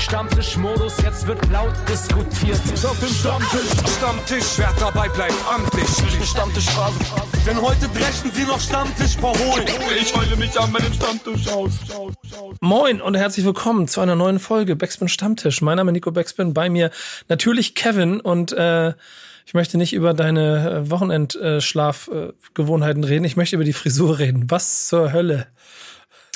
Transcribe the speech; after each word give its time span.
Stammtischmodus, 0.00 0.96
jetzt 1.02 1.26
wird 1.26 1.46
laut 1.50 1.74
diskutiert. 1.86 2.58
Auf 2.84 2.98
dem 3.00 3.10
Stammtisch, 3.10 3.68
Stammtisch, 3.98 4.56
wer 4.56 4.72
dabei 4.80 5.10
bleibt, 5.10 5.34
amtlich. 5.52 5.86
Stammtisch 6.26 6.68
Denn 7.46 7.60
heute 7.60 7.86
dreschen 7.88 8.32
sie 8.32 8.44
noch 8.44 8.58
Stammtisch 8.58 9.16
verholen. 9.16 9.66
Ich 10.00 10.16
heule 10.16 10.36
mich 10.36 10.58
an 10.58 10.72
meinem 10.72 10.94
Stammtisch 10.94 11.46
aus. 11.48 11.72
Moin 12.60 13.02
und 13.02 13.14
herzlich 13.14 13.44
willkommen 13.44 13.88
zu 13.88 14.00
einer 14.00 14.16
neuen 14.16 14.38
Folge 14.38 14.74
Backspin 14.74 15.08
Stammtisch. 15.08 15.60
Mein 15.60 15.76
Name 15.76 15.90
ist 15.90 15.94
Nico 15.94 16.10
Backspin, 16.10 16.54
bei 16.54 16.70
mir 16.70 16.90
natürlich 17.28 17.74
Kevin 17.74 18.20
und 18.20 18.52
äh, 18.52 18.94
ich 19.44 19.52
möchte 19.52 19.76
nicht 19.76 19.92
über 19.92 20.14
deine 20.14 20.84
äh, 20.86 20.90
Wochenendschlafgewohnheiten 20.90 23.04
reden, 23.04 23.24
ich 23.24 23.36
möchte 23.36 23.56
über 23.56 23.64
die 23.64 23.74
Frisur 23.74 24.18
reden. 24.18 24.50
Was 24.50 24.88
zur 24.88 25.12
Hölle? 25.12 25.46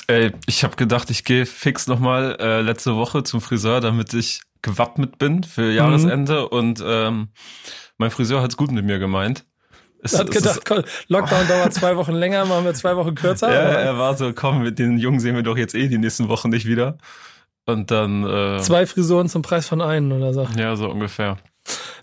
Ey, 0.06 0.32
ich 0.46 0.64
habe 0.64 0.76
gedacht, 0.76 1.10
ich 1.10 1.24
gehe 1.24 1.46
fix 1.46 1.86
nochmal 1.86 2.36
äh, 2.38 2.60
letzte 2.60 2.96
Woche 2.96 3.22
zum 3.22 3.40
Friseur, 3.40 3.80
damit 3.80 4.12
ich 4.12 4.42
gewappnet 4.62 5.18
bin 5.18 5.44
für 5.44 5.70
Jahresende 5.70 6.42
mhm. 6.42 6.58
und 6.58 6.84
ähm, 6.84 7.28
mein 7.98 8.10
Friseur 8.10 8.42
hat's 8.42 8.56
gut 8.56 8.72
mit 8.72 8.84
mir 8.84 8.98
gemeint. 8.98 9.44
Es, 10.02 10.18
hat 10.18 10.30
gedacht, 10.30 10.66
komm, 10.66 10.82
Lockdown 11.08 11.48
dauert 11.48 11.72
zwei 11.72 11.96
Wochen 11.96 12.12
länger, 12.12 12.44
machen 12.44 12.66
wir 12.66 12.74
zwei 12.74 12.96
Wochen 12.96 13.14
kürzer. 13.14 13.50
Ja, 13.50 13.60
er 13.60 13.98
war 13.98 14.14
so, 14.16 14.34
komm, 14.34 14.62
mit 14.62 14.78
den 14.78 14.98
Jungen 14.98 15.18
sehen 15.20 15.34
wir 15.34 15.42
doch 15.42 15.56
jetzt 15.56 15.74
eh 15.74 15.88
die 15.88 15.98
nächsten 15.98 16.28
Wochen 16.28 16.50
nicht 16.50 16.66
wieder. 16.66 16.98
Und 17.64 17.90
dann 17.90 18.24
äh, 18.24 18.60
zwei 18.60 18.84
Frisuren 18.84 19.30
zum 19.30 19.40
Preis 19.40 19.66
von 19.66 19.80
einen 19.80 20.12
oder 20.12 20.34
so. 20.34 20.46
Ja, 20.58 20.76
so 20.76 20.90
ungefähr. 20.90 21.38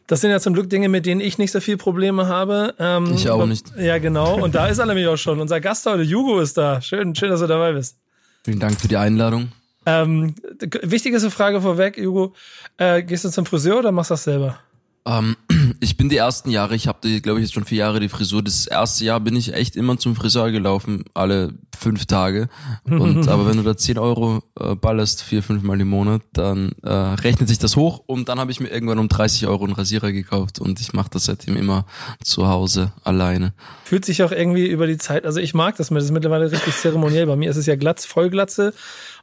Das 0.07 0.21
sind 0.21 0.31
ja 0.31 0.39
zum 0.39 0.53
Glück 0.53 0.69
Dinge, 0.69 0.89
mit 0.89 1.05
denen 1.05 1.21
ich 1.21 1.37
nicht 1.37 1.51
so 1.51 1.59
viel 1.59 1.77
Probleme 1.77 2.27
habe. 2.27 2.75
Ähm, 2.79 3.13
ich 3.13 3.29
auch 3.29 3.45
nicht. 3.45 3.71
Ja, 3.77 3.97
genau. 3.97 4.41
Und 4.41 4.55
da 4.55 4.67
ist 4.67 4.79
er 4.79 4.85
nämlich 4.85 5.07
auch 5.07 5.17
schon. 5.17 5.39
Unser 5.39 5.61
Gast 5.61 5.85
heute, 5.85 6.03
Jugo, 6.03 6.39
ist 6.39 6.57
da. 6.57 6.81
Schön, 6.81 7.15
schön, 7.15 7.29
dass 7.29 7.39
du 7.39 7.47
dabei 7.47 7.73
bist. 7.73 7.97
Vielen 8.43 8.59
Dank 8.59 8.79
für 8.81 8.87
die 8.87 8.97
Einladung. 8.97 9.51
Ähm, 9.85 10.35
wichtigste 10.83 11.31
Frage 11.31 11.61
vorweg, 11.61 11.97
Jugo. 11.97 12.33
Äh, 12.77 13.03
gehst 13.03 13.23
du 13.23 13.29
zum 13.29 13.45
Friseur 13.45 13.79
oder 13.79 13.91
machst 13.91 14.09
du 14.09 14.13
das 14.13 14.23
selber? 14.23 14.59
Ähm, 15.05 15.35
ich 15.83 15.97
bin 15.97 16.09
die 16.09 16.17
ersten 16.17 16.51
Jahre, 16.51 16.75
ich 16.75 16.87
habe, 16.87 17.21
glaube 17.21 17.39
ich, 17.39 17.45
jetzt 17.45 17.53
schon 17.55 17.65
vier 17.65 17.79
Jahre 17.79 17.99
die 17.99 18.07
Frisur. 18.07 18.43
Das 18.43 18.67
erste 18.67 19.03
Jahr 19.03 19.19
bin 19.19 19.35
ich 19.35 19.53
echt 19.53 19.75
immer 19.75 19.97
zum 19.97 20.15
Friseur 20.15 20.51
gelaufen, 20.51 21.05
alle 21.15 21.55
fünf 21.77 22.05
Tage. 22.05 22.49
Und 22.85 23.27
aber 23.27 23.47
wenn 23.47 23.57
du 23.57 23.63
da 23.63 23.75
zehn 23.75 23.97
Euro 23.97 24.43
äh, 24.59 24.75
ballerst, 24.75 25.23
vier, 25.23 25.41
fünf 25.41 25.63
Mal 25.63 25.81
im 25.81 25.87
Monat, 25.87 26.21
dann 26.33 26.73
äh, 26.83 26.89
rechnet 26.89 27.49
sich 27.49 27.57
das 27.57 27.75
hoch. 27.75 28.03
Und 28.05 28.29
dann 28.29 28.39
habe 28.39 28.51
ich 28.51 28.59
mir 28.59 28.67
irgendwann 28.67 28.99
um 28.99 29.09
30 29.09 29.47
Euro 29.47 29.63
einen 29.63 29.73
Rasierer 29.73 30.11
gekauft 30.11 30.59
und 30.59 30.79
ich 30.79 30.93
mache 30.93 31.09
das 31.09 31.25
seitdem 31.25 31.57
immer 31.57 31.87
zu 32.23 32.47
Hause 32.47 32.93
alleine. 33.03 33.53
Fühlt 33.83 34.05
sich 34.05 34.21
auch 34.21 34.31
irgendwie 34.31 34.67
über 34.67 34.85
die 34.85 34.99
Zeit, 34.99 35.25
also 35.25 35.39
ich 35.39 35.55
mag 35.55 35.77
das, 35.77 35.89
das 35.89 36.03
ist 36.03 36.11
mittlerweile 36.11 36.51
richtig 36.51 36.75
zeremoniell. 36.75 37.25
Bei 37.25 37.35
mir 37.35 37.49
ist 37.49 37.57
es 37.57 37.65
ja 37.65 37.75
Glatz, 37.75 38.05
Vollglatze 38.05 38.73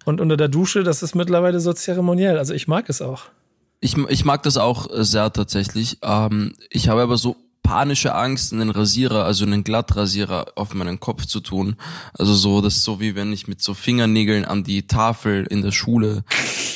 und 0.05 0.20
unter 0.20 0.37
der 0.37 0.48
Dusche, 0.48 0.83
das 0.83 1.05
ist 1.05 1.15
mittlerweile 1.15 1.61
so 1.61 1.72
zeremoniell. 1.72 2.37
Also 2.37 2.53
ich 2.53 2.67
mag 2.67 2.89
es 2.89 3.00
auch. 3.00 3.27
Ich, 3.81 3.97
ich 3.97 4.25
mag 4.25 4.43
das 4.43 4.57
auch 4.57 4.91
äh, 4.91 5.05
sehr 5.05 5.33
tatsächlich. 5.33 5.98
Ähm, 6.03 6.55
ich 6.71 6.89
habe 6.89 7.03
aber 7.03 7.17
so 7.17 7.37
panische 7.69 8.15
Angst, 8.15 8.55
einen 8.55 8.71
Rasierer, 8.71 9.27
also 9.27 9.45
einen 9.45 9.62
Glattrasierer 9.62 10.53
auf 10.55 10.73
meinen 10.73 11.01
Kopf 11.01 11.27
zu 11.27 11.41
tun. 11.41 11.77
Also 12.15 12.34
so, 12.34 12.62
das 12.62 12.77
ist 12.77 12.84
so 12.84 12.99
wie 12.99 13.15
wenn 13.15 13.31
ich 13.31 13.47
mit 13.47 13.61
so 13.61 13.75
Fingernägeln 13.75 14.47
an 14.47 14.65
die 14.65 14.87
Tafel 14.87 15.47
in 15.51 15.61
der 15.61 15.73
Schule, 15.73 16.25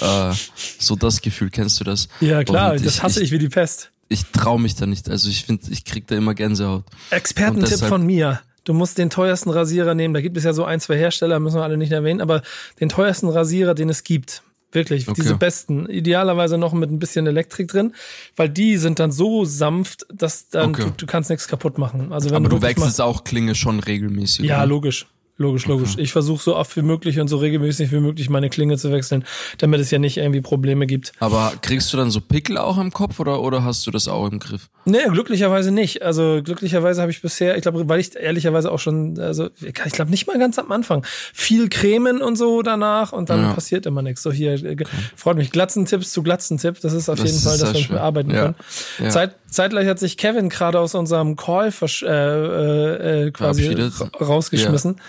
äh, 0.02 0.32
so 0.78 0.94
das 0.94 1.22
Gefühl, 1.22 1.48
kennst 1.48 1.80
du 1.80 1.84
das? 1.84 2.08
Ja 2.20 2.44
klar, 2.44 2.74
Und 2.74 2.84
das 2.84 3.02
hasse 3.02 3.20
ich, 3.20 3.26
ich 3.26 3.32
wie 3.32 3.38
die 3.38 3.48
Pest. 3.48 3.90
Ich 4.08 4.26
traue 4.26 4.60
mich 4.60 4.74
da 4.74 4.84
nicht, 4.84 5.08
also 5.08 5.30
ich 5.30 5.46
finde, 5.46 5.64
ich 5.70 5.86
krieg 5.86 6.06
da 6.08 6.14
immer 6.14 6.34
Gänsehaut. 6.34 6.84
Expertentipp 7.08 7.80
von 7.80 8.04
mir. 8.04 8.42
Du 8.64 8.74
musst 8.74 8.98
den 8.98 9.08
teuersten 9.08 9.48
Rasierer 9.48 9.94
nehmen. 9.94 10.12
Da 10.12 10.20
gibt 10.20 10.36
es 10.36 10.44
ja 10.44 10.52
so 10.52 10.64
ein, 10.64 10.78
zwei 10.78 10.98
Hersteller, 10.98 11.40
müssen 11.40 11.56
wir 11.56 11.64
alle 11.64 11.78
nicht 11.78 11.90
erwähnen, 11.90 12.20
aber 12.20 12.42
den 12.80 12.90
teuersten 12.90 13.30
Rasierer, 13.30 13.74
den 13.74 13.88
es 13.88 14.04
gibt 14.04 14.42
Wirklich, 14.72 15.06
okay. 15.06 15.20
diese 15.20 15.36
besten. 15.36 15.86
Idealerweise 15.86 16.56
noch 16.56 16.72
mit 16.72 16.90
ein 16.90 16.98
bisschen 16.98 17.26
Elektrik 17.26 17.68
drin, 17.68 17.94
weil 18.36 18.48
die 18.48 18.78
sind 18.78 18.98
dann 18.98 19.12
so 19.12 19.44
sanft, 19.44 20.06
dass 20.12 20.48
dann 20.48 20.70
okay. 20.70 20.84
du, 20.84 20.90
du 20.96 21.06
kannst 21.06 21.28
nichts 21.28 21.46
kaputt 21.46 21.78
machen. 21.78 22.12
Also 22.12 22.30
wenn 22.30 22.36
Aber 22.36 22.48
du, 22.48 22.56
du 22.56 22.62
wechselst 22.62 23.00
auch 23.00 23.24
Klinge 23.24 23.54
schon 23.54 23.80
regelmäßig. 23.80 24.46
Ja, 24.46 24.58
oder? 24.58 24.66
logisch. 24.66 25.06
Logisch, 25.42 25.66
logisch. 25.66 25.92
Okay. 25.94 26.02
Ich 26.02 26.12
versuche 26.12 26.40
so 26.40 26.54
oft 26.54 26.76
wie 26.76 26.82
möglich 26.82 27.18
und 27.18 27.26
so 27.26 27.36
regelmäßig 27.38 27.90
wie 27.90 27.98
möglich 27.98 28.30
meine 28.30 28.48
Klinge 28.48 28.78
zu 28.78 28.92
wechseln, 28.92 29.24
damit 29.58 29.80
es 29.80 29.90
ja 29.90 29.98
nicht 29.98 30.16
irgendwie 30.16 30.40
Probleme 30.40 30.86
gibt. 30.86 31.12
Aber 31.18 31.52
kriegst 31.62 31.92
du 31.92 31.96
dann 31.96 32.12
so 32.12 32.20
Pickel 32.20 32.58
auch 32.58 32.78
im 32.78 32.92
Kopf 32.92 33.18
oder, 33.18 33.42
oder 33.42 33.64
hast 33.64 33.84
du 33.84 33.90
das 33.90 34.06
auch 34.06 34.30
im 34.30 34.38
Griff? 34.38 34.70
Nee, 34.84 34.98
glücklicherweise 35.10 35.72
nicht. 35.72 36.02
Also 36.02 36.40
glücklicherweise 36.44 37.00
habe 37.00 37.10
ich 37.10 37.20
bisher, 37.22 37.56
ich 37.56 37.62
glaube, 37.62 37.88
weil 37.88 37.98
ich 37.98 38.14
ehrlicherweise 38.14 38.70
auch 38.70 38.78
schon, 38.78 39.18
also 39.18 39.50
ich 39.60 39.74
glaube 39.74 40.12
nicht 40.12 40.28
mal 40.28 40.38
ganz 40.38 40.60
am 40.60 40.70
Anfang, 40.70 41.04
viel 41.34 41.68
cremen 41.68 42.22
und 42.22 42.36
so 42.36 42.62
danach 42.62 43.12
und 43.12 43.28
dann 43.28 43.42
ja. 43.42 43.52
passiert 43.52 43.84
immer 43.86 44.02
nichts. 44.02 44.22
So 44.22 44.30
hier, 44.30 44.52
äh, 44.52 44.72
okay. 44.74 44.84
freut 45.16 45.36
mich. 45.36 45.50
Glatzentipps 45.50 46.12
zu 46.12 46.22
Glatzentipp, 46.22 46.80
das 46.80 46.92
ist 46.92 47.08
auf 47.08 47.18
das 47.18 47.28
jeden 47.28 47.42
Fall, 47.42 47.58
dass 47.58 47.74
wir 47.74 47.88
bearbeiten 47.88 48.30
ja. 48.30 48.42
können. 48.42 48.54
Ja. 49.00 49.08
Zeit, 49.10 49.34
zeitgleich 49.52 49.86
hat 49.86 49.98
sich 49.98 50.16
Kevin 50.16 50.48
gerade 50.48 50.80
aus 50.80 50.94
unserem 50.94 51.36
Call 51.36 51.72
äh, 52.02 52.06
äh, 52.06 53.26
äh, 53.26 53.30
quasi 53.30 53.90
rausgeschmissen. 54.20 55.00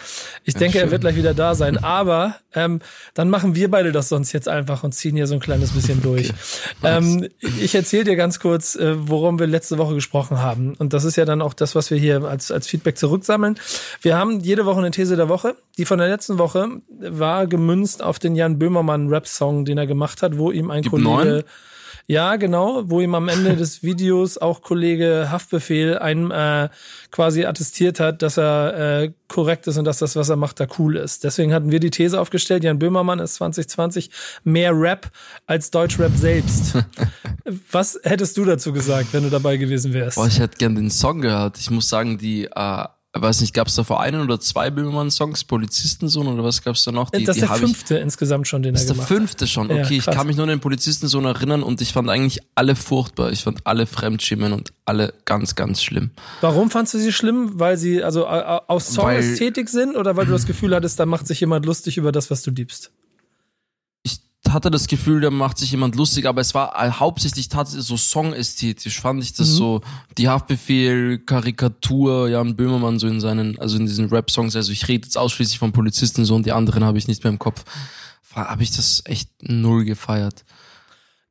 Ich 0.43 0.55
denke, 0.55 0.77
schön. 0.77 0.87
er 0.87 0.91
wird 0.91 1.01
gleich 1.01 1.15
wieder 1.15 1.33
da 1.33 1.55
sein. 1.55 1.77
Aber 1.83 2.35
ähm, 2.53 2.79
dann 3.13 3.29
machen 3.29 3.55
wir 3.55 3.71
beide 3.71 3.91
das 3.91 4.09
sonst 4.09 4.31
jetzt 4.33 4.47
einfach 4.47 4.83
und 4.83 4.93
ziehen 4.93 5.15
hier 5.15 5.27
so 5.27 5.35
ein 5.35 5.39
kleines 5.39 5.71
bisschen 5.71 6.01
durch. 6.03 6.29
Okay. 6.81 6.97
Ähm, 6.97 7.29
ich 7.41 7.73
erzähle 7.75 8.03
dir 8.03 8.15
ganz 8.15 8.39
kurz, 8.39 8.75
äh, 8.75 8.95
worum 8.97 9.39
wir 9.39 9.47
letzte 9.47 9.77
Woche 9.77 9.95
gesprochen 9.95 10.39
haben. 10.39 10.75
Und 10.75 10.93
das 10.93 11.03
ist 11.03 11.15
ja 11.15 11.25
dann 11.25 11.41
auch 11.41 11.53
das, 11.53 11.75
was 11.75 11.89
wir 11.89 11.97
hier 11.97 12.23
als, 12.23 12.51
als 12.51 12.67
Feedback 12.67 12.97
zurücksammeln. 12.97 13.59
Wir 14.01 14.17
haben 14.17 14.39
jede 14.39 14.65
Woche 14.65 14.79
eine 14.79 14.91
These 14.91 15.15
der 15.15 15.29
Woche. 15.29 15.55
Die 15.77 15.85
von 15.85 15.97
der 15.97 16.09
letzten 16.09 16.37
Woche 16.37 16.67
war 16.89 17.47
gemünzt 17.47 18.03
auf 18.03 18.19
den 18.19 18.35
Jan 18.35 18.59
Böhmermann 18.59 19.09
Rap-Song, 19.09 19.65
den 19.65 19.77
er 19.77 19.87
gemacht 19.87 20.21
hat, 20.21 20.37
wo 20.37 20.51
ihm 20.51 20.69
ein 20.69 20.83
Gibt 20.83 20.91
Kollege... 20.91 21.09
Neun? 21.09 21.43
Ja, 22.05 22.35
genau, 22.35 22.89
wo 22.89 22.99
ihm 22.99 23.15
am 23.15 23.29
Ende 23.29 23.55
des 23.55 23.81
Videos 23.81 24.37
auch 24.37 24.61
Kollege 24.61 25.29
Haftbefehl 25.31 25.97
einem 25.97 26.31
äh, 26.31 26.69
quasi 27.11 27.45
attestiert 27.45 28.01
hat, 28.01 28.21
dass 28.21 28.37
er 28.37 29.03
äh, 29.03 29.13
korrekt 29.29 29.67
ist 29.67 29.77
und 29.77 29.85
dass 29.85 29.99
das, 29.99 30.17
was 30.17 30.27
er 30.27 30.35
macht, 30.35 30.59
da 30.59 30.67
cool 30.77 30.97
ist. 30.97 31.23
Deswegen 31.23 31.53
hatten 31.53 31.71
wir 31.71 31.79
die 31.79 31.91
These 31.91 32.19
aufgestellt, 32.19 32.63
Jan 32.63 32.77
Böhmermann 32.77 33.19
ist 33.19 33.35
2020 33.35 34.09
mehr 34.43 34.71
Rap 34.73 35.11
als 35.45 35.71
Deutschrap 35.71 36.11
selbst. 36.15 36.77
was 37.71 37.99
hättest 38.03 38.35
du 38.37 38.43
dazu 38.43 38.73
gesagt, 38.73 39.13
wenn 39.13 39.23
du 39.23 39.29
dabei 39.29 39.55
gewesen 39.55 39.93
wärst? 39.93 40.17
Boah, 40.17 40.27
ich 40.27 40.39
hätte 40.39 40.57
gern 40.57 40.75
den 40.75 40.89
Song 40.89 41.21
gehört. 41.21 41.57
Ich 41.57 41.71
muss 41.71 41.87
sagen, 41.87 42.17
die 42.17 42.45
äh 42.45 42.85
weiß 43.21 43.41
nicht, 43.41 43.53
gab 43.53 43.67
es 43.67 43.75
da 43.75 43.83
vor 43.83 44.01
einen 44.01 44.21
oder 44.21 44.39
zwei 44.39 44.71
Böhmermann-Songs, 44.71 45.43
Polizistensohn 45.43 46.27
oder 46.27 46.43
was 46.43 46.63
gab 46.63 46.75
es 46.75 46.83
da 46.83 46.91
noch? 46.91 47.11
Die, 47.11 47.23
das 47.23 47.37
ist 47.37 47.41
der 47.41 47.55
fünfte 47.55 47.95
ich, 47.97 48.01
insgesamt 48.01 48.47
schon, 48.47 48.63
den 48.63 48.73
er 48.73 48.81
gemacht 48.81 48.89
hat. 48.89 48.97
Das 48.97 49.03
ist 49.03 49.09
der 49.09 49.17
fünfte 49.17 49.47
schon, 49.47 49.65
okay. 49.71 49.81
Ja, 49.81 49.91
ich 49.91 50.05
kann 50.05 50.25
mich 50.25 50.35
nur 50.35 50.43
an 50.43 50.49
den 50.49 50.59
Polizistensohn 50.59 51.25
erinnern 51.25 51.61
und 51.61 51.79
ich 51.81 51.93
fand 51.93 52.09
eigentlich 52.09 52.39
alle 52.55 52.75
furchtbar. 52.75 53.31
Ich 53.31 53.43
fand 53.43 53.67
alle 53.67 53.85
fremdschimmen 53.85 54.51
und 54.51 54.73
alle 54.85 55.13
ganz, 55.25 55.53
ganz 55.53 55.83
schlimm. 55.83 56.09
Warum 56.41 56.71
fandst 56.71 56.95
du 56.95 56.97
sie 56.97 57.13
schlimm? 57.13 57.59
Weil 57.59 57.77
sie 57.77 58.03
also 58.03 58.25
aus 58.25 58.87
Songästhetik 58.87 59.69
sind 59.69 59.95
oder 59.95 60.15
weil 60.15 60.25
du 60.25 60.31
das 60.31 60.47
Gefühl 60.47 60.75
hattest, 60.75 60.99
da 60.99 61.05
macht 61.05 61.27
sich 61.27 61.39
jemand 61.39 61.65
lustig 61.65 61.97
über 61.97 62.11
das, 62.11 62.31
was 62.31 62.41
du 62.41 62.51
liebst? 62.51 62.91
Hatte 64.53 64.71
das 64.71 64.87
Gefühl, 64.87 65.21
da 65.21 65.29
macht 65.29 65.57
sich 65.57 65.71
jemand 65.71 65.95
lustig, 65.95 66.27
aber 66.27 66.41
es 66.41 66.53
war 66.53 66.73
äh, 66.75 66.91
hauptsächlich 66.91 67.49
tatsächlich 67.49 67.85
so 67.85 67.97
songästhetisch, 67.97 69.01
fand 69.01 69.23
ich 69.23 69.33
das 69.33 69.49
mhm. 69.49 69.55
so, 69.55 69.81
die 70.17 70.29
Haftbefehl, 70.29 71.19
Karikatur, 71.19 72.29
Jan 72.29 72.55
Böhmermann 72.55 72.99
so 72.99 73.07
in 73.07 73.19
seinen, 73.19 73.57
also 73.59 73.77
in 73.77 73.85
diesen 73.85 74.09
Rap-Songs, 74.09 74.55
also 74.55 74.71
ich 74.71 74.87
rede 74.87 75.05
jetzt 75.05 75.17
ausschließlich 75.17 75.59
von 75.59 75.71
Polizisten 75.71 76.25
so 76.25 76.35
und 76.35 76.45
die 76.45 76.51
anderen 76.51 76.83
habe 76.83 76.97
ich 76.97 77.07
nicht 77.07 77.23
mehr 77.23 77.31
im 77.31 77.39
Kopf, 77.39 77.63
habe 78.33 78.63
ich 78.63 78.71
das 78.71 79.03
echt 79.05 79.29
null 79.41 79.85
gefeiert. 79.85 80.45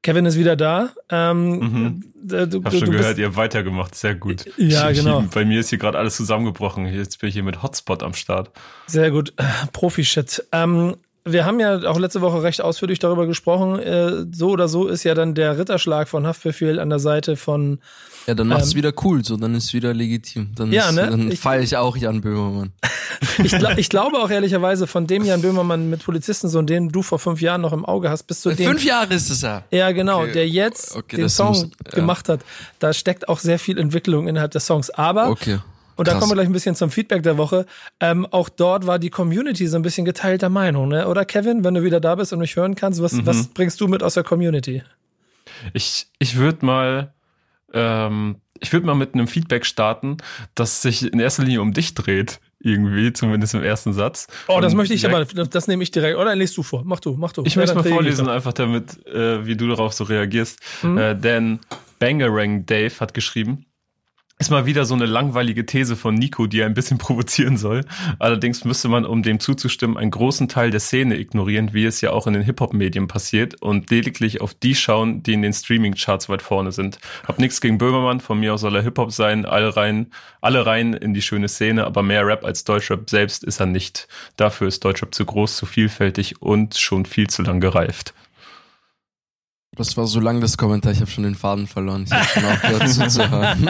Kevin 0.03 0.27
ist 0.27 0.37
wieder 0.37 0.56
da. 0.56 0.91
Ähm, 1.10 1.59
mhm. 1.59 2.04
Äh, 2.28 2.49
du, 2.49 2.62
Hab 2.65 2.72
schon 2.72 2.87
du 2.87 2.91
gehört, 2.91 3.19
ihr 3.19 3.27
habt 3.27 3.37
weitergemacht. 3.37 3.94
Sehr 3.94 4.16
gut. 4.16 4.44
Ja, 4.56 4.91
ich, 4.91 4.99
genau. 4.99 5.21
Ich, 5.21 5.31
bei 5.31 5.44
mir 5.44 5.60
ist 5.60 5.71
hier 5.71 5.78
gerade 5.78 5.97
alles 5.97 6.16
zusammengebrochen. 6.16 6.87
Jetzt 6.87 7.21
bin 7.21 7.28
ich 7.28 7.34
hier 7.34 7.44
mit 7.44 7.62
Hotspot 7.62 8.03
am 8.03 8.12
Start. 8.12 8.50
Sehr 8.89 9.12
gut. 9.12 9.33
Profi-Shit. 9.72 10.44
Ähm, 10.50 10.97
wir 11.25 11.44
haben 11.44 11.60
ja 11.60 11.88
auch 11.88 11.99
letzte 11.99 12.21
Woche 12.21 12.43
recht 12.43 12.60
ausführlich 12.60 12.99
darüber 12.99 13.27
gesprochen. 13.27 13.78
Äh, 13.78 14.27
so 14.33 14.51
oder 14.51 14.66
so 14.66 14.89
ist 14.89 15.04
ja 15.04 15.15
dann 15.15 15.34
der 15.34 15.57
Ritterschlag 15.57 16.09
von 16.09 16.27
Haftbefehl 16.27 16.80
an 16.80 16.91
der 16.91 16.98
Seite 16.98 17.36
von. 17.36 17.78
Ja, 18.27 18.34
dann 18.34 18.48
macht 18.48 18.63
es 18.63 18.72
ähm, 18.72 18.78
wieder 18.78 18.92
cool, 19.04 19.24
so 19.24 19.36
dann 19.36 19.54
ist 19.54 19.72
wieder 19.72 19.95
legitim. 19.95 20.53
Dann, 20.54 20.72
ja, 20.72 20.91
ne? 20.92 21.09
dann 21.10 21.33
feiere 21.33 21.63
ich 21.63 21.77
auch 21.77 21.97
Jan 21.97 22.21
Böhmermann. 22.21 22.72
ich, 23.42 23.57
glaub, 23.57 23.78
ich 23.78 23.89
glaube 23.89 24.19
auch 24.19 24.30
ehrlicherweise 24.30 24.86
von 24.86 25.07
dem 25.07 25.24
Jan 25.24 25.42
Böhmermann 25.42 25.91
mit 25.91 26.04
Polizisten, 26.04 26.48
so 26.48 26.63
den 26.63 26.89
du 26.89 27.03
vor 27.03 27.19
fünf 27.19 27.41
Jahren 27.41 27.60
noch 27.60 27.72
im 27.72 27.84
Auge 27.84 28.10
hast, 28.10 28.24
bis 28.24 28.41
zu 28.41 28.51
dem. 28.51 28.66
Fünf 28.66 28.84
Jahre 28.84 29.15
ist 29.15 29.30
es 29.30 29.42
ja. 29.42 29.65
Ja, 29.71 29.91
genau, 29.92 30.22
okay. 30.22 30.33
der 30.33 30.48
jetzt 30.48 30.97
okay, 30.97 31.16
den 31.16 31.28
Song 31.28 31.48
muss, 31.48 31.63
ja. 31.63 31.92
gemacht 31.92 32.28
hat. 32.28 32.41
Da 32.78 32.92
steckt 32.92 33.28
auch 33.28 33.39
sehr 33.39 33.59
viel 33.59 33.78
Entwicklung 33.78 34.28
innerhalb 34.28 34.53
des 34.53 34.66
Songs. 34.66 34.91
Aber 34.91 35.30
okay. 35.30 35.59
Und 35.97 36.09
da 36.09 36.15
kommen 36.15 36.30
wir 36.30 36.34
gleich 36.34 36.47
ein 36.47 36.53
bisschen 36.53 36.74
zum 36.74 36.91
Feedback 36.91 37.22
der 37.22 37.39
Woche. 37.39 37.66
Ähm, 38.00 38.27
auch 38.30 38.48
dort 38.48 38.86
war 38.86 38.98
die 38.98 39.10
Community 39.10 39.66
so 39.66 39.77
ein 39.77 39.83
bisschen 39.83 40.04
geteilter 40.04 40.48
Meinung, 40.48 40.89
ne? 40.89 41.09
Oder 41.09 41.24
Kevin, 41.24 41.65
wenn 41.65 41.74
du 41.74 41.83
wieder 41.83 42.00
da 42.00 42.15
bist 42.15 42.33
und 42.33 42.39
mich 42.39 42.56
hören 42.56 42.74
kannst, 42.74 43.03
was, 43.03 43.12
mhm. 43.12 43.27
was 43.27 43.48
bringst 43.48 43.80
du 43.80 43.89
mit 43.89 44.03
aus 44.03 44.15
der 44.15 44.24
Community? 44.24 44.83
Ich, 45.74 46.06
ich 46.18 46.36
würde 46.36 46.65
mal, 46.65 47.12
ähm, 47.72 48.36
ich 48.60 48.72
würde 48.72 48.86
mal 48.86 48.94
mit 48.94 49.15
einem 49.15 49.27
Feedback 49.27 49.66
starten, 49.66 50.16
das 50.54 50.83
sich 50.83 51.12
in 51.12 51.21
erster 51.21 51.42
Linie 51.44 51.60
um 51.60 51.72
dich 51.72 51.95
dreht. 51.95 52.41
irgendwie, 52.65 53.12
zumindest 53.12 53.54
im 53.54 53.62
ersten 53.62 53.92
Satz. 53.92 54.28
Oh, 54.47 54.60
das 54.60 54.74
möchte 54.74 54.95
ich 54.95 55.04
aber, 55.06 55.24
das, 55.24 55.66
nehme 55.66 55.83
ich 55.83 55.91
direkt. 55.91 56.16
Oder 56.16 56.34
liest 56.36 56.56
du 56.56 56.62
vor? 56.62 56.83
Mach 56.84 57.00
du, 57.00 57.16
mach 57.16 57.33
du. 57.33 57.42
Ich 57.45 57.54
ja, 57.54 57.60
möchte 57.60 57.74
mal 57.74 57.84
vorlesen, 57.84 58.28
einfach 58.28 58.53
damit, 58.53 59.04
äh, 59.06 59.45
wie 59.45 59.56
du 59.56 59.68
darauf 59.68 59.92
so 59.92 60.04
reagierst. 60.04 60.60
Mhm. 60.83 60.98
Äh, 60.98 61.15
denn 61.16 61.59
Bangerang 61.98 62.65
Dave 62.65 62.92
hat 63.00 63.15
geschrieben, 63.15 63.66
ist 64.42 64.50
mal 64.50 64.66
wieder 64.66 64.84
so 64.84 64.94
eine 64.94 65.06
langweilige 65.06 65.66
These 65.66 65.94
von 65.94 66.16
Nico, 66.16 66.48
die 66.48 66.65
ein 66.65 66.74
bisschen 66.74 66.98
provozieren 66.98 67.56
soll. 67.56 67.84
Allerdings 68.18 68.65
müsste 68.65 68.89
man, 68.89 69.06
um 69.06 69.22
dem 69.22 69.39
zuzustimmen, 69.39 69.97
einen 69.97 70.10
großen 70.10 70.48
Teil 70.48 70.72
der 70.72 70.80
Szene 70.80 71.16
ignorieren, 71.16 71.72
wie 71.74 71.84
es 71.84 72.00
ja 72.00 72.10
auch 72.10 72.27
in 72.27 72.33
den 72.33 72.42
Hip-Hop-Medien 72.42 73.06
passiert 73.06 73.62
und 73.62 73.89
lediglich 73.91 74.41
auf 74.41 74.53
die 74.53 74.74
schauen, 74.74 75.22
die 75.22 75.34
in 75.34 75.42
den 75.42 75.53
Streaming-Charts 75.53 76.28
weit 76.28 76.42
vorne 76.42 76.72
sind. 76.72 76.98
Hab 77.24 77.39
nichts 77.39 77.60
gegen 77.60 77.78
Böhmermann, 77.78 78.18
von 78.18 78.41
mir 78.41 78.54
aus 78.54 78.62
soll 78.62 78.74
er 78.74 78.83
Hip-Hop 78.83 79.12
sein, 79.12 79.47
alle 79.47 79.77
rein, 79.77 80.09
alle 80.41 80.66
rein 80.66 80.92
in 80.92 81.15
die 81.15 81.22
schöne 81.22 81.47
Szene, 81.48 81.84
aber 81.84 82.03
mehr 82.03 82.27
Rap 82.27 82.45
als 82.45 82.65
Deutschrap 82.65 83.09
selbst 83.09 83.45
ist 83.45 83.60
er 83.60 83.66
nicht. 83.66 84.09
Dafür 84.36 84.66
ist 84.66 84.84
Deutschrap 84.84 85.15
zu 85.15 85.24
groß, 85.24 85.56
zu 85.56 85.66
vielfältig 85.66 86.42
und 86.42 86.77
schon 86.77 87.06
viel 87.06 87.30
zu 87.30 87.42
lang 87.42 87.60
gereift. 87.60 88.12
Das 89.74 89.97
war 89.97 90.07
so 90.07 90.21
lang 90.21 90.42
das 90.42 90.59
Kommentar, 90.59 90.92
ich 90.92 91.01
habe 91.01 91.10
schon 91.10 91.24
den 91.24 91.34
Faden 91.34 91.66
verloren. 91.66 92.04
Ich 92.04 92.13
habe 92.13 92.24
schon 92.27 92.45
aufgehört 92.45 92.89
zuzuhören. 92.91 93.69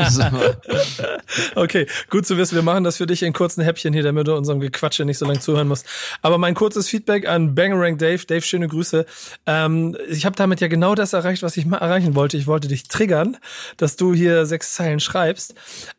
okay, 1.55 1.87
gut 2.11 2.27
zu 2.27 2.37
wissen. 2.37 2.57
Wir 2.57 2.63
machen 2.63 2.83
das 2.83 2.97
für 2.97 3.07
dich 3.07 3.23
in 3.23 3.33
kurzen 3.33 3.63
Häppchen 3.63 3.95
hier, 3.95 4.03
damit 4.03 4.27
du 4.27 4.35
unserem 4.35 4.59
Gequatsche 4.59 5.05
nicht 5.05 5.19
so 5.19 5.27
lange 5.27 5.39
zuhören 5.39 5.69
musst. 5.69 5.87
Aber 6.21 6.39
mein 6.39 6.55
kurzes 6.55 6.89
Feedback 6.89 7.29
an 7.29 7.55
Bangerang 7.55 7.99
Dave. 7.99 8.27
Dave, 8.27 8.43
schöne 8.43 8.67
Grüße. 8.67 9.07
Ähm, 9.47 9.97
ich 10.09 10.27
habe 10.27 10.35
damit 10.35 10.61
ja 10.61 10.67
genau 10.67 10.97
das 10.97 11.13
erreicht, 11.13 11.45
was 11.45 11.57
ich 11.57 11.67
mal 11.67 11.79
erreichen 11.79 12.17
wollte. 12.17 12.37
Ich 12.37 12.49
wollte 12.49 12.67
dich 12.67 12.89
triggern, 12.89 13.37
dass 13.77 13.95
du 13.95 14.13
hier 14.13 14.45
sechs 14.45 14.75
Zeilen 14.75 14.99
schreibst. 14.99 15.55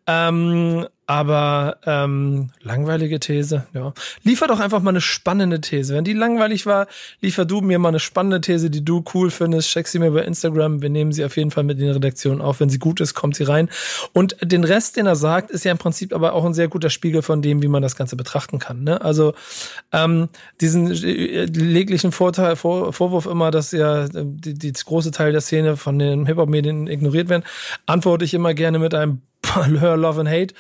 Ähm, 0.06 0.86
aber 1.06 1.78
ähm, 1.86 2.50
langweilige 2.62 3.20
These, 3.20 3.68
ja. 3.74 3.94
Liefer 4.24 4.48
doch 4.48 4.60
einfach 4.60 4.82
mal 4.82 4.92
eine 4.92 5.02
spannende 5.02 5.60
These. 5.60 5.96
Wenn 5.96 6.06
die 6.06 6.14
langweilig 6.14 6.66
war, 6.66 6.88
liefer 7.20 7.44
du 7.44 7.60
mir 7.60 7.78
mal 7.78 7.90
eine 7.90 8.00
spannende 8.00 8.40
These, 8.40 8.70
die 8.70 8.86
du 8.86 9.04
cool 9.14 9.30
findest. 9.30 9.70
Check 9.70 9.88
sie 9.88 10.00
mir 10.00 10.12
bei 10.12 10.24
Instagram. 10.24 10.82
Wir 10.82 10.90
nehmen 10.90 11.12
sie 11.12 11.26
auf 11.26 11.36
jeden 11.36 11.52
Fall 11.52 11.64
mit 11.64 11.78
in 11.80 11.86
die 11.86 11.92
Redaktion 11.92 12.42
auf. 12.42 12.62
Wenn 12.62 12.70
sie 12.70 12.80
gut 12.80 13.02
ist, 13.02 13.16
kommt 13.16 13.36
sie 13.36 13.44
rein. 13.44 13.70
Und 14.14 14.38
den 14.42 14.64
Rest, 14.64 14.96
den 14.96 15.06
er 15.06 15.18
sagt, 15.18 15.52
ist 15.52 15.66
ja 15.66 15.72
im 15.72 15.78
Prinzip 15.78 16.14
aber 16.14 16.34
auch 16.34 16.46
ein 16.46 16.54
sehr 16.54 16.70
guter 16.70 16.90
Spiegel 16.90 17.22
von 17.22 17.42
dem, 17.42 17.62
wie 17.62 17.68
man 17.68 17.82
das 17.82 17.98
Ganze 17.98 18.16
betrachten 18.16 18.60
kann. 18.60 18.84
Ne? 18.84 19.02
Also 19.02 19.34
ähm, 19.92 20.30
diesen 20.62 20.92
äh, 20.92 21.46
leglichen 21.46 22.14
Vorteil, 22.14 22.56
Vor, 22.56 22.94
Vorwurf 22.94 23.26
immer, 23.26 23.52
dass 23.52 23.72
ja 23.74 24.08
die, 24.08 24.54
die 24.54 24.72
große 24.72 25.12
Teil 25.12 25.34
der 25.34 25.42
Szene 25.42 25.76
von 25.76 26.00
den 26.00 26.26
Hip-Hop-Medien 26.28 26.88
ignoriert 26.88 27.28
werden, 27.28 27.44
antworte 27.88 28.24
ich 28.24 28.34
immer 28.34 28.54
gerne 28.54 28.80
mit 28.80 28.94
einem 28.94 29.22
hör 29.56 29.98
Love 29.98 30.22
and 30.22 30.30
Hate. 30.30 30.54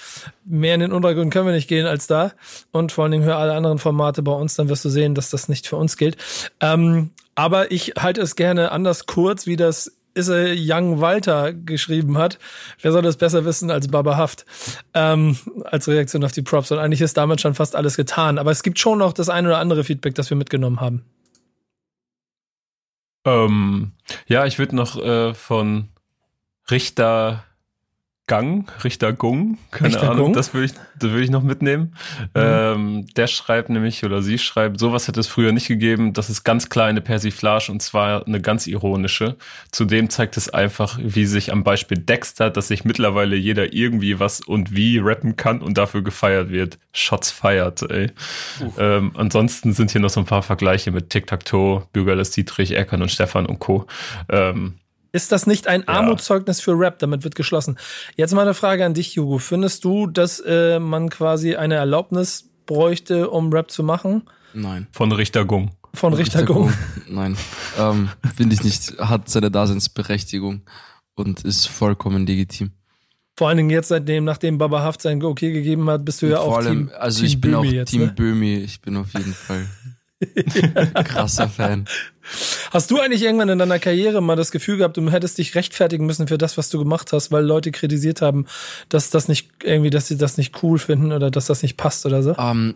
Mehr 0.45 0.75
in 0.75 0.81
den 0.81 0.91
Untergrund 0.91 1.33
können 1.33 1.47
wir 1.47 1.53
nicht 1.53 1.67
gehen 1.67 1.85
als 1.85 2.07
da. 2.07 2.33
Und 2.71 2.91
vor 2.91 3.03
allen 3.03 3.11
Dingen 3.11 3.23
hör 3.23 3.37
alle 3.37 3.53
anderen 3.53 3.79
Formate 3.79 4.21
bei 4.21 4.31
uns, 4.31 4.55
dann 4.55 4.69
wirst 4.69 4.85
du 4.85 4.89
sehen, 4.89 5.15
dass 5.15 5.29
das 5.29 5.49
nicht 5.49 5.67
für 5.67 5.75
uns 5.75 5.97
gilt. 5.97 6.17
Ähm, 6.59 7.11
aber 7.35 7.71
ich 7.71 7.93
halte 7.97 8.21
es 8.21 8.35
gerne 8.35 8.71
anders 8.71 9.05
kurz, 9.05 9.47
wie 9.47 9.55
das 9.55 9.91
Isse 10.15 10.53
Young 10.55 11.01
Walter 11.01 11.53
geschrieben 11.53 12.17
hat. 12.17 12.37
Wer 12.81 12.91
soll 12.91 13.01
das 13.01 13.17
besser 13.17 13.45
wissen 13.45 13.71
als 13.71 13.87
Baba 13.87 14.15
Haft? 14.17 14.45
Ähm, 14.93 15.37
als 15.65 15.87
Reaktion 15.87 16.23
auf 16.23 16.31
die 16.31 16.43
Props. 16.43 16.71
Und 16.71 16.79
eigentlich 16.79 17.01
ist 17.01 17.17
damit 17.17 17.41
schon 17.41 17.55
fast 17.55 17.75
alles 17.75 17.97
getan. 17.97 18.37
Aber 18.37 18.51
es 18.51 18.63
gibt 18.63 18.79
schon 18.79 18.99
noch 18.99 19.13
das 19.13 19.29
ein 19.29 19.45
oder 19.45 19.57
andere 19.57 19.83
Feedback, 19.83 20.15
das 20.15 20.29
wir 20.29 20.37
mitgenommen 20.37 20.81
haben. 20.81 21.03
Ähm, 23.25 23.93
ja, 24.27 24.45
ich 24.45 24.59
würde 24.59 24.75
noch 24.75 25.01
äh, 25.01 25.33
von 25.33 25.89
Richter 26.69 27.43
Gang, 28.25 28.71
Richter 28.85 29.11
Gung, 29.11 29.57
keine 29.69 29.89
Richter 29.89 30.11
Ahnung, 30.11 30.27
Gung? 30.27 30.33
das 30.33 30.53
würde 30.53 30.67
ich, 30.67 30.73
das 30.97 31.09
würde 31.09 31.25
ich 31.25 31.29
noch 31.29 31.43
mitnehmen. 31.43 31.93
Mhm. 32.19 32.29
Ähm, 32.35 33.05
der 33.17 33.27
schreibt 33.27 33.69
nämlich, 33.69 34.05
oder 34.05 34.21
sie 34.21 34.37
schreibt, 34.37 34.79
sowas 34.79 35.09
hätte 35.09 35.19
es 35.19 35.27
früher 35.27 35.51
nicht 35.51 35.67
gegeben. 35.67 36.13
Das 36.13 36.29
ist 36.29 36.45
ganz 36.45 36.69
klar 36.69 36.87
eine 36.87 37.01
Persiflage 37.01 37.69
und 37.69 37.81
zwar 37.81 38.25
eine 38.25 38.39
ganz 38.39 38.65
ironische. 38.65 39.35
Zudem 39.71 40.09
zeigt 40.09 40.37
es 40.37 40.49
einfach, 40.49 40.97
wie 41.03 41.25
sich 41.25 41.51
am 41.51 41.65
Beispiel 41.65 41.97
Dexter, 41.97 42.49
dass 42.49 42.69
sich 42.69 42.85
mittlerweile 42.85 43.35
jeder 43.35 43.73
irgendwie 43.73 44.21
was 44.21 44.39
und 44.39 44.73
wie 44.73 44.99
rappen 44.99 45.35
kann 45.35 45.61
und 45.61 45.77
dafür 45.77 46.01
gefeiert 46.01 46.49
wird. 46.49 46.77
Shots 46.93 47.29
feiert, 47.29 47.81
ey. 47.91 48.11
Uh. 48.61 48.71
Ähm, 48.79 49.11
ansonsten 49.15 49.73
sind 49.73 49.91
hier 49.91 49.99
noch 49.99 50.09
so 50.09 50.21
ein 50.21 50.25
paar 50.25 50.43
Vergleiche 50.43 50.91
mit 50.91 51.09
Tic-Tac-Toe, 51.09 51.87
Bürgerles 51.91 52.31
Dietrich, 52.31 52.71
Erkan 52.71 53.01
und 53.01 53.11
Stefan 53.11 53.45
und 53.45 53.59
Co. 53.59 53.85
Ähm, 54.29 54.75
ist 55.13 55.31
das 55.31 55.47
nicht 55.47 55.67
ein 55.67 55.81
ja. 55.81 55.87
Armutszeugnis 55.87 56.59
für 56.59 56.77
Rap? 56.77 56.99
Damit 56.99 57.23
wird 57.23 57.35
geschlossen. 57.35 57.77
Jetzt 58.17 58.33
mal 58.33 58.41
eine 58.41 58.53
Frage 58.53 58.83
an 58.83 58.93
dich, 58.93 59.15
Hugo. 59.15 59.37
Findest 59.37 59.85
du, 59.85 60.07
dass 60.07 60.39
äh, 60.39 60.79
man 60.79 61.09
quasi 61.09 61.55
eine 61.55 61.75
Erlaubnis 61.75 62.49
bräuchte, 62.65 63.29
um 63.29 63.53
Rap 63.53 63.71
zu 63.71 63.83
machen? 63.83 64.23
Nein. 64.53 64.87
Von 64.91 65.11
Richter 65.11 65.45
Gung. 65.45 65.71
Von 65.93 66.13
Richter, 66.13 66.39
Richter 66.39 66.53
Gung. 66.53 66.73
Nein. 67.07 67.37
ähm, 67.79 68.09
Finde 68.35 68.55
ich 68.55 68.63
nicht. 68.63 68.97
Hat 68.97 69.29
seine 69.29 69.51
Daseinsberechtigung 69.51 70.63
und 71.15 71.43
ist 71.43 71.67
vollkommen 71.67 72.25
legitim. 72.25 72.71
Vor 73.35 73.47
allen 73.47 73.57
Dingen 73.57 73.69
jetzt, 73.71 73.87
seitdem, 73.87 74.25
nachdem 74.25 74.59
Baba 74.59 74.83
Haft 74.83 75.01
sein 75.01 75.21
Okay 75.23 75.51
gegeben 75.51 75.89
hat, 75.89 76.05
bist 76.05 76.21
du 76.21 76.27
und 76.27 76.31
ja 76.33 76.39
auch 76.39 76.57
allem, 76.57 76.87
Team 76.87 76.95
Also 76.99 77.19
Team 77.19 77.27
ich 77.27 77.41
bin 77.41 77.51
Bömi 77.51 77.67
auch 77.67 77.71
jetzt, 77.71 77.89
Team 77.89 78.01
ne? 78.01 78.13
Bömi. 78.15 78.55
Ich 78.57 78.81
bin 78.81 78.97
auf 78.97 79.11
jeden 79.13 79.33
Fall 79.33 79.67
krasser 81.05 81.49
Fan. 81.49 81.85
Hast 82.71 82.89
du 82.89 82.99
eigentlich 82.99 83.21
irgendwann 83.21 83.49
in 83.49 83.59
deiner 83.59 83.79
Karriere 83.79 84.21
mal 84.21 84.35
das 84.35 84.51
Gefühl 84.51 84.77
gehabt, 84.77 84.97
du 84.97 85.09
hättest 85.11 85.37
dich 85.37 85.55
rechtfertigen 85.55 86.05
müssen 86.05 86.27
für 86.27 86.37
das, 86.37 86.57
was 86.57 86.69
du 86.69 86.79
gemacht 86.79 87.11
hast, 87.11 87.31
weil 87.31 87.43
Leute 87.43 87.71
kritisiert 87.71 88.21
haben, 88.21 88.45
dass 88.89 89.09
das 89.09 89.27
nicht 89.27 89.49
irgendwie, 89.63 89.89
dass 89.89 90.07
sie 90.07 90.17
das 90.17 90.37
nicht 90.37 90.63
cool 90.63 90.79
finden 90.79 91.11
oder 91.11 91.31
dass 91.31 91.47
das 91.47 91.61
nicht 91.61 91.77
passt 91.77 92.05
oder 92.05 92.23
so? 92.23 92.31
Um, 92.31 92.39
ähm, 92.39 92.75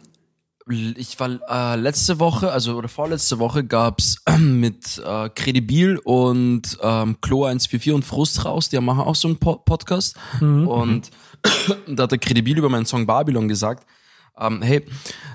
ich 0.69 1.17
war 1.17 1.39
äh, 1.49 1.79
letzte 1.79 2.19
Woche, 2.19 2.51
also 2.51 2.75
oder 2.75 2.89
vorletzte 2.89 3.39
Woche 3.39 3.63
gab's 3.63 4.17
mit 4.37 5.01
äh, 5.05 5.29
Credibil 5.29 5.97
und 6.03 6.77
ähm, 6.81 7.17
Klo 7.21 7.45
144 7.45 7.93
und 7.93 8.03
Frust 8.03 8.43
raus, 8.43 8.67
die 8.69 8.79
machen 8.81 9.01
auch 9.01 9.15
so 9.15 9.29
einen 9.29 9.37
po 9.37 9.55
Podcast. 9.55 10.17
Mhm. 10.41 10.67
Und 10.67 11.11
da 11.87 12.03
hat 12.03 12.11
der 12.11 12.17
Credibil 12.17 12.57
über 12.57 12.69
meinen 12.69 12.85
Song 12.85 13.07
Babylon 13.07 13.47
gesagt, 13.47 13.87
ähm, 14.37 14.61
hey, 14.61 14.83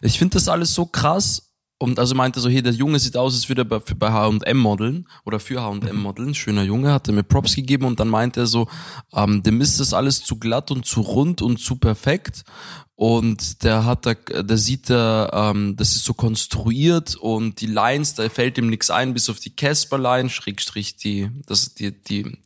ich 0.03 0.19
finde 0.19 0.35
das 0.35 0.49
alles 0.49 0.75
so 0.75 0.85
krass 0.85 1.52
und 1.83 1.99
also 1.99 2.15
meinte 2.15 2.39
so, 2.39 2.49
hey, 2.49 2.63
der 2.63 2.73
Junge 2.73 3.01
sieht 3.01 3.17
aus, 3.17 3.35
als 3.35 3.49
würde 3.49 3.63
er 3.63 3.65
bei, 3.65 3.81
bei 3.81 4.13
H&M 4.13 4.57
modeln 4.57 5.09
oder 5.25 5.41
für 5.41 5.61
H&M 5.61 6.01
modeln. 6.01 6.33
Schöner 6.33 6.63
Junge, 6.63 6.93
hat 6.93 7.09
er 7.09 7.13
mir 7.13 7.25
Props 7.25 7.57
gegeben 7.57 7.87
und 7.87 7.99
dann 7.99 8.07
meinte 8.07 8.43
er 8.43 8.47
so, 8.47 8.69
ähm, 9.13 9.43
dem 9.43 9.61
ist 9.61 9.81
das 9.81 9.93
alles 9.93 10.23
zu 10.23 10.39
glatt 10.39 10.71
und 10.71 10.87
zu 10.87 11.01
rund 11.01 11.43
und 11.43 11.59
zu 11.59 11.75
perfekt. 11.75 12.45
Und 12.95 13.65
der 13.65 13.85
hat 13.85 14.07
da, 14.07 14.15
der 14.15 14.59
sieht 14.59 14.91
da, 14.91 15.51
ähm, 15.51 15.75
das 15.75 15.97
ist 15.97 16.05
so 16.05 16.15
konstruiert 16.15 17.17
und 17.17 17.61
die 17.61 17.67
Lines, 17.67 18.15
da 18.15 18.29
fällt 18.29 18.59
ihm 18.59 18.69
nichts 18.69 18.89
ein, 18.89 19.13
bis 19.13 19.29
auf 19.29 19.41
die 19.41 19.57
Casper-Line, 19.57 20.31
Schrägstrich 20.31 20.95
die, 20.99 21.31
das, 21.47 21.75
die, 21.75 21.91
die, 21.91 22.39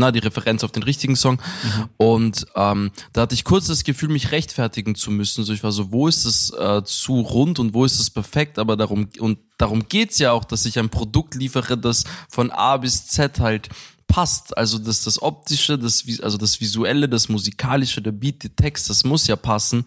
na, 0.00 0.10
die 0.10 0.18
Referenz 0.18 0.64
auf 0.64 0.72
den 0.72 0.82
richtigen 0.82 1.14
Song. 1.14 1.34
Mhm. 1.34 1.88
Und 1.96 2.46
ähm, 2.56 2.90
da 3.12 3.22
hatte 3.22 3.34
ich 3.34 3.44
kurz 3.44 3.68
das 3.68 3.84
Gefühl, 3.84 4.08
mich 4.08 4.32
rechtfertigen 4.32 4.96
zu 4.96 5.10
müssen. 5.10 5.44
So, 5.44 5.52
ich 5.52 5.62
war 5.62 5.72
so, 5.72 5.92
wo 5.92 6.08
ist 6.08 6.24
es 6.24 6.50
äh, 6.50 6.82
zu 6.84 7.20
rund 7.20 7.58
und 7.58 7.74
wo 7.74 7.84
ist 7.84 8.00
es 8.00 8.10
perfekt? 8.10 8.58
Aber 8.58 8.76
darum, 8.76 9.08
und 9.20 9.38
darum 9.58 9.88
geht's 9.88 10.18
ja 10.18 10.32
auch, 10.32 10.44
dass 10.44 10.66
ich 10.66 10.78
ein 10.78 10.88
Produkt 10.88 11.34
liefere, 11.34 11.78
das 11.78 12.04
von 12.28 12.50
A 12.50 12.78
bis 12.78 13.06
Z 13.06 13.38
halt 13.38 13.68
passt. 14.08 14.56
Also 14.58 14.78
dass 14.78 15.04
das 15.04 15.22
Optische, 15.22 15.78
das, 15.78 16.04
also 16.22 16.36
das 16.36 16.60
Visuelle, 16.60 17.08
das 17.08 17.28
Musikalische, 17.28 18.02
der 18.02 18.12
Beat, 18.12 18.42
der 18.42 18.56
Text, 18.56 18.90
das 18.90 19.04
muss 19.04 19.26
ja 19.26 19.36
passen. 19.36 19.84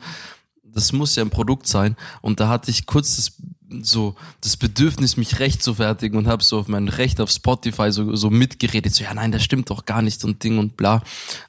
Das 0.63 0.91
muss 0.91 1.15
ja 1.15 1.23
ein 1.23 1.29
Produkt 1.29 1.67
sein. 1.67 1.95
Und 2.21 2.39
da 2.39 2.47
hatte 2.47 2.71
ich 2.71 2.87
kurz 2.87 3.17
das 3.17 3.33
so 3.81 4.15
das 4.41 4.57
Bedürfnis, 4.57 5.17
mich 5.17 5.39
recht 5.39 5.63
zu 5.63 5.75
fertigen 5.75 6.17
und 6.17 6.27
habe 6.27 6.43
so 6.43 6.59
auf 6.59 6.67
mein 6.67 6.87
Recht 6.87 7.19
auf 7.19 7.31
Spotify 7.31 7.91
so, 7.91 8.15
so 8.15 8.29
mitgeredet. 8.29 8.93
So, 8.93 9.03
ja, 9.03 9.13
nein, 9.13 9.31
das 9.31 9.43
stimmt 9.43 9.69
doch 9.69 9.85
gar 9.85 10.01
nicht 10.01 10.23
und 10.23 10.43
Ding 10.43 10.59
und 10.59 10.77
bla. 10.77 11.01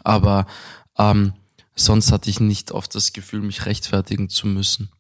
Aber 0.03 0.47
ähm, 0.99 1.35
sonst 1.75 2.13
hatte 2.13 2.31
ich 2.31 2.41
nicht 2.41 2.73
oft 2.73 2.95
das 2.95 3.13
Gefühl, 3.13 3.41
mich 3.41 3.67
rechtfertigen 3.67 4.29
zu 4.29 4.47
müssen. 4.47 4.91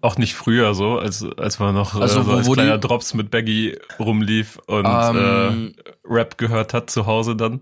Auch 0.00 0.18
nicht 0.18 0.34
früher 0.34 0.74
so, 0.74 0.98
als, 0.98 1.24
als 1.38 1.58
man 1.58 1.74
noch 1.74 1.94
also, 1.94 2.20
äh, 2.20 2.24
so 2.24 2.32
als 2.32 2.50
kleiner 2.50 2.78
die, 2.78 2.86
Drops 2.86 3.14
mit 3.14 3.30
Baggy 3.30 3.78
rumlief 3.98 4.58
und 4.66 4.86
ähm, 4.86 5.74
äh, 5.76 5.90
Rap 6.04 6.36
gehört 6.38 6.74
hat 6.74 6.90
zu 6.90 7.06
Hause 7.06 7.36
dann 7.36 7.60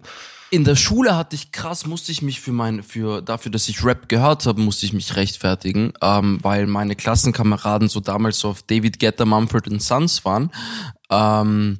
in 0.52 0.64
der 0.64 0.76
Schule 0.76 1.16
hatte 1.16 1.34
ich 1.34 1.50
krass, 1.50 1.86
musste 1.86 2.12
ich 2.12 2.20
mich 2.20 2.42
für 2.42 2.52
mein, 2.52 2.82
für 2.82 3.22
dafür, 3.22 3.50
dass 3.50 3.70
ich 3.70 3.82
Rap 3.82 4.10
gehört 4.10 4.44
habe, 4.44 4.60
musste 4.60 4.84
ich 4.84 4.92
mich 4.92 5.16
rechtfertigen, 5.16 5.94
ähm, 6.02 6.40
weil 6.42 6.66
meine 6.66 6.94
Klassenkameraden 6.94 7.88
so 7.88 8.00
damals 8.00 8.38
so 8.40 8.50
auf 8.50 8.62
David 8.62 9.00
Guetta, 9.00 9.24
Mumford 9.24 9.80
Sons 9.80 10.26
waren. 10.26 10.50
Ähm, 11.08 11.78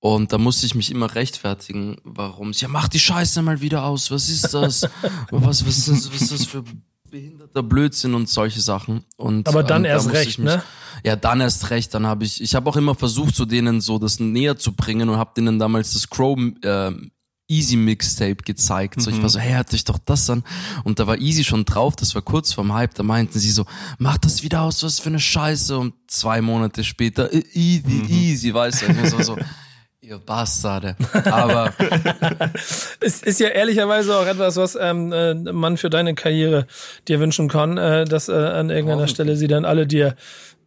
und 0.00 0.34
da 0.34 0.36
musste 0.36 0.66
ich 0.66 0.74
mich 0.74 0.90
immer 0.90 1.14
rechtfertigen, 1.14 1.96
warum. 2.04 2.52
Ja, 2.52 2.68
mach 2.68 2.88
die 2.88 2.98
Scheiße 2.98 3.40
mal 3.40 3.62
wieder 3.62 3.84
aus. 3.84 4.10
Was 4.10 4.28
ist 4.28 4.52
das? 4.52 4.82
was, 5.30 5.66
was, 5.66 5.88
ist, 5.88 6.12
was 6.12 6.20
ist 6.20 6.30
das 6.30 6.44
für 6.44 6.62
behinderter 7.10 7.62
Blödsinn 7.62 8.12
und 8.12 8.28
solche 8.28 8.60
Sachen. 8.60 9.04
Und, 9.16 9.48
Aber 9.48 9.62
dann 9.62 9.86
ähm, 9.86 9.92
erst 9.92 10.08
da 10.08 10.10
recht, 10.10 10.38
mich, 10.38 10.46
ne? 10.46 10.62
Ja, 11.04 11.16
dann 11.16 11.40
erst 11.40 11.70
recht. 11.70 11.94
Dann 11.94 12.06
habe 12.06 12.26
ich, 12.26 12.42
ich 12.42 12.54
habe 12.54 12.68
auch 12.68 12.76
immer 12.76 12.94
versucht, 12.94 13.34
so 13.34 13.46
denen 13.46 13.80
so 13.80 13.98
das 13.98 14.20
näher 14.20 14.58
zu 14.58 14.74
bringen 14.74 15.08
und 15.08 15.16
habe 15.16 15.32
denen 15.34 15.58
damals 15.58 15.94
das 15.94 16.10
Chrome 16.10 16.52
äh, 16.62 16.92
Easy 17.46 17.76
Mixtape 17.76 18.36
gezeigt. 18.36 19.00
So, 19.02 19.10
ich 19.10 19.20
war 19.20 19.28
so, 19.28 19.38
hey, 19.38 19.52
hört 19.52 19.72
euch 19.74 19.84
doch 19.84 19.98
das 19.98 20.30
an. 20.30 20.44
Und 20.84 20.98
da 20.98 21.06
war 21.06 21.18
Easy 21.18 21.44
schon 21.44 21.64
drauf, 21.64 21.94
das 21.96 22.14
war 22.14 22.22
kurz 22.22 22.52
vorm 22.52 22.72
Hype, 22.72 22.94
da 22.94 23.02
meinten 23.02 23.38
sie 23.38 23.50
so, 23.50 23.66
mach 23.98 24.18
das 24.18 24.42
wieder 24.42 24.62
aus, 24.62 24.82
was 24.82 24.98
für 24.98 25.10
eine 25.10 25.20
Scheiße. 25.20 25.78
Und 25.78 25.94
zwei 26.06 26.40
Monate 26.40 26.84
später, 26.84 27.32
easy, 27.32 27.82
mhm. 27.86 28.06
easy, 28.08 28.54
weißt 28.54 28.82
du, 28.82 28.86
ich 28.92 29.10
so, 29.10 29.22
so 29.22 29.36
Ihr 30.04 30.18
Bastarde. 30.18 30.96
Aber 31.24 31.72
es 33.00 33.22
ist 33.22 33.40
ja 33.40 33.48
ehrlicherweise 33.48 34.14
auch 34.14 34.26
etwas, 34.26 34.56
was 34.56 34.76
ähm, 34.78 35.12
äh, 35.12 35.32
man 35.34 35.78
für 35.78 35.88
deine 35.88 36.14
Karriere 36.14 36.66
dir 37.08 37.20
wünschen 37.20 37.48
kann, 37.48 37.78
äh, 37.78 38.04
dass 38.04 38.28
äh, 38.28 38.34
an 38.34 38.68
irgendeiner 38.68 39.08
Stelle 39.08 39.36
sie 39.36 39.46
dann 39.46 39.64
alle 39.64 39.86
dir, 39.86 40.14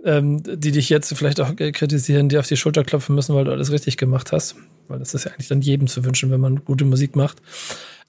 ähm, 0.07 0.41
die 0.41 0.71
dich 0.71 0.89
jetzt 0.89 1.13
vielleicht 1.15 1.41
auch 1.41 1.53
kritisieren, 1.55 2.29
dir 2.29 2.39
auf 2.39 2.47
die 2.47 2.55
Schulter 2.55 2.83
klopfen 2.83 3.13
müssen, 3.13 3.35
weil 3.35 3.43
du 3.43 3.51
alles 3.51 3.71
richtig 3.71 3.97
gemacht 3.97 4.31
hast. 4.31 4.55
Weil 4.87 4.99
das 4.99 5.13
ist 5.13 5.25
ja 5.25 5.31
eigentlich 5.31 5.49
dann 5.49 5.61
jedem 5.61 5.87
zu 5.87 6.05
wünschen, 6.05 6.31
wenn 6.31 6.39
man 6.39 6.63
gute 6.63 6.85
Musik 6.85 7.15
macht. 7.15 7.39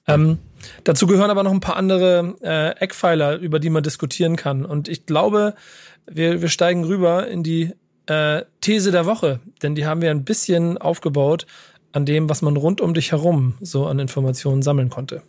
Ähm, 0.07 0.39
dazu 0.85 1.07
gehören 1.07 1.29
aber 1.29 1.43
noch 1.43 1.51
ein 1.51 1.59
paar 1.59 1.75
andere 1.75 2.35
äh, 2.41 2.69
Eckpfeiler, 2.79 3.37
über 3.37 3.59
die 3.59 3.69
man 3.69 3.83
diskutieren 3.83 4.37
kann. 4.37 4.65
Und 4.65 4.87
ich 4.87 5.05
glaube, 5.05 5.55
wir, 6.09 6.41
wir 6.41 6.49
steigen 6.49 6.85
rüber 6.85 7.27
in 7.27 7.43
die 7.43 7.73
äh, 8.05 8.43
These 8.61 8.91
der 8.91 9.05
Woche, 9.05 9.41
denn 9.61 9.75
die 9.75 9.85
haben 9.85 10.01
wir 10.01 10.09
ein 10.09 10.23
bisschen 10.23 10.77
aufgebaut 10.77 11.45
an 11.91 12.05
dem, 12.05 12.29
was 12.29 12.41
man 12.41 12.55
rund 12.55 12.79
um 12.79 12.93
dich 12.93 13.11
herum 13.11 13.55
so 13.59 13.87
an 13.87 13.99
Informationen 13.99 14.61
sammeln 14.61 14.89
konnte. 14.89 15.21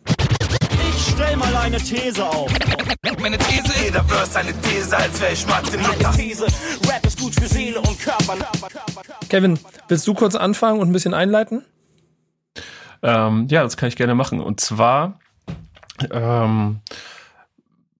Stell 1.22 1.36
mal 1.36 1.54
eine 1.54 1.76
These 1.76 2.24
auf. 2.24 2.50
Meine 3.20 3.36
These, 3.36 3.84
jeder 3.84 4.02
Verse 4.04 4.38
eine 4.38 4.54
These, 4.62 4.96
als 4.96 5.20
wäre 5.20 5.32
ich 5.34 5.46
Martin 5.46 5.80
Luther. 5.80 6.12
These, 6.12 6.46
Rap 6.88 7.04
ist 7.04 7.20
gut 7.20 7.34
für 7.34 7.46
Seele 7.46 7.78
und 7.78 8.00
Körper. 8.00 8.36
Kevin, 9.28 9.58
willst 9.88 10.06
du 10.06 10.14
kurz 10.14 10.34
anfangen 10.34 10.80
und 10.80 10.88
ein 10.88 10.92
bisschen 10.92 11.12
einleiten? 11.12 11.62
Ähm, 13.02 13.48
ja, 13.50 13.62
das 13.62 13.76
kann 13.76 13.90
ich 13.90 13.96
gerne 13.96 14.14
machen. 14.14 14.40
Und 14.40 14.60
zwar 14.60 15.18
ähm, 16.10 16.80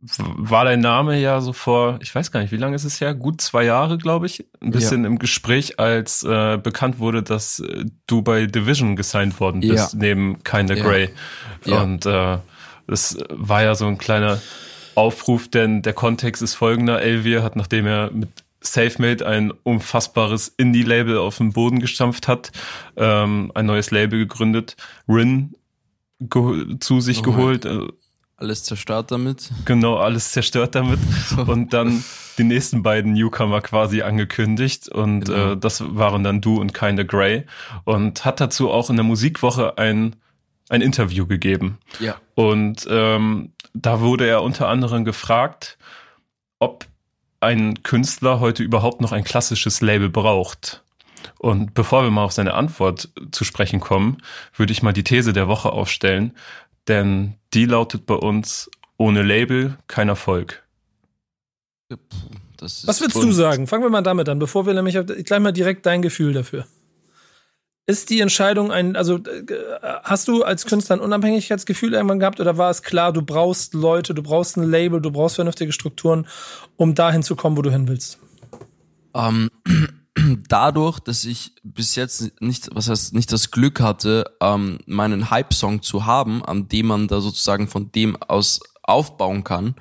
war 0.00 0.64
dein 0.64 0.80
Name 0.80 1.20
ja 1.20 1.42
so 1.42 1.52
vor, 1.52 1.98
ich 2.00 2.14
weiß 2.14 2.32
gar 2.32 2.40
nicht, 2.40 2.52
wie 2.52 2.56
lange 2.56 2.74
ist 2.74 2.84
es 2.84 3.02
her? 3.02 3.12
Gut 3.12 3.42
zwei 3.42 3.64
Jahre, 3.64 3.98
glaube 3.98 4.24
ich, 4.24 4.46
ein 4.62 4.70
bisschen 4.70 5.02
ja. 5.02 5.08
im 5.08 5.18
Gespräch, 5.18 5.78
als 5.78 6.22
äh, 6.22 6.56
bekannt 6.56 6.98
wurde, 6.98 7.22
dass 7.22 7.60
äh, 7.60 7.84
du 8.06 8.22
bei 8.22 8.46
Division 8.46 8.96
gesigned 8.96 9.38
worden 9.40 9.60
bist, 9.60 9.92
ja. 9.92 9.98
neben 9.98 10.42
Kinda 10.42 10.74
ja. 10.74 10.82
Grey. 10.82 11.10
Und 11.66 12.06
äh, 12.06 12.38
das 12.90 13.16
war 13.30 13.62
ja 13.62 13.75
so 13.75 13.87
ein 13.87 13.99
kleiner 13.99 14.40
Aufruf, 14.94 15.49
denn 15.49 15.82
der 15.82 15.92
Kontext 15.92 16.42
ist 16.42 16.54
folgender. 16.54 17.00
Elvier 17.00 17.42
hat, 17.42 17.56
nachdem 17.56 17.87
er 17.87 18.11
mit 18.11 18.28
SafeMade 18.61 19.26
ein 19.26 19.52
unfassbares 19.62 20.49
Indie-Label 20.49 21.16
auf 21.16 21.38
den 21.38 21.52
Boden 21.52 21.78
gestampft 21.78 22.28
hat, 22.28 22.50
ähm, 22.97 23.52
ein 23.54 23.66
neues 23.66 23.90
Label 23.90 24.18
gegründet, 24.18 24.76
Rin 25.09 25.54
zu 26.80 27.00
sich 27.00 27.20
oh 27.20 27.23
geholt, 27.23 27.64
äh, 27.64 27.87
alles 28.37 28.64
zerstört 28.64 29.11
damit. 29.11 29.50
Genau, 29.66 29.97
alles 29.97 30.32
zerstört 30.32 30.75
damit. 30.75 30.99
Und 31.47 31.73
dann 31.75 32.02
die 32.38 32.44
nächsten 32.44 32.82
beiden 32.82 33.12
Newcomer 33.12 33.61
quasi 33.61 34.00
angekündigt. 34.00 34.88
Und 34.88 35.26
genau. 35.26 35.52
äh, 35.52 35.56
das 35.56 35.82
waren 35.87 36.25
dann 36.25 36.40
du 36.40 36.59
und 36.59 36.73
Kinda 36.73 37.02
Grey. 37.02 37.44
Und 37.85 38.25
hat 38.25 38.40
dazu 38.40 38.70
auch 38.70 38.88
in 38.88 38.97
der 38.97 39.04
Musikwoche 39.04 39.76
ein, 39.76 40.16
ein 40.70 40.80
Interview 40.80 41.26
gegeben. 41.26 41.78
Ja. 41.98 42.16
Und 42.34 42.86
ähm, 42.88 43.52
da 43.74 44.00
wurde 44.00 44.26
er 44.26 44.42
unter 44.42 44.68
anderem 44.68 45.04
gefragt, 45.04 45.76
ob 46.58 46.86
ein 47.40 47.82
Künstler 47.82 48.40
heute 48.40 48.62
überhaupt 48.62 49.00
noch 49.00 49.12
ein 49.12 49.24
klassisches 49.24 49.80
Label 49.80 50.08
braucht. 50.08 50.82
Und 51.38 51.74
bevor 51.74 52.02
wir 52.04 52.10
mal 52.10 52.24
auf 52.24 52.32
seine 52.32 52.54
Antwort 52.54 53.10
zu 53.32 53.44
sprechen 53.44 53.80
kommen, 53.80 54.18
würde 54.54 54.72
ich 54.72 54.82
mal 54.82 54.92
die 54.92 55.04
These 55.04 55.32
der 55.32 55.48
Woche 55.48 55.72
aufstellen, 55.72 56.34
denn 56.88 57.34
die 57.52 57.66
lautet 57.66 58.06
bei 58.06 58.14
uns, 58.14 58.70
ohne 58.96 59.22
Label 59.22 59.76
kein 59.86 60.08
Erfolg. 60.08 60.62
Was 62.60 63.00
würdest 63.00 63.16
du 63.16 63.32
sagen? 63.32 63.66
Fangen 63.66 63.82
wir 63.82 63.90
mal 63.90 64.02
damit 64.02 64.28
an, 64.28 64.38
bevor 64.38 64.66
wir 64.66 64.74
nämlich 64.74 64.98
gleich 65.24 65.40
mal 65.40 65.52
direkt 65.52 65.86
dein 65.86 66.02
Gefühl 66.02 66.34
dafür. 66.34 66.66
Ist 67.90 68.09
die 68.11 68.20
Entscheidung 68.20 68.70
ein, 68.70 68.94
also 68.94 69.16
äh, 69.16 69.42
hast 70.04 70.28
du 70.28 70.44
als 70.44 70.64
Künstler 70.64 70.97
ein 70.97 71.00
Unabhängigkeitsgefühl 71.00 71.92
irgendwann 71.92 72.20
gehabt 72.20 72.38
oder 72.38 72.56
war 72.56 72.70
es 72.70 72.85
klar, 72.85 73.12
du 73.12 73.20
brauchst 73.20 73.75
Leute, 73.75 74.14
du 74.14 74.23
brauchst 74.23 74.56
ein 74.56 74.62
Label, 74.62 75.00
du 75.00 75.11
brauchst 75.11 75.35
vernünftige 75.35 75.73
Strukturen, 75.73 76.28
um 76.76 76.94
dahin 76.94 77.25
zu 77.25 77.35
kommen, 77.35 77.56
wo 77.56 77.62
du 77.62 77.70
hin 77.73 77.88
willst? 77.88 78.20
Ähm, 79.12 79.50
dadurch, 80.49 81.00
dass 81.00 81.25
ich 81.25 81.56
bis 81.64 81.97
jetzt 81.97 82.40
nicht, 82.40 82.70
was 82.73 82.88
heißt, 82.88 83.12
nicht 83.12 83.32
das 83.32 83.50
Glück 83.50 83.80
hatte, 83.80 84.37
ähm, 84.40 84.78
meinen 84.87 85.32
Hype-Song 85.32 85.82
zu 85.82 86.06
haben, 86.06 86.44
an 86.44 86.68
dem 86.68 86.87
man 86.87 87.09
da 87.09 87.20
sozusagen 87.20 87.66
von 87.66 87.90
dem 87.90 88.14
aus 88.23 88.61
aufbauen 88.85 89.42
kann, 89.42 89.75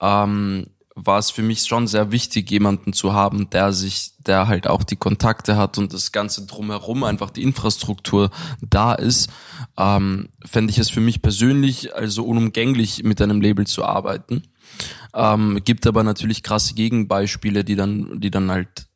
ähm, 0.00 0.66
war 1.04 1.18
es 1.18 1.30
für 1.30 1.42
mich 1.42 1.62
schon 1.62 1.86
sehr 1.86 2.10
wichtig, 2.10 2.50
jemanden 2.50 2.92
zu 2.92 3.12
haben, 3.12 3.48
der 3.50 3.72
sich, 3.72 4.12
der 4.18 4.48
halt 4.48 4.66
auch 4.66 4.82
die 4.82 4.96
Kontakte 4.96 5.56
hat 5.56 5.78
und 5.78 5.92
das 5.92 6.10
Ganze 6.10 6.44
drumherum, 6.44 7.04
einfach 7.04 7.30
die 7.30 7.42
Infrastruktur 7.42 8.30
da 8.60 8.94
ist, 8.94 9.30
ähm, 9.78 10.28
fände 10.44 10.72
ich 10.72 10.78
es 10.78 10.90
für 10.90 11.00
mich 11.00 11.22
persönlich 11.22 11.94
also 11.94 12.24
unumgänglich, 12.24 13.04
mit 13.04 13.22
einem 13.22 13.40
Label 13.40 13.66
zu 13.66 13.84
arbeiten. 13.84 14.42
Ähm, 15.14 15.60
gibt 15.64 15.86
aber 15.86 16.02
natürlich 16.02 16.42
krasse 16.42 16.74
Gegenbeispiele, 16.74 17.64
die 17.64 17.76
dann, 17.76 18.20
die 18.20 18.30
dann 18.30 18.50
halt 18.50 18.88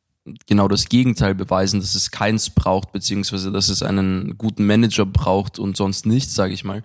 genau 0.47 0.67
das 0.67 0.89
Gegenteil 0.89 1.35
beweisen, 1.35 1.79
dass 1.79 1.95
es 1.95 2.11
keins 2.11 2.49
braucht, 2.49 2.91
beziehungsweise 2.91 3.51
dass 3.51 3.69
es 3.69 3.81
einen 3.81 4.37
guten 4.37 4.65
Manager 4.65 5.05
braucht 5.05 5.59
und 5.59 5.77
sonst 5.77 6.05
nichts, 6.05 6.35
sage 6.35 6.53
ich 6.53 6.63
mal. 6.63 6.83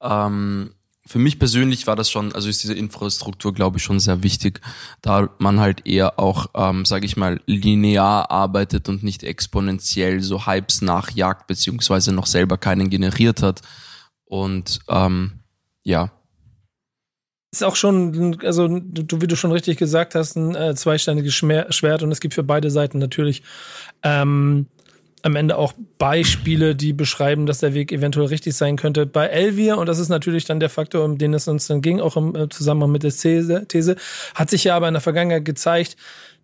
Ähm, 0.00 0.70
für 1.04 1.18
mich 1.18 1.38
persönlich 1.38 1.86
war 1.86 1.96
das 1.96 2.10
schon, 2.10 2.32
also 2.32 2.48
ist 2.48 2.62
diese 2.62 2.74
Infrastruktur, 2.74 3.52
glaube 3.52 3.78
ich, 3.78 3.82
schon 3.82 3.98
sehr 3.98 4.22
wichtig, 4.22 4.60
da 5.00 5.30
man 5.38 5.58
halt 5.58 5.86
eher 5.86 6.18
auch, 6.18 6.46
ähm, 6.54 6.84
sage 6.84 7.06
ich 7.06 7.16
mal, 7.16 7.40
linear 7.46 8.30
arbeitet 8.30 8.88
und 8.88 9.02
nicht 9.02 9.24
exponentiell 9.24 10.20
so 10.20 10.46
Hypes 10.46 10.80
nachjagt, 10.82 11.46
beziehungsweise 11.48 12.12
noch 12.12 12.26
selber 12.26 12.56
keinen 12.56 12.88
generiert 12.88 13.42
hat. 13.42 13.62
Und 14.24 14.80
ähm, 14.88 15.40
ja, 15.82 16.12
ist 17.52 17.64
auch 17.64 17.76
schon, 17.76 18.38
also 18.44 18.66
du, 18.66 19.20
wie 19.20 19.26
du 19.26 19.36
schon 19.36 19.52
richtig 19.52 19.76
gesagt 19.76 20.14
hast, 20.14 20.36
ein 20.36 20.54
äh, 20.54 20.74
zweisteiniges 20.74 21.34
Schwert 21.34 22.02
und 22.02 22.10
es 22.10 22.20
gibt 22.20 22.32
für 22.32 22.42
beide 22.42 22.70
Seiten 22.70 22.98
natürlich 22.98 23.42
ähm, 24.02 24.68
am 25.22 25.36
Ende 25.36 25.56
auch 25.56 25.72
Beispiele, 25.98 26.74
die 26.74 26.92
beschreiben, 26.92 27.46
dass 27.46 27.60
der 27.60 27.74
Weg 27.74 27.92
eventuell 27.92 28.26
richtig 28.26 28.54
sein 28.54 28.76
könnte. 28.76 29.06
Bei 29.06 29.26
Elvir, 29.26 29.78
und 29.78 29.86
das 29.86 29.98
ist 29.98 30.08
natürlich 30.08 30.44
dann 30.44 30.60
der 30.60 30.68
Faktor, 30.68 31.04
um 31.04 31.16
den 31.16 31.32
es 31.32 31.48
uns 31.48 31.68
dann 31.68 31.80
ging, 31.80 32.00
auch 32.00 32.16
im 32.16 32.34
äh, 32.34 32.48
Zusammenhang 32.48 32.90
mit 32.90 33.04
der 33.04 33.12
These, 33.12 33.66
These, 33.68 33.96
hat 34.34 34.50
sich 34.50 34.64
ja 34.64 34.76
aber 34.76 34.88
in 34.88 34.94
der 34.94 35.00
Vergangenheit 35.00 35.44
gezeigt, 35.44 35.96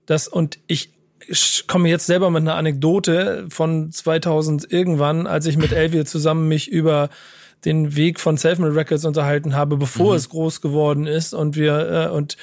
dass, 0.06 0.28
und 0.28 0.58
ich 0.66 0.90
ich 1.30 1.64
komme 1.66 1.90
jetzt 1.90 2.06
selber 2.06 2.30
mit 2.30 2.42
einer 2.42 2.54
Anekdote 2.54 3.46
von 3.50 3.92
2000 3.92 4.72
irgendwann, 4.72 5.26
als 5.26 5.44
ich 5.46 5.58
mit 5.58 5.72
Elvir 5.72 6.06
zusammen 6.06 6.48
mich 6.48 6.68
über 6.70 7.10
den 7.64 7.96
Weg 7.96 8.20
von 8.20 8.36
Selfmade 8.36 8.74
Records 8.74 9.04
unterhalten 9.04 9.54
habe, 9.54 9.76
bevor 9.76 10.12
mhm. 10.12 10.16
es 10.16 10.28
groß 10.28 10.60
geworden 10.60 11.06
ist 11.06 11.34
und 11.34 11.56
wir 11.56 12.06
äh, 12.06 12.08
und 12.08 12.36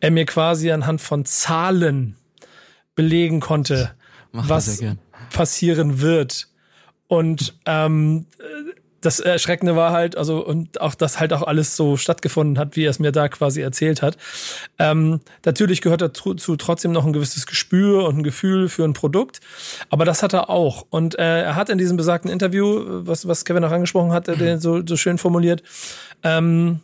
er 0.00 0.10
mir 0.10 0.26
quasi 0.26 0.70
anhand 0.70 1.00
von 1.00 1.24
Zahlen 1.24 2.16
belegen 2.94 3.40
konnte, 3.40 3.90
Mach 4.32 4.48
was 4.48 4.82
passieren 5.32 6.00
wird. 6.00 6.48
Und 7.08 7.54
ähm, 7.66 8.26
das 9.00 9.18
Erschreckende 9.18 9.76
war 9.76 9.92
halt, 9.92 10.16
also 10.16 10.44
und 10.44 10.80
auch, 10.80 10.94
dass 10.94 11.20
halt 11.20 11.32
auch 11.32 11.42
alles 11.42 11.76
so 11.76 11.96
stattgefunden 11.96 12.58
hat, 12.58 12.76
wie 12.76 12.84
er 12.84 12.90
es 12.90 12.98
mir 12.98 13.12
da 13.12 13.28
quasi 13.28 13.62
erzählt 13.62 14.02
hat. 14.02 14.16
Ähm, 14.78 15.20
natürlich 15.44 15.80
gehört 15.80 16.02
dazu 16.02 16.34
trotzdem 16.34 16.92
noch 16.92 17.06
ein 17.06 17.12
gewisses 17.12 17.46
Gespür 17.46 18.04
und 18.04 18.18
ein 18.18 18.22
Gefühl 18.22 18.68
für 18.68 18.84
ein 18.84 18.92
Produkt, 18.92 19.40
aber 19.88 20.04
das 20.04 20.22
hat 20.22 20.34
er 20.34 20.50
auch. 20.50 20.86
Und 20.90 21.18
äh, 21.18 21.42
er 21.42 21.56
hat 21.56 21.70
in 21.70 21.78
diesem 21.78 21.96
besagten 21.96 22.30
Interview, 22.30 22.84
was, 23.06 23.26
was 23.26 23.44
Kevin 23.44 23.64
auch 23.64 23.72
angesprochen 23.72 24.12
hat, 24.12 24.26
den 24.28 24.60
so, 24.60 24.86
so 24.86 24.96
schön 24.96 25.18
formuliert, 25.18 25.62
ähm, 26.22 26.80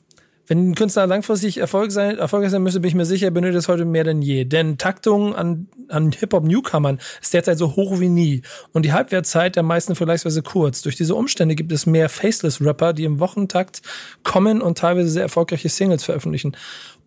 wenn 0.47 0.71
ein 0.71 0.75
Künstler 0.75 1.07
langfristig 1.07 1.59
Erfolg 1.59 1.91
sein, 1.91 2.19
erfolgreich 2.19 2.50
sein 2.50 2.62
müsste, 2.62 2.81
bin 2.81 2.88
ich 2.88 2.95
mir 2.95 3.05
sicher, 3.05 3.31
benötigt 3.31 3.59
es 3.59 3.69
heute 3.69 3.85
mehr 3.85 4.05
denn 4.05 4.23
je. 4.23 4.45
Denn 4.45 4.79
Taktung 4.79 5.35
an, 5.35 5.69
an 5.88 6.12
Hip-Hop-Newcomern 6.12 7.00
ist 7.21 7.35
derzeit 7.35 7.59
so 7.59 7.75
hoch 7.75 7.99
wie 7.99 8.09
nie. 8.09 8.43
Und 8.73 8.85
die 8.85 8.93
Halbwertzeit 8.93 9.57
der 9.57 9.65
meisten 9.65 9.97
vergleichsweise 9.97 10.43
kurz. 10.43 10.83
Durch 10.83 10.97
diese 10.97 11.15
Umstände 11.15 11.57
gibt 11.57 11.73
es 11.73 11.87
mehr 11.87 12.09
Faceless-Rapper, 12.09 12.93
die 12.93 13.05
im 13.05 13.19
Wochentakt 13.19 13.83
kommen 14.23 14.62
und 14.62 14.79
teilweise 14.79 15.09
sehr 15.09 15.23
erfolgreiche 15.23 15.69
Singles 15.69 16.05
veröffentlichen. 16.05 16.57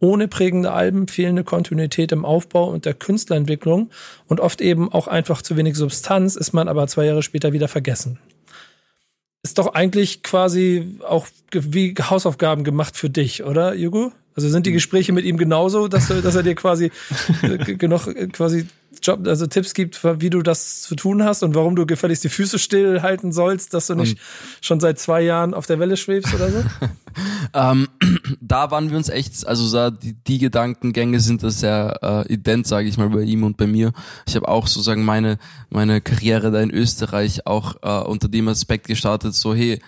Ohne 0.02 0.28
prägende 0.28 0.72
Alben, 0.72 1.08
fehlende 1.08 1.44
Kontinuität 1.44 2.12
im 2.12 2.26
Aufbau 2.26 2.70
und 2.70 2.86
der 2.86 2.94
Künstlerentwicklung 2.94 3.90
und 4.28 4.40
oft 4.40 4.62
eben 4.62 4.92
auch 4.92 5.08
einfach 5.08 5.42
zu 5.42 5.58
wenig 5.58 5.76
Substanz 5.76 6.36
ist 6.36 6.54
man 6.54 6.68
aber 6.68 6.88
zwei 6.88 7.06
Jahre 7.06 7.22
später 7.22 7.52
wieder 7.52 7.68
vergessen 7.68 8.20
ist 9.44 9.58
doch 9.58 9.74
eigentlich 9.74 10.24
quasi 10.24 11.00
auch 11.08 11.28
wie 11.52 11.96
Hausaufgaben 12.00 12.64
gemacht 12.64 12.98
für 12.98 13.10
dich, 13.10 13.44
oder, 13.44 13.74
Jugo? 13.74 14.12
Also 14.36 14.48
sind 14.50 14.66
die 14.66 14.72
Gespräche 14.72 15.12
mit 15.12 15.26
ihm 15.26 15.38
genauso, 15.38 15.88
dass, 15.88 16.08
dass 16.08 16.36
er 16.36 16.44
dir 16.44 16.56
quasi 16.56 16.92
äh, 17.42 17.58
genug 17.76 18.08
äh, 18.08 18.28
quasi 18.28 18.68
Job, 19.02 19.28
also 19.28 19.48
Tipps 19.48 19.74
gibt, 19.74 20.04
wie 20.04 20.30
du 20.30 20.42
das 20.42 20.82
zu 20.82 20.96
tun 20.96 21.24
hast 21.24 21.44
und 21.44 21.56
warum 21.56 21.76
du 21.76 21.86
gefälligst 21.86 22.24
die 22.24 22.30
Füße 22.30 22.60
still 22.60 23.02
halten 23.02 23.32
sollst, 23.32 23.74
dass 23.74 23.88
du 23.88 23.96
nicht 23.96 24.18
und 24.18 24.66
schon 24.66 24.80
seit 24.80 25.00
zwei 25.00 25.22
Jahren 25.22 25.54
auf 25.54 25.66
der 25.66 25.80
Welle 25.80 25.98
schwebst 25.98 26.34
oder 26.34 26.50
so? 26.50 26.64
ähm, 27.54 27.88
da 28.42 28.72
waren 28.72 28.90
wir 28.90 28.98
uns 28.98 29.10
echt, 29.10 29.48
also 29.48 29.90
die, 29.90 30.14
die 30.14 30.38
Gedankengänge 30.38 31.20
sind 31.20 31.44
da 31.44 31.50
sehr 31.50 32.26
äh, 32.28 32.34
ident, 32.34 32.68
sage 32.68 32.88
ich 32.88 32.98
mal, 32.98 33.10
bei 33.10 33.22
ihm 33.22 33.44
und 33.44 33.58
bei 33.58 33.68
mir. 33.68 33.92
Ich 34.28 34.36
habe 34.36 34.48
auch 34.48 34.68
sozusagen 34.68 35.04
meine 35.04 35.38
meine 35.70 36.02
Karriere 36.02 36.52
da 36.52 36.62
in 36.62 36.72
Österreich 36.72 37.46
auch 37.46 37.76
äh, 37.82 38.08
unter 38.08 38.28
dem 38.28 38.48
Aspekt 38.48 38.88
gestartet, 38.88 39.34
so 39.34 39.54
hey, 39.54 39.82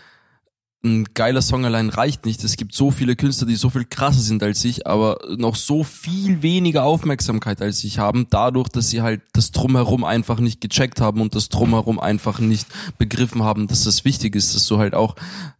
ein 0.83 1.05
geiler 1.13 1.43
Song 1.43 1.63
allein 1.63 1.89
reicht 1.89 2.25
nicht. 2.25 2.43
Es 2.43 2.57
gibt 2.57 2.73
so 2.73 2.89
viele 2.89 3.15
Künstler, 3.15 3.47
die 3.47 3.55
so 3.55 3.69
viel 3.69 3.85
krasser 3.85 4.19
sind 4.19 4.41
als 4.41 4.65
ich, 4.65 4.87
aber 4.87 5.19
noch 5.37 5.55
so 5.55 5.83
viel 5.83 6.41
weniger 6.41 6.83
Aufmerksamkeit 6.83 7.61
als 7.61 7.83
ich 7.83 7.99
haben, 7.99 8.25
dadurch, 8.31 8.67
dass 8.69 8.89
sie 8.89 9.03
halt 9.03 9.21
das 9.33 9.51
Drumherum 9.51 10.03
einfach 10.03 10.39
nicht 10.39 10.59
gecheckt 10.59 10.99
haben 10.99 11.21
und 11.21 11.35
das 11.35 11.49
Drumherum 11.49 11.99
einfach 11.99 12.39
nicht 12.39 12.67
begriffen 12.97 13.43
haben, 13.43 13.67
dass 13.67 13.83
das 13.83 14.05
wichtig 14.05 14.35
ist, 14.35 14.55
dass 14.55 14.65
du 14.65 14.79
halt 14.79 14.95
auch, 14.95 15.15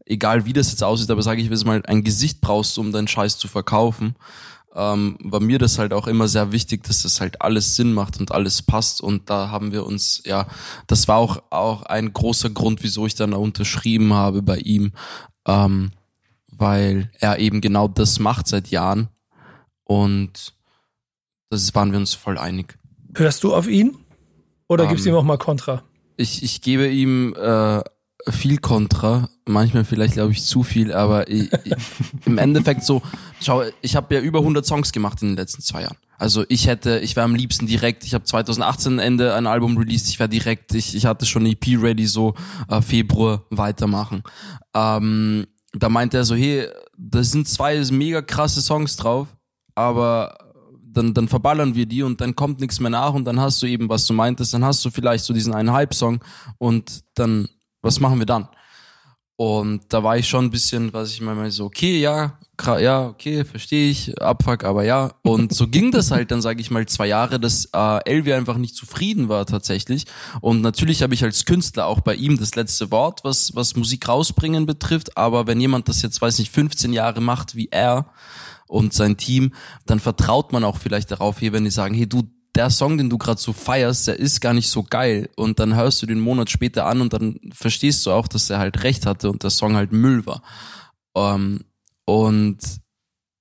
egal 0.06 0.46
wie 0.46 0.54
das 0.54 0.72
jetzt 0.72 0.84
aussieht, 0.84 1.12
aber 1.12 1.22
sage 1.22 1.42
ich 1.42 1.50
jetzt 1.50 1.66
mal, 1.66 1.84
ein 1.86 2.04
Gesicht 2.04 2.42
brauchst, 2.42 2.80
um 2.80 2.92
deinen 2.92 3.08
Scheiß 3.08 3.38
zu 3.38 3.48
verkaufen 3.48 4.16
ähm, 4.76 5.18
war 5.22 5.40
mir 5.40 5.60
das 5.60 5.78
halt 5.78 5.94
auch 5.94 6.08
immer 6.08 6.28
sehr 6.28 6.52
wichtig, 6.52 6.84
dass 6.84 7.04
das 7.04 7.20
halt 7.20 7.42
alles 7.42 7.76
Sinn 7.76 7.94
macht 7.94 8.20
und 8.20 8.32
alles 8.32 8.62
passt. 8.62 9.02
Und 9.02 9.30
da 9.30 9.50
haben 9.50 9.72
wir 9.72 9.86
uns, 9.86 10.22
ja, 10.26 10.48
das 10.88 11.08
war 11.08 11.18
auch, 11.18 11.44
auch 11.50 11.84
ein 11.84 12.14
großer 12.14 12.50
Grund, 12.50 12.84
wieso 12.84 13.06
ich 13.06 13.16
dann 13.16 13.34
unterschrieben 13.34 14.14
habe 14.14 14.42
bei 14.42 14.58
ihm, 14.58 14.94
ähm, 15.46 15.92
weil 16.48 17.12
er 17.20 17.40
eben 17.40 17.62
genau 17.62 17.88
das 17.88 18.20
macht 18.20 18.48
seit 18.48 18.70
Jahren. 18.70 19.10
Und 19.84 20.54
das 21.50 21.76
waren 21.76 21.92
wir 21.92 22.00
uns 22.00 22.14
voll 22.14 22.38
einig. 22.38 22.78
Hörst 23.16 23.44
du 23.44 23.54
auf 23.54 23.68
ihn? 23.68 23.98
Oder 24.70 24.86
ähm, 24.86 24.90
gibst 24.92 25.06
du 25.06 25.10
ihm 25.10 25.16
auch 25.16 25.24
mal 25.24 25.38
Kontra? 25.38 25.84
Ich, 26.16 26.44
ich 26.44 26.62
gebe 26.62 26.88
ihm 26.88 27.36
äh, 27.36 27.82
viel 28.30 28.58
Kontra, 28.58 29.30
manchmal 29.46 29.86
vielleicht 29.86 30.14
glaube 30.14 30.32
ich 30.32 30.44
zu 30.44 30.64
viel, 30.64 30.94
aber 30.94 31.30
ich, 31.30 31.52
ich, 31.64 31.74
im 32.26 32.38
Endeffekt 32.38 32.84
so, 32.84 33.02
schau, 33.40 33.64
ich 33.82 33.96
habe 33.96 34.16
ja 34.16 34.22
über 34.22 34.40
100 34.40 34.66
Songs 34.66 34.92
gemacht 34.92 35.22
in 35.22 35.30
den 35.30 35.38
letzten 35.38 35.62
zwei 35.62 35.84
Jahren. 35.84 35.98
Also 36.18 36.46
ich 36.50 36.68
hätte, 36.68 37.00
ich 37.00 37.16
wäre 37.16 37.24
am 37.24 37.34
liebsten 37.34 37.66
direkt, 37.66 38.04
ich 38.06 38.14
habe 38.14 38.24
2018 38.24 39.00
Ende 39.00 39.34
ein 39.34 39.48
Album 39.48 39.78
released, 39.78 40.08
ich 40.10 40.20
wäre 40.20 40.30
direkt, 40.30 40.74
ich, 40.76 40.96
ich 40.96 41.06
hatte 41.06 41.26
schon 41.26 41.44
eine 41.44 41.52
EP 41.52 41.82
ready, 41.82 42.06
so 42.06 42.36
äh, 42.70 42.82
Februar 42.82 43.44
weitermachen. 43.50 44.22
Ähm, 44.76 45.48
da 45.74 45.90
meinte 45.90 46.18
er 46.18 46.24
so, 46.24 46.36
hey, 46.36 46.68
da 46.98 47.24
sind 47.24 47.48
zwei 47.48 47.84
mega 47.92 48.22
krasse 48.22 48.62
Songs 48.62 48.98
drauf, 48.98 49.30
aber 49.74 50.38
dann, 50.84 51.14
dann 51.14 51.28
verballern 51.28 51.76
wir 51.76 51.86
die 51.86 52.04
und 52.04 52.22
dann 52.22 52.36
kommt 52.36 52.60
nichts 52.60 52.80
mehr 52.80 52.92
nach 52.92 53.14
und 53.14 53.26
dann 53.26 53.40
hast 53.40 53.62
du 53.62 53.66
eben, 53.66 53.90
was 53.90 54.06
du 54.06 54.14
meintest, 54.14 54.54
dann 54.54 54.66
hast 54.66 54.84
du 54.84 54.92
vielleicht 54.92 55.24
so 55.24 55.34
diesen 55.34 55.54
einen 55.54 55.72
Hype-Song 55.72 56.24
und 56.58 57.04
dann 57.16 57.48
was 57.82 58.00
machen 58.00 58.20
wir 58.20 58.26
dann? 58.26 58.48
Und 59.44 59.82
da 59.90 60.04
war 60.04 60.18
ich 60.18 60.28
schon 60.30 60.46
ein 60.46 60.52
bisschen, 60.52 60.94
was 60.94 61.14
ich 61.14 61.22
mal 61.22 61.50
so, 61.50 61.66
okay, 61.66 62.00
ja, 62.00 62.38
ja, 62.80 63.08
okay, 63.08 63.44
verstehe 63.44 63.90
ich, 63.90 64.22
Abfuck, 64.22 64.64
aber 64.64 64.84
ja. 64.84 65.14
Und 65.24 65.52
so 65.52 65.68
ging 65.68 65.92
das 65.92 66.12
halt 66.12 66.30
dann, 66.30 66.44
sage 66.44 66.62
ich 66.62 66.70
mal, 66.70 66.86
zwei 66.86 67.08
Jahre, 67.08 67.40
dass 67.40 67.66
äh, 67.74 68.00
Elvi 68.06 68.34
einfach 68.34 68.58
nicht 68.58 68.76
zufrieden 68.76 69.30
war 69.30 69.48
tatsächlich. 69.48 70.06
Und 70.42 70.62
natürlich 70.62 71.02
habe 71.02 71.16
ich 71.16 71.24
als 71.24 71.46
Künstler 71.46 71.88
auch 71.88 72.02
bei 72.02 72.14
ihm 72.14 72.38
das 72.38 72.54
letzte 72.54 72.92
Wort, 72.92 73.24
was, 73.24 73.56
was 73.56 73.76
Musik 73.76 74.08
rausbringen 74.08 74.68
betrifft. 74.68 75.18
Aber 75.18 75.48
wenn 75.48 75.60
jemand 75.60 75.90
das 75.90 76.04
jetzt, 76.04 76.22
weiß 76.22 76.38
nicht, 76.38 76.52
15 76.52 76.94
Jahre 76.94 77.20
macht 77.20 77.56
wie 77.56 77.70
er 77.72 78.14
und 78.68 78.94
sein 78.94 79.18
Team, 79.18 79.54
dann 79.88 80.00
vertraut 80.00 80.54
man 80.54 80.64
auch 80.64 80.78
vielleicht 80.78 81.10
darauf, 81.10 81.40
hier, 81.40 81.52
wenn 81.52 81.64
die 81.64 81.72
sagen, 81.72 81.96
hey, 81.96 82.08
du, 82.08 82.30
der 82.56 82.70
Song, 82.70 82.98
den 82.98 83.10
du 83.10 83.18
gerade 83.18 83.40
so 83.40 83.54
feierst, 83.54 84.08
der 84.08 84.20
ist 84.20 84.42
gar 84.42 84.54
nicht 84.54 84.70
so 84.70 84.84
geil. 84.84 85.30
Und 85.36 85.60
dann 85.60 85.76
hörst 85.76 86.02
du 86.02 86.06
den 86.06 86.20
Monat 86.20 86.50
später 86.50 86.86
an 86.86 87.02
und 87.02 87.14
dann 87.14 87.40
verstehst 87.54 88.06
du 88.06 88.12
auch, 88.12 88.28
dass 88.28 88.50
er 88.50 88.60
halt 88.60 88.84
recht 88.84 89.06
hatte 89.06 89.30
und 89.30 89.44
der 89.44 89.50
Song 89.50 89.76
halt 89.76 89.92
Müll 89.92 90.26
war. 90.26 90.44
Ähm, 91.16 91.64
und 92.06 92.60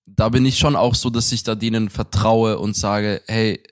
da 0.06 0.28
bin 0.28 0.44
ich 0.46 0.58
schon 0.58 0.76
auch 0.76 0.94
so, 0.94 1.10
dass 1.10 1.32
ich 1.32 1.42
da 1.42 1.54
denen 1.54 1.90
vertraue 1.90 2.58
und 2.58 2.76
sage, 2.76 3.22
hey, 3.26 3.62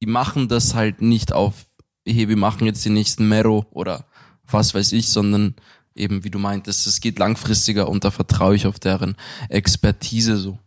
die 0.00 0.06
machen 0.06 0.48
das 0.48 0.74
halt 0.74 1.02
nicht 1.02 1.32
auf, 1.32 1.66
hey, 2.06 2.28
wir 2.28 2.36
machen 2.36 2.66
jetzt 2.66 2.84
den 2.84 2.94
nächsten 2.94 3.28
Mero 3.28 3.66
oder 3.70 4.06
was 4.46 4.74
weiß 4.74 4.92
ich, 4.92 5.08
sondern 5.08 5.56
eben, 5.94 6.24
wie 6.24 6.30
du 6.30 6.38
meintest, 6.38 6.86
es 6.86 7.00
geht 7.00 7.18
langfristiger 7.18 7.88
und 7.88 8.04
da 8.04 8.10
vertraue 8.10 8.56
ich 8.56 8.66
auf 8.66 8.78
deren 8.78 9.16
Expertise 9.48 10.36
so. 10.36 10.58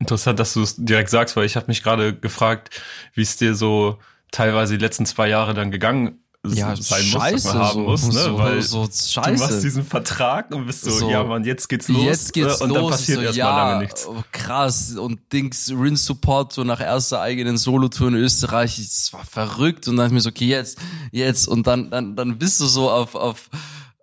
Interessant, 0.00 0.40
dass 0.40 0.54
du 0.54 0.62
es 0.62 0.76
direkt 0.76 1.10
sagst, 1.10 1.36
weil 1.36 1.44
ich 1.44 1.56
habe 1.56 1.66
mich 1.68 1.82
gerade 1.82 2.14
gefragt, 2.14 2.82
wie 3.14 3.22
es 3.22 3.36
dir 3.36 3.54
so 3.54 3.98
teilweise 4.32 4.76
die 4.76 4.84
letzten 4.84 5.06
zwei 5.06 5.28
Jahre 5.28 5.54
dann 5.54 5.70
gegangen 5.70 6.20
ja, 6.46 6.74
sein 6.74 7.02
scheiße, 7.02 7.34
muss, 7.34 7.44
man 7.44 7.58
haben 7.58 7.72
so, 7.74 7.80
muss, 7.80 8.06
ne? 8.06 8.22
So, 8.22 8.38
Weil 8.38 8.62
so 8.62 8.84
scheiße. 8.86 9.32
du 9.34 9.38
machst 9.40 9.62
diesen 9.62 9.84
Vertrag 9.84 10.54
und 10.54 10.66
bist 10.66 10.82
so, 10.82 10.90
so 10.90 11.10
ja 11.10 11.22
man, 11.22 11.44
jetzt 11.44 11.68
geht's 11.68 11.88
los. 11.88 12.02
Jetzt 12.02 12.32
geht's 12.32 12.62
und 12.62 12.70
los. 12.70 12.78
dann 12.78 12.88
passiert 12.88 13.18
so, 13.18 13.24
erstmal 13.24 13.46
ja, 13.46 13.68
lange 13.68 13.82
nichts. 13.82 14.06
Oh, 14.06 14.22
krass. 14.32 14.96
Und 14.96 15.20
Dings, 15.34 15.70
Rin 15.70 15.96
Support, 15.96 16.54
so 16.54 16.64
nach 16.64 16.80
erster 16.80 17.20
eigenen 17.20 17.58
Solotour 17.58 18.08
in 18.08 18.14
Österreich, 18.14 18.76
das 18.76 19.12
war 19.12 19.24
verrückt. 19.24 19.86
Und 19.86 19.96
dann 19.96 20.04
dachte 20.04 20.08
ich 20.08 20.14
mir 20.14 20.20
so, 20.22 20.30
okay, 20.30 20.46
jetzt, 20.46 20.78
jetzt. 21.12 21.46
Und 21.46 21.66
dann, 21.66 21.90
dann, 21.90 22.16
dann 22.16 22.38
bist 22.38 22.58
du 22.60 22.66
so 22.66 22.90
auf, 22.90 23.14
auf, 23.14 23.50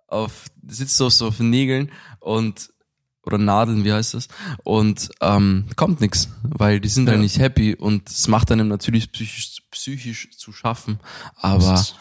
auf, 0.05 0.31
sitzt 0.67 0.99
du 0.99 1.09
so 1.09 1.29
auf 1.29 1.37
den 1.37 1.49
Nägeln 1.49 1.91
und 2.19 2.69
oder 3.27 3.37
Nadeln, 3.37 3.83
wie 3.83 3.93
heißt 3.93 4.15
das? 4.15 4.27
Und 4.63 5.11
ähm, 5.21 5.65
kommt 5.75 6.01
nix, 6.01 6.29
weil 6.43 6.79
die 6.79 6.87
sind 6.87 7.05
ja. 7.05 7.11
halt 7.11 7.21
nicht 7.21 7.37
happy 7.37 7.75
und 7.75 8.09
es 8.09 8.27
macht 8.27 8.51
einem 8.51 8.69
natürlich 8.69 9.11
psychisch, 9.11 9.61
psychisch 9.69 10.31
zu 10.31 10.51
schaffen. 10.51 10.99
Aber 11.41 11.71
das 11.71 11.95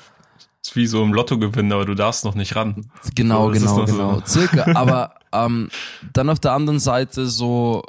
ist 0.62 0.76
wie 0.76 0.86
so 0.86 1.02
im 1.02 1.12
Lotto 1.12 1.38
gewinnen, 1.38 1.72
aber 1.72 1.84
du 1.84 1.94
darfst 1.94 2.24
noch 2.24 2.34
nicht 2.34 2.56
ran. 2.56 2.90
Genau, 3.14 3.52
so, 3.52 3.58
genau, 3.58 3.84
genau. 3.84 4.22
So. 4.24 4.40
Circa. 4.40 4.72
Aber 4.74 5.14
ähm, 5.32 5.68
dann 6.12 6.30
auf 6.30 6.40
der 6.40 6.52
anderen 6.52 6.78
Seite 6.78 7.26
so 7.26 7.82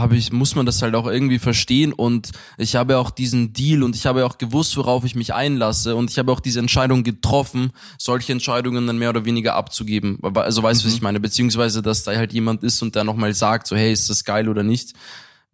habe 0.00 0.16
ich, 0.16 0.32
muss 0.32 0.54
man 0.54 0.66
das 0.66 0.82
halt 0.82 0.94
auch 0.94 1.06
irgendwie 1.06 1.38
verstehen 1.38 1.92
und 1.92 2.30
ich 2.56 2.76
habe 2.76 2.98
auch 2.98 3.10
diesen 3.10 3.52
Deal 3.52 3.82
und 3.82 3.96
ich 3.96 4.06
habe 4.06 4.24
auch 4.24 4.38
gewusst, 4.38 4.76
worauf 4.76 5.04
ich 5.04 5.14
mich 5.14 5.34
einlasse 5.34 5.96
und 5.96 6.10
ich 6.10 6.18
habe 6.18 6.32
auch 6.32 6.40
diese 6.40 6.58
Entscheidung 6.58 7.04
getroffen, 7.04 7.72
solche 7.98 8.32
Entscheidungen 8.32 8.86
dann 8.86 8.98
mehr 8.98 9.10
oder 9.10 9.24
weniger 9.24 9.54
abzugeben. 9.54 10.18
Also 10.34 10.62
weißt 10.62 10.82
du, 10.82 10.86
mhm. 10.86 10.90
was 10.90 10.94
ich 10.96 11.02
meine? 11.02 11.20
Beziehungsweise, 11.20 11.82
dass 11.82 12.04
da 12.04 12.14
halt 12.14 12.32
jemand 12.32 12.62
ist 12.62 12.82
und 12.82 12.94
der 12.94 13.04
nochmal 13.04 13.34
sagt, 13.34 13.66
so 13.66 13.76
hey, 13.76 13.92
ist 13.92 14.10
das 14.10 14.24
geil 14.24 14.48
oder 14.48 14.62
nicht? 14.62 14.94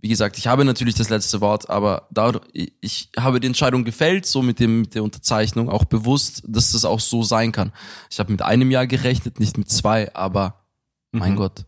Wie 0.00 0.08
gesagt, 0.08 0.36
ich 0.36 0.46
habe 0.46 0.66
natürlich 0.66 0.96
das 0.96 1.08
letzte 1.08 1.40
Wort, 1.40 1.70
aber 1.70 2.08
da, 2.10 2.32
ich 2.52 3.08
habe 3.18 3.40
die 3.40 3.46
Entscheidung 3.46 3.84
gefällt, 3.84 4.26
so 4.26 4.42
mit 4.42 4.60
dem 4.60 4.82
mit 4.82 4.94
der 4.94 5.02
Unterzeichnung, 5.02 5.70
auch 5.70 5.84
bewusst, 5.84 6.42
dass 6.46 6.72
das 6.72 6.84
auch 6.84 7.00
so 7.00 7.22
sein 7.22 7.52
kann. 7.52 7.72
Ich 8.10 8.18
habe 8.20 8.30
mit 8.30 8.42
einem 8.42 8.70
Jahr 8.70 8.86
gerechnet, 8.86 9.40
nicht 9.40 9.56
mit 9.56 9.70
zwei, 9.70 10.14
aber 10.14 10.66
mein 11.10 11.32
mhm. 11.32 11.36
Gott. 11.36 11.64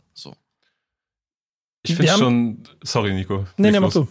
Ich 1.90 1.96
finde 1.96 2.12
schon, 2.12 2.59
sorry 2.83 3.12
Nico. 3.12 3.46
Nee, 3.57 3.70
nee, 3.70 3.81
mach 3.81 3.92
du. 3.92 4.07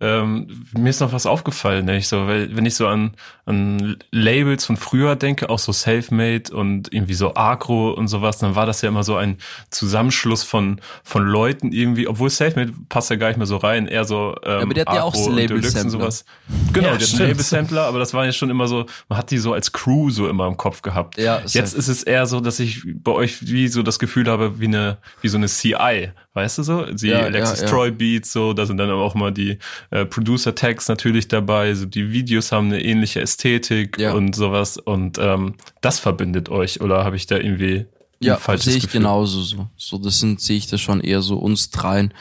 Ähm, 0.00 0.66
mir 0.76 0.90
ist 0.90 1.00
noch 1.00 1.12
was 1.12 1.24
aufgefallen, 1.24 1.86
ne? 1.86 1.96
ich 1.96 2.08
so, 2.08 2.26
weil, 2.26 2.54
wenn 2.54 2.66
ich 2.66 2.74
so 2.74 2.86
an, 2.86 3.12
an 3.46 3.96
Labels 4.10 4.66
von 4.66 4.76
früher 4.76 5.16
denke, 5.16 5.48
auch 5.48 5.58
so 5.58 5.72
Selfmade 5.72 6.52
und 6.52 6.92
irgendwie 6.92 7.14
so 7.14 7.34
Agro 7.36 7.92
und 7.92 8.08
sowas, 8.08 8.38
dann 8.38 8.54
war 8.54 8.66
das 8.66 8.82
ja 8.82 8.88
immer 8.88 9.04
so 9.04 9.16
ein 9.16 9.38
Zusammenschluss 9.70 10.42
von, 10.42 10.80
von 11.04 11.24
Leuten 11.24 11.72
irgendwie, 11.72 12.08
obwohl 12.08 12.28
Selfmade 12.28 12.74
passt 12.88 13.10
ja 13.10 13.16
gar 13.16 13.28
nicht 13.28 13.36
mehr 13.36 13.46
so 13.46 13.56
rein, 13.56 13.86
eher 13.86 14.04
so 14.04 14.34
ähm, 14.42 14.50
ja, 14.50 14.60
aber 14.60 14.74
der 14.74 14.84
hat 14.84 14.94
ja 14.94 15.02
auch 15.04 15.14
so 15.14 15.30
Label-Sampler. 15.30 15.90
sowas. 15.90 16.24
Genau, 16.72 16.88
ja, 16.88 16.96
der 16.96 17.06
hat 17.06 17.18
Label-Sampler, 17.18 17.82
aber 17.82 17.98
das 17.98 18.12
war 18.12 18.26
ja 18.26 18.32
schon 18.32 18.50
immer 18.50 18.66
so, 18.66 18.86
man 19.08 19.18
hat 19.18 19.30
die 19.30 19.38
so 19.38 19.52
als 19.52 19.72
Crew 19.72 20.10
so 20.10 20.28
immer 20.28 20.46
im 20.48 20.56
Kopf 20.56 20.82
gehabt. 20.82 21.16
Ja, 21.18 21.40
Jetzt 21.46 21.72
ist 21.72 21.88
es 21.88 22.02
eher 22.02 22.26
so, 22.26 22.40
dass 22.40 22.58
ich 22.58 22.82
bei 22.84 23.12
euch 23.12 23.46
wie 23.46 23.68
so 23.68 23.82
das 23.82 23.98
Gefühl 23.98 24.28
habe, 24.28 24.58
wie 24.60 24.66
eine, 24.66 24.98
wie 25.22 25.28
so 25.28 25.38
eine 25.38 25.46
CI, 25.46 26.10
weißt 26.34 26.58
du 26.58 26.62
so? 26.62 26.84
Die 26.84 27.08
ja, 27.08 27.20
Alexis 27.20 27.62
ja, 27.62 27.68
Troy 27.68 27.90
Beats, 27.90 28.32
so, 28.32 28.52
da 28.52 28.66
sind 28.66 28.76
dann 28.76 28.90
auch 28.90 29.14
mal 29.14 29.32
die 29.32 29.58
äh, 29.90 30.04
Producer-Tags 30.04 30.88
natürlich 30.88 31.28
dabei, 31.28 31.74
so 31.74 31.86
die 31.86 32.12
Videos 32.12 32.52
haben 32.52 32.66
eine 32.66 32.84
ähnliche 32.84 33.20
Ästhetik 33.20 33.98
und 33.98 34.34
sowas 34.34 34.76
und 34.76 35.18
ähm, 35.18 35.54
das 35.80 35.98
verbindet 35.98 36.48
euch 36.48 36.80
oder 36.80 37.04
habe 37.04 37.16
ich 37.16 37.26
da 37.26 37.36
irgendwie 37.36 37.86
ja, 38.20 38.38
sehe 38.56 38.76
ich 38.76 38.84
Gefühl? 38.84 39.00
genauso 39.00 39.42
so. 39.42 39.68
So, 39.76 39.98
das 39.98 40.20
sind, 40.20 40.40
sehe 40.40 40.56
ich 40.56 40.66
das 40.66 40.80
schon 40.80 41.00
eher 41.00 41.20
so 41.20 41.36
uns 41.36 41.70
dreien, 41.70 42.12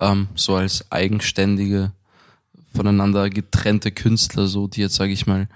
ähm, 0.00 0.28
so 0.34 0.56
als 0.56 0.90
eigenständige, 0.90 1.92
voneinander 2.74 3.30
getrennte 3.30 3.92
Künstler, 3.92 4.46
so, 4.46 4.66
die 4.66 4.80
jetzt, 4.80 4.96
sage 4.96 5.12
ich 5.12 5.26
mal, 5.26 5.48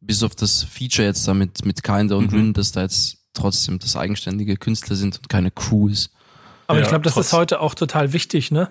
bis 0.00 0.22
auf 0.22 0.34
das 0.34 0.62
Feature 0.62 1.06
jetzt 1.06 1.26
da 1.28 1.34
mit, 1.34 1.64
mit 1.64 1.82
Kinda 1.82 2.16
und 2.16 2.32
mhm. 2.32 2.38
Rin, 2.38 2.52
dass 2.52 2.72
da 2.72 2.82
jetzt 2.82 3.18
trotzdem 3.32 3.78
das 3.78 3.96
eigenständige 3.96 4.56
Künstler 4.56 4.96
sind 4.96 5.18
und 5.18 5.28
keine 5.28 5.50
Crew 5.50 5.88
ist. 5.88 6.10
Aber 6.66 6.78
ja, 6.78 6.84
ich 6.84 6.88
glaube, 6.88 7.04
das 7.04 7.16
ist 7.16 7.32
heute 7.32 7.60
auch 7.60 7.74
total 7.74 8.12
wichtig, 8.12 8.50
ne? 8.50 8.70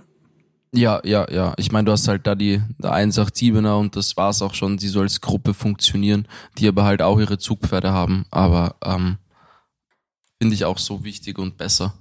Ja, 0.75 1.01
ja, 1.03 1.29
ja. 1.32 1.53
Ich 1.58 1.71
meine, 1.71 1.86
du 1.86 1.91
hast 1.91 2.08
halt 2.08 2.25
da 2.25 2.34
die 2.34 2.62
der 2.79 2.93
187er 2.93 3.77
und 3.77 3.95
das 3.95 4.17
war's 4.17 4.41
auch 4.41 4.56
schon, 4.56 4.77
die 4.77 4.88
so 4.88 5.01
als 5.01 5.21
Gruppe 5.21 5.53
funktionieren, 5.53 6.27
die 6.58 6.67
aber 6.67 6.84
halt 6.84 7.03
auch 7.03 7.19
ihre 7.19 7.38
Zugpferde 7.38 7.91
haben. 7.91 8.25
Aber 8.32 8.75
ähm, 8.84 9.17
finde 10.41 10.56
ich 10.56 10.65
auch 10.65 10.79
so 10.79 11.03
wichtig 11.03 11.38
und 11.38 11.58
besser. 11.58 11.93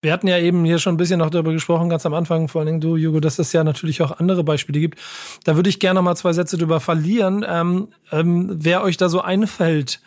Wir 0.00 0.12
hatten 0.12 0.26
ja 0.26 0.38
eben 0.38 0.64
hier 0.64 0.78
schon 0.80 0.94
ein 0.94 0.96
bisschen 0.96 1.20
noch 1.20 1.30
darüber 1.30 1.52
gesprochen, 1.52 1.88
ganz 1.88 2.04
am 2.06 2.14
Anfang, 2.14 2.48
vor 2.48 2.60
allen 2.60 2.66
Dingen 2.66 2.80
du, 2.80 2.96
Jugo, 2.96 3.20
dass 3.20 3.38
es 3.38 3.52
ja 3.52 3.62
natürlich 3.62 4.02
auch 4.02 4.18
andere 4.18 4.42
Beispiele 4.42 4.80
gibt. 4.80 4.98
Da 5.44 5.54
würde 5.54 5.68
ich 5.68 5.78
gerne 5.78 5.98
noch 5.98 6.02
mal 6.02 6.16
zwei 6.16 6.32
Sätze 6.32 6.56
drüber 6.56 6.80
verlieren, 6.80 7.44
ähm, 7.46 7.88
ähm, 8.10 8.50
wer 8.52 8.82
euch 8.82 8.96
da 8.96 9.08
so 9.08 9.20
einfällt. 9.20 10.00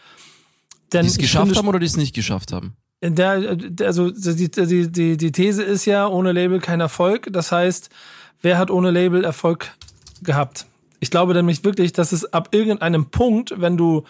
Denn 0.92 1.04
die 1.04 1.08
es 1.08 1.18
geschafft 1.18 1.46
finde, 1.46 1.60
haben 1.60 1.68
oder 1.70 1.80
die 1.80 1.86
es 1.86 1.96
nicht 1.96 2.14
geschafft 2.14 2.52
haben? 2.52 2.76
Der, 3.14 3.58
also 3.82 4.10
die, 4.10 4.50
die, 4.50 4.92
die, 4.92 5.18
die 5.18 5.32
These 5.32 5.64
ist 5.64 5.86
ja, 5.86 6.08
ohne 6.08 6.32
Label 6.32 6.60
kein 6.60 6.80
Erfolg. 6.80 7.28
Das 7.32 7.52
heißt, 7.52 7.90
wer 8.42 8.58
hat 8.58 8.72
ohne 8.72 8.92
Label 8.92 9.24
Erfolg 9.24 9.72
gehabt? 10.24 10.66
Ich 11.00 11.12
glaube 11.12 11.34
nämlich 11.34 11.64
wirklich, 11.64 11.94
dass 11.94 12.12
es 12.12 12.34
ab 12.34 12.50
irgendeinem 12.52 13.12
Punkt, 13.12 13.54
wenn 13.60 13.78
du 13.78 14.04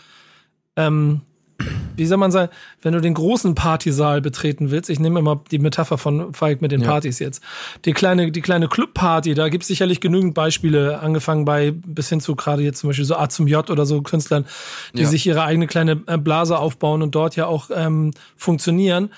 ähm, 0.75 1.21
wie 1.97 2.05
soll 2.05 2.17
man 2.17 2.31
sagen, 2.31 2.51
wenn 2.81 2.93
du 2.93 3.01
den 3.01 3.13
großen 3.13 3.55
Partysaal 3.55 4.21
betreten 4.21 4.71
willst, 4.71 4.89
ich 4.89 4.99
nehme 4.99 5.19
immer 5.19 5.41
die 5.51 5.59
Metapher 5.59 5.97
von 5.97 6.33
Falk 6.33 6.61
mit 6.61 6.71
den 6.71 6.81
ja. 6.81 6.87
Partys 6.87 7.19
jetzt. 7.19 7.43
Die 7.85 7.93
kleine, 7.93 8.31
die 8.31 8.41
kleine 8.41 8.67
Clubparty, 8.67 9.33
da 9.33 9.49
gibt 9.49 9.63
es 9.63 9.67
sicherlich 9.67 10.01
genügend 10.01 10.33
Beispiele, 10.33 10.99
angefangen 10.99 11.45
bei 11.45 11.71
bis 11.71 12.09
hin 12.09 12.19
zu 12.19 12.35
gerade 12.35 12.61
jetzt 12.61 12.79
zum 12.79 12.89
Beispiel 12.89 13.05
so 13.05 13.15
A 13.15 13.29
zum 13.29 13.47
J 13.47 13.69
oder 13.69 13.85
so 13.85 14.01
Künstlern, 14.01 14.45
die 14.93 15.03
ja. 15.03 15.07
sich 15.07 15.25
ihre 15.25 15.43
eigene 15.43 15.67
kleine 15.67 16.01
äh, 16.07 16.17
Blase 16.17 16.57
aufbauen 16.57 17.01
und 17.01 17.15
dort 17.15 17.35
ja 17.35 17.47
auch 17.47 17.69
ähm, 17.73 18.11
funktionieren, 18.35 19.09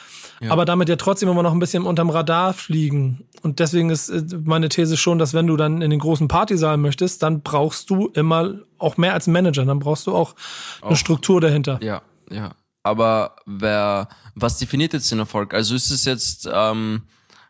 ja. 0.42 0.52
aber 0.52 0.66
damit 0.66 0.90
ja 0.90 0.96
trotzdem 0.96 1.30
immer 1.30 1.44
noch 1.44 1.54
ein 1.54 1.60
bisschen 1.60 1.84
unterm 1.84 2.10
Radar 2.10 2.54
fliegen. 2.54 3.24
Und 3.42 3.60
deswegen 3.60 3.90
ist 3.90 4.10
äh, 4.10 4.24
meine 4.44 4.70
These 4.70 4.98
schon, 4.98 5.20
dass 5.20 5.34
wenn 5.34 5.48
du 5.48 5.58
dann 5.58 5.82
in 5.82 5.90
den 5.90 6.00
großen 6.00 6.28
Partysaal 6.28 6.78
möchtest, 6.78 7.24
dann 7.24 7.42
brauchst 7.42 7.90
du 7.90 8.08
immer 8.14 8.56
auch 8.78 8.98
mehr 8.98 9.14
als 9.14 9.28
Manager, 9.28 9.66
dann 9.66 9.80
brauchst 9.80 10.08
du 10.08 10.16
auch, 10.16 10.36
auch. 10.82 10.88
eine 10.88 10.96
Struktur 10.96 11.42
dahinter. 11.42 11.80
Ja, 11.82 12.02
ja. 12.30 12.52
Aber 12.88 13.36
wer, 13.46 14.08
was 14.36 14.58
definiert 14.58 14.94
jetzt 14.94 15.12
den 15.12 15.20
Erfolg? 15.20 15.54
Also 15.54 15.76
ist 15.76 15.92
es 15.92 16.06
jetzt, 16.06 16.50
ähm, 16.52 17.04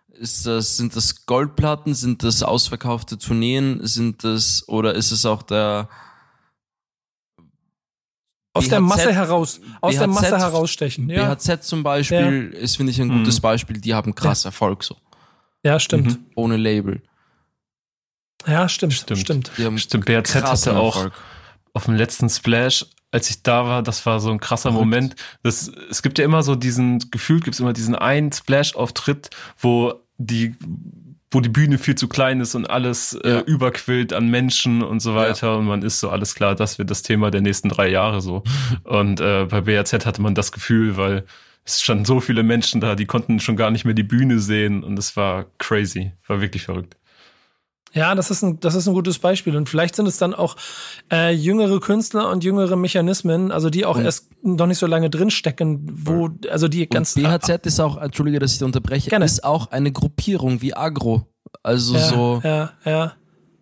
ist 0.10 0.46
das, 0.46 0.78
sind 0.78 0.96
das 0.96 1.26
Goldplatten, 1.26 1.94
sind 1.94 2.24
das 2.24 2.42
ausverkaufte 2.42 3.18
Tourneen, 3.18 3.80
sind 3.86 4.24
das, 4.24 4.68
oder 4.68 4.96
ist 4.96 5.12
es 5.12 5.26
auch 5.26 5.44
der, 5.44 5.90
aus 8.54 8.64
BHZ, 8.64 8.72
der 8.72 8.80
Masse 8.80 9.14
heraus, 9.14 9.62
aus 9.82 9.94
BHZ, 9.94 10.00
der 10.00 10.08
Masse 10.08 10.38
herausstechen. 10.40 11.10
Ja. 11.10 11.36
BHZ 11.36 11.64
zum 11.64 11.84
Beispiel 11.84 12.52
ja. 12.54 12.60
ist, 12.60 12.78
finde 12.78 12.92
ich, 12.92 13.00
ein 13.00 13.10
gutes 13.10 13.38
mhm. 13.38 13.42
Beispiel. 13.44 13.80
Die 13.80 13.94
haben 13.94 14.16
krass 14.16 14.44
ja. 14.44 14.48
Erfolg 14.48 14.84
so. 14.84 14.98
Ja, 15.64 15.80
stimmt. 15.80 16.08
Mhm. 16.08 16.26
Ohne 16.36 16.58
Label. 16.58 17.02
Ja, 18.48 18.68
stimmt, 18.68 18.94
stimmt. 18.94 19.20
Stimmt. 19.20 19.52
stimmt. 19.78 20.06
BHZ 20.06 20.36
hatte 20.36 20.78
auch 20.78 20.96
Erfolg. 20.96 21.14
auf 21.74 21.86
dem 21.86 21.96
letzten 21.96 22.30
Splash 22.30 22.86
als 23.12 23.30
ich 23.30 23.44
da 23.44 23.66
war, 23.66 23.84
das 23.84 24.06
war 24.06 24.20
so 24.20 24.32
ein 24.32 24.40
krasser 24.40 24.72
Verrückt. 24.72 24.86
Moment. 24.86 25.16
Das, 25.44 25.72
es 25.90 26.02
gibt 26.02 26.20
ja 26.20 26.26
immer 26.26 26.44
so 26.44 26.56
diesen, 26.56 27.00
gefühlt 27.12 27.44
gibt 27.44 27.56
es 27.56 27.60
immer 27.60 27.74
diesen 27.74 27.96
einen 27.96 28.32
Splash-Auftritt, 28.32 29.30
wo 29.58 29.94
die, 30.18 30.56
wo 31.32 31.40
die 31.40 31.50
Bühne 31.50 31.78
viel 31.78 31.96
zu 31.96 32.08
klein 32.08 32.42
ist 32.42 32.56
und 32.56 32.70
alles 32.70 33.14
äh, 33.14 33.30
ja. 33.30 33.40
äh, 33.40 33.44
überquillt 33.44 34.14
an 34.14 34.30
Menschen 34.30 34.82
und 34.82 35.02
so 35.02 35.16
weiter. 35.16 35.48
Ja. 35.48 35.56
Und 35.56 35.66
man 35.66 35.84
ist 35.84 36.00
so, 36.00 36.10
alles 36.10 36.36
klar, 36.36 36.56
das 36.56 36.80
wird 36.80 36.90
das 36.90 37.02
Thema 37.02 37.32
der 37.32 37.42
nächsten 37.42 37.70
drei 37.70 37.90
Jahre 37.90 38.22
so. 38.22 38.44
Und 38.84 39.22
äh, 39.22 39.46
bei 39.46 39.62
BRZ 39.62 40.06
hatte 40.06 40.22
man 40.22 40.36
das 40.36 40.52
Gefühl, 40.52 40.98
weil 40.98 41.26
es 41.64 41.82
standen 41.82 42.06
so 42.06 42.20
viele 42.22 42.44
Menschen 42.44 42.82
da, 42.82 42.96
die 42.96 43.06
konnten 43.06 43.40
schon 43.40 43.58
gar 43.58 43.72
nicht 43.72 43.84
mehr 43.84 43.94
die 43.94 44.04
Bühne 44.04 44.40
sehen 44.40 44.84
und 44.84 44.98
es 44.98 45.18
war 45.18 45.48
crazy, 45.58 46.14
war 46.26 46.40
wirklich 46.40 46.64
verrückt. 46.64 46.96
Ja, 47.94 48.16
das 48.16 48.32
ist 48.32 48.44
ein, 48.44 48.60
das 48.60 48.76
ist 48.76 48.88
ein 48.88 48.94
gutes 48.94 49.20
Beispiel. 49.20 49.56
Und 49.56 49.70
vielleicht 49.70 49.96
sind 49.96 50.08
es 50.08 50.18
dann 50.18 50.34
auch 50.34 50.56
äh, 51.12 51.34
jüngere 51.34 51.80
Künstler 51.80 52.30
und 52.30 52.44
jüngere 52.44 52.76
Mechanismen, 52.76 53.52
also 53.52 53.70
die 53.70 53.86
auch 53.86 53.98
und 53.98 54.06
erst 54.06 54.30
noch 54.44 54.68
nicht 54.68 54.78
so 54.78 54.88
lange 54.88 55.10
drinstecken, 55.10 55.90
wo, 55.94 56.30
also 56.50 56.68
die 56.68 56.88
ganz. 56.88 57.16
Und 57.16 57.24
BHZ 57.24 57.66
ist 57.66 57.80
auch, 57.80 57.98
entschuldige, 57.98 58.40
dass 58.40 58.54
ich 58.54 58.64
unterbreche, 58.64 59.10
gerne. 59.10 59.26
ist 59.26 59.44
auch 59.44 59.72
eine 59.72 59.92
Gruppierung 59.92 60.62
wie 60.62 60.76
Agro. 60.76 61.28
Also 61.64 61.96
ja, 61.96 62.10
so. 62.10 62.42
Ja, 62.44 62.72
ja. 62.86 63.14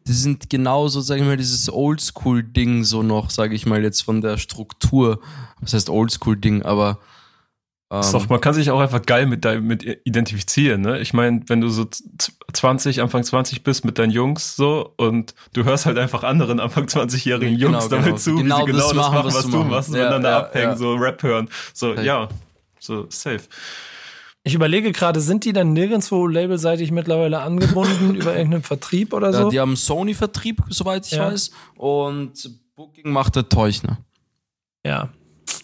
Die 0.07 0.13
sind 0.13 0.49
genauso, 0.49 1.01
sag 1.01 1.17
ich 1.17 1.23
mal, 1.23 1.37
dieses 1.37 1.71
Oldschool-Ding 1.71 2.83
so 2.83 3.01
noch, 3.01 3.31
sage 3.31 3.55
ich 3.55 3.65
mal 3.65 3.81
jetzt 3.83 4.01
von 4.01 4.21
der 4.21 4.37
Struktur. 4.37 5.19
Was 5.61 5.73
heißt 5.73 5.89
Oldschool-Ding, 5.89 6.61
aber 6.61 6.99
ist 7.91 8.13
doch, 8.13 8.23
ähm. 8.23 8.27
man 8.29 8.41
kann 8.41 8.55
sich 8.55 8.71
auch 8.71 8.79
einfach 8.79 9.01
geil 9.03 9.27
mit, 9.27 9.45
mit 9.61 9.83
identifizieren, 10.05 10.81
ne? 10.81 10.99
Ich 10.99 11.13
meine, 11.13 11.41
wenn 11.45 11.61
du 11.61 11.69
so 11.69 11.85
20, 12.51 13.01
Anfang 13.01 13.23
20 13.23 13.63
bist 13.63 13.85
mit 13.85 13.99
deinen 13.99 14.09
Jungs 14.09 14.55
so 14.55 14.93
und 14.97 15.35
du 15.53 15.65
hörst 15.65 15.85
halt 15.85 15.99
einfach 15.99 16.23
anderen 16.23 16.59
Anfang 16.59 16.85
20-jährigen 16.85 17.57
genau, 17.57 17.73
Jungs 17.73 17.89
genau, 17.89 18.01
damit 18.01 18.19
zu, 18.19 18.35
genau 18.35 18.57
wie 18.57 18.61
sie 18.61 18.65
genau 18.71 18.87
das, 18.87 18.95
machen, 18.95 19.25
was, 19.25 19.35
was 19.35 19.43
du 19.43 19.57
machen. 19.57 19.69
machst, 19.69 19.89
ja, 19.89 19.95
miteinander 19.97 20.29
ja, 20.29 20.39
abhängen, 20.39 20.71
ja. 20.71 20.75
so 20.75 20.93
Rap 20.95 21.21
hören. 21.21 21.47
So, 21.73 21.95
hey. 21.95 22.05
ja, 22.05 22.27
so 22.79 23.05
safe. 23.09 23.41
Ich 24.43 24.55
überlege 24.55 24.91
gerade, 24.91 25.21
sind 25.21 25.45
die 25.45 25.53
dann 25.53 25.73
nirgendwo 25.73 26.25
labelseitig 26.25 26.91
mittlerweile 26.91 27.41
angebunden 27.41 28.15
über 28.15 28.35
irgendeinen 28.35 28.63
Vertrieb 28.63 29.13
oder 29.13 29.31
so? 29.31 29.43
Ja, 29.43 29.49
die 29.49 29.59
haben 29.59 29.75
Sony-Vertrieb, 29.75 30.63
soweit 30.69 31.05
ich 31.05 31.19
weiß. 31.19 31.51
Und 31.77 32.49
Booking 32.75 33.11
macht 33.11 33.35
der 33.35 33.47
Teuchner. 33.47 33.99
Ja, 34.83 35.09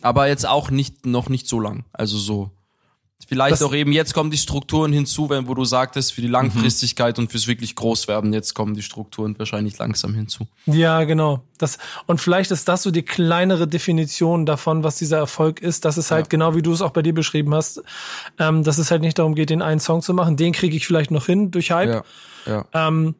aber 0.01 0.27
jetzt 0.27 0.47
auch 0.47 0.69
nicht, 0.71 1.05
noch 1.05 1.29
nicht 1.29 1.47
so 1.47 1.59
lang. 1.59 1.85
Also 1.93 2.17
so. 2.17 2.51
Vielleicht 3.27 3.53
das 3.53 3.63
auch 3.63 3.73
eben, 3.73 3.91
jetzt 3.93 4.13
kommen 4.13 4.29
die 4.29 4.37
Strukturen 4.37 4.91
hinzu, 4.91 5.29
wenn, 5.29 5.47
wo 5.47 5.53
du 5.53 5.63
sagtest, 5.63 6.11
für 6.11 6.21
die 6.21 6.27
Langfristigkeit 6.27 7.17
mhm. 7.17 7.23
und 7.23 7.31
fürs 7.31 7.47
wirklich 7.47 7.75
Großwerden, 7.75 8.33
jetzt 8.33 8.55
kommen 8.55 8.73
die 8.73 8.81
Strukturen 8.81 9.39
wahrscheinlich 9.39 9.77
langsam 9.77 10.13
hinzu. 10.13 10.47
Ja, 10.65 11.03
genau. 11.05 11.41
Das, 11.57 11.77
und 12.07 12.19
vielleicht 12.19 12.51
ist 12.51 12.67
das 12.67 12.83
so 12.83 12.91
die 12.91 13.03
kleinere 13.03 13.67
Definition 13.67 14.45
davon, 14.45 14.83
was 14.83 14.97
dieser 14.97 15.17
Erfolg 15.17 15.61
ist, 15.61 15.85
dass 15.85 15.97
es 15.97 16.11
halt 16.11 16.25
ja. 16.25 16.29
genau 16.29 16.55
wie 16.55 16.61
du 16.61 16.73
es 16.73 16.81
auch 16.81 16.91
bei 16.91 17.03
dir 17.03 17.13
beschrieben 17.13 17.53
hast, 17.53 17.81
ähm, 18.37 18.63
dass 18.63 18.77
es 18.79 18.91
halt 18.91 19.01
nicht 19.01 19.17
darum 19.17 19.35
geht, 19.35 19.49
den 19.49 19.61
einen 19.61 19.79
Song 19.79 20.01
zu 20.01 20.13
machen, 20.13 20.35
den 20.35 20.51
kriege 20.51 20.75
ich 20.75 20.85
vielleicht 20.85 21.11
noch 21.11 21.27
hin 21.27 21.51
durch 21.51 21.71
Hype. 21.71 22.03
Ja. 22.45 22.65
ja. 22.73 22.87
Ähm, 22.87 23.15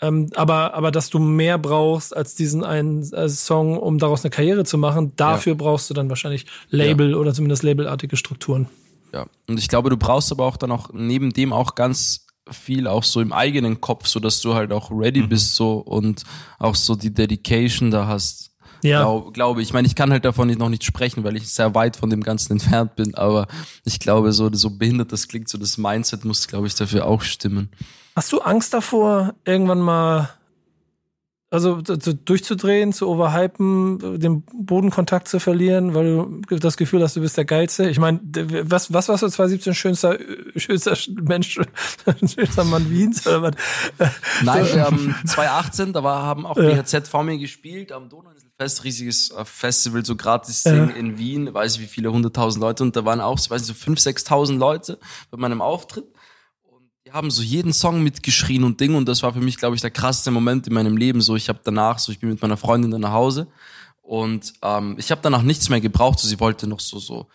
ähm, 0.00 0.30
aber, 0.34 0.74
aber 0.74 0.90
dass 0.90 1.08
du 1.08 1.18
mehr 1.18 1.58
brauchst 1.58 2.14
als 2.14 2.34
diesen 2.34 2.64
einen 2.64 3.10
äh, 3.12 3.28
Song, 3.28 3.78
um 3.78 3.98
daraus 3.98 4.24
eine 4.24 4.30
Karriere 4.30 4.64
zu 4.64 4.76
machen, 4.76 5.12
dafür 5.16 5.54
ja. 5.54 5.56
brauchst 5.56 5.88
du 5.88 5.94
dann 5.94 6.08
wahrscheinlich 6.08 6.46
Label 6.68 7.12
ja. 7.12 7.16
oder 7.16 7.32
zumindest 7.32 7.62
labelartige 7.62 8.16
Strukturen. 8.16 8.68
Ja, 9.14 9.26
und 9.48 9.58
ich 9.58 9.68
glaube, 9.68 9.88
du 9.88 9.96
brauchst 9.96 10.30
aber 10.32 10.44
auch 10.44 10.58
dann 10.58 10.70
auch 10.70 10.90
neben 10.92 11.32
dem 11.32 11.52
auch 11.52 11.74
ganz 11.74 12.26
viel 12.50 12.86
auch 12.86 13.02
so 13.02 13.20
im 13.20 13.32
eigenen 13.32 13.80
Kopf, 13.80 14.06
so 14.06 14.20
dass 14.20 14.40
du 14.40 14.54
halt 14.54 14.72
auch 14.72 14.90
ready 14.90 15.22
mhm. 15.22 15.30
bist 15.30 15.54
so 15.54 15.78
und 15.78 16.24
auch 16.58 16.74
so 16.74 16.94
die 16.94 17.12
Dedication 17.12 17.90
da 17.90 18.06
hast. 18.06 18.50
Ja. 18.82 19.00
Glaub, 19.00 19.34
glaube 19.34 19.62
ich. 19.62 19.68
Ich 19.68 19.72
meine, 19.72 19.88
ich 19.88 19.94
kann 19.94 20.12
halt 20.12 20.24
davon 20.24 20.48
noch 20.48 20.68
nicht 20.68 20.84
sprechen, 20.84 21.24
weil 21.24 21.36
ich 21.36 21.48
sehr 21.48 21.74
weit 21.74 21.96
von 21.96 22.10
dem 22.10 22.22
Ganzen 22.22 22.52
entfernt 22.52 22.94
bin, 22.96 23.14
aber 23.14 23.48
ich 23.84 23.98
glaube, 23.98 24.32
so, 24.32 24.52
so 24.52 24.70
behindert 24.70 25.12
das 25.12 25.26
klingt, 25.26 25.48
so 25.48 25.58
das 25.58 25.78
Mindset 25.78 26.24
muss, 26.24 26.46
glaube 26.46 26.66
ich, 26.66 26.74
dafür 26.74 27.06
auch 27.06 27.22
stimmen. 27.22 27.70
Hast 28.16 28.32
du 28.32 28.40
Angst 28.40 28.72
davor, 28.72 29.34
irgendwann 29.44 29.78
mal 29.78 30.30
also 31.50 31.80
durchzudrehen, 31.80 32.92
zu 32.92 33.08
overhypen, 33.08 34.18
den 34.18 34.42
Bodenkontakt 34.42 35.28
zu 35.28 35.38
verlieren, 35.38 35.94
weil 35.94 36.04
du 36.48 36.56
das 36.58 36.76
Gefühl 36.76 37.02
hast, 37.02 37.14
du 37.14 37.20
bist 37.20 37.36
der 37.36 37.44
Geilste. 37.44 37.88
Ich 37.88 37.98
meine, 37.98 38.20
was, 38.64 38.92
was 38.92 39.08
warst 39.08 39.22
du 39.22 39.28
2017 39.28 39.74
schönster, 39.74 40.18
schönster 40.56 40.96
Mensch, 41.22 41.60
schönster 42.26 42.64
Mann 42.64 42.90
Wiens 42.90 43.26
oder 43.26 43.42
was? 43.42 44.10
Nein, 44.42 44.66
wir 44.66 44.82
haben 44.82 45.14
2018, 45.26 45.92
da 45.92 46.02
war, 46.02 46.22
haben 46.22 46.46
auch 46.46 46.56
BHZ 46.56 47.06
vor 47.06 47.22
mir 47.22 47.38
gespielt 47.38 47.92
am 47.92 48.08
Donauinselfest, 48.08 48.84
riesiges 48.84 49.30
äh, 49.30 49.44
Festival, 49.44 50.04
so 50.04 50.16
gratis 50.16 50.64
Ding 50.64 50.88
ja. 50.88 50.94
in 50.96 51.16
Wien, 51.16 51.54
weiß 51.54 51.76
ich 51.76 51.82
wie 51.82 51.86
viele, 51.86 52.10
hunderttausend 52.10 52.60
Leute 52.62 52.82
und 52.82 52.96
da 52.96 53.04
waren 53.04 53.20
auch, 53.20 53.38
weiß 53.38 53.60
ich, 53.60 53.68
so 53.68 53.74
fünf, 53.74 54.00
sechstausend 54.00 54.58
Leute 54.58 54.98
bei 55.30 55.36
meinem 55.36 55.62
Auftritt 55.62 56.06
haben 57.16 57.30
so 57.30 57.42
jeden 57.42 57.72
Song 57.72 58.02
mitgeschrien 58.02 58.62
und 58.62 58.78
Ding 58.78 58.94
und 58.94 59.08
das 59.08 59.22
war 59.22 59.32
für 59.32 59.40
mich, 59.40 59.56
glaube 59.56 59.74
ich, 59.74 59.80
der 59.80 59.90
krasseste 59.90 60.30
Moment 60.30 60.66
in 60.66 60.74
meinem 60.74 60.96
Leben. 60.96 61.22
So, 61.22 61.34
ich 61.34 61.48
habe 61.48 61.58
danach, 61.64 61.98
so 61.98 62.12
ich 62.12 62.20
bin 62.20 62.28
mit 62.28 62.42
meiner 62.42 62.58
Freundin 62.58 62.90
dann 62.90 63.00
nach 63.00 63.12
Hause 63.12 63.48
und 64.02 64.52
ähm, 64.62 64.96
ich 64.98 65.10
habe 65.10 65.22
danach 65.22 65.42
nichts 65.42 65.68
mehr 65.68 65.80
gebraucht. 65.80 66.18
So, 66.18 66.28
sie 66.28 66.38
wollte 66.38 66.66
noch 66.66 66.80
so 66.80 66.98
so 66.98 67.26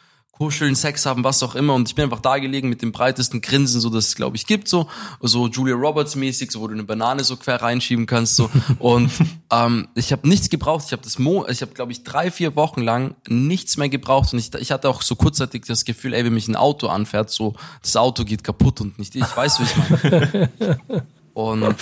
kuscheln, 0.41 0.73
Sex 0.73 1.06
haben, 1.06 1.23
was 1.23 1.43
auch 1.43 1.54
immer. 1.54 1.75
Und 1.75 1.88
ich 1.88 1.93
bin 1.93 2.06
einfach 2.06 2.19
da 2.19 2.39
gelegen 2.39 2.67
mit 2.67 2.82
dem 2.82 2.91
breitesten 2.91 3.41
Grinsen, 3.41 3.80
so 3.80 3.91
dass 3.91 4.08
es, 4.08 4.15
glaube 4.15 4.38
ich, 4.38 4.47
gibt, 4.47 4.67
so, 4.67 4.88
so 5.19 5.47
Julia 5.47 5.75
Roberts 5.75 6.15
mäßig, 6.15 6.51
so 6.51 6.62
wo 6.62 6.67
du 6.67 6.73
eine 6.73 6.84
Banane 6.84 7.23
so 7.23 7.38
quer 7.38 7.62
reinschieben 7.62 8.08
kannst, 8.08 8.38
so. 8.38 8.49
Und 8.80 9.12
ähm, 9.51 9.88
ich 9.93 10.12
habe 10.12 10.27
nichts 10.27 10.49
gebraucht. 10.49 10.86
Ich 10.88 10.93
habe 10.93 11.04
das 11.04 11.19
Mo, 11.19 11.45
ich 11.47 11.62
habe, 11.62 11.73
glaube 11.73 11.91
ich, 11.91 12.04
drei, 12.04 12.32
vier 12.32 12.56
Wochen 12.56 12.82
lang 12.82 13.13
nichts 13.27 13.77
mehr 13.77 13.88
gebraucht. 13.88 14.34
Und 14.34 14.39
ich, 14.39 14.51
ich 14.56 14.71
hatte 14.71 14.89
auch 14.89 15.04
so 15.04 15.15
kurzzeitig 15.15 15.65
das 15.67 15.86
Gefühl, 15.86 16.15
ey, 16.15 16.25
wenn 16.25 16.34
mich 16.34 16.47
ein 16.47 16.56
Auto 16.56 16.88
anfährt, 16.88 17.30
so 17.30 17.54
das 17.84 17.95
Auto 17.95 18.23
geht 18.23 18.43
kaputt 18.43 18.82
und 18.82 18.97
nicht 18.97 19.15
ich. 19.15 19.38
Weiß, 19.38 19.60
wie 19.60 19.63
ich 19.63 19.75
meine. 19.77 20.49
Und 21.34 21.76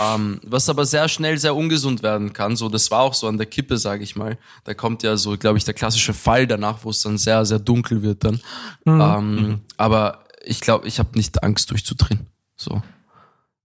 ähm, 0.00 0.40
was 0.42 0.68
aber 0.68 0.84
sehr 0.84 1.08
schnell 1.08 1.38
sehr 1.38 1.54
ungesund 1.54 2.02
werden 2.02 2.32
kann, 2.32 2.56
so 2.56 2.68
das 2.68 2.90
war 2.90 3.00
auch 3.00 3.14
so 3.14 3.28
an 3.28 3.38
der 3.38 3.46
Kippe, 3.46 3.78
sage 3.78 4.02
ich 4.02 4.16
mal. 4.16 4.38
Da 4.64 4.74
kommt 4.74 5.02
ja 5.02 5.16
so, 5.16 5.36
glaube 5.36 5.58
ich, 5.58 5.64
der 5.64 5.74
klassische 5.74 6.14
Fall 6.14 6.46
danach, 6.46 6.84
wo 6.84 6.90
es 6.90 7.02
dann 7.02 7.18
sehr 7.18 7.44
sehr 7.44 7.58
dunkel 7.58 8.02
wird 8.02 8.24
dann. 8.24 8.40
Mhm. 8.84 9.00
Ähm, 9.00 9.34
mhm. 9.34 9.60
aber 9.76 10.24
ich 10.44 10.60
glaube, 10.60 10.86
ich 10.86 10.98
habe 10.98 11.10
nicht 11.14 11.42
Angst 11.42 11.70
durchzudrehen. 11.70 12.26
So, 12.56 12.82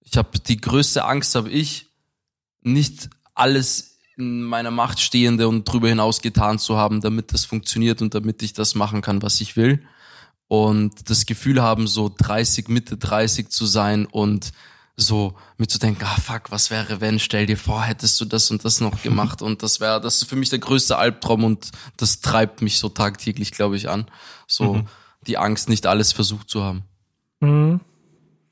ich 0.02 0.18
habe 0.18 0.40
die 0.40 0.60
größte 0.60 1.06
Angst, 1.06 1.36
habe 1.36 1.50
ich 1.50 1.88
nicht 2.62 3.10
alles 3.34 4.00
in 4.18 4.44
meiner 4.44 4.72
Macht 4.72 5.00
stehende 5.00 5.48
und 5.48 5.66
drüber 5.66 5.90
hinaus 5.90 6.22
getan 6.22 6.60
zu 6.60 6.78
haben, 6.78 7.02
damit 7.02 7.34
das 7.34 7.46
funktioniert 7.46 8.02
und 8.02 8.14
damit 8.14 8.44
ich 8.44 8.54
das 8.54 8.76
machen 8.76 9.02
kann, 9.02 9.22
was 9.22 9.42
ich 9.42 9.56
will. 9.56 9.84
und 10.48 11.10
das 11.10 11.26
Gefühl 11.26 11.62
haben, 11.62 11.88
so 11.88 12.14
30, 12.16 12.68
Mitte 12.68 12.98
30 12.98 13.48
zu 13.48 13.66
sein 13.66 14.06
und 14.06 14.52
so 15.02 15.34
mit 15.58 15.72
zu 15.72 15.80
denken, 15.80 16.04
ah 16.04 16.20
fuck, 16.20 16.52
was 16.52 16.72
wäre 16.72 17.02
wenn, 17.02 17.20
stell 17.20 17.46
dir 17.46 17.58
vor, 17.58 17.84
hättest 17.84 18.20
du 18.22 18.26
das 18.26 18.52
und 18.52 18.64
das 18.64 18.82
noch 18.82 19.02
gemacht 19.04 19.42
und 19.42 19.64
das 19.64 19.80
wäre, 19.80 20.00
das 20.00 20.22
ist 20.22 20.30
für 20.30 20.36
mich 20.36 20.50
der 20.50 20.60
größte 20.60 20.98
Albtraum 20.98 21.44
und 21.44 21.72
das 21.98 22.22
treibt 22.22 22.62
mich 22.62 22.80
so 22.80 22.90
tagtäglich, 22.90 23.52
glaube 23.52 23.76
ich, 23.76 23.90
an. 23.90 24.06
So 24.48 24.76
mhm. 24.76 24.88
die 25.28 25.38
Angst, 25.38 25.70
nicht 25.70 25.86
alles 25.86 26.14
versucht 26.14 26.50
zu 26.50 26.64
haben. 26.64 26.84
Mhm. 27.40 27.82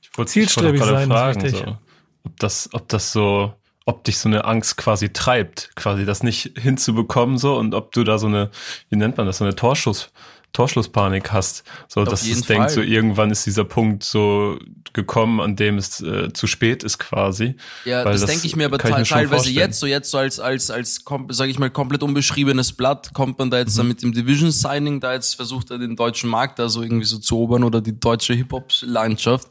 Ich 0.02 0.18
wollte 0.18 0.32
Zielstrebig 0.32 0.84
sein, 0.84 1.10
fragen, 1.10 1.50
so, 1.50 1.78
ob 2.24 2.40
das, 2.40 2.70
ob 2.74 2.90
das 2.90 3.12
so, 3.12 3.54
ob 3.86 4.04
dich 4.04 4.18
so 4.18 4.30
eine 4.30 4.46
Angst 4.46 4.78
quasi 4.78 5.10
treibt, 5.10 5.72
quasi 5.76 6.06
das 6.06 6.24
nicht 6.24 6.58
hinzubekommen 6.58 7.38
so 7.38 7.58
und 7.58 7.74
ob 7.74 7.92
du 7.92 8.04
da 8.04 8.18
so 8.18 8.28
eine, 8.28 8.50
wie 8.90 8.98
nennt 8.98 9.18
man 9.18 9.26
das, 9.26 9.38
so 9.38 9.46
eine 9.46 9.56
Torschuss 9.56 10.12
Torschlusspanik 10.54 11.32
hast. 11.32 11.64
So, 11.88 12.04
dass 12.04 12.26
es 12.26 12.42
denkt, 12.42 12.72
so 12.72 12.82
irgendwann 12.82 13.32
ist 13.32 13.46
dieser 13.46 13.64
Punkt 13.64 14.04
so 14.04 14.58
gekommen, 14.94 15.40
an 15.40 15.56
dem 15.56 15.78
es 15.78 16.02
äh, 16.02 16.34
zu 16.34 16.48
spät 16.48 16.84
ist 16.84 16.98
quasi. 16.98 17.56
Ja, 17.86 18.04
das, 18.04 18.22
das 18.22 18.30
denke 18.30 18.48
ich 18.48 18.56
mir 18.56 18.66
aber 18.66 18.78
te 18.78 18.90
mir 18.90 19.04
teilweise 19.04 19.50
jetzt, 19.52 19.80
so 19.80 19.86
jetzt 19.86 20.12
so 20.12 20.18
als, 20.18 20.40
als, 20.40 20.72
als, 20.72 21.04
sage 21.30 21.52
ich 21.52 21.60
mal, 21.60 21.70
komplett 21.70 22.04
unbeschriebenes 22.04 22.74
Blatt, 22.74 23.14
kommt 23.14 23.38
man 23.40 23.52
da 23.52 23.58
jetzt 23.60 23.74
mhm. 23.74 23.78
dann 23.78 23.88
mit 23.90 24.02
dem 24.02 24.14
Division 24.14 24.52
Signing, 24.52 25.00
da 25.00 25.14
jetzt 25.14 25.36
versucht 25.36 25.72
er 25.72 25.78
den 25.78 25.96
deutschen 25.96 26.30
Markt 26.30 26.60
da 26.60 26.70
so 26.70 26.82
irgendwie 26.82 27.06
so 27.06 27.20
zu 27.20 27.36
erobern 27.36 27.64
oder 27.64 27.82
die 27.82 28.00
deutsche 28.00 28.34
Hip-Hop-Landschaft 28.34 29.48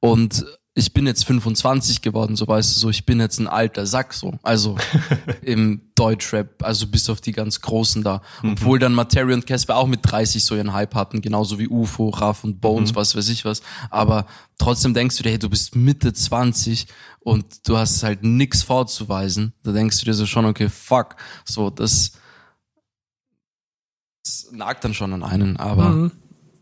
und 0.00 0.44
ich 0.78 0.92
bin 0.92 1.06
jetzt 1.06 1.24
25 1.24 2.02
geworden, 2.02 2.36
so 2.36 2.46
weißt 2.46 2.76
du, 2.76 2.80
so 2.80 2.90
ich 2.90 3.06
bin 3.06 3.18
jetzt 3.18 3.38
ein 3.38 3.48
alter 3.48 3.86
Sack, 3.86 4.12
so. 4.12 4.34
Also 4.42 4.76
im 5.42 5.80
Deutschrap, 5.94 6.62
also 6.62 6.86
bis 6.86 7.08
auf 7.08 7.22
die 7.22 7.32
ganz 7.32 7.62
Großen 7.62 8.04
da. 8.04 8.20
Mhm. 8.42 8.52
Obwohl 8.52 8.78
dann 8.78 8.92
Materia 8.92 9.34
und 9.34 9.46
Casper 9.46 9.76
auch 9.76 9.86
mit 9.86 10.00
30 10.02 10.44
so 10.44 10.54
ihren 10.54 10.74
Hype 10.74 10.94
hatten, 10.94 11.22
genauso 11.22 11.58
wie 11.58 11.66
UFO, 11.66 12.10
Raff 12.10 12.44
und 12.44 12.60
Bones, 12.60 12.92
mhm. 12.92 12.96
was 12.96 13.16
weiß 13.16 13.30
ich 13.30 13.46
was. 13.46 13.62
Aber 13.88 14.26
trotzdem 14.58 14.92
denkst 14.92 15.16
du 15.16 15.22
dir, 15.22 15.30
hey, 15.30 15.38
du 15.38 15.48
bist 15.48 15.74
Mitte 15.74 16.12
20 16.12 16.86
und 17.20 17.66
du 17.66 17.78
hast 17.78 18.02
halt 18.02 18.22
nix 18.22 18.62
vorzuweisen. 18.62 19.54
Da 19.62 19.72
denkst 19.72 19.98
du 20.00 20.04
dir 20.04 20.14
so 20.14 20.26
schon, 20.26 20.44
okay, 20.44 20.68
fuck. 20.68 21.16
So, 21.46 21.70
das, 21.70 22.12
das 24.22 24.50
nagt 24.52 24.84
dann 24.84 24.92
schon 24.92 25.14
an 25.14 25.22
einen, 25.22 25.56
aber 25.56 25.88
mhm. 25.88 26.12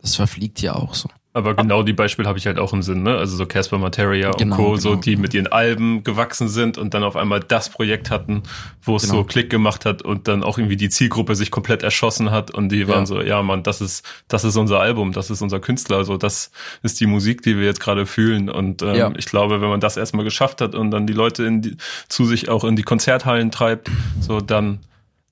das 0.00 0.14
verfliegt 0.14 0.62
ja 0.62 0.76
auch 0.76 0.94
so. 0.94 1.08
Aber 1.36 1.54
genau 1.54 1.82
die 1.82 1.92
Beispiele 1.92 2.28
habe 2.28 2.38
ich 2.38 2.46
halt 2.46 2.60
auch 2.60 2.72
im 2.72 2.82
Sinn, 2.82 3.02
ne? 3.02 3.16
Also 3.16 3.36
so 3.36 3.44
Casper 3.44 3.76
Materia 3.78 4.30
genau, 4.30 4.54
und 4.54 4.62
Co., 4.62 4.68
genau. 4.68 4.76
so 4.76 4.94
die 4.94 5.16
mit 5.16 5.34
ihren 5.34 5.48
Alben 5.48 6.04
gewachsen 6.04 6.48
sind 6.48 6.78
und 6.78 6.94
dann 6.94 7.02
auf 7.02 7.16
einmal 7.16 7.40
das 7.40 7.70
Projekt 7.70 8.08
hatten, 8.08 8.44
wo 8.80 8.94
es 8.94 9.02
genau. 9.02 9.14
so 9.14 9.24
Klick 9.24 9.50
gemacht 9.50 9.84
hat 9.84 10.02
und 10.02 10.28
dann 10.28 10.44
auch 10.44 10.58
irgendwie 10.58 10.76
die 10.76 10.90
Zielgruppe 10.90 11.34
sich 11.34 11.50
komplett 11.50 11.82
erschossen 11.82 12.30
hat 12.30 12.52
und 12.52 12.68
die 12.68 12.86
waren 12.86 13.00
ja. 13.00 13.06
so, 13.06 13.20
ja 13.20 13.42
Mann, 13.42 13.64
das 13.64 13.80
ist, 13.80 14.06
das 14.28 14.44
ist 14.44 14.54
unser 14.54 14.78
Album, 14.78 15.10
das 15.10 15.28
ist 15.28 15.42
unser 15.42 15.58
Künstler, 15.58 15.96
also 15.96 16.16
das 16.16 16.52
ist 16.84 17.00
die 17.00 17.06
Musik, 17.06 17.42
die 17.42 17.58
wir 17.58 17.64
jetzt 17.64 17.80
gerade 17.80 18.06
fühlen. 18.06 18.48
Und 18.48 18.82
ähm, 18.82 18.94
ja. 18.94 19.12
ich 19.16 19.26
glaube, 19.26 19.60
wenn 19.60 19.68
man 19.68 19.80
das 19.80 19.96
erstmal 19.96 20.24
geschafft 20.24 20.60
hat 20.60 20.76
und 20.76 20.92
dann 20.92 21.08
die 21.08 21.14
Leute 21.14 21.44
in 21.44 21.62
die, 21.62 21.76
zu 22.08 22.26
sich 22.26 22.48
auch 22.48 22.62
in 22.62 22.76
die 22.76 22.84
Konzerthallen 22.84 23.50
treibt, 23.50 23.90
so 24.20 24.40
dann, 24.40 24.78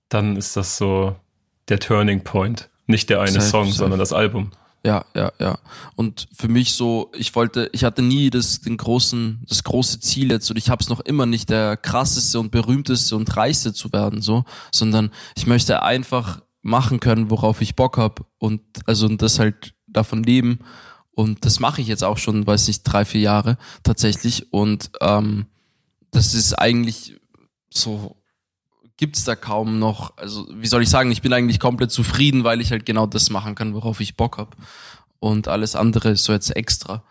dann 0.08 0.34
ist 0.34 0.56
das 0.56 0.76
so 0.76 1.14
der 1.68 1.78
Turning 1.78 2.24
Point. 2.24 2.70
Nicht 2.88 3.08
der 3.08 3.20
eine 3.20 3.30
safe, 3.30 3.46
Song, 3.46 3.64
safe. 3.66 3.76
sondern 3.76 4.00
das 4.00 4.12
Album. 4.12 4.50
Ja, 4.84 5.04
ja, 5.14 5.32
ja. 5.38 5.58
Und 5.94 6.28
für 6.36 6.48
mich 6.48 6.72
so, 6.72 7.12
ich 7.16 7.34
wollte, 7.36 7.70
ich 7.72 7.84
hatte 7.84 8.02
nie 8.02 8.30
das, 8.30 8.60
den 8.60 8.76
großen, 8.76 9.44
das 9.48 9.62
große 9.62 10.00
Ziel 10.00 10.30
jetzt 10.30 10.50
und 10.50 10.56
ich 10.56 10.70
habe 10.70 10.82
es 10.82 10.88
noch 10.88 11.00
immer 11.00 11.24
nicht, 11.24 11.50
der 11.50 11.76
krasseste 11.76 12.40
und 12.40 12.50
berühmteste 12.50 13.14
und 13.14 13.36
reichste 13.36 13.72
zu 13.72 13.92
werden, 13.92 14.22
so, 14.22 14.44
sondern 14.72 15.10
ich 15.36 15.46
möchte 15.46 15.82
einfach 15.82 16.42
machen 16.62 16.98
können, 16.98 17.30
worauf 17.30 17.60
ich 17.60 17.76
Bock 17.76 17.96
hab 17.96 18.26
und 18.38 18.60
also 18.86 19.06
und 19.06 19.22
das 19.22 19.38
halt 19.38 19.74
davon 19.86 20.22
leben. 20.24 20.60
Und 21.14 21.44
das 21.44 21.60
mache 21.60 21.80
ich 21.80 21.88
jetzt 21.88 22.04
auch 22.04 22.18
schon, 22.18 22.46
weiß 22.46 22.68
nicht, 22.68 22.82
drei, 22.84 23.04
vier 23.04 23.20
Jahre 23.20 23.58
tatsächlich. 23.82 24.52
Und 24.52 24.90
ähm, 25.00 25.46
das 26.10 26.34
ist 26.34 26.54
eigentlich 26.54 27.20
so 27.72 28.16
gibt's 29.02 29.24
da 29.24 29.34
kaum 29.34 29.80
noch, 29.80 30.16
also 30.16 30.46
wie 30.54 30.68
soll 30.68 30.80
ich 30.80 30.88
sagen, 30.88 31.10
ich 31.10 31.22
bin 31.22 31.32
eigentlich 31.32 31.58
komplett 31.58 31.90
zufrieden, 31.90 32.44
weil 32.44 32.60
ich 32.60 32.70
halt 32.70 32.86
genau 32.86 33.04
das 33.04 33.30
machen 33.30 33.56
kann, 33.56 33.74
worauf 33.74 34.00
ich 34.00 34.16
Bock 34.16 34.38
hab. 34.38 34.56
Und 35.18 35.48
alles 35.48 35.74
andere 35.74 36.10
ist 36.10 36.22
so 36.22 36.32
jetzt 36.32 36.54
extra. 36.54 37.02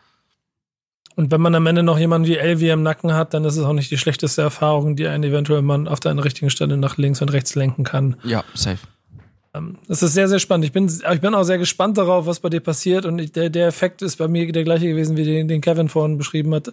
Und 1.18 1.32
wenn 1.32 1.42
man 1.42 1.54
am 1.54 1.68
Ende 1.68 1.84
noch 1.84 2.00
jemanden 2.00 2.30
wie 2.30 2.38
Elvi 2.38 2.70
im 2.70 2.82
Nacken 2.82 3.14
hat, 3.14 3.34
dann 3.34 3.44
ist 3.44 3.58
es 3.58 3.66
auch 3.66 3.74
nicht 3.74 3.92
die 3.92 3.98
schlechteste 3.98 4.42
Erfahrung, 4.42 4.96
die 4.96 5.06
einen 5.06 5.26
eventuell 5.26 5.62
man 5.62 5.90
auf 5.90 6.00
der 6.00 6.16
richtigen 6.24 6.50
Stelle 6.50 6.78
nach 6.78 6.96
links 6.96 7.22
und 7.22 7.34
rechts 7.34 7.56
lenken 7.56 7.84
kann. 7.84 8.16
Ja, 8.24 8.46
safe. 8.54 8.80
Ähm, 9.54 9.78
es 9.90 10.02
ist 10.02 10.14
sehr, 10.14 10.30
sehr 10.30 10.40
spannend. 10.40 10.66
Ich 10.66 10.72
bin, 10.72 10.86
ich 10.86 11.22
bin 11.22 11.36
auch 11.36 11.44
sehr 11.44 11.58
gespannt 11.58 11.98
darauf, 11.98 12.26
was 12.26 12.40
bei 12.40 12.50
dir 12.50 12.62
passiert. 12.62 13.06
Und 13.06 13.36
der, 13.36 13.50
der 13.50 13.68
Effekt 13.68 14.02
ist 14.02 14.18
bei 14.18 14.28
mir 14.28 14.50
der 14.52 14.64
gleiche 14.64 14.88
gewesen, 14.88 15.18
wie 15.18 15.26
den, 15.26 15.48
den 15.48 15.60
Kevin 15.60 15.90
vorhin 15.90 16.18
beschrieben 16.18 16.54
hat. 16.56 16.72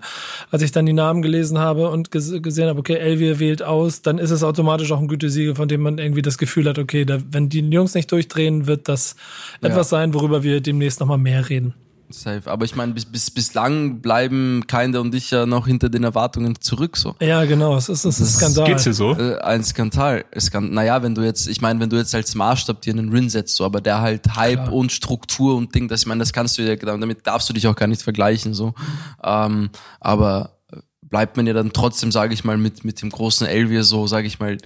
Als 0.51 0.63
ich 0.63 0.71
dann 0.71 0.87
die 0.87 0.93
Namen 0.93 1.23
gelesen 1.23 1.59
habe 1.59 1.91
und 1.91 2.13
gesehen 2.13 2.69
habe, 2.69 2.79
okay, 2.79 2.95
Elvier 2.95 3.41
wählt 3.41 3.63
aus, 3.63 4.03
dann 4.03 4.19
ist 4.19 4.31
es 4.31 4.45
automatisch 4.45 4.93
auch 4.93 5.01
ein 5.01 5.09
Gütesiegel, 5.09 5.57
von 5.57 5.69
dem 5.69 5.81
man 5.81 5.99
irgendwie 5.99 6.23
das 6.23 6.39
Gefühl 6.39 6.69
hat, 6.69 6.79
okay, 6.79 7.05
da, 7.05 7.19
wenn 7.33 7.49
die 7.49 7.61
Jungs 7.61 7.95
nicht 7.95 8.13
durchdrehen, 8.13 8.67
wird 8.69 8.89
das 8.89 9.17
ja. 9.61 9.71
etwas 9.71 9.89
sein, 9.89 10.15
worüber 10.15 10.45
wir 10.45 10.61
demnächst 10.61 11.01
nochmal 11.01 11.19
mehr 11.19 11.49
reden. 11.49 11.75
Safe. 12.11 12.51
Aber 12.51 12.65
ich 12.65 12.75
meine, 12.75 12.93
bis, 12.93 13.05
bis, 13.05 13.31
bislang 13.31 14.01
bleiben 14.01 14.65
Kinder 14.67 15.01
und 15.01 15.15
ich 15.15 15.31
ja 15.31 15.47
noch 15.47 15.67
hinter 15.67 15.89
den 15.89 16.05
Erwartungen 16.05 16.61
zurück, 16.61 16.97
so. 16.97 17.15
Ja, 17.21 17.45
genau. 17.45 17.77
Es 17.77 17.89
ist, 17.89 18.05
es 18.05 18.21
ist 18.21 18.37
ein 18.37 18.51
Skandal. 18.53 18.67
Geht's 18.67 18.85
dir 18.85 18.95
so? 18.95 19.13
Äh, 19.17 19.39
ein 19.39 19.63
Skandal. 19.65 20.25
Es 20.31 20.51
kann, 20.51 20.73
naja, 20.73 21.03
wenn 21.03 21.15
du 21.15 21.23
jetzt, 21.23 21.49
ich 21.49 21.61
meine, 21.61 21.81
wenn 21.81 21.91
du 21.91 21.97
jetzt 21.97 22.15
als 22.15 22.35
Maßstab 22.35 22.81
dir 22.81 22.93
einen 22.93 23.11
Rin 23.11 23.29
setzt, 23.29 23.57
so, 23.57 23.65
aber 23.65 23.81
der 23.81 24.01
halt 24.01 24.37
Hype 24.37 24.65
Klar. 24.65 24.73
und 24.73 24.93
Struktur 24.93 25.57
und 25.57 25.75
Ding, 25.75 25.89
das, 25.89 26.03
ich 26.03 26.07
meine, 26.07 26.21
das 26.21 26.33
kannst 26.33 26.59
du 26.59 26.63
ja, 26.63 26.77
damit 26.77 27.27
darfst 27.27 27.49
du 27.49 27.53
dich 27.53 27.67
auch 27.67 27.77
gar 27.77 27.87
nicht 27.87 28.03
vergleichen, 28.03 28.55
so. 28.55 28.75
Ähm, 29.23 29.71
aber 30.01 30.59
bleibt 31.03 31.37
man 31.37 31.47
ja 31.47 31.53
dann 31.53 31.73
trotzdem, 31.73 32.13
sage 32.13 32.35
ich 32.35 32.45
mal, 32.45 32.59
mit, 32.59 32.85
mit 32.85 33.03
dem 33.03 33.11
großen 33.11 33.47
Elvier 33.47 33.85
so, 33.85 34.07
sage 34.07 34.27
ich 34.27 34.39
mal, 34.39 34.59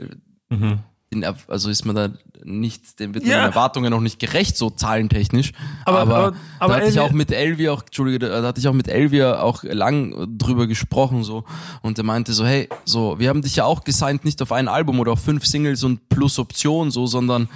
mhm 0.48 0.81
den, 1.12 1.25
also 1.48 1.70
ist 1.70 1.85
man 1.85 1.94
da 1.94 2.09
nicht, 2.44 2.98
dem 2.98 3.14
wird 3.14 3.25
ja. 3.25 3.37
den 3.37 3.44
Erwartungen 3.44 3.90
noch 3.90 4.01
nicht 4.01 4.18
gerecht, 4.18 4.57
so 4.57 4.70
zahlentechnisch. 4.70 5.53
Aber, 5.85 6.01
aber, 6.01 6.16
aber, 6.16 6.37
aber 6.59 6.75
da 6.75 6.81
hatte 6.81 6.90
ich 6.90 7.01
auch 7.01 7.12
mit 7.12 7.31
Elvia 7.31 7.72
auch, 7.72 7.83
Entschuldige, 7.83 8.18
da 8.18 8.42
hatte 8.42 8.61
ich 8.61 8.66
auch 8.66 8.72
mit 8.72 8.88
Elvia 8.88 9.40
auch 9.40 9.62
lang 9.62 10.38
drüber 10.38 10.66
gesprochen, 10.66 11.22
so. 11.22 11.44
Und 11.83 11.98
er 11.98 12.05
meinte 12.05 12.33
so, 12.33 12.44
hey, 12.44 12.68
so, 12.85 13.18
wir 13.18 13.29
haben 13.29 13.42
dich 13.42 13.57
ja 13.57 13.64
auch 13.64 13.85
gesigned, 13.85 14.25
nicht 14.25 14.42
auf 14.42 14.53
ein 14.53 14.68
Album 14.68 14.98
oder 15.01 15.12
auf 15.12 15.20
fünf 15.20 15.46
Singles 15.46 15.85
und 15.85 16.09
plus 16.09 16.38
Option, 16.38 16.90
so, 16.90 17.07
sondern 17.07 17.48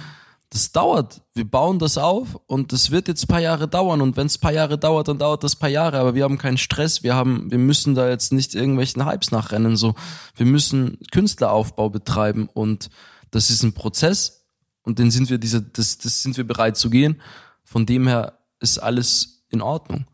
das 0.49 0.71
dauert. 0.71 1.21
Wir 1.33 1.49
bauen 1.49 1.77
das 1.77 1.97
auf 1.97 2.39
und 2.47 2.71
das 2.71 2.89
wird 2.89 3.09
jetzt 3.09 3.27
paar 3.27 3.41
Jahre 3.41 3.67
dauern. 3.67 4.01
Und 4.01 4.15
wenn 4.15 4.27
es 4.27 4.37
paar 4.37 4.53
Jahre 4.53 4.77
dauert, 4.77 5.09
dann 5.09 5.17
dauert 5.17 5.43
das 5.43 5.57
paar 5.57 5.69
Jahre. 5.69 5.99
Aber 5.99 6.15
wir 6.15 6.23
haben 6.23 6.37
keinen 6.37 6.57
Stress. 6.57 7.03
Wir 7.03 7.15
haben, 7.15 7.51
wir 7.51 7.57
müssen 7.57 7.95
da 7.95 8.07
jetzt 8.09 8.31
nicht 8.31 8.55
irgendwelchen 8.55 9.05
Hypes 9.05 9.31
nachrennen. 9.31 9.75
So, 9.75 9.95
wir 10.35 10.45
müssen 10.45 10.99
Künstleraufbau 11.11 11.89
betreiben 11.89 12.47
und 12.53 12.89
das 13.31 13.49
ist 13.49 13.63
ein 13.63 13.73
Prozess 13.73 14.45
und 14.83 14.99
den 14.99 15.11
sind 15.11 15.29
wir 15.29 15.37
diese, 15.37 15.61
das, 15.61 15.97
das 15.97 16.23
sind 16.23 16.37
wir 16.37 16.45
bereit 16.45 16.77
zu 16.77 16.89
gehen. 16.89 17.21
Von 17.63 17.85
dem 17.85 18.07
her 18.07 18.39
ist 18.59 18.77
alles 18.77 19.45
in 19.49 19.61
Ordnung. 19.61 20.05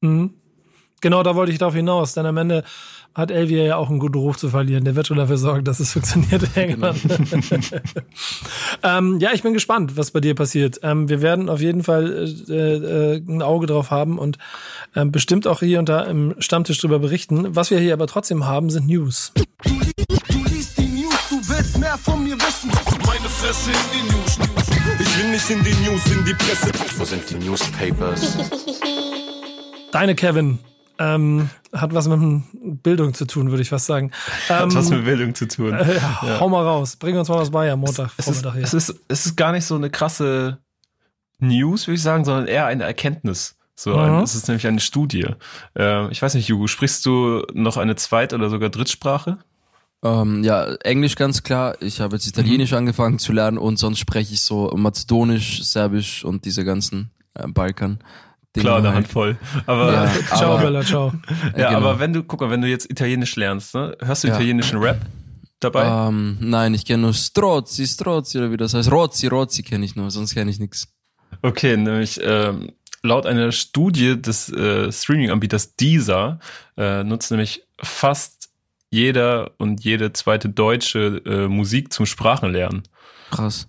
Mhm. 0.00 0.34
Genau, 1.00 1.22
da 1.22 1.36
wollte 1.36 1.52
ich 1.52 1.58
darauf 1.58 1.74
hinaus, 1.74 2.14
denn 2.14 2.26
am 2.26 2.36
Ende 2.36 2.64
hat 3.14 3.30
Elvia 3.30 3.64
ja 3.64 3.76
auch 3.76 3.88
einen 3.88 3.98
guten 3.98 4.18
Ruf 4.18 4.36
zu 4.36 4.48
verlieren. 4.48 4.84
Der 4.84 4.96
wird 4.96 5.06
schon 5.06 5.16
dafür 5.16 5.38
sorgen, 5.38 5.64
dass 5.64 5.80
es 5.80 5.92
funktioniert 5.94 6.42
Genau. 6.54 6.92
ähm, 8.82 9.18
ja, 9.20 9.30
ich 9.32 9.42
bin 9.42 9.54
gespannt, 9.54 9.96
was 9.96 10.10
bei 10.10 10.20
dir 10.20 10.34
passiert. 10.34 10.80
Ähm, 10.82 11.08
wir 11.08 11.22
werden 11.22 11.48
auf 11.48 11.60
jeden 11.60 11.82
Fall 11.82 12.28
äh, 12.48 12.52
äh, 12.52 13.16
ein 13.16 13.42
Auge 13.42 13.66
drauf 13.66 13.90
haben 13.90 14.18
und 14.18 14.38
äh, 14.94 15.04
bestimmt 15.04 15.46
auch 15.46 15.60
hier 15.60 15.78
und 15.78 15.88
da 15.88 16.02
im 16.02 16.34
Stammtisch 16.38 16.80
drüber 16.80 16.98
berichten. 16.98 17.54
Was 17.54 17.70
wir 17.70 17.78
hier 17.78 17.92
aber 17.92 18.06
trotzdem 18.06 18.46
haben, 18.46 18.70
sind 18.70 18.86
News 18.86 19.32
mehr 21.78 21.96
von 21.98 22.22
mir 22.22 22.36
wissen. 22.36 22.70
Meine 23.06 23.28
Fresse 23.28 23.70
in 23.70 23.76
die 23.92 24.12
News. 24.12 24.38
Ich 25.00 25.18
will 25.18 25.30
nicht 25.30 25.50
in 25.50 25.62
die 25.62 25.74
News, 25.84 26.06
in 26.06 26.24
die 26.24 26.34
Presse. 26.34 26.70
Wo 26.96 27.04
sind 27.04 27.28
die 27.30 27.34
Newspapers? 27.36 28.38
Deine 29.92 30.14
Kevin 30.14 30.58
ähm, 30.98 31.50
hat 31.72 31.94
was 31.94 32.08
mit 32.08 32.82
Bildung 32.82 33.14
zu 33.14 33.26
tun, 33.26 33.50
würde 33.50 33.62
ich 33.62 33.68
fast 33.68 33.86
sagen. 33.86 34.10
Ähm, 34.48 34.56
hat 34.56 34.74
was 34.74 34.90
mit 34.90 35.04
Bildung 35.04 35.34
zu 35.34 35.46
tun. 35.46 35.72
Äh, 35.72 35.96
ja, 35.96 36.20
ja. 36.22 36.40
Hau 36.40 36.48
mal 36.48 36.64
raus, 36.64 36.96
bring 36.96 37.16
uns 37.16 37.28
mal 37.28 37.38
was 37.38 37.50
bei 37.50 37.70
am 37.70 37.80
Montag. 37.80 38.10
Es, 38.16 38.28
ist, 38.28 38.44
es, 38.44 38.74
ist, 38.74 39.00
es 39.08 39.26
ist 39.26 39.36
gar 39.36 39.52
nicht 39.52 39.64
so 39.64 39.76
eine 39.76 39.90
krasse 39.90 40.58
News, 41.38 41.86
würde 41.86 41.96
ich 41.96 42.02
sagen, 42.02 42.24
sondern 42.24 42.46
eher 42.46 42.66
eine 42.66 42.84
Erkenntnis. 42.84 43.56
So, 43.76 43.92
mhm. 43.92 43.98
ein, 43.98 44.24
es 44.24 44.34
ist 44.34 44.48
nämlich 44.48 44.66
eine 44.66 44.80
Studie. 44.80 45.26
Äh, 45.78 46.10
ich 46.10 46.20
weiß 46.20 46.34
nicht, 46.34 46.48
Jugo, 46.48 46.66
sprichst 46.66 47.06
du 47.06 47.44
noch 47.52 47.76
eine 47.76 47.94
Zweit- 47.94 48.34
oder 48.34 48.50
sogar 48.50 48.70
Drittsprache? 48.70 49.38
Ähm, 50.04 50.44
ja, 50.44 50.74
Englisch 50.84 51.16
ganz 51.16 51.42
klar. 51.42 51.76
Ich 51.80 52.00
habe 52.00 52.16
jetzt 52.16 52.26
Italienisch 52.26 52.70
mhm. 52.70 52.78
angefangen 52.78 53.18
zu 53.18 53.32
lernen 53.32 53.58
und 53.58 53.78
sonst 53.78 53.98
spreche 53.98 54.34
ich 54.34 54.42
so 54.42 54.70
Mazedonisch, 54.76 55.62
Serbisch 55.64 56.24
und 56.24 56.44
diese 56.44 56.64
ganzen 56.64 57.10
äh, 57.34 57.46
Balkan. 57.48 57.98
Klar, 58.54 58.78
eine 58.78 58.94
Handvoll. 58.94 59.36
Aber 59.66 59.92
ja, 59.92 60.10
ciao, 60.36 60.54
aber, 60.54 60.62
Bella, 60.62 60.82
ciao. 60.82 61.12
Ja, 61.56 61.68
genau. 61.68 61.78
aber 61.78 62.00
wenn 62.00 62.12
du, 62.12 62.22
guck 62.22 62.40
mal, 62.40 62.50
wenn 62.50 62.62
du 62.62 62.68
jetzt 62.68 62.90
Italienisch 62.90 63.36
lernst, 63.36 63.74
ne, 63.74 63.96
hörst 64.00 64.24
du 64.24 64.28
ja. 64.28 64.34
italienischen 64.34 64.78
Rap 64.78 65.00
dabei? 65.60 66.08
Ähm, 66.08 66.38
nein, 66.40 66.74
ich 66.74 66.84
kenne 66.84 67.02
nur 67.02 67.14
Strozzi, 67.14 67.86
Strozzi 67.86 68.38
oder 68.38 68.50
wie 68.50 68.56
das 68.56 68.74
heißt. 68.74 68.90
Rozzi, 68.90 69.26
Rozzi 69.26 69.62
kenne 69.62 69.84
ich 69.84 69.96
nur, 69.96 70.10
sonst 70.10 70.34
kenne 70.34 70.50
ich 70.50 70.58
nichts. 70.58 70.88
Okay, 71.42 71.76
nämlich 71.76 72.20
ähm, 72.22 72.72
laut 73.02 73.26
einer 73.26 73.52
Studie 73.52 74.20
des 74.20 74.48
äh, 74.50 74.90
Streaming-Anbieters 74.90 75.76
Deezer 75.76 76.40
äh, 76.76 77.04
nutzt 77.04 77.30
nämlich 77.30 77.62
fast 77.80 78.47
jeder 78.90 79.52
und 79.58 79.84
jede 79.84 80.12
zweite 80.12 80.48
Deutsche 80.48 81.22
äh, 81.26 81.48
Musik 81.48 81.92
zum 81.92 82.06
Sprachenlernen. 82.06 82.82
Krass. 83.30 83.68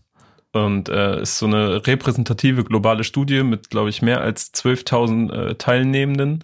Und 0.51 0.89
äh, 0.89 1.21
ist 1.21 1.37
so 1.37 1.45
eine 1.45 1.85
repräsentative 1.85 2.63
globale 2.63 3.03
Studie 3.03 3.43
mit, 3.43 3.69
glaube 3.69 3.89
ich, 3.89 4.01
mehr 4.01 4.21
als 4.21 4.51
12.000 4.53 5.31
äh, 5.31 5.55
Teilnehmenden, 5.55 6.43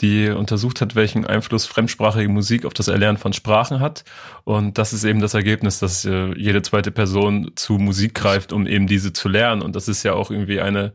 die 0.00 0.28
untersucht 0.28 0.80
hat, 0.80 0.94
welchen 0.94 1.26
Einfluss 1.26 1.66
fremdsprachige 1.66 2.28
Musik 2.28 2.64
auf 2.64 2.74
das 2.74 2.86
Erlernen 2.86 3.18
von 3.18 3.32
Sprachen 3.32 3.80
hat. 3.80 4.04
Und 4.44 4.78
das 4.78 4.92
ist 4.92 5.02
eben 5.02 5.20
das 5.20 5.34
Ergebnis, 5.34 5.80
dass 5.80 6.04
äh, 6.04 6.32
jede 6.38 6.62
zweite 6.62 6.92
Person 6.92 7.50
zu 7.56 7.74
Musik 7.74 8.14
greift, 8.14 8.52
um 8.52 8.68
eben 8.68 8.86
diese 8.86 9.12
zu 9.12 9.28
lernen. 9.28 9.62
Und 9.62 9.74
das 9.74 9.88
ist 9.88 10.04
ja 10.04 10.14
auch 10.14 10.30
irgendwie 10.30 10.60
eine 10.60 10.92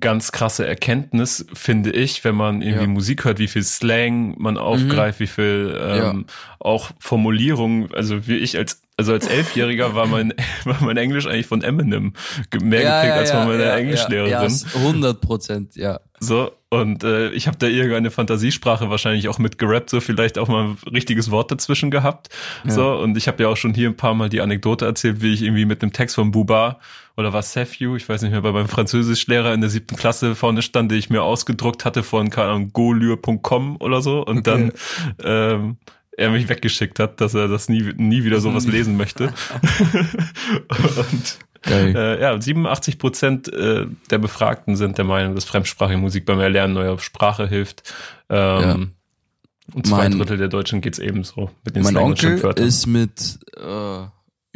ganz 0.00 0.32
krasse 0.32 0.66
Erkenntnis, 0.66 1.46
finde 1.52 1.90
ich, 1.90 2.24
wenn 2.24 2.34
man 2.34 2.62
irgendwie 2.62 2.84
ja. 2.84 2.90
Musik 2.90 3.24
hört, 3.24 3.38
wie 3.38 3.48
viel 3.48 3.62
Slang 3.62 4.34
man 4.38 4.58
aufgreift, 4.58 5.20
mhm. 5.20 5.24
wie 5.24 5.28
viel 5.28 5.78
ähm, 5.80 6.24
ja. 6.28 6.34
auch 6.58 6.90
Formulierungen, 6.98 7.92
also 7.94 8.26
wie 8.26 8.36
ich 8.36 8.56
als 8.56 8.82
also 8.98 9.12
als 9.12 9.26
Elfjähriger 9.26 9.94
war 9.94 10.06
mein, 10.06 10.32
war 10.64 10.82
mein 10.82 10.96
Englisch 10.96 11.26
eigentlich 11.26 11.46
von 11.46 11.62
Eminem 11.62 12.14
mehr 12.62 12.82
ja, 12.82 13.02
geprägt 13.02 13.18
als 13.18 13.30
von 13.30 13.46
meiner 13.46 13.74
Englischlehrerin. 13.74 14.30
Ja, 14.30 14.80
100 14.80 15.20
Prozent, 15.20 15.76
ja. 15.76 16.00
So, 16.18 16.52
und 16.80 17.04
äh, 17.04 17.30
ich 17.30 17.46
habe 17.46 17.56
da 17.58 17.66
irgendeine 17.66 18.10
Fantasiesprache 18.10 18.90
wahrscheinlich 18.90 19.28
auch 19.28 19.38
mit 19.38 19.58
gerappt, 19.58 19.90
so 19.90 20.00
vielleicht 20.00 20.38
auch 20.38 20.48
mal 20.48 20.64
ein 20.64 20.78
richtiges 20.92 21.30
Wort 21.30 21.50
dazwischen 21.50 21.90
gehabt. 21.90 22.28
So, 22.64 22.92
und 22.94 23.16
ich 23.16 23.28
habe 23.28 23.42
ja 23.42 23.48
auch 23.48 23.56
schon 23.56 23.74
hier 23.74 23.88
ein 23.88 23.96
paar 23.96 24.14
Mal 24.14 24.28
die 24.28 24.40
Anekdote 24.40 24.84
erzählt, 24.84 25.22
wie 25.22 25.32
ich 25.32 25.42
irgendwie 25.42 25.64
mit 25.64 25.82
einem 25.82 25.92
Text 25.92 26.16
von 26.16 26.30
Buba 26.30 26.78
oder 27.16 27.32
was 27.32 27.52
Sefju, 27.52 27.96
ich 27.96 28.08
weiß 28.08 28.22
nicht 28.22 28.32
mehr, 28.32 28.42
bei 28.42 28.52
meinem 28.52 28.68
Französischlehrer 28.68 29.54
in 29.54 29.60
der 29.60 29.70
siebten 29.70 29.96
Klasse 29.96 30.34
vorne 30.34 30.62
stand, 30.62 30.90
den 30.90 30.98
ich 30.98 31.08
mir 31.08 31.22
ausgedruckt 31.22 31.84
hatte 31.84 32.02
von, 32.02 32.30
keine 32.30 32.48
Ahnung, 32.48 33.76
oder 33.80 34.02
so. 34.02 34.24
Und 34.24 34.46
okay. 34.46 34.70
dann 34.72 34.72
ähm, 35.24 35.76
er 36.16 36.30
mich 36.30 36.48
weggeschickt 36.48 36.98
hat, 36.98 37.20
dass 37.20 37.34
er 37.34 37.48
das 37.48 37.68
nie, 37.68 37.92
nie 37.96 38.24
wieder 38.24 38.40
sowas 38.40 38.66
lesen 38.66 38.96
möchte. 38.96 39.24
und 40.68 41.38
äh, 41.66 42.20
ja, 42.20 42.40
87 42.40 42.98
Prozent 42.98 43.52
äh, 43.52 43.86
der 44.10 44.18
Befragten 44.18 44.76
sind 44.76 44.98
der 44.98 45.04
Meinung, 45.04 45.34
dass 45.34 45.44
fremdsprachige 45.44 45.98
Musik 45.98 46.24
beim 46.26 46.40
Erlernen 46.40 46.74
neuer 46.74 46.98
Sprache 46.98 47.46
hilft. 47.46 47.94
Ähm, 48.28 48.60
ja. 48.60 48.76
Und 49.74 49.86
zwei 49.86 50.08
mein, 50.08 50.18
Drittel 50.18 50.38
der 50.38 50.48
Deutschen 50.48 50.80
geht's 50.80 50.98
ebenso 50.98 51.50
mit 51.64 51.74
den 51.74 51.82
Mein 51.82 51.96
Onkel 51.96 52.38
ist 52.56 52.86
mit 52.86 53.40
äh, 53.56 54.06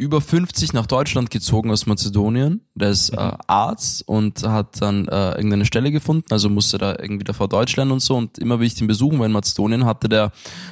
über 0.01 0.19
50 0.19 0.73
nach 0.73 0.87
Deutschland 0.87 1.29
gezogen 1.29 1.69
aus 1.69 1.85
Mazedonien. 1.85 2.61
Der 2.73 2.89
ist 2.89 3.09
äh, 3.09 3.23
mhm. 3.23 3.33
Arzt 3.45 4.07
und 4.07 4.41
hat 4.41 4.81
dann 4.81 5.07
äh, 5.07 5.33
irgendeine 5.33 5.65
Stelle 5.65 5.91
gefunden, 5.91 6.25
also 6.31 6.49
musste 6.49 6.79
da 6.79 6.95
irgendwie 6.97 7.23
davor 7.23 7.47
Deutsch 7.47 7.75
lernen 7.75 7.91
und 7.91 7.99
so. 7.99 8.15
Und 8.17 8.39
immer 8.39 8.59
wie 8.59 8.65
ich 8.65 8.73
den 8.73 8.87
besuchen 8.87 9.19
war 9.19 9.27
in 9.27 9.31
Mazedonien, 9.31 9.85
hatte 9.85 10.09
der 10.09 10.31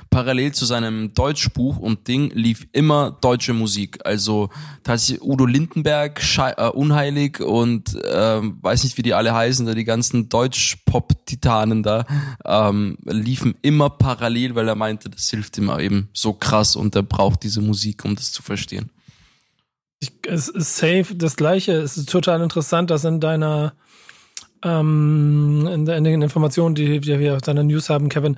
parallel 0.09 0.53
zu 0.53 0.65
seinem 0.65 1.13
Deutschbuch 1.13 1.77
und 1.77 2.07
Ding 2.07 2.31
lief 2.33 2.67
immer 2.71 3.19
deutsche 3.21 3.53
Musik. 3.53 3.99
Also 4.03 4.49
tatsächlich 4.83 5.21
Udo 5.21 5.45
Lindenberg, 5.45 6.19
Schei 6.19 6.53
äh, 6.57 6.69
Unheilig 6.69 7.39
und 7.39 7.93
äh, 8.03 8.41
weiß 8.41 8.83
nicht, 8.83 8.97
wie 8.97 9.03
die 9.03 9.13
alle 9.13 9.35
heißen, 9.35 9.63
da 9.67 9.75
die 9.75 9.83
ganzen 9.83 10.29
Deutsch-Pop-Titanen 10.29 11.83
da 11.83 12.07
ähm, 12.45 12.97
liefen 13.05 13.53
immer 13.61 13.91
parallel, 13.91 14.55
weil 14.55 14.67
er 14.67 14.75
meinte, 14.75 15.07
das 15.07 15.29
hilft 15.29 15.59
ihm 15.59 15.69
eben 15.79 16.09
so 16.13 16.33
krass 16.33 16.75
und 16.75 16.95
er 16.95 17.03
braucht 17.03 17.43
diese 17.43 17.61
Musik, 17.61 18.03
um 18.05 18.15
das 18.15 18.31
zu 18.31 18.41
verstehen. 18.41 18.89
Ich, 19.99 20.13
es 20.27 20.47
ist 20.47 20.77
safe 20.77 21.15
das 21.15 21.35
Gleiche. 21.35 21.73
Es 21.73 21.97
ist 21.97 22.09
total 22.09 22.41
interessant, 22.41 22.89
dass 22.89 23.03
in 23.03 23.19
deiner 23.19 23.73
ähm, 24.63 25.67
in, 25.71 25.87
in, 25.87 26.03
den 26.03 26.21
Informationen, 26.21 26.75
die, 26.75 26.99
die 26.99 27.19
wir 27.19 27.35
auf 27.35 27.41
deiner 27.41 27.63
News 27.63 27.89
haben, 27.89 28.09
Kevin, 28.09 28.37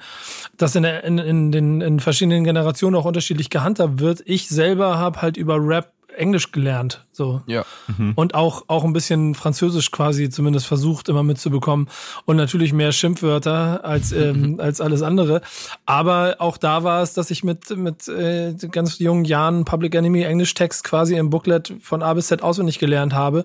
dass 0.57 0.75
in, 0.75 0.83
in, 0.83 1.17
in 1.17 1.51
den 1.51 1.81
in 1.81 1.99
verschiedenen 1.99 2.43
Generationen 2.43 2.95
auch 2.95 3.05
unterschiedlich 3.05 3.49
gehandhabt 3.49 3.99
wird. 3.99 4.21
Ich 4.25 4.49
selber 4.49 4.97
habe 4.97 5.21
halt 5.21 5.37
über 5.37 5.57
Rap 5.57 5.93
Englisch 6.15 6.51
gelernt, 6.51 7.05
so. 7.11 7.41
Ja. 7.45 7.65
Mhm. 7.97 8.13
Und 8.15 8.35
auch, 8.35 8.63
auch 8.67 8.83
ein 8.83 8.93
bisschen 8.93 9.35
Französisch 9.35 9.91
quasi 9.91 10.29
zumindest 10.29 10.65
versucht 10.65 11.09
immer 11.09 11.23
mitzubekommen. 11.23 11.89
Und 12.25 12.37
natürlich 12.37 12.73
mehr 12.73 12.91
Schimpfwörter 12.91 13.83
als, 13.83 14.11
ähm, 14.11 14.59
als 14.59 14.79
alles 14.81 15.01
andere. 15.01 15.41
Aber 15.85 16.37
auch 16.39 16.57
da 16.57 16.83
war 16.83 17.01
es, 17.01 17.13
dass 17.13 17.31
ich 17.31 17.43
mit, 17.43 17.75
mit 17.75 18.07
äh, 18.07 18.53
ganz 18.71 18.99
jungen 18.99 19.25
Jahren 19.25 19.65
Public 19.65 19.95
Enemy 19.95 20.23
Englisch-Text 20.23 20.83
quasi 20.83 21.15
im 21.15 21.29
Booklet 21.29 21.73
von 21.81 22.01
A 22.01 22.13
bis 22.13 22.27
Z 22.27 22.41
auswendig 22.41 22.79
gelernt 22.79 23.13
habe 23.13 23.43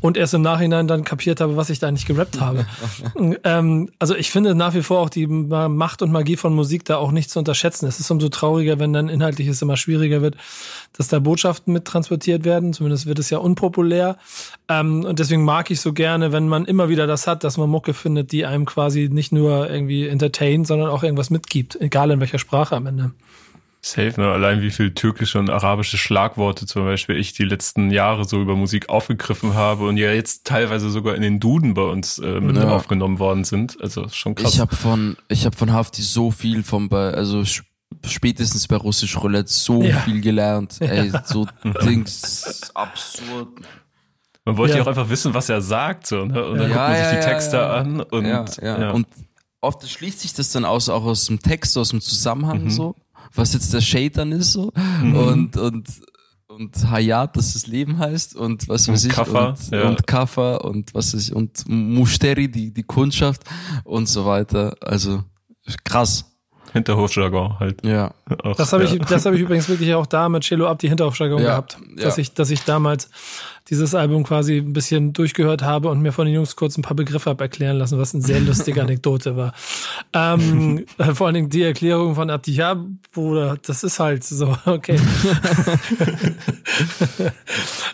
und 0.00 0.16
erst 0.16 0.34
im 0.34 0.42
Nachhinein 0.42 0.88
dann 0.88 1.04
kapiert 1.04 1.40
habe, 1.40 1.56
was 1.56 1.70
ich 1.70 1.78
da 1.78 1.90
nicht 1.90 2.06
gerappt 2.06 2.40
habe. 2.40 2.66
ähm, 3.44 3.90
also 3.98 4.16
ich 4.16 4.30
finde 4.30 4.54
nach 4.54 4.74
wie 4.74 4.82
vor 4.82 5.00
auch 5.00 5.10
die 5.10 5.26
Macht 5.26 6.02
und 6.02 6.10
Magie 6.10 6.36
von 6.36 6.54
Musik 6.54 6.84
da 6.84 6.96
auch 6.96 7.12
nicht 7.12 7.30
zu 7.30 7.38
unterschätzen. 7.38 7.86
Es 7.86 8.00
ist 8.00 8.10
umso 8.10 8.28
trauriger, 8.28 8.78
wenn 8.78 8.92
dann 8.92 9.08
inhaltlich 9.08 9.48
es 9.48 9.62
immer 9.62 9.76
schwieriger 9.76 10.20
wird, 10.22 10.36
dass 10.96 11.08
da 11.08 11.18
Botschaften 11.18 11.72
mit 11.72 11.84
transportiert 11.84 12.44
werden. 12.44 12.72
Zumindest 12.72 13.03
wird 13.06 13.18
es 13.18 13.30
ja 13.30 13.38
unpopulär. 13.38 14.16
Ähm, 14.68 15.04
und 15.04 15.18
deswegen 15.18 15.44
mag 15.44 15.70
ich 15.70 15.80
so 15.80 15.92
gerne, 15.92 16.32
wenn 16.32 16.48
man 16.48 16.64
immer 16.64 16.88
wieder 16.88 17.06
das 17.06 17.26
hat, 17.26 17.44
dass 17.44 17.56
man 17.56 17.70
Mucke 17.70 17.94
findet, 17.94 18.32
die 18.32 18.46
einem 18.46 18.64
quasi 18.64 19.08
nicht 19.10 19.32
nur 19.32 19.70
irgendwie 19.70 20.08
entertaint, 20.08 20.66
sondern 20.66 20.88
auch 20.88 21.02
irgendwas 21.02 21.30
mitgibt, 21.30 21.80
egal 21.80 22.10
in 22.10 22.20
welcher 22.20 22.38
Sprache 22.38 22.76
am 22.76 22.86
Ende. 22.86 23.12
Safe, 23.84 24.18
ne? 24.18 24.28
Allein 24.28 24.62
wie 24.62 24.70
viel 24.70 24.92
türkische 24.94 25.38
und 25.38 25.50
arabische 25.50 25.98
Schlagworte 25.98 26.64
zum 26.64 26.86
Beispiel 26.86 27.18
ich 27.18 27.34
die 27.34 27.44
letzten 27.44 27.90
Jahre 27.90 28.24
so 28.24 28.40
über 28.40 28.56
Musik 28.56 28.88
aufgegriffen 28.88 29.52
habe 29.52 29.86
und 29.86 29.98
ja 29.98 30.10
jetzt 30.10 30.46
teilweise 30.46 30.88
sogar 30.88 31.14
in 31.14 31.20
den 31.20 31.38
Duden 31.38 31.74
bei 31.74 31.82
uns 31.82 32.18
äh, 32.18 32.40
mit 32.40 32.56
ja. 32.56 32.70
aufgenommen 32.70 33.18
worden 33.18 33.44
sind. 33.44 33.76
Also 33.82 34.08
schon 34.08 34.36
krass. 34.36 34.54
Ich 34.54 34.60
habe 34.60 34.74
von 34.74 35.18
ich 35.28 35.44
habe 35.44 35.54
von 35.54 35.70
Hafti 35.70 36.00
so 36.00 36.30
viel 36.30 36.62
vom 36.62 36.90
also 36.90 37.44
spätestens 38.06 38.68
bei 38.68 38.76
Russisch 38.76 39.16
Roulette 39.16 39.52
so 39.52 39.82
ja. 39.82 39.98
viel 40.00 40.20
gelernt. 40.20 40.76
Ey, 40.80 41.12
so 41.24 41.46
Dings 41.84 42.70
absurd. 42.74 43.48
Man 44.44 44.56
wollte 44.56 44.76
ja. 44.76 44.82
auch 44.82 44.86
einfach 44.86 45.08
wissen, 45.08 45.32
was 45.32 45.48
er 45.48 45.62
sagt, 45.62 46.06
so, 46.06 46.24
ne? 46.24 46.46
Und 46.46 46.58
dann 46.58 46.70
ja, 46.70 46.76
guckt 46.76 46.98
man 46.98 47.10
sich 47.10 47.18
die 47.18 47.24
Texte 47.24 47.66
an 47.66 48.00
und, 48.00 48.26
ja, 48.26 48.90
Und 48.90 49.06
oft 49.60 49.88
schließt 49.88 50.20
sich 50.20 50.34
das 50.34 50.52
dann 50.52 50.64
aus, 50.64 50.88
auch 50.88 51.04
aus 51.04 51.26
dem 51.26 51.40
Text, 51.40 51.76
aus 51.78 51.88
dem 51.88 52.00
Zusammenhang 52.00 52.64
mhm. 52.64 52.70
so, 52.70 52.94
was 53.34 53.54
jetzt 53.54 53.72
der 53.72 53.80
Shade 53.80 54.10
dann 54.10 54.32
ist 54.32 54.52
so. 54.52 54.70
Mhm. 55.02 55.16
Und, 55.16 55.56
und, 55.56 55.88
und 56.48 56.90
Hayat, 56.90 57.36
dass 57.36 57.54
das 57.54 57.66
Leben 57.66 57.98
heißt 57.98 58.36
und 58.36 58.68
was 58.68 58.86
weiß 58.86 59.04
und 59.04 59.10
ich 59.10 59.16
Kaffa, 59.16 59.48
und, 59.48 59.70
ja. 59.70 59.88
und 59.88 60.06
Kaffa 60.06 60.56
und 60.56 60.94
was 60.94 61.14
weiß 61.14 61.28
ich 61.28 61.34
und 61.34 61.64
Mushteri, 61.66 62.50
die, 62.50 62.72
die 62.72 62.82
Kundschaft 62.82 63.42
und 63.84 64.08
so 64.08 64.26
weiter. 64.26 64.76
Also 64.80 65.24
krass. 65.84 66.30
Hinterhofjargon 66.74 67.58
halt. 67.60 67.84
Ja. 67.86 68.12
Auch, 68.42 68.56
das 68.56 68.72
habe 68.72 68.84
ja. 68.84 68.92
ich, 68.92 68.98
das 69.00 69.26
habe 69.26 69.36
ich 69.36 69.42
übrigens 69.42 69.68
wirklich 69.68 69.94
auch 69.94 70.06
da 70.06 70.28
mit 70.28 70.44
Cello 70.44 70.66
Up 70.66 70.78
die 70.78 70.88
Hinterhofjargon 70.88 71.42
ja, 71.42 71.50
gehabt, 71.50 71.78
dass 71.96 72.16
ja. 72.16 72.22
ich, 72.22 72.32
dass 72.32 72.50
ich 72.50 72.64
damals 72.64 73.10
dieses 73.70 73.94
Album 73.94 74.24
quasi 74.24 74.58
ein 74.58 74.74
bisschen 74.74 75.14
durchgehört 75.14 75.62
habe 75.62 75.88
und 75.88 76.02
mir 76.02 76.12
von 76.12 76.26
den 76.26 76.34
Jungs 76.34 76.54
kurz 76.54 76.76
ein 76.76 76.82
paar 76.82 76.96
Begriffe 76.96 77.30
habe 77.30 77.44
erklären 77.44 77.78
lassen, 77.78 77.98
was 77.98 78.14
eine 78.14 78.22
sehr 78.22 78.40
lustige 78.40 78.82
Anekdote 78.82 79.36
war. 79.36 79.54
Ähm, 80.12 80.84
vor 81.14 81.26
allen 81.26 81.34
Dingen 81.34 81.48
die 81.48 81.62
Erklärung 81.62 82.14
von 82.14 82.28
Abdi, 82.28 82.52
ja, 82.52 82.76
Bruder, 83.12 83.56
das 83.64 83.82
ist 83.82 84.00
halt 84.00 84.22
so, 84.22 84.54
okay. 84.66 84.98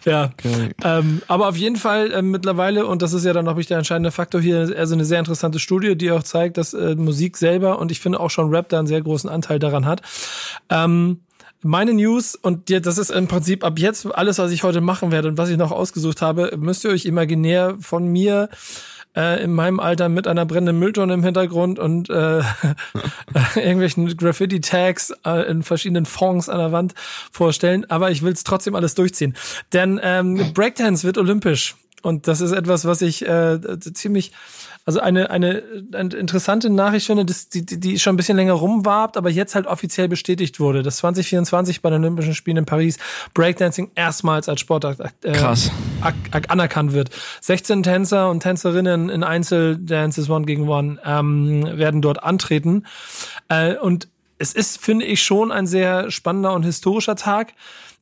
ja. 0.05 0.25
Okay. 0.25 0.71
Ähm, 0.83 1.23
aber 1.29 1.49
auf 1.49 1.57
jeden 1.57 1.77
Fall 1.77 2.13
äh, 2.13 2.23
mittlerweile, 2.23 2.87
und 2.87 3.03
das 3.03 3.13
ist 3.13 3.25
ja 3.25 3.33
dann 3.33 3.45
noch 3.45 3.61
der 3.61 3.79
entscheidende 3.79 4.11
Faktor 4.11 4.41
hier, 4.41 4.75
also 4.77 4.95
eine 4.95 5.05
sehr 5.05 5.21
interessante 5.21 5.61
Studie, 5.61 5.97
die 5.97 6.11
auch 6.11 6.25
zeigt, 6.25 6.57
dass 6.57 6.75
äh, 6.75 6.97
Musik 6.97 7.37
selber 7.37 7.79
und 7.79 7.93
ich 7.93 8.01
finde 8.01 8.19
auch 8.19 8.31
schon 8.31 8.51
Rap 8.51 8.71
da 8.71 8.79
einen 8.79 8.89
sehr 8.89 9.03
großen 9.03 9.31
Anteil 9.31 9.61
daran 9.61 9.87
hat. 9.87 10.03
Ähm, 10.69 11.21
meine 11.63 11.93
News 11.93 12.37
und 12.37 12.71
das 12.71 12.97
ist 12.97 13.11
im 13.11 13.29
Prinzip 13.29 13.65
ab 13.65 13.79
jetzt 13.79 14.07
alles, 14.15 14.39
was 14.39 14.51
ich 14.51 14.63
heute 14.63 14.81
machen 14.81 15.13
werde 15.13 15.29
und 15.29 15.39
was 15.39 15.51
ich 15.51 15.59
noch 15.59 15.73
ausgesucht 15.73 16.23
habe, 16.23 16.57
müsst 16.57 16.85
ihr 16.85 16.91
euch 16.91 17.05
imaginär 17.05 17.77
von 17.81 18.07
mir 18.07 18.49
äh, 19.17 19.43
in 19.43 19.53
meinem 19.53 19.81
Alter 19.81 20.09
mit 20.09 20.27
einer 20.27 20.47
brennenden 20.47 20.79
Mülltonne 20.79 21.15
im 21.15 21.23
Hintergrund 21.23 21.79
und 21.79 22.09
äh, 22.11 22.43
irgendwelchen 23.57 24.17
Graffiti-Tags 24.17 25.13
äh, 25.27 25.51
in 25.51 25.63
verschiedenen 25.63 26.07
Fonds 26.07 26.49
an 26.49 26.59
der 26.59 26.73
Wand 26.73 26.95
vorstellen. 27.31 27.85
Aber 27.91 28.11
ich 28.11 28.23
will 28.23 28.33
es 28.33 28.45
trotzdem 28.45 28.75
alles 28.75 28.95
durchziehen. 28.95 29.37
Denn 29.73 30.01
ähm, 30.03 30.53
Breakdance 30.55 31.05
wird 31.05 31.19
olympisch. 31.19 31.77
Und 32.03 32.29
das 32.29 32.41
ist 32.41 32.53
etwas, 32.53 32.85
was 32.85 33.03
ich 33.03 33.27
äh, 33.27 33.59
ziemlich 33.95 34.33
also 34.87 35.01
eine, 35.01 35.31
eine, 35.31 35.63
eine 35.93 36.17
interessante 36.17 36.71
Nachricht 36.71 37.07
finde, 37.07 37.25
die, 37.25 37.65
die, 37.67 37.79
die 37.79 37.99
schon 37.99 38.15
ein 38.15 38.17
bisschen 38.17 38.37
länger 38.37 38.55
rumwarbt, 38.55 39.17
aber 39.17 39.29
jetzt 39.29 39.55
halt 39.55 39.67
offiziell 39.67 40.09
bestätigt 40.09 40.59
wurde, 40.59 40.83
dass 40.83 40.97
2024 40.99 41.83
bei 41.83 41.91
den 41.91 42.03
Olympischen 42.03 42.35
Spielen 42.35 42.57
in 42.57 42.65
Paris 42.65 42.99
Breakdancing 43.35 43.91
erstmals 43.95 44.49
als 44.49 44.61
Sportart 44.61 44.99
äh, 45.23 45.33
Krass. 45.33 45.71
anerkannt 46.49 46.93
wird. 46.93 47.11
16 47.43 47.83
Tänzer 47.83 48.31
und 48.31 48.41
Tänzerinnen 48.41 49.11
in 49.11 49.23
Einzeldances 49.23 50.31
One 50.31 50.47
gegen 50.47 50.69
One 50.69 50.99
ähm, 51.05 51.79
werden 51.79 52.01
dort 52.01 52.23
antreten. 52.23 52.85
Äh, 53.49 53.77
und 53.77 54.09
es 54.39 54.55
ist, 54.55 54.83
finde 54.83 55.05
ich, 55.05 55.23
schon 55.23 55.53
ein 55.53 55.67
sehr 55.67 56.11
spannender 56.11 56.55
und 56.55 56.63
historischer 56.63 57.17
Tag. 57.17 57.53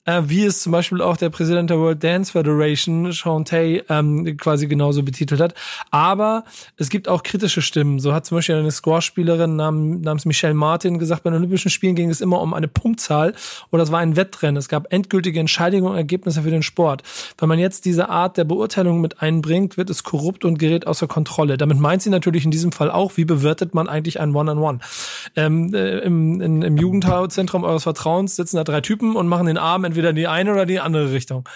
Äh, 0.08 0.22
wie 0.30 0.44
es 0.44 0.62
zum 0.62 0.72
Beispiel 0.72 1.02
auch 1.02 1.18
der 1.18 1.28
Präsident 1.28 1.68
der 1.68 1.78
World 1.78 2.02
Dance 2.02 2.32
Federation, 2.32 3.12
Sean 3.12 3.44
Tay, 3.44 3.82
ähm, 3.90 4.38
quasi 4.38 4.66
genauso 4.66 5.02
betitelt 5.02 5.38
hat. 5.38 5.54
Aber 5.90 6.44
es 6.78 6.88
gibt 6.88 7.08
auch 7.08 7.22
kritische 7.22 7.60
Stimmen. 7.60 7.98
So 8.00 8.14
hat 8.14 8.24
zum 8.24 8.38
Beispiel 8.38 8.54
eine 8.54 8.70
Squash-Spielerin 8.70 9.56
namens, 9.56 10.02
namens 10.02 10.24
Michelle 10.24 10.54
Martin 10.54 10.98
gesagt, 10.98 11.24
bei 11.24 11.30
den 11.30 11.36
Olympischen 11.36 11.70
Spielen 11.70 11.94
ging 11.94 12.08
es 12.08 12.22
immer 12.22 12.40
um 12.40 12.54
eine 12.54 12.68
Punktzahl 12.68 13.34
oder 13.70 13.82
es 13.82 13.92
war 13.92 13.98
ein 13.98 14.16
Wettrennen. 14.16 14.56
Es 14.56 14.70
gab 14.70 14.90
endgültige 14.90 15.38
Entscheidungen 15.40 15.90
und 15.90 15.96
Ergebnisse 15.96 16.40
für 16.40 16.50
den 16.50 16.62
Sport. 16.62 17.02
Wenn 17.36 17.50
man 17.50 17.58
jetzt 17.58 17.84
diese 17.84 18.08
Art 18.08 18.38
der 18.38 18.44
Beurteilung 18.44 19.02
mit 19.02 19.20
einbringt, 19.20 19.76
wird 19.76 19.90
es 19.90 20.04
korrupt 20.04 20.46
und 20.46 20.58
gerät 20.58 20.86
außer 20.86 21.06
Kontrolle. 21.06 21.58
Damit 21.58 21.80
meint 21.80 22.00
sie 22.00 22.08
natürlich 22.08 22.46
in 22.46 22.50
diesem 22.50 22.72
Fall 22.72 22.90
auch, 22.90 23.18
wie 23.18 23.26
bewertet 23.26 23.74
man 23.74 23.88
eigentlich 23.88 24.20
ein 24.20 24.34
One-on-One? 24.34 24.78
-on 24.78 24.80
-One? 24.80 25.36
Ähm, 25.36 25.74
äh, 25.74 25.98
im, 25.98 26.40
in, 26.40 26.62
Im 26.62 26.78
Jugendzentrum 26.78 27.64
eures 27.64 27.82
Vertrauens 27.82 28.36
sitzen 28.36 28.56
da 28.56 28.64
drei 28.64 28.80
Typen 28.80 29.14
und 29.14 29.28
machen 29.28 29.46
den 29.46 29.58
Arm 29.58 29.84
entweder 29.84 29.97
in 30.04 30.16
die 30.16 30.28
eine 30.28 30.52
oder 30.52 30.66
die 30.66 30.80
andere 30.80 31.12
Richtung. 31.12 31.48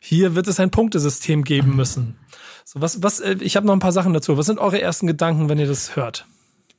Hier 0.00 0.34
wird 0.34 0.46
es 0.48 0.60
ein 0.60 0.70
Punktesystem 0.70 1.44
geben 1.44 1.76
müssen. 1.76 2.16
So, 2.64 2.80
was, 2.80 3.02
was, 3.02 3.20
äh, 3.20 3.36
ich 3.40 3.56
habe 3.56 3.66
noch 3.66 3.74
ein 3.74 3.80
paar 3.80 3.92
Sachen 3.92 4.12
dazu. 4.12 4.36
Was 4.36 4.46
sind 4.46 4.58
eure 4.58 4.80
ersten 4.80 5.06
Gedanken, 5.06 5.48
wenn 5.48 5.58
ihr 5.58 5.66
das 5.66 5.96
hört? 5.96 6.26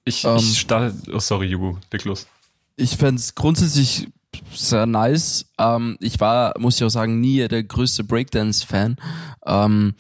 Ich, 0.06 0.26
um, 0.26 0.38
ich 0.38 0.44
ähm, 0.44 0.54
starte, 0.56 0.96
oh 1.14 1.20
sorry, 1.20 1.48
Jugo, 1.48 1.78
leg 1.92 2.04
los. 2.06 2.28
Ich 2.76 2.98
fände 2.98 3.22
grundsätzlich 3.36 4.08
sehr 4.54 4.86
nice. 4.86 5.46
Ähm, 5.58 5.98
ich 6.00 6.20
war, 6.20 6.54
muss 6.60 6.78
ich 6.78 6.84
auch 6.84 6.90
sagen, 6.90 7.20
nie 7.20 7.48
der 7.48 7.64
größte 7.64 8.04
Breakdance-Fan. 8.04 8.96
Ähm, 9.46 9.96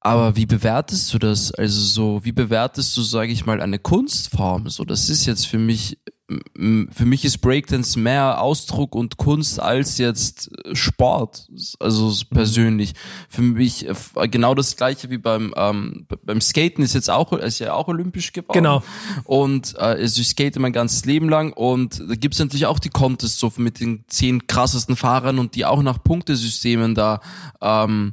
aber 0.00 0.36
wie 0.36 0.46
bewertest 0.46 1.12
du 1.12 1.18
das? 1.18 1.52
Also 1.52 1.80
so, 1.80 2.24
wie 2.24 2.32
bewertest 2.32 2.96
du, 2.96 3.02
sage 3.02 3.32
ich 3.32 3.46
mal, 3.46 3.60
eine 3.60 3.78
Kunstform? 3.78 4.68
So, 4.68 4.84
das 4.84 5.10
ist 5.10 5.26
jetzt 5.26 5.46
für 5.46 5.58
mich, 5.58 5.98
für 6.28 7.06
mich 7.06 7.24
ist 7.24 7.38
Breakdance 7.38 7.98
mehr 7.98 8.42
Ausdruck 8.42 8.94
und 8.94 9.16
Kunst 9.16 9.60
als 9.60 9.96
jetzt 9.96 10.50
Sport. 10.74 11.48
Also 11.80 12.12
persönlich. 12.28 12.92
Für 13.30 13.40
mich 13.40 13.86
genau 14.30 14.54
das 14.54 14.76
gleiche 14.76 15.08
wie 15.08 15.16
beim 15.16 15.54
ähm, 15.56 16.06
beim 16.24 16.42
Skaten 16.42 16.82
ist 16.82 16.94
jetzt 16.94 17.08
auch 17.08 17.32
ist 17.32 17.60
ja 17.60 17.72
auch 17.72 17.88
olympisch 17.88 18.32
geworden. 18.32 18.58
Genau. 18.58 18.82
Und 19.24 19.74
äh, 19.76 19.80
also 19.80 20.20
ich 20.20 20.28
skate 20.28 20.58
mein 20.58 20.74
ganzes 20.74 21.06
Leben 21.06 21.30
lang 21.30 21.54
und 21.54 21.98
da 22.06 22.14
gibt's 22.14 22.38
natürlich 22.38 22.66
auch 22.66 22.78
die 22.78 22.90
Contests 22.90 23.38
so 23.38 23.50
mit 23.56 23.80
den 23.80 24.04
zehn 24.08 24.46
krassesten 24.46 24.96
Fahrern 24.96 25.38
und 25.38 25.54
die 25.54 25.64
auch 25.64 25.82
nach 25.82 26.02
Punktesystemen 26.02 26.94
da 26.94 27.22
ähm, 27.62 28.12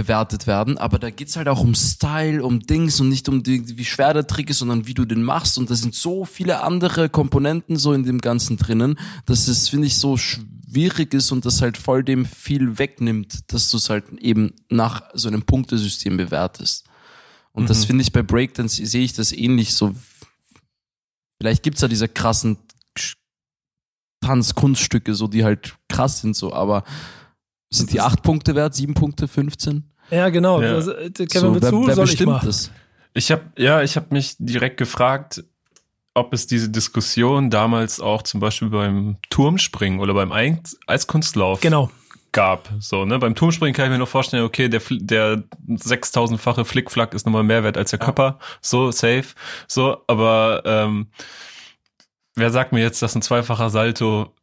bewertet 0.00 0.46
werden, 0.46 0.78
aber 0.78 0.98
da 0.98 1.10
geht's 1.10 1.36
halt 1.36 1.46
auch 1.46 1.60
um 1.60 1.74
Style, 1.74 2.42
um 2.42 2.60
Dings 2.60 3.00
und 3.00 3.10
nicht 3.10 3.28
um 3.28 3.42
die, 3.42 3.76
wie 3.76 3.84
schwer 3.84 4.14
der 4.14 4.26
Trick 4.26 4.48
ist, 4.48 4.60
sondern 4.60 4.86
wie 4.86 4.94
du 4.94 5.04
den 5.04 5.22
machst 5.22 5.58
und 5.58 5.68
da 5.68 5.74
sind 5.74 5.94
so 5.94 6.24
viele 6.24 6.62
andere 6.62 7.10
Komponenten 7.10 7.76
so 7.76 7.92
in 7.92 8.04
dem 8.04 8.20
Ganzen 8.20 8.56
drinnen, 8.56 8.98
dass 9.26 9.46
es, 9.46 9.68
finde 9.68 9.88
ich, 9.88 9.98
so 9.98 10.16
schwierig 10.16 11.12
ist 11.12 11.32
und 11.32 11.44
das 11.44 11.60
halt 11.60 11.76
voll 11.76 12.02
dem 12.02 12.24
viel 12.24 12.78
wegnimmt, 12.78 13.52
dass 13.52 13.70
du 13.70 13.76
es 13.76 13.90
halt 13.90 14.04
eben 14.20 14.54
nach 14.70 15.02
so 15.12 15.28
einem 15.28 15.42
Punktesystem 15.42 16.16
bewertest. 16.16 16.86
Und 17.52 17.64
mhm. 17.64 17.68
das 17.68 17.84
finde 17.84 18.02
ich 18.02 18.12
bei 18.12 18.22
Breakdance, 18.22 18.84
sehe 18.86 19.04
ich 19.04 19.12
das 19.12 19.32
ähnlich 19.32 19.74
so. 19.74 19.94
Vielleicht 21.38 21.62
gibt's 21.62 21.80
da 21.80 21.88
diese 21.88 22.08
krassen 22.08 22.56
Tanzkunststücke, 24.22 25.14
so 25.14 25.28
die 25.28 25.44
halt 25.44 25.76
krass 25.88 26.20
sind, 26.20 26.36
so, 26.36 26.54
aber 26.54 26.84
sind 27.70 27.92
die 27.92 28.00
acht 28.00 28.22
Punkte 28.22 28.54
wert, 28.54 28.74
sieben 28.74 28.94
Punkte, 28.94 29.28
15? 29.28 29.84
Ja, 30.10 30.28
genau. 30.28 30.60
Ja. 30.60 30.74
Also, 30.74 30.92
äh, 30.92 31.10
Kevin, 31.10 31.28
so, 31.28 31.54
wer, 31.54 31.70
zu, 31.70 31.86
wer 31.86 31.94
soll 31.94 32.04
bestimmt 32.04 32.20
ich 32.20 32.42
mal? 32.42 32.46
das? 32.46 32.70
Ich 33.14 33.30
habe 33.30 33.42
ja, 33.56 33.82
ich 33.82 33.96
habe 33.96 34.06
mich 34.10 34.36
direkt 34.38 34.76
gefragt, 34.76 35.42
ob 36.14 36.32
es 36.32 36.46
diese 36.46 36.68
Diskussion 36.68 37.50
damals 37.50 38.00
auch 38.00 38.22
zum 38.22 38.40
Beispiel 38.40 38.68
beim 38.68 39.16
Turmspringen 39.30 40.00
oder 40.00 40.14
beim 40.14 40.32
Eiskunstlauf 40.86 41.60
genau. 41.60 41.90
gab. 42.32 42.68
So, 42.80 43.04
ne? 43.04 43.18
Beim 43.18 43.34
Turmspringen 43.34 43.74
kann 43.74 43.86
ich 43.86 43.90
mir 43.92 43.98
nur 43.98 44.06
vorstellen, 44.06 44.44
okay, 44.44 44.68
der, 44.68 44.82
der 44.90 45.44
6000-fache 45.68 46.64
Flickflack 46.64 47.14
ist 47.14 47.26
nochmal 47.26 47.44
mehr 47.44 47.62
wert 47.64 47.76
als 47.76 47.90
der 47.90 47.98
Körper. 47.98 48.38
So, 48.60 48.90
safe. 48.90 49.34
So, 49.68 49.98
aber 50.08 50.62
ähm, 50.64 51.08
wer 52.34 52.50
sagt 52.50 52.72
mir 52.72 52.80
jetzt, 52.80 53.02
dass 53.02 53.14
ein 53.14 53.22
zweifacher 53.22 53.70
Salto 53.70 54.34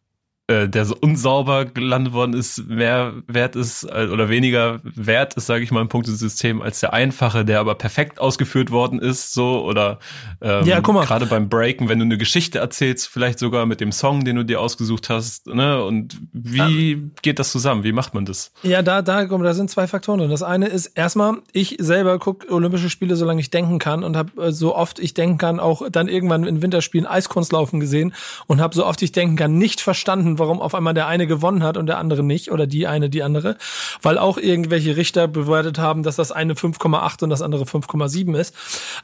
äh, 0.47 0.69
der 0.69 0.85
so 0.85 0.95
unsauber 0.99 1.65
gelandet 1.65 2.13
worden 2.13 2.33
ist, 2.33 2.67
mehr 2.69 3.13
wert 3.27 3.57
ist 3.57 3.83
äh, 3.83 4.07
oder 4.07 4.29
weniger 4.29 4.79
wert 4.83 5.33
ist, 5.33 5.45
sage 5.45 5.63
ich 5.63 5.71
mal, 5.71 5.81
im 5.81 5.89
Punktesystem 5.89 6.61
als 6.61 6.79
der 6.79 6.93
einfache, 6.93 7.43
der 7.43 7.59
aber 7.59 7.75
perfekt 7.75 8.21
ausgeführt 8.21 8.71
worden 8.71 8.99
ist, 8.99 9.33
so 9.33 9.63
oder 9.65 9.99
ähm, 10.39 10.65
ja, 10.65 10.79
guck 10.79 10.95
mal. 10.95 11.05
gerade 11.05 11.25
beim 11.25 11.49
Breaken, 11.49 11.89
wenn 11.89 11.99
du 11.99 12.05
eine 12.05 12.17
Geschichte 12.17 12.59
erzählst, 12.59 13.09
vielleicht 13.09 13.39
sogar 13.39 13.65
mit 13.65 13.81
dem 13.81 13.91
Song, 13.91 14.23
den 14.23 14.37
du 14.37 14.43
dir 14.43 14.61
ausgesucht 14.61 15.09
hast, 15.09 15.47
ne? 15.47 15.83
Und 15.83 16.17
wie 16.31 16.93
ja. 16.93 16.97
geht 17.21 17.39
das 17.39 17.51
zusammen? 17.51 17.83
Wie 17.83 17.91
macht 17.91 18.13
man 18.13 18.23
das? 18.23 18.53
Ja, 18.63 18.81
da, 18.81 19.01
da, 19.01 19.25
da 19.25 19.53
sind 19.53 19.69
zwei 19.69 19.85
Faktoren 19.85 20.19
drin. 20.19 20.29
Das 20.29 20.43
eine 20.43 20.67
ist 20.67 20.87
erstmal, 20.87 21.41
ich 21.51 21.75
selber 21.79 22.19
gucke 22.19 22.49
Olympische 22.53 22.89
Spiele, 22.89 23.17
solange 23.17 23.41
ich 23.41 23.49
denken 23.49 23.79
kann 23.79 24.03
und 24.03 24.15
habe 24.15 24.41
äh, 24.41 24.51
so 24.53 24.75
oft 24.75 24.99
ich 24.99 25.13
denken 25.13 25.37
kann 25.37 25.59
auch 25.59 25.89
dann 25.91 26.07
irgendwann 26.07 26.45
in 26.45 26.61
Winterspielen 26.61 27.05
Eiskunstlaufen 27.05 27.81
gesehen 27.81 28.13
und 28.45 28.61
habe 28.61 28.73
so 28.73 28.85
oft 28.85 29.01
ich 29.01 29.11
denken 29.11 29.35
kann 29.35 29.57
nicht 29.57 29.81
verstanden, 29.81 30.36
warum 30.39 30.61
auf 30.61 30.75
einmal 30.75 30.93
der 30.93 31.07
eine 31.07 31.27
gewonnen 31.27 31.63
hat 31.63 31.77
und 31.77 31.87
der 31.87 31.97
andere 31.97 32.23
nicht 32.23 32.51
oder 32.51 32.67
die 32.67 32.87
eine 32.87 33.09
die 33.09 33.23
andere, 33.23 33.57
weil 34.01 34.17
auch 34.17 34.37
irgendwelche 34.37 34.97
Richter 34.97 35.27
bewertet 35.27 35.79
haben, 35.79 36.03
dass 36.03 36.15
das 36.15 36.31
eine 36.31 36.53
5,8 36.53 37.23
und 37.23 37.29
das 37.29 37.41
andere 37.41 37.63
5,7 37.63 38.37
ist. 38.37 38.55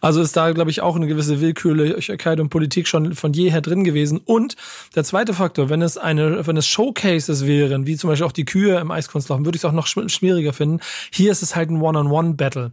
Also 0.02 0.22
ist 0.22 0.36
da, 0.36 0.52
glaube 0.52 0.72
ich, 0.72 0.82
auch 0.82 0.96
eine 0.96 1.08
gewisse 1.08 1.42
Willkürlichkeit 1.42 2.40
und 2.40 2.50
Politik 2.50 2.88
schon 2.88 3.14
von 3.14 3.34
jeher 3.34 3.62
drin 3.62 3.84
gewesen. 3.84 4.22
Und 4.24 4.56
der 4.96 5.04
zweite 5.04 5.34
Faktor, 5.34 5.70
wenn 5.70 5.82
es 5.82 5.98
eine, 5.98 6.46
wenn 6.48 6.58
es 6.58 6.68
Showcases 6.68 7.46
wären, 7.46 7.88
wie 7.88 7.96
zum 7.96 8.10
Beispiel 8.10 8.28
auch 8.28 8.32
die 8.32 8.46
Kühe 8.46 8.78
im 8.80 8.92
Eiskunstlaufen, 8.92 9.46
würde 9.46 9.56
ich 9.56 9.62
es 9.62 9.66
auch 9.66 9.72
noch 9.72 9.88
schwieriger 9.88 10.54
finden. 10.54 10.80
Hier 11.12 11.32
ist 11.32 11.42
es 11.42 11.56
halt 11.56 11.70
ein 11.70 11.82
One-on-One-Battle. 11.82 12.72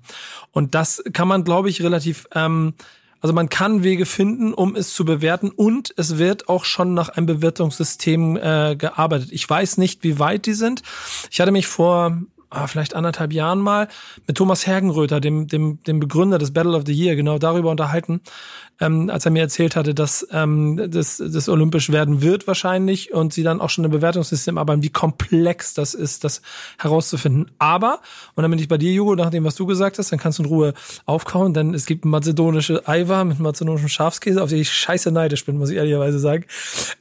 Und 0.52 0.74
das 0.74 1.02
kann 1.12 1.28
man, 1.28 1.44
glaube 1.44 1.68
ich, 1.68 1.82
relativ 1.82 2.26
ähm, 2.34 2.74
also 3.20 3.34
man 3.34 3.48
kann 3.48 3.82
Wege 3.82 4.06
finden, 4.06 4.54
um 4.54 4.76
es 4.76 4.94
zu 4.94 5.04
bewerten 5.04 5.50
und 5.50 5.92
es 5.96 6.18
wird 6.18 6.48
auch 6.48 6.64
schon 6.64 6.94
nach 6.94 7.10
einem 7.10 7.26
Bewertungssystem 7.26 8.36
äh, 8.36 8.76
gearbeitet. 8.76 9.28
Ich 9.32 9.48
weiß 9.48 9.76
nicht, 9.78 10.02
wie 10.02 10.18
weit 10.18 10.46
die 10.46 10.54
sind. 10.54 10.82
Ich 11.30 11.40
hatte 11.40 11.52
mich 11.52 11.66
vor 11.66 12.18
ah, 12.50 12.66
vielleicht 12.66 12.94
anderthalb 12.94 13.32
Jahren 13.32 13.60
mal 13.60 13.88
mit 14.26 14.36
Thomas 14.36 14.66
Hergenröther, 14.66 15.20
dem, 15.20 15.46
dem, 15.46 15.82
dem 15.84 16.00
Begründer 16.00 16.38
des 16.38 16.52
Battle 16.52 16.76
of 16.76 16.82
the 16.86 16.92
Year, 16.92 17.16
genau 17.16 17.38
darüber 17.38 17.70
unterhalten, 17.70 18.20
ähm, 18.80 19.08
als 19.10 19.24
er 19.24 19.30
mir 19.30 19.42
erzählt 19.42 19.76
hatte, 19.76 19.94
dass 19.94 20.26
ähm, 20.32 20.90
das, 20.90 21.18
das 21.18 21.48
olympisch 21.48 21.90
werden 21.90 22.22
wird 22.22 22.46
wahrscheinlich 22.46 23.12
und 23.12 23.32
sie 23.32 23.42
dann 23.42 23.60
auch 23.60 23.70
schon 23.70 23.84
ein 23.84 23.90
Bewertungssystem 23.90 24.58
arbeiten, 24.58 24.82
wie 24.82 24.90
komplex 24.90 25.74
das 25.74 25.94
ist, 25.94 26.24
das 26.24 26.42
herauszufinden. 26.78 27.50
Aber, 27.58 28.00
und 28.34 28.42
dann 28.42 28.50
bin 28.50 28.60
ich 28.60 28.68
bei 28.68 28.78
dir, 28.78 28.92
Jugo, 28.92 29.14
nach 29.14 29.30
dem, 29.30 29.44
was 29.44 29.54
du 29.54 29.66
gesagt 29.66 29.98
hast, 29.98 30.10
dann 30.10 30.18
kannst 30.18 30.38
du 30.38 30.42
in 30.42 30.48
Ruhe 30.48 30.74
aufkauen, 31.06 31.54
denn 31.54 31.72
es 31.74 31.86
gibt 31.86 32.04
mazedonische 32.04 32.86
Eiwa 32.88 33.24
mit 33.24 33.38
mazedonischem 33.38 33.88
Schafskäse, 33.88 34.42
auf 34.42 34.48
die 34.48 34.56
ich 34.56 34.72
scheiße 34.72 35.12
neidisch 35.12 35.44
bin, 35.44 35.56
muss 35.56 35.70
ich 35.70 35.76
ehrlicherweise 35.76 36.18
sagen. 36.18 36.44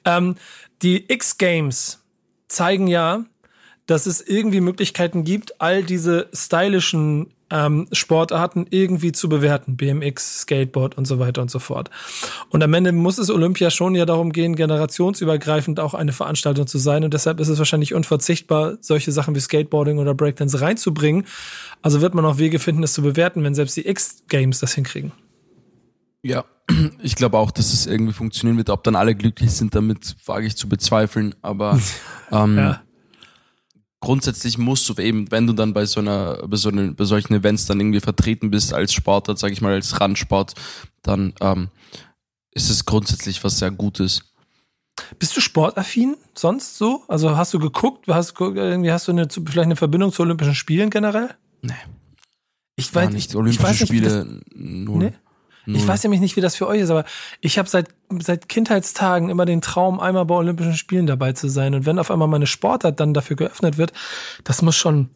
Ähm, 0.05 0.35
die 0.81 1.11
X-Games 1.11 2.03
zeigen 2.47 2.87
ja, 2.87 3.25
dass 3.89 4.05
es 4.05 4.21
irgendwie 4.21 4.61
Möglichkeiten 4.61 5.23
gibt, 5.23 5.59
all 5.59 5.83
diese 5.83 6.27
stylischen 6.31 7.27
ähm, 7.49 7.87
Sportarten 7.91 8.67
irgendwie 8.69 9.11
zu 9.11 9.29
bewerten. 9.29 9.77
BMX, 9.77 10.41
Skateboard 10.41 10.95
und 10.95 11.05
so 11.05 11.17
weiter 11.17 11.41
und 11.41 11.49
so 11.49 11.57
fort. 11.57 11.89
Und 12.49 12.61
am 12.61 12.71
Ende 12.75 12.91
muss 12.91 13.17
es 13.17 13.31
Olympia 13.31 13.71
schon 13.71 13.95
ja 13.95 14.05
darum 14.05 14.31
gehen, 14.31 14.55
generationsübergreifend 14.55 15.79
auch 15.79 15.95
eine 15.95 16.11
Veranstaltung 16.11 16.67
zu 16.67 16.77
sein. 16.77 17.03
Und 17.03 17.15
deshalb 17.15 17.39
ist 17.39 17.47
es 17.47 17.57
wahrscheinlich 17.57 17.95
unverzichtbar, 17.95 18.77
solche 18.81 19.11
Sachen 19.11 19.33
wie 19.33 19.39
Skateboarding 19.39 19.97
oder 19.97 20.13
Breakdance 20.13 20.61
reinzubringen. 20.61 21.25
Also 21.81 22.01
wird 22.01 22.13
man 22.13 22.25
auch 22.25 22.37
Wege 22.37 22.59
finden, 22.59 22.83
das 22.83 22.93
zu 22.93 23.01
bewerten, 23.01 23.43
wenn 23.43 23.55
selbst 23.55 23.75
die 23.75 23.87
X-Games 23.87 24.59
das 24.59 24.75
hinkriegen. 24.75 25.13
Ja, 26.21 26.45
ich 27.01 27.15
glaube 27.15 27.39
auch, 27.39 27.49
dass 27.49 27.73
es 27.73 27.87
irgendwie 27.87 28.13
funktionieren 28.13 28.57
wird. 28.57 28.69
Ob 28.69 28.83
dann 28.83 28.95
alle 28.95 29.15
glücklich 29.15 29.51
sind, 29.51 29.73
damit 29.73 30.15
wage 30.27 30.45
ich 30.45 30.55
zu 30.55 30.69
bezweifeln. 30.69 31.33
Aber 31.41 31.79
ähm, 32.31 32.55
ja 32.55 32.81
grundsätzlich 33.99 34.57
musst 34.57 34.87
du 34.89 34.93
eben, 35.01 35.31
wenn 35.31 35.47
du 35.47 35.53
dann 35.53 35.73
bei 35.73 35.85
so 35.85 35.99
einer, 35.99 36.47
bei, 36.47 36.57
so 36.57 36.69
einer, 36.69 36.93
bei 36.93 37.05
solchen 37.05 37.33
Events 37.33 37.65
dann 37.65 37.79
irgendwie 37.79 37.99
vertreten 37.99 38.49
bist 38.49 38.73
als 38.73 38.93
Sportler, 38.93 39.37
sag 39.37 39.51
ich 39.51 39.61
mal, 39.61 39.73
als 39.73 39.99
Randsport, 39.99 40.53
dann 41.01 41.33
ähm, 41.41 41.69
ist 42.51 42.69
es 42.69 42.85
grundsätzlich 42.85 43.43
was 43.43 43.59
sehr 43.59 43.71
Gutes. 43.71 44.23
Bist 45.17 45.35
du 45.35 45.41
sportaffin 45.41 46.17
sonst 46.35 46.77
so? 46.77 47.03
Also 47.07 47.37
hast 47.37 47.53
du 47.53 47.59
geguckt, 47.59 48.07
hast, 48.09 48.39
irgendwie 48.39 48.91
hast 48.91 49.07
du 49.07 49.11
eine, 49.11 49.27
vielleicht 49.29 49.57
eine 49.59 49.75
Verbindung 49.75 50.11
zu 50.11 50.23
Olympischen 50.23 50.55
Spielen 50.55 50.89
generell? 50.89 51.35
Nee. 51.61 51.73
Ich 52.75 52.93
weiß 52.93 53.11
nicht. 53.11 53.35
Olympische 53.35 53.61
ich 53.61 53.63
weiß 53.63 53.79
nicht, 53.81 53.89
Spiele 53.89 54.09
das, 54.09 54.25
null. 54.55 55.03
Nee? 55.05 55.13
Ich 55.75 55.87
weiß 55.87 56.03
nämlich 56.03 56.21
nicht, 56.21 56.35
wie 56.35 56.41
das 56.41 56.55
für 56.55 56.67
euch 56.67 56.81
ist, 56.81 56.89
aber 56.89 57.05
ich 57.41 57.57
habe 57.57 57.69
seit, 57.69 57.89
seit 58.19 58.49
Kindheitstagen 58.49 59.29
immer 59.29 59.45
den 59.45 59.61
Traum, 59.61 59.99
einmal 59.99 60.25
bei 60.25 60.35
Olympischen 60.35 60.75
Spielen 60.75 61.07
dabei 61.07 61.33
zu 61.33 61.49
sein. 61.49 61.73
Und 61.75 61.85
wenn 61.85 61.99
auf 61.99 62.11
einmal 62.11 62.27
meine 62.27 62.47
Sportart 62.47 62.99
dann 62.99 63.13
dafür 63.13 63.35
geöffnet 63.35 63.77
wird, 63.77 63.93
das 64.43 64.61
muss 64.61 64.75
schon, 64.75 65.09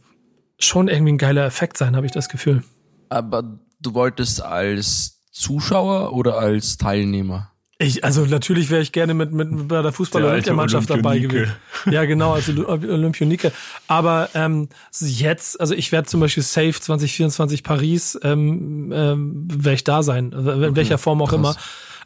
schon 0.60 0.88
irgendwie 0.88 1.14
ein 1.14 1.18
geiler 1.18 1.45
Effekt 1.45 1.78
sein, 1.78 1.95
habe 1.95 2.06
ich 2.06 2.12
das 2.12 2.30
Gefühl. 2.30 2.64
Aber 3.10 3.43
du 3.80 3.93
wolltest 3.93 4.41
als 4.41 5.22
Zuschauer 5.32 6.14
oder 6.14 6.38
als 6.38 6.78
Teilnehmer? 6.78 7.53
Ich, 7.80 8.03
also 8.03 8.26
natürlich 8.26 8.69
wäre 8.69 8.82
ich 8.82 8.91
gerne 8.91 9.13
mit, 9.13 9.32
mit 9.32 9.67
bei 9.67 9.82
der 9.82 9.91
Fußball-Olympiamannschaft 9.91 10.89
dabei 10.89 11.19
gewesen. 11.19 11.53
Ja, 11.89 12.05
genau, 12.05 12.34
also 12.34 12.51
Olympionike. 12.67 13.51
Aber 13.88 14.30
ähm, 14.36 14.69
jetzt, 14.99 15.59
also 15.59 15.74
ich 15.74 15.91
werde 15.91 16.07
zum 16.07 16.19
Beispiel 16.19 16.43
Safe 16.43 16.74
2024 16.74 17.63
Paris, 17.63 18.17
ähm, 18.24 18.91
ähm, 18.93 19.47
werde 19.49 19.76
ich 19.76 19.84
da 19.84 20.03
sein, 20.03 20.32
in 20.32 20.47
okay, 20.47 20.76
welcher 20.76 20.97
Form 20.97 21.21
auch 21.21 21.30
krass. 21.30 21.39
immer. 21.39 21.55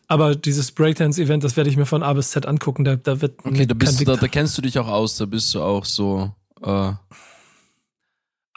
Aber 0.08 0.36
dieses 0.36 0.72
Breakdance-Event, 0.72 1.44
das 1.44 1.58
werde 1.58 1.70
ich 1.70 1.76
mir 1.76 1.86
von 1.86 2.02
A 2.02 2.14
bis 2.14 2.32
Z 2.32 2.46
angucken. 2.46 2.86
Da, 2.86 2.96
da 2.96 3.22
wird 3.22 3.40
okay, 3.44 3.66
da 3.66 3.74
bist 3.74 4.00
du, 4.00 4.06
da, 4.06 4.16
da 4.16 4.28
kennst 4.30 4.58
du 4.58 4.62
dich 4.62 4.80
auch 4.80 4.88
aus. 4.88 5.18
Da 5.18 5.26
bist 5.26 5.54
du 5.54 5.62
auch 5.62 5.84
so. 5.84 6.32
Äh 6.64 6.94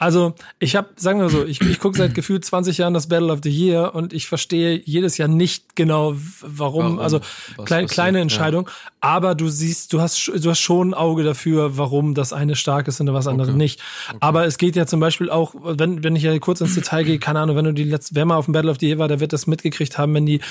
also 0.01 0.33
ich 0.57 0.75
habe, 0.75 0.89
sagen 0.95 1.19
wir 1.19 1.29
so, 1.29 1.45
ich, 1.45 1.61
ich 1.61 1.77
gucke 1.77 1.95
seit 1.95 2.15
gefühlt 2.15 2.43
20 2.43 2.79
Jahren 2.79 2.95
das 2.95 3.07
Battle 3.07 3.31
of 3.31 3.41
the 3.43 3.51
Year 3.51 3.93
und 3.93 4.13
ich 4.13 4.25
verstehe 4.25 4.81
jedes 4.83 5.19
Jahr 5.19 5.27
nicht 5.27 5.75
genau, 5.75 6.15
warum. 6.41 6.83
warum? 6.83 6.99
Also 6.99 7.19
klein, 7.65 7.85
kleine 7.85 8.19
Entscheidung, 8.19 8.65
ja. 8.65 8.91
aber 8.99 9.35
du 9.35 9.47
siehst, 9.47 9.93
du 9.93 10.01
hast, 10.01 10.27
du 10.27 10.49
hast 10.49 10.59
schon 10.59 10.89
ein 10.89 10.93
Auge 10.95 11.21
dafür, 11.21 11.77
warum 11.77 12.15
das 12.15 12.33
eine 12.33 12.55
stark 12.55 12.87
ist 12.87 12.99
und 12.99 13.13
was 13.13 13.27
andere 13.27 13.49
okay. 13.49 13.57
nicht. 13.57 13.79
Okay. 14.09 14.17
Aber 14.21 14.47
es 14.47 14.57
geht 14.57 14.75
ja 14.75 14.87
zum 14.87 14.99
Beispiel 14.99 15.29
auch, 15.29 15.53
wenn, 15.63 16.03
wenn 16.03 16.15
ich 16.15 16.23
ja 16.23 16.35
kurz 16.39 16.61
ins 16.61 16.73
Detail 16.73 17.03
gehe, 17.03 17.19
keine 17.19 17.39
Ahnung, 17.39 17.55
wenn 17.55 17.65
du 17.65 17.73
die 17.73 17.83
letzte, 17.83 18.15
wer 18.15 18.25
mal 18.25 18.37
auf 18.37 18.45
dem 18.45 18.53
Battle 18.53 18.71
of 18.71 18.77
the 18.79 18.87
Year 18.87 18.97
war, 18.97 19.07
der 19.07 19.19
wird 19.19 19.33
das 19.33 19.45
mitgekriegt 19.45 19.99
haben, 19.99 20.15
wenn 20.15 20.25
die 20.25 20.41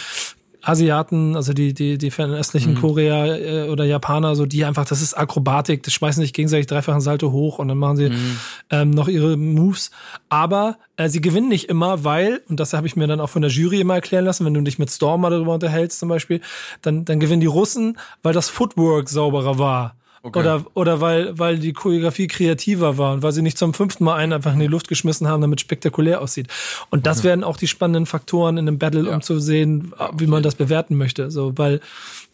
Asiaten, 0.62 1.36
also 1.36 1.52
die, 1.52 1.74
die, 1.74 1.98
die 1.98 2.10
fernöstlichen 2.10 2.74
mhm. 2.74 2.80
Korea 2.80 3.26
äh, 3.36 3.68
oder 3.68 3.84
Japaner, 3.84 4.36
so 4.36 4.46
die 4.46 4.64
einfach, 4.64 4.84
das 4.84 5.02
ist 5.02 5.14
Akrobatik, 5.14 5.82
das 5.82 5.94
schmeißen 5.94 6.22
sich 6.22 6.32
gegenseitig 6.32 6.66
dreifachen 6.66 7.00
Salto 7.00 7.32
hoch 7.32 7.58
und 7.58 7.68
dann 7.68 7.78
machen 7.78 7.96
sie 7.96 8.10
mhm. 8.10 8.36
ähm, 8.70 8.90
noch 8.90 9.08
ihre 9.08 9.36
Moves. 9.36 9.90
Aber 10.28 10.76
äh, 10.96 11.08
sie 11.08 11.20
gewinnen 11.20 11.48
nicht 11.48 11.68
immer, 11.68 12.04
weil, 12.04 12.42
und 12.48 12.60
das 12.60 12.72
habe 12.72 12.86
ich 12.86 12.96
mir 12.96 13.06
dann 13.06 13.20
auch 13.20 13.30
von 13.30 13.42
der 13.42 13.50
Jury 13.50 13.80
immer 13.80 13.94
erklären 13.94 14.24
lassen, 14.24 14.44
wenn 14.44 14.54
du 14.54 14.60
dich 14.60 14.78
mit 14.78 14.90
Stormer 14.90 15.30
darüber 15.30 15.54
unterhältst 15.54 15.98
zum 15.98 16.08
Beispiel, 16.08 16.40
dann, 16.82 17.04
dann 17.04 17.20
gewinnen 17.20 17.40
die 17.40 17.46
Russen, 17.46 17.98
weil 18.22 18.34
das 18.34 18.48
Footwork 18.48 19.08
sauberer 19.08 19.58
war. 19.58 19.94
Okay. 20.22 20.38
Oder, 20.38 20.64
oder 20.74 21.00
weil, 21.00 21.38
weil 21.38 21.58
die 21.58 21.72
Choreografie 21.72 22.26
kreativer 22.26 22.98
war 22.98 23.14
und 23.14 23.22
weil 23.22 23.32
sie 23.32 23.40
nicht 23.40 23.56
zum 23.56 23.72
fünften 23.72 24.04
Mal 24.04 24.16
einen 24.16 24.34
einfach 24.34 24.52
in 24.52 24.60
die 24.60 24.66
Luft 24.66 24.86
geschmissen 24.88 25.26
haben, 25.26 25.40
damit 25.40 25.62
spektakulär 25.62 26.20
aussieht. 26.20 26.48
Und 26.90 27.06
das 27.06 27.20
okay. 27.20 27.28
werden 27.28 27.42
auch 27.42 27.56
die 27.56 27.66
spannenden 27.66 28.04
Faktoren 28.04 28.58
in 28.58 28.68
einem 28.68 28.78
Battle, 28.78 29.06
ja. 29.06 29.14
um 29.14 29.22
zu 29.22 29.40
sehen, 29.40 29.94
wie 30.18 30.26
man 30.26 30.42
das 30.42 30.56
bewerten 30.56 30.96
möchte. 30.96 31.30
So, 31.30 31.56
weil 31.56 31.80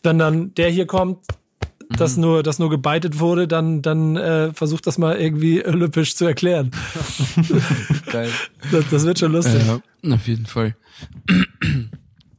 wenn 0.02 0.18
dann 0.18 0.52
der 0.54 0.68
hier 0.70 0.86
kommt, 0.86 1.18
mhm. 1.88 1.96
das 1.96 2.16
nur, 2.16 2.42
das 2.42 2.58
nur 2.58 2.70
gebeitet 2.70 3.20
wurde, 3.20 3.46
dann, 3.46 3.82
dann 3.82 4.16
äh, 4.16 4.52
versucht 4.52 4.88
das 4.88 4.98
mal 4.98 5.16
irgendwie 5.16 5.64
olympisch 5.64 6.16
zu 6.16 6.24
erklären. 6.24 6.72
Geil. 8.10 8.30
Das, 8.72 8.84
das, 8.90 9.04
wird 9.04 9.20
schon 9.20 9.30
lustig. 9.30 9.62
Ja, 9.64 10.14
auf 10.14 10.26
jeden 10.26 10.46
Fall. 10.46 10.74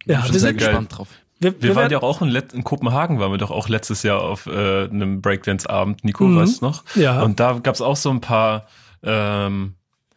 ja, 0.06 0.26
wir 0.30 0.40
sind 0.42 0.58
gespannt 0.58 0.98
drauf. 0.98 1.08
Wir, 1.40 1.62
wir, 1.62 1.76
waren 1.76 1.92
ja 1.92 2.02
auch 2.02 2.22
in, 2.22 2.34
in, 2.36 2.64
Kopenhagen, 2.64 3.20
waren 3.20 3.32
wir 3.32 3.38
doch 3.38 3.52
auch 3.52 3.70
letztes 3.70 4.04
Jahr 4.04 4.22
auf 4.22 4.48
äh, 4.48 4.86
einem 4.86 5.22
Breakdance-Abend. 5.22 6.04
Nico, 6.04 6.26
mhm. 6.26 6.38
weißt 6.38 6.62
du 6.62 6.66
noch? 6.66 6.84
Ja. 6.96 7.22
Und 7.22 7.40
da 7.40 7.60
gab's 7.62 7.82
auch 7.82 7.96
so 7.96 8.10
ein 8.10 8.22
paar, 8.22 8.68
ähm, 9.04 9.76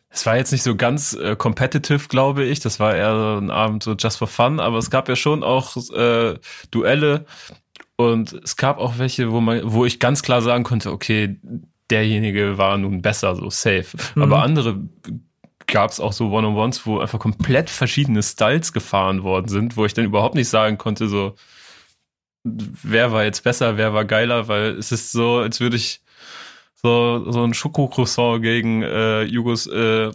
es 0.08 0.24
war 0.24 0.36
jetzt 0.36 0.50
nicht 0.50 0.62
so 0.62 0.76
ganz 0.76 1.12
äh, 1.12 1.36
competitive, 1.36 2.08
glaube 2.08 2.44
ich. 2.44 2.60
Das 2.60 2.80
war 2.80 2.94
eher 2.94 3.12
so 3.12 3.38
ein 3.38 3.50
Abend 3.50 3.82
so 3.82 3.94
just 3.94 4.18
for 4.18 4.28
fun, 4.28 4.60
aber 4.60 4.78
es 4.78 4.90
gab 4.90 5.08
ja 5.08 5.16
schon 5.16 5.42
auch 5.42 5.76
äh, 5.92 6.34
Duelle 6.70 7.26
und 7.96 8.32
es 8.32 8.56
gab 8.56 8.78
auch 8.78 8.94
welche, 8.96 9.30
wo 9.30 9.40
man, 9.40 9.60
wo 9.64 9.84
ich 9.84 10.00
ganz 10.00 10.22
klar 10.22 10.40
sagen 10.40 10.64
konnte, 10.64 10.90
okay, 10.90 11.38
derjenige 11.90 12.56
war 12.56 12.78
nun 12.78 13.02
besser, 13.02 13.36
so 13.36 13.50
safe. 13.50 13.96
Mhm. 14.14 14.22
Aber 14.22 14.42
andere 14.42 14.80
gab 15.70 15.90
es 15.90 16.00
auch 16.00 16.12
so 16.12 16.30
One-on-Ones, 16.30 16.86
wo 16.86 16.98
einfach 16.98 17.18
komplett 17.18 17.70
verschiedene 17.70 18.22
Styles 18.22 18.72
gefahren 18.72 19.22
worden 19.22 19.48
sind, 19.48 19.76
wo 19.76 19.86
ich 19.86 19.94
dann 19.94 20.04
überhaupt 20.04 20.34
nicht 20.34 20.48
sagen 20.48 20.78
konnte, 20.78 21.08
so, 21.08 21.34
wer 22.44 23.12
war 23.12 23.24
jetzt 23.24 23.44
besser, 23.44 23.76
wer 23.76 23.94
war 23.94 24.04
geiler, 24.04 24.48
weil 24.48 24.76
es 24.76 24.92
ist 24.92 25.12
so, 25.12 25.38
als 25.38 25.60
würde 25.60 25.76
ich 25.76 26.00
so, 26.82 27.30
so 27.30 27.44
ein 27.44 27.54
Schokocroissant 27.54 28.42
gegen 28.42 28.82
äh, 28.82 29.22
Jugos 29.22 29.66
äh, 29.66 30.10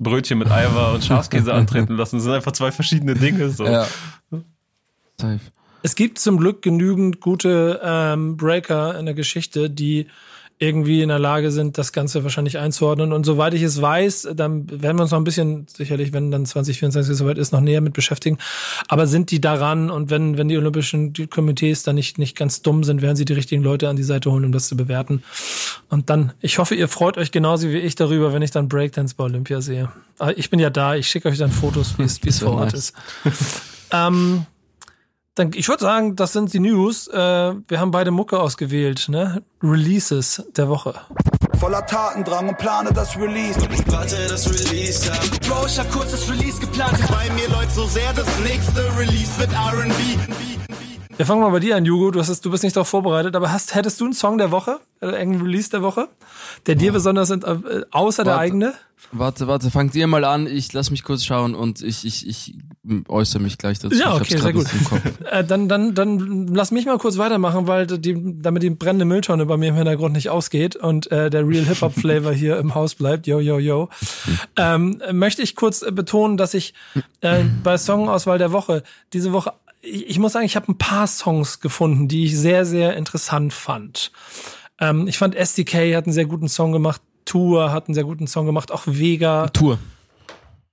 Brötchen 0.00 0.38
mit 0.38 0.50
Eiweiß 0.50 0.94
und 0.94 1.04
Schafskäse 1.04 1.52
antreten 1.54 1.96
lassen. 1.96 2.16
Das 2.16 2.24
sind 2.24 2.32
einfach 2.32 2.52
zwei 2.52 2.70
verschiedene 2.70 3.14
Dinge. 3.14 3.50
So. 3.50 3.66
Ja. 3.66 3.86
Es 5.82 5.96
gibt 5.96 6.18
zum 6.18 6.38
Glück 6.38 6.62
genügend 6.62 7.20
gute 7.20 7.80
ähm, 7.82 8.36
Breaker 8.36 8.98
in 8.98 9.06
der 9.06 9.14
Geschichte, 9.14 9.68
die 9.70 10.06
irgendwie 10.60 11.02
in 11.02 11.08
der 11.08 11.20
Lage 11.20 11.52
sind, 11.52 11.78
das 11.78 11.92
Ganze 11.92 12.24
wahrscheinlich 12.24 12.58
einzuordnen. 12.58 13.12
Und 13.12 13.24
soweit 13.24 13.54
ich 13.54 13.62
es 13.62 13.80
weiß, 13.80 14.30
dann 14.34 14.68
werden 14.82 14.98
wir 14.98 15.02
uns 15.02 15.12
noch 15.12 15.20
ein 15.20 15.24
bisschen, 15.24 15.66
sicherlich, 15.72 16.12
wenn 16.12 16.32
dann 16.32 16.46
2024 16.46 17.16
soweit 17.16 17.38
ist, 17.38 17.52
noch 17.52 17.60
näher 17.60 17.80
mit 17.80 17.92
beschäftigen. 17.92 18.38
Aber 18.88 19.06
sind 19.06 19.30
die 19.30 19.40
daran 19.40 19.88
und 19.88 20.10
wenn, 20.10 20.36
wenn 20.36 20.48
die 20.48 20.58
Olympischen 20.58 21.12
Komitees 21.30 21.84
da 21.84 21.92
nicht, 21.92 22.18
nicht 22.18 22.36
ganz 22.36 22.60
dumm 22.62 22.82
sind, 22.82 23.02
werden 23.02 23.14
sie 23.14 23.24
die 23.24 23.34
richtigen 23.34 23.62
Leute 23.62 23.88
an 23.88 23.94
die 23.94 24.02
Seite 24.02 24.32
holen, 24.32 24.44
um 24.44 24.52
das 24.52 24.66
zu 24.66 24.76
bewerten. 24.76 25.22
Und 25.90 26.10
dann, 26.10 26.32
ich 26.40 26.58
hoffe, 26.58 26.74
ihr 26.74 26.88
freut 26.88 27.18
euch 27.18 27.30
genauso 27.30 27.68
wie 27.68 27.78
ich 27.78 27.94
darüber, 27.94 28.32
wenn 28.32 28.42
ich 28.42 28.50
dann 28.50 28.68
Breakdance 28.68 29.14
bei 29.16 29.24
Olympia 29.24 29.60
sehe. 29.60 29.90
Ich 30.34 30.50
bin 30.50 30.58
ja 30.58 30.70
da, 30.70 30.96
ich 30.96 31.08
schicke 31.08 31.28
euch 31.28 31.38
dann 31.38 31.52
Fotos, 31.52 31.94
wie 31.98 32.28
es, 32.28 32.38
vor 32.40 32.54
Ort 32.54 32.74
ist. 32.74 32.94
ähm, 33.92 34.44
dann, 35.38 35.52
ich 35.54 35.68
würde 35.68 35.82
sagen, 35.82 36.16
das 36.16 36.32
sind 36.32 36.52
die 36.52 36.60
News. 36.60 37.08
Äh, 37.08 37.14
wir 37.16 37.80
haben 37.80 37.90
beide 37.90 38.10
Mucke 38.10 38.40
ausgewählt, 38.40 39.08
ne? 39.08 39.42
Releases 39.62 40.44
der 40.56 40.68
Woche. 40.68 40.94
Voller 41.58 41.84
Tatendrang 41.86 42.48
und 42.48 42.58
plane 42.58 42.92
das 42.92 43.16
Release. 43.16 43.58
Warte, 43.86 44.16
das 44.28 44.48
Release, 44.48 45.06
ja. 45.06 45.12
Bro, 45.48 45.66
ich 45.66 45.78
hab 45.78 45.90
kurz 45.90 46.12
das 46.12 46.30
Release 46.30 46.60
geplant. 46.60 46.98
Bei 47.10 47.32
mir 47.34 47.48
läuft 47.48 47.72
so 47.72 47.86
sehr 47.86 48.12
das 48.12 48.26
nächste 48.40 48.80
Release 48.96 49.30
mit 49.38 49.52
R&B. 49.52 49.92
Wir 51.16 51.26
fangen 51.26 51.40
mal 51.40 51.50
bei 51.50 51.58
dir 51.58 51.76
an, 51.76 51.84
Jugo. 51.84 52.12
Du, 52.12 52.20
hast, 52.20 52.44
du 52.44 52.50
bist 52.50 52.62
nicht 52.62 52.76
darauf 52.76 52.88
vorbereitet, 52.88 53.34
aber 53.34 53.50
hast, 53.50 53.74
hättest 53.74 54.00
du 54.00 54.04
einen 54.04 54.14
Song 54.14 54.38
der 54.38 54.52
Woche? 54.52 54.78
Äh, 55.00 55.06
irgendeinen 55.06 55.42
Release 55.42 55.68
der 55.70 55.82
Woche? 55.82 56.08
Der 56.66 56.76
dir 56.76 56.92
besonders 56.92 57.28
sind, 57.28 57.44
äh, 57.44 57.82
außer 57.90 58.24
warte, 58.24 58.30
der 58.30 58.38
eigene? 58.38 58.74
Warte, 59.12 59.46
warte, 59.46 59.70
fangt 59.70 59.94
ihr 59.94 60.06
mal 60.06 60.24
an. 60.24 60.46
Ich 60.46 60.72
lass 60.72 60.90
mich 60.90 61.02
kurz 61.02 61.24
schauen 61.24 61.54
und 61.54 61.82
ich, 61.82 62.04
ich, 62.04 62.26
ich 62.26 62.54
äußere 63.08 63.42
mich 63.42 63.56
gleich 63.56 63.78
dazu. 63.78 63.96
Ja, 63.96 64.14
okay, 64.14 64.38
sehr 64.38 64.52
gut. 64.52 64.66
Äh, 65.30 65.44
dann, 65.44 65.68
dann, 65.68 65.94
dann 65.94 66.46
lass 66.46 66.70
mich 66.70 66.86
mal 66.86 66.96
kurz 66.96 67.18
weitermachen, 67.18 67.66
weil 67.66 67.86
die, 67.86 68.16
damit 68.40 68.62
die 68.62 68.70
brennende 68.70 69.04
Mülltonne 69.04 69.44
bei 69.44 69.56
mir 69.56 69.68
im 69.68 69.74
Hintergrund 69.74 70.14
nicht 70.14 70.30
ausgeht 70.30 70.74
und 70.74 71.10
äh, 71.12 71.28
der 71.28 71.46
Real 71.46 71.64
Hip 71.64 71.82
Hop 71.82 71.94
Flavor 71.94 72.32
hier 72.32 72.56
im 72.58 72.74
Haus 72.74 72.94
bleibt. 72.94 73.26
Yo, 73.26 73.40
yo, 73.40 73.58
yo. 73.58 73.90
Ähm, 74.56 75.02
möchte 75.12 75.42
ich 75.42 75.54
kurz 75.54 75.84
betonen, 75.92 76.38
dass 76.38 76.54
ich 76.54 76.72
äh, 77.20 77.44
bei 77.62 77.76
Songauswahl 77.76 78.38
der 78.38 78.52
Woche 78.52 78.82
diese 79.12 79.32
Woche 79.32 79.52
ich 79.80 80.18
muss 80.18 80.32
sagen, 80.32 80.44
ich 80.44 80.56
habe 80.56 80.72
ein 80.72 80.78
paar 80.78 81.06
Songs 81.06 81.60
gefunden, 81.60 82.08
die 82.08 82.24
ich 82.24 82.36
sehr, 82.36 82.66
sehr 82.66 82.96
interessant 82.96 83.52
fand. 83.52 84.10
Ähm, 84.80 85.08
ich 85.08 85.18
fand 85.18 85.34
SDK 85.34 85.94
hat 85.96 86.06
einen 86.06 86.12
sehr 86.12 86.26
guten 86.26 86.48
Song 86.48 86.72
gemacht, 86.72 87.00
Tour 87.28 87.72
hat 87.72 87.88
einen 87.88 87.94
sehr 87.94 88.04
guten 88.04 88.26
Song 88.26 88.46
gemacht, 88.46 88.72
auch 88.72 88.84
Vega. 88.86 89.48
Tour. 89.48 89.78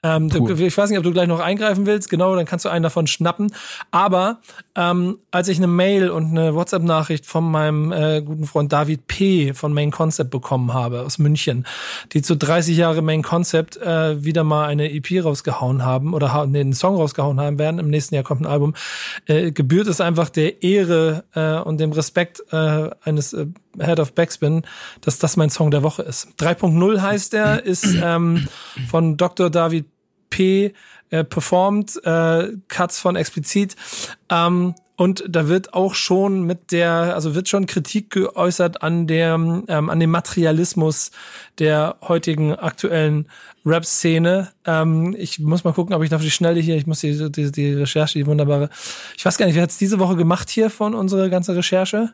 Ähm, 0.06 0.30
du, 0.30 0.48
ich 0.54 0.78
weiß 0.78 0.92
nicht, 0.92 1.00
ob 1.00 1.04
du 1.04 1.12
gleich 1.12 1.28
noch 1.28 1.40
eingreifen 1.40 1.88
willst, 1.88 2.10
genau, 2.10 2.36
dann 2.36 2.46
kannst 2.46 2.64
du 2.64 2.70
einen 2.70 2.84
davon 2.84 3.08
schnappen. 3.08 3.52
Aber 3.90 4.40
ähm, 4.76 5.18
als 5.32 5.48
ich 5.48 5.58
eine 5.58 5.68
Mail 5.68 6.12
und 6.12 6.30
eine 6.30 6.54
WhatsApp-Nachricht 6.54 7.26
von 7.26 7.50
meinem 7.50 7.92
äh, 7.92 8.22
guten 8.22 8.46
Freund 8.46 8.72
David 8.72 9.08
P. 9.08 9.54
von 9.56 9.74
Main 9.74 9.90
Concept 9.90 10.30
bekommen 10.30 10.76
habe 10.76 11.02
aus 11.02 11.18
München, 11.18 11.66
die 12.14 12.22
zu 12.22 12.38
30 12.38 12.78
Jahre 12.78 13.02
Main 13.02 13.24
Concept 13.24 13.78
äh, 13.78 14.24
wieder 14.24 14.44
mal 14.44 14.68
eine 14.68 14.94
EP 14.94 15.24
rausgehauen 15.24 15.84
haben 15.84 16.14
oder 16.14 16.46
nee, 16.46 16.60
einen 16.60 16.74
Song 16.74 16.96
rausgehauen 16.98 17.42
haben 17.42 17.58
werden, 17.58 17.80
im 17.80 17.90
nächsten 17.90 18.14
Jahr 18.14 18.24
kommt 18.24 18.42
ein 18.42 18.48
Album, 18.48 18.76
äh, 19.26 19.52
gebührt 19.52 19.88
es 19.88 20.02
einfach 20.02 20.30
der 20.30 20.62
Ehre 20.62 21.24
äh, 21.34 21.58
und 21.68 21.80
dem 21.80 21.92
Respekt 21.92 22.44
äh, 22.52 22.92
eines 23.04 23.34
äh, 23.34 23.48
Head 23.80 24.00
of 24.00 24.14
Backspin, 24.14 24.64
dass 25.02 25.20
das 25.20 25.38
mein 25.38 25.50
Song 25.50 25.72
der 25.72 25.84
Woche 25.84 26.04
ist. 26.04 26.30
3.0 26.40 27.02
heißt 27.02 27.34
er, 27.34 27.64
ist 27.64 27.88
ähm, 28.02 28.48
von 28.90 29.18
Dr. 29.18 29.50
David 29.50 29.86
P 30.30 30.74
äh, 31.10 31.24
performt, 31.24 32.04
äh, 32.04 32.50
Cuts 32.68 33.00
von 33.00 33.16
explizit. 33.16 33.76
Ähm, 34.30 34.76
und 34.98 35.26
da 35.28 35.50
wird 35.50 35.74
auch 35.74 35.94
schon 35.94 36.44
mit 36.44 36.72
der, 36.72 37.16
also 37.16 37.36
wird 37.36 37.50
schon 37.50 37.66
Kritik 37.66 38.12
geäußert 38.12 38.82
an 38.82 39.08
der, 39.08 39.34
ähm, 39.34 39.90
an 39.90 40.00
dem 40.00 40.10
Materialismus 40.10 41.12
der 41.60 41.98
heutigen 42.02 42.56
aktuellen 42.56 43.28
Rap-Szene. 43.66 44.52
Ähm, 44.66 45.14
ich 45.18 45.40
muss 45.40 45.66
mal 45.66 45.74
gucken, 45.74 45.94
ob 45.94 46.04
ich 46.04 46.12
noch 46.12 46.22
die 46.22 46.32
Schnelle 46.32 46.62
hier, 46.62 46.78
ich 46.78 46.88
muss 46.88 47.02
die, 47.02 47.30
die, 47.30 47.52
die 47.52 47.74
Recherche, 47.74 48.18
die 48.18 48.26
wunderbare. 48.26 48.70
Ich 49.18 49.26
weiß 49.26 49.38
gar 49.38 49.48
nicht, 49.48 49.56
wer 49.56 49.64
hat's 49.64 49.78
diese 49.78 50.00
Woche 50.00 50.16
gemacht 50.16 50.50
hier 50.50 50.70
von 50.70 50.96
unserer 50.96 51.28
ganzen 51.30 51.56
Recherche? 51.56 52.14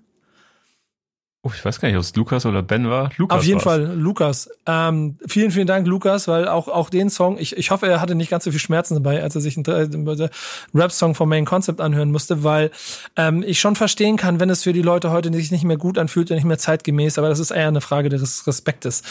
Oh, 1.44 1.50
ich 1.56 1.66
weiß 1.66 1.80
gar 1.80 1.88
nicht, 1.88 1.98
ob 1.98 2.04
es 2.04 2.16
Lukas 2.16 2.46
oder 2.46 2.62
Ben 2.62 2.88
war. 2.88 3.10
Lukas 3.18 3.40
Auf 3.40 3.44
jeden 3.44 3.56
war's. 3.56 3.64
Fall, 3.64 3.96
Lukas. 3.98 4.48
Ähm, 4.68 5.18
vielen, 5.26 5.50
vielen 5.50 5.66
Dank, 5.66 5.88
Lukas, 5.88 6.28
weil 6.28 6.48
auch, 6.48 6.68
auch 6.68 6.92
den 6.92 7.10
Song, 7.10 7.40
ich, 7.40 7.58
ich 7.58 7.72
hoffe, 7.72 7.88
er 7.88 8.00
hatte 8.00 8.14
nicht 8.14 8.30
ganz 8.30 8.44
so 8.44 8.52
viel 8.52 8.60
Schmerzen 8.60 8.94
dabei, 8.94 9.24
als 9.24 9.34
er 9.34 9.42
sich 9.42 9.58
einen, 9.58 9.66
einen 9.66 10.30
Rap-Song 10.76 11.16
vom 11.16 11.30
Main 11.30 11.46
Concept 11.46 11.82
anhören 11.82 12.12
musste, 12.12 12.44
weil 12.44 12.70
ähm, 13.16 13.44
ich 13.44 13.60
schon 13.60 13.76
verstehen 13.76 14.18
kann, 14.18 14.40
wenn 14.40 14.52
es 14.52 14.62
für 14.62 14.74
die 14.74 14.84
Leute 14.84 15.10
heute 15.10 15.34
sich 15.34 15.50
nicht 15.50 15.64
mehr 15.64 15.78
gut 15.78 15.98
anfühlt 15.98 16.30
und 16.30 16.36
nicht 16.36 16.46
mehr 16.46 16.60
zeitgemäß, 16.60 17.18
aber 17.18 17.30
das 17.30 17.40
ist 17.40 17.50
eher 17.50 17.70
eine 17.70 17.82
Frage 17.82 18.10
des 18.10 18.46
Respektes. 18.46 19.02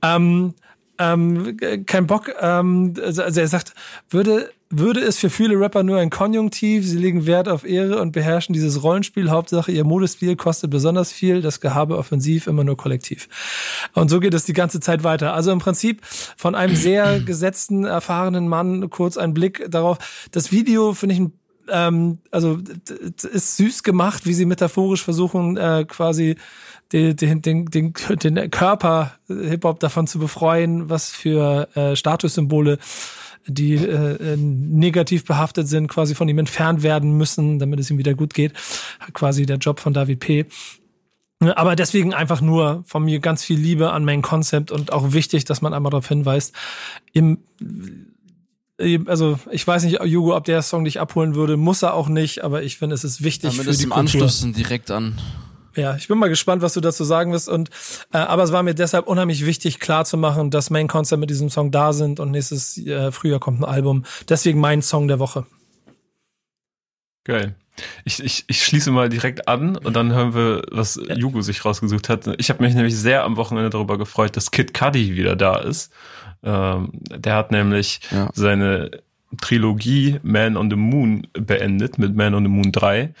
Ähm, 0.00 0.54
ähm, 0.98 1.56
kein 1.86 2.06
Bock, 2.06 2.30
ähm, 2.40 2.94
also 3.02 3.22
er 3.22 3.48
sagt, 3.48 3.74
würde 4.10 4.50
würde 4.78 5.00
es 5.00 5.18
für 5.18 5.30
viele 5.30 5.58
Rapper 5.58 5.82
nur 5.82 5.98
ein 5.98 6.10
Konjunktiv. 6.10 6.86
Sie 6.86 6.98
legen 6.98 7.26
Wert 7.26 7.48
auf 7.48 7.64
Ehre 7.64 8.00
und 8.00 8.12
beherrschen 8.12 8.52
dieses 8.52 8.82
Rollenspiel. 8.82 9.30
Hauptsache, 9.30 9.72
ihr 9.72 9.84
Modestil 9.84 10.36
kostet 10.36 10.70
besonders 10.70 11.12
viel. 11.12 11.40
Das 11.42 11.60
Gehabe 11.60 11.96
offensiv, 11.96 12.46
immer 12.46 12.64
nur 12.64 12.76
kollektiv. 12.76 13.28
Und 13.92 14.08
so 14.08 14.20
geht 14.20 14.34
es 14.34 14.44
die 14.44 14.52
ganze 14.52 14.80
Zeit 14.80 15.04
weiter. 15.04 15.34
Also 15.34 15.52
im 15.52 15.58
Prinzip 15.58 16.00
von 16.04 16.54
einem 16.54 16.76
sehr 16.76 17.20
gesetzten, 17.26 17.84
erfahrenen 17.84 18.48
Mann 18.48 18.90
kurz 18.90 19.16
ein 19.16 19.34
Blick 19.34 19.66
darauf. 19.70 19.98
Das 20.32 20.52
Video 20.52 20.94
finde 20.94 21.14
ich 21.14 21.20
ein 21.20 21.32
ähm, 21.68 22.18
also 22.30 22.58
ist 23.22 23.56
süß 23.56 23.82
gemacht, 23.82 24.26
wie 24.26 24.34
sie 24.34 24.44
metaphorisch 24.44 25.02
versuchen, 25.02 25.56
äh, 25.56 25.86
quasi 25.88 26.36
den, 26.92 27.16
den, 27.16 27.42
den, 27.42 27.64
den, 27.66 27.94
den 27.94 28.50
Körper 28.50 29.12
Hip-Hop 29.28 29.80
davon 29.80 30.06
zu 30.06 30.18
befreien, 30.18 30.90
was 30.90 31.10
für 31.10 31.68
äh, 31.74 31.96
Statussymbole 31.96 32.78
die 33.46 33.74
äh, 33.74 34.36
negativ 34.36 35.24
behaftet 35.24 35.68
sind, 35.68 35.88
quasi 35.88 36.14
von 36.14 36.28
ihm 36.28 36.38
entfernt 36.38 36.82
werden 36.82 37.16
müssen, 37.16 37.58
damit 37.58 37.80
es 37.80 37.90
ihm 37.90 37.98
wieder 37.98 38.14
gut 38.14 38.34
geht. 38.34 38.52
Quasi 39.12 39.46
der 39.46 39.58
Job 39.58 39.80
von 39.80 39.92
David 39.92 40.20
P. 40.20 40.46
Aber 41.40 41.76
deswegen 41.76 42.14
einfach 42.14 42.40
nur 42.40 42.84
von 42.86 43.04
mir 43.04 43.20
ganz 43.20 43.44
viel 43.44 43.58
Liebe 43.58 43.90
an 43.90 44.04
Main 44.04 44.22
Concept 44.22 44.70
und 44.70 44.92
auch 44.92 45.12
wichtig, 45.12 45.44
dass 45.44 45.60
man 45.62 45.74
einmal 45.74 45.90
darauf 45.90 46.08
hinweist, 46.08 46.54
im 47.12 47.38
also 49.06 49.38
ich 49.52 49.64
weiß 49.64 49.84
nicht, 49.84 50.02
Jugo, 50.02 50.36
ob 50.36 50.44
der 50.44 50.60
Song 50.60 50.84
dich 50.84 50.98
abholen 50.98 51.36
würde, 51.36 51.56
muss 51.56 51.82
er 51.82 51.94
auch 51.94 52.08
nicht, 52.08 52.42
aber 52.42 52.64
ich 52.64 52.76
finde, 52.76 52.94
es 52.94 53.04
ist 53.04 53.22
wichtig 53.22 53.50
Damit 53.50 53.66
für 53.66 53.76
die 53.76 53.84
im 53.84 53.90
Kultur. 53.90 54.22
Anschluss 54.22 54.52
direkt 54.52 54.90
an. 54.90 55.20
Ja, 55.76 55.96
ich 55.96 56.08
bin 56.08 56.18
mal 56.18 56.28
gespannt, 56.28 56.62
was 56.62 56.74
du 56.74 56.80
dazu 56.80 57.04
sagen 57.04 57.32
wirst. 57.32 57.48
Und 57.48 57.70
äh, 58.12 58.18
aber 58.18 58.42
es 58.42 58.52
war 58.52 58.62
mir 58.62 58.74
deshalb 58.74 59.06
unheimlich 59.06 59.44
wichtig, 59.44 59.80
klar 59.80 60.04
zu 60.04 60.16
machen, 60.16 60.50
dass 60.50 60.70
Main 60.70 60.88
Concept 60.88 61.20
mit 61.20 61.30
diesem 61.30 61.50
Song 61.50 61.70
da 61.70 61.92
sind 61.92 62.20
und 62.20 62.30
nächstes 62.30 62.78
äh, 62.78 63.10
Frühjahr 63.12 63.40
kommt 63.40 63.60
ein 63.60 63.64
Album. 63.64 64.04
Deswegen 64.28 64.60
mein 64.60 64.82
Song 64.82 65.08
der 65.08 65.18
Woche. 65.18 65.46
Geil. 67.24 67.54
Ich, 68.04 68.22
ich, 68.22 68.44
ich 68.46 68.62
schließe 68.62 68.92
mal 68.92 69.08
direkt 69.08 69.48
an 69.48 69.76
und 69.76 69.96
dann 69.96 70.12
hören 70.12 70.34
wir, 70.34 70.62
was 70.70 71.00
Jugo 71.16 71.40
sich 71.42 71.64
rausgesucht 71.64 72.08
hat. 72.08 72.28
Ich 72.38 72.50
habe 72.50 72.62
mich 72.62 72.74
nämlich 72.74 72.96
sehr 72.96 73.24
am 73.24 73.36
Wochenende 73.36 73.70
darüber 73.70 73.98
gefreut, 73.98 74.36
dass 74.36 74.52
Kid 74.52 74.74
Cudi 74.74 75.16
wieder 75.16 75.34
da 75.34 75.56
ist. 75.56 75.92
Ähm, 76.44 76.90
der 76.92 77.34
hat 77.34 77.50
nämlich 77.50 78.00
ja. 78.12 78.30
seine 78.32 78.90
Trilogie 79.40 80.20
Man 80.22 80.56
on 80.56 80.70
the 80.70 80.76
Moon 80.76 81.26
beendet 81.32 81.98
mit 81.98 82.14
Man 82.14 82.34
on 82.34 82.44
the 82.44 82.48
Moon 82.48 82.70
3 82.70 83.12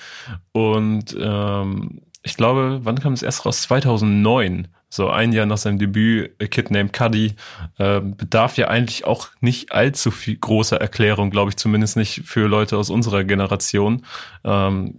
und 0.52 1.16
ähm, 1.18 2.00
ich 2.24 2.36
glaube, 2.36 2.80
wann 2.82 2.98
kam 2.98 3.12
es 3.12 3.22
erst 3.22 3.44
raus? 3.44 3.62
2009. 3.62 4.68
So 4.88 5.10
ein 5.10 5.32
Jahr 5.32 5.44
nach 5.44 5.58
seinem 5.58 5.78
Debüt, 5.78 6.32
A 6.40 6.46
Kid 6.46 6.70
Named 6.70 6.92
Cuddy, 6.92 7.34
äh, 7.78 8.00
bedarf 8.00 8.56
ja 8.56 8.68
eigentlich 8.68 9.04
auch 9.04 9.28
nicht 9.40 9.72
allzu 9.72 10.10
viel 10.10 10.36
großer 10.36 10.80
Erklärung, 10.80 11.30
glaube 11.30 11.50
ich, 11.50 11.56
zumindest 11.56 11.96
nicht 11.96 12.22
für 12.24 12.46
Leute 12.46 12.78
aus 12.78 12.90
unserer 12.90 13.24
Generation. 13.24 14.06
Ähm, 14.42 14.96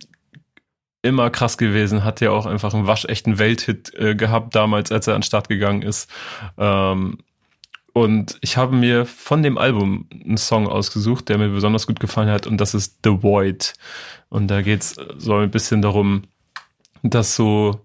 immer 1.02 1.30
krass 1.32 1.58
gewesen, 1.58 2.04
hat 2.04 2.22
ja 2.22 2.30
auch 2.32 2.46
einfach 2.46 2.74
einen 2.74 2.88
waschechten 2.88 3.40
Welthit 3.40 3.94
äh, 3.96 4.16
gehabt 4.16 4.56
damals, 4.56 4.92
als 4.92 5.08
er 5.08 5.16
an 5.16 5.22
den 5.22 5.26
Start 5.26 5.50
gegangen 5.50 5.82
ist. 5.82 6.10
Ähm, 6.58 7.18
und 7.94 8.38
ich 8.42 8.58
habe 8.58 8.76
mir 8.76 9.06
von 9.06 9.42
dem 9.42 9.58
Album 9.58 10.10
einen 10.12 10.38
Song 10.38 10.68
ausgesucht, 10.68 11.30
der 11.30 11.38
mir 11.38 11.50
besonders 11.50 11.88
gut 11.88 12.00
gefallen 12.00 12.30
hat, 12.30 12.46
und 12.46 12.58
das 12.58 12.76
ist 12.76 13.00
The 13.04 13.24
Void. 13.24 13.74
Und 14.30 14.48
da 14.48 14.62
geht's 14.62 14.96
so 15.18 15.36
ein 15.36 15.50
bisschen 15.50 15.82
darum, 15.82 16.24
dass 17.10 17.36
so, 17.36 17.82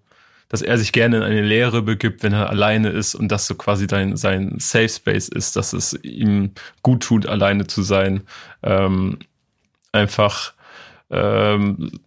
dass 0.48 0.62
er 0.62 0.78
sich 0.78 0.92
gerne 0.92 1.18
in 1.18 1.22
eine 1.22 1.42
Leere 1.42 1.82
begibt, 1.82 2.22
wenn 2.22 2.32
er 2.32 2.50
alleine 2.50 2.88
ist 2.88 3.14
und 3.14 3.28
dass 3.28 3.46
so 3.46 3.54
quasi 3.54 3.86
dein, 3.86 4.16
sein 4.16 4.56
Safe 4.58 4.88
Space 4.88 5.28
ist, 5.28 5.56
dass 5.56 5.72
es 5.72 5.92
ihm 6.02 6.52
gut 6.82 7.02
tut, 7.02 7.26
alleine 7.26 7.66
zu 7.66 7.82
sein. 7.82 8.22
Ähm, 8.62 9.18
einfach, 9.92 10.54
ähm, 11.10 12.00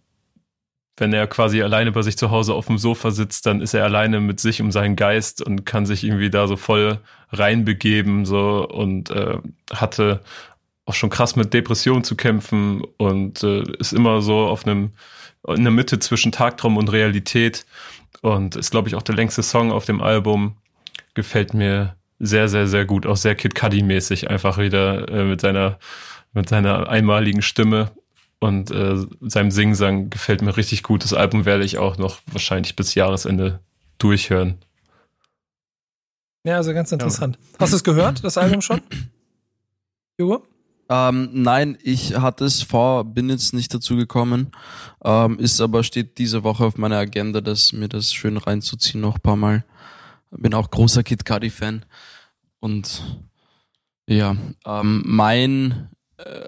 wenn 0.96 1.12
er 1.12 1.26
quasi 1.26 1.62
alleine 1.62 1.90
bei 1.90 2.02
sich 2.02 2.16
zu 2.16 2.30
Hause 2.30 2.54
auf 2.54 2.66
dem 2.66 2.78
Sofa 2.78 3.10
sitzt, 3.10 3.46
dann 3.46 3.60
ist 3.60 3.74
er 3.74 3.84
alleine 3.84 4.20
mit 4.20 4.38
sich 4.40 4.60
um 4.60 4.70
seinen 4.70 4.94
Geist 4.94 5.42
und 5.42 5.64
kann 5.64 5.86
sich 5.86 6.04
irgendwie 6.04 6.30
da 6.30 6.46
so 6.46 6.56
voll 6.56 7.00
reinbegeben, 7.32 8.26
so 8.26 8.68
und 8.68 9.10
äh, 9.10 9.38
hatte 9.72 10.20
auch 10.86 10.94
schon 10.94 11.10
krass 11.10 11.34
mit 11.34 11.54
Depressionen 11.54 12.04
zu 12.04 12.14
kämpfen 12.14 12.82
und 12.98 13.42
äh, 13.42 13.62
ist 13.78 13.92
immer 13.92 14.20
so 14.22 14.46
auf 14.46 14.66
einem 14.66 14.90
in 15.48 15.62
der 15.62 15.72
Mitte 15.72 15.98
zwischen 15.98 16.32
Tagtraum 16.32 16.76
und 16.76 16.90
Realität 16.90 17.66
und 18.22 18.56
ist, 18.56 18.70
glaube 18.70 18.88
ich, 18.88 18.94
auch 18.94 19.02
der 19.02 19.14
längste 19.14 19.42
Song 19.42 19.72
auf 19.72 19.84
dem 19.84 20.00
Album. 20.00 20.56
Gefällt 21.14 21.54
mir 21.54 21.96
sehr, 22.18 22.48
sehr, 22.48 22.66
sehr 22.66 22.84
gut. 22.84 23.06
Auch 23.06 23.16
sehr 23.16 23.34
Kid 23.34 23.54
Cudi-mäßig, 23.54 24.28
einfach 24.28 24.58
wieder 24.58 25.08
äh, 25.08 25.24
mit 25.24 25.40
seiner 25.40 25.78
mit 26.32 26.48
seiner 26.48 26.88
einmaligen 26.88 27.42
Stimme 27.42 27.92
und 28.40 28.70
äh, 28.70 28.96
seinem 29.20 29.50
Singsang 29.50 30.10
gefällt 30.10 30.42
mir 30.42 30.56
richtig 30.56 30.82
gut. 30.82 31.04
Das 31.04 31.14
Album 31.14 31.46
werde 31.46 31.64
ich 31.64 31.78
auch 31.78 31.96
noch 31.96 32.20
wahrscheinlich 32.26 32.76
bis 32.76 32.94
Jahresende 32.94 33.60
durchhören. 33.98 34.58
Ja, 36.44 36.56
also 36.56 36.74
ganz 36.74 36.92
interessant. 36.92 37.38
Ja. 37.40 37.58
Hast 37.60 37.72
du 37.72 37.76
es 37.76 37.84
gehört, 37.84 38.22
das 38.22 38.36
Album 38.36 38.60
schon? 38.60 38.82
Hugo? 40.20 40.44
Ähm, 40.94 41.30
nein, 41.32 41.76
ich 41.82 42.14
hatte 42.14 42.44
es 42.44 42.62
vor, 42.62 43.04
bin 43.04 43.28
jetzt 43.28 43.52
nicht 43.52 43.74
dazu 43.74 43.96
gekommen, 43.96 44.52
ähm, 45.02 45.40
ist 45.40 45.60
aber 45.60 45.82
steht 45.82 46.18
diese 46.18 46.44
Woche 46.44 46.64
auf 46.64 46.78
meiner 46.78 46.98
Agenda, 46.98 47.40
dass 47.40 47.72
mir 47.72 47.88
das 47.88 48.12
schön 48.12 48.36
reinzuziehen 48.36 49.00
noch 49.00 49.16
ein 49.16 49.20
paar 49.20 49.34
Mal. 49.34 49.64
Bin 50.30 50.54
auch 50.54 50.70
großer 50.70 51.02
Kid 51.02 51.24
Cudi 51.24 51.50
Fan 51.50 51.84
und 52.60 53.18
ja, 54.06 54.36
ähm, 54.66 55.02
mein, 55.04 55.88
äh, 56.18 56.44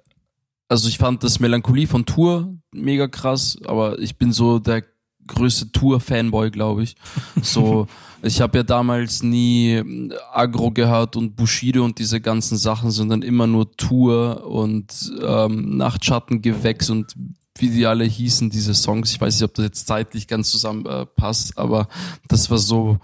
also 0.69 0.89
ich 0.89 0.99
fand 0.99 1.25
das 1.25 1.41
Melancholie 1.41 1.89
von 1.89 2.07
Tour 2.07 2.55
mega 2.73 3.09
krass, 3.09 3.59
aber 3.65 3.99
ich 3.99 4.17
bin 4.17 4.33
so 4.33 4.61
der 4.61 4.85
größte 5.27 5.73
Tour-Fanboy, 5.73 6.51
glaube 6.51 6.83
ich. 6.83 6.97
So, 7.43 7.87
ich 8.23 8.41
habe 8.41 8.59
ja 8.59 8.63
damals 8.65 9.23
nie 9.23 9.73
ähm, 9.73 10.13
Agro 10.33 10.71
gehört 10.71 11.17
und 11.17 11.37
Bushido 11.37 11.85
und 11.85 11.99
diese 11.99 12.21
ganzen 12.21 12.57
Sachen, 12.57 12.91
sondern 12.91 13.23
immer 13.23 13.47
nur 13.47 13.77
Tour 13.77 14.47
und 14.47 15.13
ähm, 15.23 15.77
Nachtschattengewächs 15.77 16.91
und 16.91 17.15
wie 17.59 17.71
die 17.71 17.87
alle 17.87 18.05
hießen, 18.05 18.51
diese 18.51 18.75
Songs. 18.75 19.13
Ich 19.13 19.21
weiß 19.21 19.35
nicht, 19.35 19.45
ob 19.45 19.55
das 19.55 19.65
jetzt 19.65 19.87
zeitlich 19.87 20.29
ganz 20.29 20.51
zusammen 20.51 20.87
äh, 20.87 21.07
passt, 21.07 21.57
aber 21.59 21.89
das 22.29 22.51
war 22.51 22.59
so, 22.59 22.99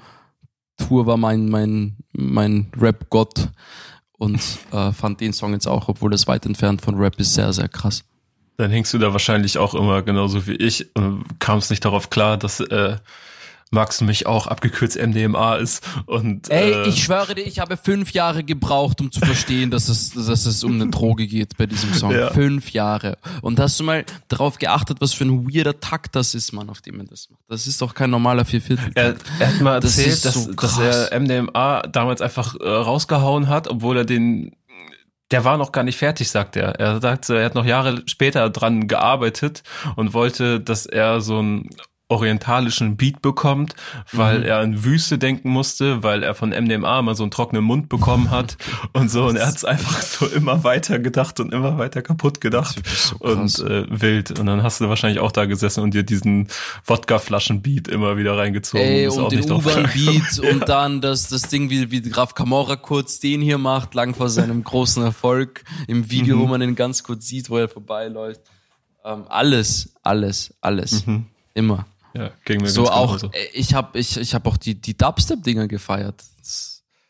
Tour 0.77 1.07
war 1.07 1.17
mein, 1.17 1.49
mein, 1.49 1.97
mein 2.13 2.71
Rap-Gott 2.79 3.49
und 4.19 4.41
äh, 4.73 4.93
fand 4.93 5.21
den 5.21 5.33
Song 5.33 5.53
jetzt 5.53 5.67
auch, 5.67 5.89
obwohl 5.89 6.11
das 6.11 6.27
weit 6.27 6.47
entfernt 6.47 6.83
von 6.83 6.97
Rap 6.97 7.19
ist, 7.19 7.35
sehr, 7.35 7.53
sehr 7.53 7.69
krass. 7.69 8.05
Dann 8.63 8.71
hängst 8.71 8.95
du 8.95 8.99
da 8.99 9.13
wahrscheinlich 9.13 9.59
auch 9.59 9.75
immer 9.75 10.03
genauso 10.03 10.47
wie 10.47 10.55
ich 10.55 10.87
und 10.95 11.25
kamst 11.41 11.71
nicht 11.71 11.85
darauf 11.85 12.11
klar, 12.11 12.37
dass 12.37 12.61
äh, 12.61 12.97
Max 13.73 14.01
mich 14.03 14.27
auch 14.27 14.47
abgekürzt 14.47 14.97
MDMA 14.97 15.57
ist 15.57 15.85
und 16.07 16.49
Ey, 16.49 16.73
äh, 16.73 16.89
ich 16.89 17.03
schwöre 17.03 17.35
dir, 17.35 17.45
ich 17.45 17.59
habe 17.59 17.77
fünf 17.77 18.13
Jahre 18.13 18.45
gebraucht, 18.45 19.01
um 19.01 19.11
zu 19.11 19.19
verstehen, 19.19 19.73
dass 19.73 19.89
es, 19.89 20.11
dass 20.11 20.47
es 20.47 20.63
um 20.63 20.75
eine 20.75 20.91
Droge 20.91 21.27
geht 21.27 21.57
bei 21.57 21.67
diesem 21.67 21.93
Song. 21.93 22.13
Ja. 22.13 22.31
Fünf 22.31 22.71
Jahre. 22.71 23.19
Und 23.41 23.59
hast 23.59 23.81
du 23.81 23.85
mal 23.85 24.05
darauf 24.29 24.59
geachtet, 24.59 25.01
was 25.01 25.13
für 25.13 25.25
ein 25.25 25.53
weirder 25.53 25.81
Takt 25.81 26.15
das 26.15 26.37
ist, 26.37 26.53
Mann, 26.53 26.71
auf 26.71 26.83
dem 26.83 27.01
er 27.01 27.07
das 27.07 27.31
macht? 27.31 27.41
Das 27.49 27.67
ist 27.67 27.83
doch 27.83 27.95
kein 27.95 28.11
normaler 28.11 28.45
Vierviertel. 28.45 28.93
Er, 28.95 29.17
er 29.41 29.49
hat 29.49 29.61
mal 29.61 29.75
erzählt, 29.75 30.25
das 30.25 30.35
dass, 30.35 30.45
so 30.45 30.53
dass 30.53 30.79
er 30.79 31.19
MDMA 31.19 31.83
damals 31.91 32.21
einfach 32.21 32.55
äh, 32.61 32.69
rausgehauen 32.69 33.49
hat, 33.49 33.67
obwohl 33.67 33.97
er 33.97 34.05
den 34.05 34.55
der 35.33 35.45
war 35.45 35.57
noch 35.57 35.73
gar 35.73 35.83
nicht 35.83 35.99
fertig, 35.99 36.31
sagt 36.31 36.57
er. 36.57 36.79
Er 36.79 37.01
sagt, 37.01 37.29
er 37.31 37.45
hat 37.45 37.55
noch 37.55 37.65
Jahre 37.65 38.03
später 38.07 38.51
dran 38.51 38.87
gearbeitet 38.87 39.63
und 39.97 40.13
wollte, 40.13 40.61
dass 40.61 40.87
er 40.87 41.21
so 41.21 41.41
ein 41.41 41.71
orientalischen 42.13 42.97
Beat 42.97 43.23
bekommt, 43.23 43.75
weil 44.13 44.41
mhm. 44.41 44.45
er 44.45 44.59
an 44.59 44.85
Wüste 44.85 45.19
denken 45.19 45.51
musste, 45.51 46.03
weil 46.03 46.23
er 46.23 46.35
von 46.35 46.51
MDMA 46.51 47.03
mal 47.03 47.15
so 47.15 47.25
einen 47.25 47.31
trockenen 47.31 47.65
Mund 47.65 47.89
bekommen 47.89 48.31
hat 48.31 48.57
und 48.93 49.11
so. 49.11 49.25
Und 49.27 49.37
er 49.37 49.47
hat 49.47 49.57
es 49.57 49.65
einfach 49.65 50.03
so 50.03 50.27
immer 50.27 50.65
weiter 50.65 50.99
gedacht 50.99 51.41
und 51.41 51.53
immer 51.53 51.79
weiter 51.79 52.03
kaputt 52.03 52.41
gedacht 52.41 52.81
so 52.87 53.17
und 53.17 53.59
äh, 53.61 53.85
wild. 53.89 54.39
Und 54.39 54.47
dann 54.47 54.63
hast 54.63 54.81
du 54.81 54.89
wahrscheinlich 54.89 55.21
auch 55.21 55.33
da 55.33 55.47
gesessen 55.47 55.83
und 55.83 55.95
dir 55.95 56.03
diesen 56.03 56.49
Wodka-Flaschen-Beat 56.87 57.89
immer 57.89 58.17
wieder 58.17 58.37
reingezogen. 58.37 58.87
Ey, 58.87 59.09
und, 59.09 59.19
und 59.19 59.33
den 59.33 59.51
U-Bahn-Beat 59.51 60.43
ja. 60.43 60.51
und 60.51 60.69
dann 60.69 61.01
das, 61.01 61.29
das 61.29 61.43
Ding, 61.43 61.71
wie, 61.71 61.91
wie 61.91 62.03
Graf 62.03 62.35
Camorra 62.35 62.77
kurz 62.77 63.21
den 63.21 63.41
hier 63.41 63.59
macht, 63.59 63.95
lang 63.95 64.15
vor 64.15 64.29
seinem 64.29 64.65
großen 64.73 65.03
Erfolg 65.03 65.65
im 65.89 66.11
Video, 66.11 66.37
mhm. 66.37 66.41
wo 66.41 66.47
man 66.47 66.63
ihn 66.63 66.75
ganz 66.75 67.03
kurz 67.03 67.27
sieht, 67.27 67.51
wo 67.51 67.59
er 67.59 67.69
vorbeiläuft. 67.69 68.43
Ähm, 69.05 69.25
alles, 69.29 69.95
alles, 70.03 70.55
alles. 70.61 71.07
Mhm. 71.07 71.27
Immer. 71.55 71.87
Ja, 72.15 72.31
ging 72.45 72.61
mir 72.61 72.69
so 72.69 72.91
auch. 72.91 73.19
So. 73.19 73.29
Äh, 73.29 73.49
ich 73.55 73.75
habe 73.75 73.99
ich, 73.99 74.17
ich 74.17 74.35
hab 74.35 74.47
auch 74.47 74.57
die 74.57 74.75
die 74.75 74.97
Dubstep 74.97 75.43
Dinger 75.43 75.69
gefeiert. 75.69 76.23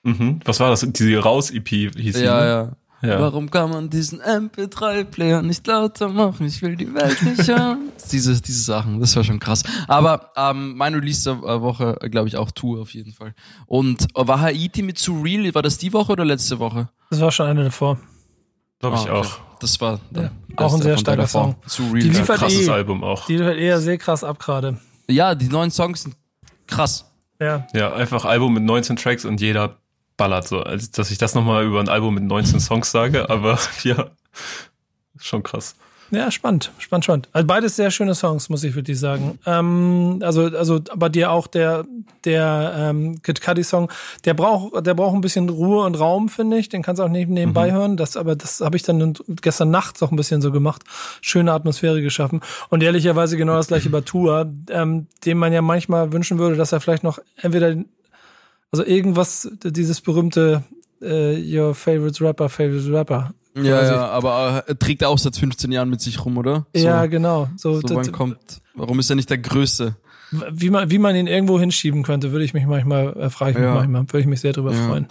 Mhm. 0.04 0.40
Was 0.44 0.58
war 0.60 0.70
das? 0.70 0.86
Diese 0.88 1.18
Raus 1.18 1.50
EP 1.50 1.68
hieß 1.68 2.20
Ja, 2.20 2.40
ne? 2.40 2.46
ja. 2.46 2.72
Ja. 3.04 3.20
Warum 3.20 3.50
kann 3.50 3.68
man 3.68 3.90
diesen 3.90 4.22
MP3-Player 4.22 5.42
nicht 5.42 5.66
lauter 5.66 6.08
machen? 6.08 6.46
Ich 6.46 6.62
will 6.62 6.76
die 6.76 6.94
Welt 6.94 7.20
nicht 7.22 7.48
hören. 7.48 7.90
diese, 8.12 8.40
diese 8.40 8.62
Sachen, 8.62 9.00
das 9.00 9.16
war 9.16 9.24
schon 9.24 9.40
krass. 9.40 9.64
Aber 9.88 10.30
ähm, 10.36 10.76
mein 10.76 10.94
Release 10.94 11.24
der 11.24 11.62
Woche, 11.62 11.98
glaube 12.12 12.28
ich, 12.28 12.36
auch 12.36 12.52
Tour 12.52 12.80
auf 12.80 12.94
jeden 12.94 13.12
Fall. 13.12 13.34
Und 13.66 14.06
war 14.14 14.40
Haiti 14.40 14.82
mit 14.82 14.98
Surreal, 14.98 15.52
war 15.52 15.62
das 15.62 15.78
die 15.78 15.92
Woche 15.92 16.12
oder 16.12 16.24
letzte 16.24 16.60
Woche? 16.60 16.90
Das 17.10 17.20
war 17.20 17.32
schon 17.32 17.46
eine 17.46 17.64
davor. 17.64 17.98
Glaube 18.78 18.96
ich 18.96 19.02
oh, 19.10 19.16
okay. 19.16 19.28
auch. 19.28 19.40
das 19.58 19.80
war 19.80 20.00
ja, 20.14 20.30
auch 20.56 20.74
ein 20.74 20.82
sehr 20.82 20.96
starker 20.96 21.26
Song. 21.26 21.56
Zu 21.66 21.82
real. 21.90 22.02
Die 22.02 22.08
liefert 22.10 22.38
krasses 22.38 22.68
eh, 22.68 22.70
Album 22.70 23.02
auch. 23.02 23.26
Die 23.26 23.36
liefert 23.36 23.56
eher 23.56 23.80
sehr 23.80 23.98
krass 23.98 24.22
ab 24.22 24.38
gerade. 24.38 24.78
Ja, 25.12 25.34
die 25.34 25.48
neuen 25.48 25.70
Songs 25.70 26.02
sind 26.02 26.16
krass. 26.66 27.10
Ja. 27.38 27.66
Ja, 27.72 27.92
einfach 27.92 28.24
Album 28.24 28.54
mit 28.54 28.62
19 28.62 28.96
Tracks 28.96 29.24
und 29.24 29.40
jeder 29.40 29.76
ballert 30.16 30.46
so. 30.46 30.60
Also, 30.60 30.88
dass 30.92 31.10
ich 31.10 31.18
das 31.18 31.34
nochmal 31.34 31.64
über 31.64 31.80
ein 31.80 31.88
Album 31.88 32.14
mit 32.14 32.24
19 32.24 32.60
Songs 32.60 32.90
sage, 32.90 33.28
aber 33.30 33.58
ja, 33.82 34.10
schon 35.18 35.42
krass. 35.42 35.76
Ja, 36.12 36.30
spannend, 36.30 36.72
spannend, 36.76 37.04
spannend. 37.04 37.28
Also 37.32 37.46
beides 37.46 37.76
sehr 37.76 37.90
schöne 37.90 38.14
Songs, 38.14 38.50
muss 38.50 38.62
ich 38.64 38.74
wirklich 38.74 39.00
sagen. 39.00 39.38
Ähm, 39.46 40.18
also, 40.20 40.42
also 40.42 40.78
bei 40.94 41.08
dir 41.08 41.30
auch 41.30 41.46
der, 41.46 41.86
der 42.26 42.74
ähm, 42.76 43.22
Kid 43.22 43.40
Cudi 43.40 43.64
Song, 43.64 43.90
der 44.26 44.34
braucht, 44.34 44.86
der 44.86 44.92
braucht 44.92 45.14
ein 45.14 45.22
bisschen 45.22 45.48
Ruhe 45.48 45.86
und 45.86 45.98
Raum, 45.98 46.28
finde 46.28 46.58
ich. 46.58 46.68
Den 46.68 46.82
kannst 46.82 47.00
du 47.00 47.04
auch 47.04 47.08
nicht 47.08 47.30
nebenbei 47.30 47.70
mhm. 47.70 47.74
hören. 47.74 47.96
Das, 47.96 48.18
aber 48.18 48.36
das 48.36 48.60
habe 48.60 48.76
ich 48.76 48.82
dann 48.82 49.14
gestern 49.40 49.70
Nacht 49.70 50.02
auch 50.02 50.10
ein 50.10 50.16
bisschen 50.16 50.42
so 50.42 50.52
gemacht. 50.52 50.82
Schöne 51.22 51.50
Atmosphäre 51.50 52.02
geschaffen. 52.02 52.42
Und 52.68 52.82
ehrlicherweise 52.82 53.38
genau 53.38 53.54
das 53.54 53.68
gleiche 53.68 53.88
bei 53.88 54.02
Tour, 54.02 54.52
ähm, 54.68 55.06
dem 55.24 55.38
man 55.38 55.54
ja 55.54 55.62
manchmal 55.62 56.12
wünschen 56.12 56.38
würde, 56.38 56.56
dass 56.56 56.72
er 56.72 56.80
vielleicht 56.80 57.04
noch 57.04 57.20
entweder, 57.36 57.74
also 58.70 58.84
irgendwas, 58.84 59.50
dieses 59.64 60.02
berühmte 60.02 60.62
äh, 61.00 61.58
Your 61.58 61.74
Favorite 61.74 62.22
Rapper, 62.22 62.50
Favorite 62.50 62.92
Rapper 62.92 63.32
ja, 63.54 63.84
ja, 63.84 64.08
aber 64.08 64.64
äh, 64.66 64.74
trägt 64.74 65.02
er 65.02 65.08
auch 65.08 65.18
seit 65.18 65.36
15 65.36 65.72
Jahren 65.72 65.90
mit 65.90 66.00
sich 66.00 66.24
rum, 66.24 66.38
oder? 66.38 66.66
So, 66.74 66.84
ja, 66.84 67.06
genau. 67.06 67.50
So, 67.56 67.80
so 67.80 67.94
wann 67.94 68.12
kommt, 68.12 68.38
warum 68.74 68.98
ist 68.98 69.10
er 69.10 69.16
nicht 69.16 69.30
der 69.30 69.38
Größte? 69.38 69.96
Wie 70.50 70.70
man, 70.70 70.90
wie 70.90 70.98
man 70.98 71.14
ihn 71.14 71.26
irgendwo 71.26 71.60
hinschieben 71.60 72.02
könnte, 72.02 72.32
würde 72.32 72.44
ich 72.44 72.54
mich 72.54 72.64
manchmal, 72.64 73.14
äh, 73.16 73.30
frage 73.30 73.52
ich 73.52 73.56
mich 73.58 73.66
ja. 73.66 73.74
manchmal, 73.74 74.02
würde 74.04 74.20
ich 74.20 74.26
mich 74.26 74.40
sehr 74.40 74.54
drüber 74.54 74.72
ja. 74.72 74.86
freuen. 74.86 75.06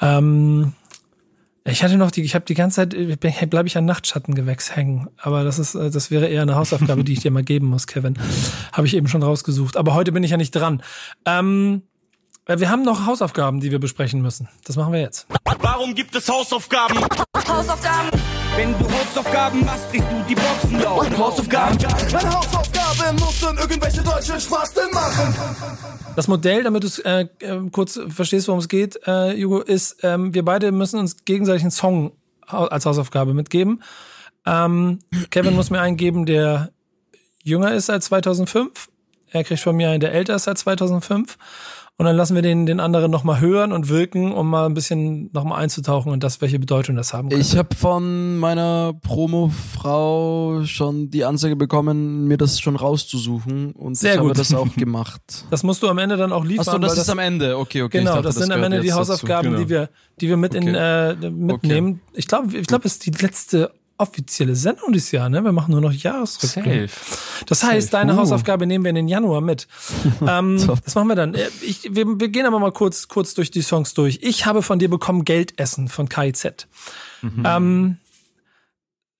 Ähm, 0.00 0.72
ich 1.64 1.84
hatte 1.84 1.96
noch 1.96 2.10
die, 2.10 2.22
ich 2.22 2.34
habe 2.34 2.44
die 2.44 2.54
ganze 2.54 2.88
Zeit, 2.88 3.50
bleibe 3.50 3.66
ich 3.66 3.76
an 3.76 3.84
Nachtschattengewächs 3.84 4.74
hängen. 4.74 5.08
Aber 5.16 5.44
das 5.44 5.58
ist, 5.58 5.74
äh, 5.74 5.90
das 5.90 6.10
wäre 6.10 6.26
eher 6.26 6.42
eine 6.42 6.56
Hausaufgabe, 6.56 7.04
die 7.04 7.12
ich 7.12 7.20
dir 7.20 7.30
mal 7.30 7.44
geben 7.44 7.66
muss, 7.66 7.86
Kevin. 7.86 8.18
Habe 8.72 8.86
ich 8.86 8.94
eben 8.94 9.08
schon 9.08 9.22
rausgesucht. 9.22 9.76
Aber 9.76 9.94
heute 9.94 10.12
bin 10.12 10.24
ich 10.24 10.30
ja 10.30 10.36
nicht 10.36 10.52
dran. 10.52 10.82
Ähm, 11.24 11.82
äh, 12.46 12.58
wir 12.58 12.70
haben 12.70 12.82
noch 12.82 13.06
Hausaufgaben, 13.06 13.60
die 13.60 13.70
wir 13.70 13.78
besprechen 13.78 14.22
müssen. 14.22 14.48
Das 14.64 14.76
machen 14.76 14.92
wir 14.92 15.00
jetzt. 15.00 15.26
Warum 15.74 15.94
gibt 15.94 16.14
es 16.14 16.28
Hausaufgaben? 16.28 16.98
Hausaufgaben. 17.48 18.10
Wenn 18.56 18.78
du 18.78 18.84
Hausaufgaben 18.92 19.64
machst, 19.64 19.90
kriegst 19.90 20.06
du 20.06 20.22
die 20.28 20.34
Boxen 20.34 20.78
laut. 20.78 21.10
Hausaufgaben. 21.16 21.78
Meine 22.12 22.30
Hausaufgabe 22.30 23.14
muss 23.18 23.40
dann 23.40 23.56
irgendwelche 23.56 24.02
deutschen 24.02 24.38
Spasten 24.38 24.90
machen. 24.92 25.34
Das 26.14 26.28
Modell, 26.28 26.62
damit 26.62 26.82
du 26.82 26.88
es 26.88 26.98
äh, 26.98 27.26
äh, 27.38 27.70
kurz 27.70 27.98
verstehst, 28.08 28.48
worum 28.48 28.58
es 28.58 28.68
geht, 28.68 28.96
äh, 29.06 29.34
Hugo, 29.42 29.60
ist, 29.60 29.96
ähm, 30.02 30.34
wir 30.34 30.44
beide 30.44 30.72
müssen 30.72 31.00
uns 31.00 31.24
gegenseitig 31.24 31.62
einen 31.62 31.70
Song 31.70 32.12
als 32.46 32.84
Hausaufgabe 32.84 33.32
mitgeben. 33.32 33.82
Ähm, 34.44 34.98
Kevin 35.30 35.56
muss 35.56 35.70
mir 35.70 35.80
einen 35.80 35.96
geben, 35.96 36.26
der 36.26 36.70
jünger 37.42 37.72
ist 37.72 37.88
als 37.88 38.04
2005. 38.06 38.90
Er 39.30 39.42
kriegt 39.42 39.62
von 39.62 39.74
mir 39.74 39.88
einen, 39.88 40.00
der 40.00 40.12
älter 40.12 40.34
ist 40.34 40.48
als 40.48 40.60
2005 40.60 41.38
und 41.98 42.06
dann 42.06 42.16
lassen 42.16 42.34
wir 42.34 42.42
den, 42.42 42.66
den 42.66 42.80
anderen 42.80 43.10
nochmal 43.10 43.40
hören 43.40 43.70
und 43.70 43.88
wirken, 43.88 44.32
um 44.32 44.48
mal 44.48 44.66
ein 44.66 44.74
bisschen 44.74 45.30
nochmal 45.32 45.62
einzutauchen 45.62 46.10
und 46.10 46.24
das, 46.24 46.40
welche 46.40 46.58
Bedeutung 46.58 46.96
das 46.96 47.12
haben 47.12 47.28
könnte. 47.28 47.40
Ich 47.40 47.56
habe 47.56 47.76
von 47.76 48.38
meiner 48.38 48.94
Promo-Frau 49.02 50.64
schon 50.64 51.10
die 51.10 51.24
Ansage 51.24 51.54
bekommen, 51.54 52.26
mir 52.26 52.38
das 52.38 52.60
schon 52.60 52.76
rauszusuchen 52.76 53.72
und 53.72 53.96
Sehr 53.96 54.14
ich 54.14 54.20
gut. 54.20 54.30
habe 54.30 54.38
das 54.38 54.54
auch 54.54 54.74
gemacht. 54.76 55.44
Das 55.50 55.62
musst 55.62 55.82
du 55.82 55.88
amEnde 55.88 56.16
dann 56.16 56.32
auch 56.32 56.44
liefern. 56.44 56.66
Achso, 56.66 56.78
das 56.78 56.92
ist 56.92 57.00
das, 57.00 57.08
am 57.10 57.18
Ende, 57.18 57.58
okay, 57.58 57.82
okay. 57.82 57.98
Genau, 57.98 58.12
dachte, 58.12 58.24
das, 58.24 58.34
das 58.36 58.44
sind 58.44 58.52
am 58.52 58.62
Ende 58.62 58.80
die 58.80 58.92
Hausaufgaben, 58.92 59.50
genau. 59.50 59.62
die 59.62 59.68
wir, 59.68 59.90
die 60.20 60.28
wir 60.28 60.36
mit 60.36 60.56
okay. 60.56 60.68
in, 60.68 60.74
äh, 60.74 61.30
mitnehmen. 61.30 62.00
Okay. 62.08 62.18
Ich 62.18 62.26
glaube, 62.26 62.56
ich 62.56 62.66
glaube, 62.66 62.86
es 62.86 62.94
ist 62.94 63.06
die 63.06 63.10
letzte 63.10 63.70
offizielle 64.02 64.54
Sendung 64.54 64.92
dieses 64.92 65.12
Jahr, 65.12 65.28
ne? 65.28 65.42
Wir 65.42 65.52
machen 65.52 65.72
nur 65.72 65.80
noch 65.80 65.92
Jahresrückblick. 65.92 66.90
Das 67.46 67.62
heißt, 67.62 67.90
Safe. 67.90 68.02
deine 68.02 68.14
uh. 68.14 68.18
Hausaufgabe 68.18 68.66
nehmen 68.66 68.84
wir 68.84 68.90
in 68.90 68.96
den 68.96 69.08
Januar 69.08 69.40
mit. 69.40 69.68
ähm, 70.28 70.58
das 70.84 70.94
machen 70.94 71.08
wir 71.08 71.14
dann. 71.14 71.34
Äh, 71.34 71.48
ich, 71.62 71.88
wir, 71.94 72.20
wir 72.20 72.28
gehen 72.28 72.46
aber 72.46 72.58
mal 72.58 72.72
kurz, 72.72 73.08
kurz 73.08 73.34
durch 73.34 73.50
die 73.50 73.62
Songs 73.62 73.94
durch. 73.94 74.18
Ich 74.22 74.44
habe 74.44 74.62
von 74.62 74.78
dir 74.78 74.90
bekommen 74.90 75.24
Geldessen 75.24 75.88
von 75.88 76.08
KIZ. 76.08 76.66
Mhm. 77.22 77.42
Ähm, 77.46 77.96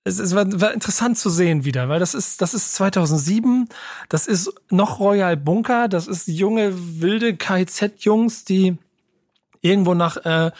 es, 0.03 0.19
es 0.19 0.35
war, 0.35 0.45
war 0.59 0.73
interessant 0.73 1.17
zu 1.17 1.29
sehen 1.29 1.63
wieder, 1.63 1.87
weil 1.87 1.99
das 1.99 2.13
ist, 2.13 2.41
das 2.41 2.53
ist 2.53 2.75
2007, 2.75 3.69
das 4.09 4.27
ist 4.27 4.53
noch 4.69 4.99
Royal 4.99 5.37
Bunker, 5.37 5.87
das 5.87 6.07
ist 6.07 6.27
junge, 6.27 6.73
wilde 7.01 7.37
KIZ-Jungs, 7.37 8.43
die 8.43 8.77
irgendwo 9.61 9.93
nach 9.93 10.17
äh, 10.17 10.51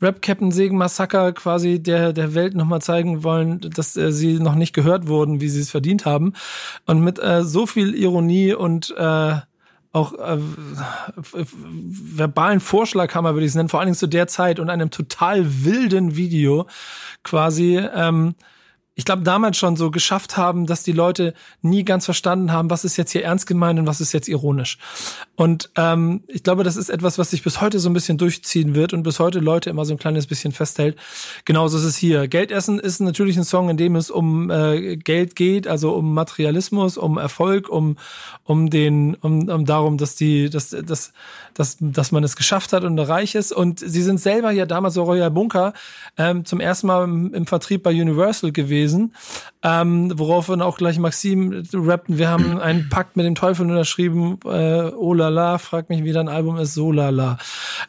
Rap 0.00 0.22
Captain 0.22 0.52
Segen 0.52 0.78
Massaker 0.78 1.32
quasi 1.32 1.82
der, 1.82 2.12
der 2.12 2.34
Welt 2.34 2.54
nochmal 2.54 2.80
zeigen 2.80 3.24
wollen, 3.24 3.60
dass 3.60 3.96
äh, 3.96 4.12
sie 4.12 4.38
noch 4.38 4.54
nicht 4.54 4.72
gehört 4.72 5.08
wurden, 5.08 5.40
wie 5.40 5.48
sie 5.48 5.60
es 5.60 5.70
verdient 5.70 6.06
haben. 6.06 6.34
Und 6.86 7.00
mit 7.00 7.18
äh, 7.18 7.44
so 7.44 7.66
viel 7.66 7.94
Ironie 7.94 8.54
und 8.54 8.94
äh, 8.96 9.34
auch 9.92 10.12
äh, 10.14 10.38
verbalen 11.32 12.60
Vorschlaghammer, 12.60 13.34
würde 13.34 13.46
ich 13.46 13.50
es 13.50 13.56
nennen, 13.56 13.68
vor 13.68 13.80
allen 13.80 13.88
Dingen 13.88 13.96
zu 13.96 14.06
der 14.06 14.28
Zeit 14.28 14.60
und 14.60 14.70
einem 14.70 14.90
total 14.90 15.64
wilden 15.64 16.14
Video 16.14 16.66
quasi 17.24 17.78
ähm, 17.78 18.34
ich 18.98 19.04
glaube, 19.04 19.22
damals 19.22 19.56
schon 19.56 19.76
so 19.76 19.92
geschafft 19.92 20.36
haben, 20.36 20.66
dass 20.66 20.82
die 20.82 20.90
Leute 20.90 21.32
nie 21.62 21.84
ganz 21.84 22.04
verstanden 22.04 22.50
haben, 22.50 22.68
was 22.68 22.84
ist 22.84 22.96
jetzt 22.96 23.12
hier 23.12 23.22
ernst 23.22 23.46
gemeint 23.46 23.78
und 23.78 23.86
was 23.86 24.00
ist 24.00 24.12
jetzt 24.12 24.26
ironisch. 24.26 24.76
Und 25.36 25.70
ähm, 25.76 26.24
ich 26.26 26.42
glaube, 26.42 26.64
das 26.64 26.76
ist 26.76 26.88
etwas, 26.88 27.16
was 27.16 27.30
sich 27.30 27.44
bis 27.44 27.60
heute 27.60 27.78
so 27.78 27.88
ein 27.88 27.92
bisschen 27.92 28.18
durchziehen 28.18 28.74
wird 28.74 28.92
und 28.92 29.04
bis 29.04 29.20
heute 29.20 29.38
Leute 29.38 29.70
immer 29.70 29.84
so 29.84 29.94
ein 29.94 30.00
kleines 30.00 30.26
bisschen 30.26 30.50
festhält. 30.50 30.98
Genauso 31.44 31.78
ist 31.78 31.84
es 31.84 31.96
hier. 31.96 32.26
Geldessen 32.26 32.80
ist 32.80 32.98
natürlich 32.98 33.36
ein 33.36 33.44
Song, 33.44 33.70
in 33.70 33.76
dem 33.76 33.94
es 33.94 34.10
um 34.10 34.50
äh, 34.50 34.96
Geld 34.96 35.36
geht, 35.36 35.68
also 35.68 35.92
um 35.94 36.12
Materialismus, 36.12 36.98
um 36.98 37.18
Erfolg, 37.18 37.68
um 37.68 37.96
um 38.42 38.68
den 38.68 39.14
um, 39.14 39.48
um 39.48 39.64
darum, 39.64 39.96
dass 39.98 40.16
die 40.16 40.50
dass 40.50 40.70
dass 40.70 41.12
dass 41.54 41.76
dass 41.78 42.10
man 42.10 42.24
es 42.24 42.34
geschafft 42.34 42.72
hat 42.72 42.82
und 42.82 42.98
reich 42.98 43.36
ist. 43.36 43.52
Und 43.52 43.78
sie 43.78 44.02
sind 44.02 44.18
selber 44.18 44.50
ja 44.50 44.66
damals 44.66 44.94
so 44.94 45.04
Royal 45.04 45.30
Bunker 45.30 45.72
ähm, 46.16 46.44
zum 46.44 46.58
ersten 46.58 46.88
Mal 46.88 47.04
im, 47.04 47.32
im 47.32 47.46
Vertrieb 47.46 47.84
bei 47.84 47.90
Universal 47.90 48.50
gewesen 48.50 48.87
gewesen, 48.88 49.14
ähm, 49.62 50.12
worauf 50.16 50.46
dann 50.46 50.62
auch 50.62 50.78
gleich 50.78 50.98
Maxim 50.98 51.62
rappten, 51.72 52.18
wir 52.18 52.28
haben 52.28 52.58
einen 52.60 52.88
Pakt 52.88 53.16
mit 53.16 53.26
dem 53.26 53.34
Teufel 53.34 53.68
unterschrieben, 53.68 54.38
äh, 54.44 54.90
oh 54.96 55.14
la 55.14 55.28
la, 55.28 55.58
frag 55.58 55.88
mich, 55.88 56.04
wie 56.04 56.12
dein 56.12 56.28
Album 56.28 56.56
ist, 56.58 56.74
so 56.74 56.92
la 56.92 57.10
la. 57.10 57.38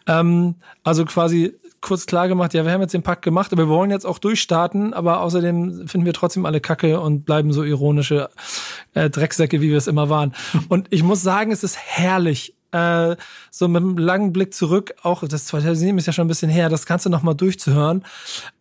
Ähm, 0.08 0.56
also 0.84 1.06
quasi 1.06 1.56
kurz 1.82 2.06
klar 2.06 2.28
gemacht, 2.28 2.54
ja, 2.54 2.66
wir 2.66 2.74
haben 2.74 2.82
jetzt 2.82 2.94
den 2.94 3.04
Pakt 3.04 3.22
gemacht, 3.22 3.54
aber 3.54 3.64
wir 3.64 3.70
wollen 3.70 3.90
jetzt 3.90 4.06
auch 4.06 4.20
durchstarten, 4.20 4.94
aber 4.94 5.22
außerdem 5.22 5.88
finden 5.88 6.06
wir 6.06 6.14
trotzdem 6.14 6.46
alle 6.46 6.60
Kacke 6.60 7.00
und 7.00 7.24
bleiben 7.24 7.54
so 7.54 7.64
ironische 7.64 8.30
äh, 8.94 9.10
Drecksäcke, 9.10 9.62
wie 9.62 9.70
wir 9.70 9.78
es 9.78 9.88
immer 9.88 10.10
waren. 10.10 10.34
Und 10.68 10.88
ich 10.90 11.04
muss 11.04 11.22
sagen, 11.22 11.54
es 11.54 11.64
ist 11.64 11.78
herrlich, 11.78 12.54
äh, 12.72 13.16
so 13.50 13.70
mit 13.70 13.82
einem 13.82 13.98
langen 13.98 14.34
Blick 14.34 14.54
zurück, 14.54 14.94
auch 15.04 15.26
das 15.26 15.46
2007 15.46 15.98
ist 15.98 16.06
ja 16.06 16.14
schon 16.14 16.26
ein 16.26 16.28
bisschen 16.28 16.52
her, 16.52 16.68
das 16.68 16.86
Ganze 16.86 17.10
nochmal 17.10 17.36
durchzuhören. 17.36 18.04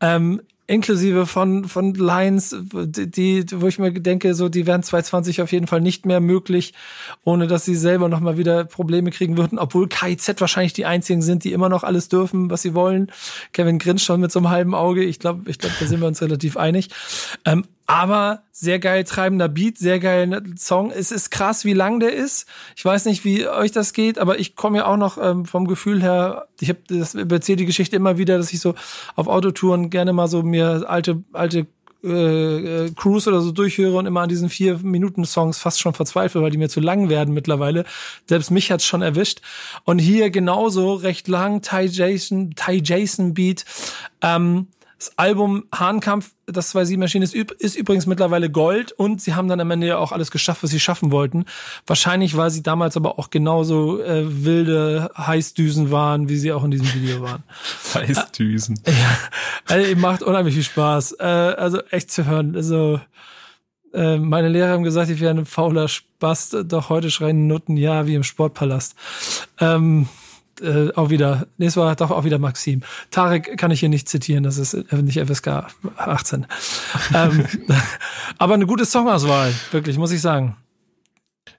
Ähm, 0.00 0.40
inklusive 0.68 1.26
von 1.26 1.64
von 1.64 1.94
Lines, 1.94 2.54
die, 2.72 3.44
wo 3.54 3.66
ich 3.66 3.78
mir 3.78 3.92
denke, 3.92 4.34
so 4.34 4.48
die 4.48 4.66
wären 4.66 4.82
2020 4.82 5.42
auf 5.42 5.50
jeden 5.50 5.66
Fall 5.66 5.80
nicht 5.80 6.06
mehr 6.06 6.20
möglich, 6.20 6.74
ohne 7.24 7.46
dass 7.46 7.64
sie 7.64 7.74
selber 7.74 8.08
noch 8.08 8.20
mal 8.20 8.36
wieder 8.38 8.64
Probleme 8.64 9.10
kriegen 9.10 9.36
würden, 9.36 9.58
obwohl 9.58 9.88
KIZ 9.88 10.40
wahrscheinlich 10.40 10.74
die 10.74 10.86
einzigen 10.86 11.22
sind, 11.22 11.42
die 11.44 11.52
immer 11.52 11.70
noch 11.70 11.84
alles 11.84 12.08
dürfen, 12.08 12.50
was 12.50 12.62
sie 12.62 12.74
wollen. 12.74 13.10
Kevin 13.52 13.78
grinst 13.78 14.04
schon 14.04 14.20
mit 14.20 14.30
so 14.30 14.38
einem 14.38 14.50
halben 14.50 14.74
Auge. 14.74 15.02
Ich 15.02 15.18
glaube, 15.18 15.50
ich 15.50 15.58
glaube, 15.58 15.74
da 15.80 15.86
sind 15.86 16.00
wir 16.00 16.06
uns 16.06 16.22
relativ 16.22 16.56
einig. 16.56 16.90
Ähm, 17.44 17.64
aber 17.88 18.42
sehr 18.52 18.78
geil 18.78 19.02
treibender 19.04 19.48
Beat, 19.48 19.78
sehr 19.78 19.98
geil 19.98 20.44
Song. 20.58 20.90
Es 20.90 21.10
ist 21.10 21.30
krass, 21.30 21.64
wie 21.64 21.72
lang 21.72 22.00
der 22.00 22.12
ist. 22.12 22.46
Ich 22.76 22.84
weiß 22.84 23.06
nicht, 23.06 23.24
wie 23.24 23.48
euch 23.48 23.72
das 23.72 23.94
geht, 23.94 24.18
aber 24.18 24.38
ich 24.38 24.56
komme 24.56 24.78
ja 24.78 24.86
auch 24.86 24.98
noch 24.98 25.16
ähm, 25.16 25.46
vom 25.46 25.66
Gefühl 25.66 26.02
her, 26.02 26.48
ich 26.60 26.68
habe 26.68 26.80
das 26.88 27.14
erzähle 27.14 27.56
die 27.56 27.66
Geschichte 27.66 27.96
immer 27.96 28.18
wieder, 28.18 28.36
dass 28.36 28.52
ich 28.52 28.60
so 28.60 28.74
auf 29.16 29.26
Autotouren 29.26 29.88
gerne 29.88 30.12
mal 30.12 30.28
so 30.28 30.42
mir 30.42 30.84
alte 30.86 31.22
alte 31.32 31.66
äh, 32.04 32.84
äh, 32.84 32.90
Cruise 32.94 33.26
oder 33.26 33.40
so 33.40 33.52
durchhöre 33.52 33.96
und 33.96 34.04
immer 34.04 34.20
an 34.20 34.28
diesen 34.28 34.50
vier 34.50 34.78
Minuten 34.82 35.24
Songs 35.24 35.56
fast 35.56 35.80
schon 35.80 35.94
verzweifle, 35.94 36.42
weil 36.42 36.50
die 36.50 36.58
mir 36.58 36.68
zu 36.68 36.80
lang 36.80 37.08
werden 37.08 37.32
mittlerweile. 37.32 37.84
Selbst 38.26 38.50
mich 38.50 38.70
hat's 38.70 38.84
schon 38.84 39.00
erwischt. 39.00 39.40
Und 39.84 39.98
hier 39.98 40.28
genauso 40.28 40.92
recht 40.92 41.26
lang 41.26 41.62
Ty 41.62 41.86
Jason, 41.86 42.54
Ty 42.54 42.82
Jason 42.84 43.32
Beat. 43.32 43.64
Ähm, 44.20 44.68
das 44.98 45.16
Album 45.16 45.64
Hahnkampf, 45.72 46.32
das 46.46 46.74
2.7 46.74 47.02
erschienen 47.02 47.22
ist, 47.22 47.34
ist 47.34 47.76
übrigens 47.76 48.06
mittlerweile 48.06 48.50
Gold 48.50 48.90
und 48.90 49.20
sie 49.20 49.34
haben 49.34 49.46
dann 49.46 49.60
am 49.60 49.70
Ende 49.70 49.86
ja 49.86 49.98
auch 49.98 50.10
alles 50.10 50.32
geschafft, 50.32 50.64
was 50.64 50.70
sie 50.70 50.80
schaffen 50.80 51.12
wollten. 51.12 51.44
Wahrscheinlich, 51.86 52.36
weil 52.36 52.50
sie 52.50 52.64
damals 52.64 52.96
aber 52.96 53.18
auch 53.18 53.30
genauso 53.30 54.02
äh, 54.02 54.44
wilde 54.44 55.10
Heißdüsen 55.16 55.92
waren, 55.92 56.28
wie 56.28 56.36
sie 56.36 56.52
auch 56.52 56.64
in 56.64 56.72
diesem 56.72 56.92
Video 56.92 57.22
waren. 57.22 57.44
Heißdüsen. 57.94 58.80
Äh, 58.84 58.90
ja, 58.90 59.18
also, 59.66 59.96
macht 59.96 60.22
unheimlich 60.22 60.54
viel 60.54 60.64
Spaß. 60.64 61.12
Äh, 61.20 61.22
also 61.22 61.80
echt 61.90 62.10
zu 62.10 62.26
hören. 62.26 62.56
Also 62.56 63.00
äh, 63.94 64.18
meine 64.18 64.48
Lehrer 64.48 64.72
haben 64.72 64.82
gesagt, 64.82 65.10
ich 65.10 65.20
wäre 65.20 65.34
ein 65.34 65.46
fauler 65.46 65.86
Spast, 65.86 66.56
doch 66.64 66.88
heute 66.88 67.12
schreien 67.12 67.46
Nutten 67.46 67.76
ja 67.76 68.06
wie 68.08 68.14
im 68.14 68.24
Sportpalast. 68.24 68.96
Ähm, 69.60 70.08
äh, 70.60 70.92
auch 70.94 71.10
wieder, 71.10 71.46
nee, 71.56 71.66
es 71.66 71.76
war 71.76 71.94
doch 71.96 72.10
auch 72.10 72.24
wieder 72.24 72.38
Maxim. 72.38 72.82
Tarek 73.10 73.56
kann 73.58 73.70
ich 73.70 73.80
hier 73.80 73.88
nicht 73.88 74.08
zitieren, 74.08 74.44
das 74.44 74.58
ist 74.58 74.74
äh, 74.74 75.02
nicht 75.02 75.20
FSK 75.20 75.66
18. 75.96 76.46
ähm, 77.14 77.46
aber 78.38 78.54
eine 78.54 78.66
gute 78.66 78.84
Songauswahl, 78.84 79.52
wirklich, 79.70 79.98
muss 79.98 80.12
ich 80.12 80.20
sagen. 80.20 80.56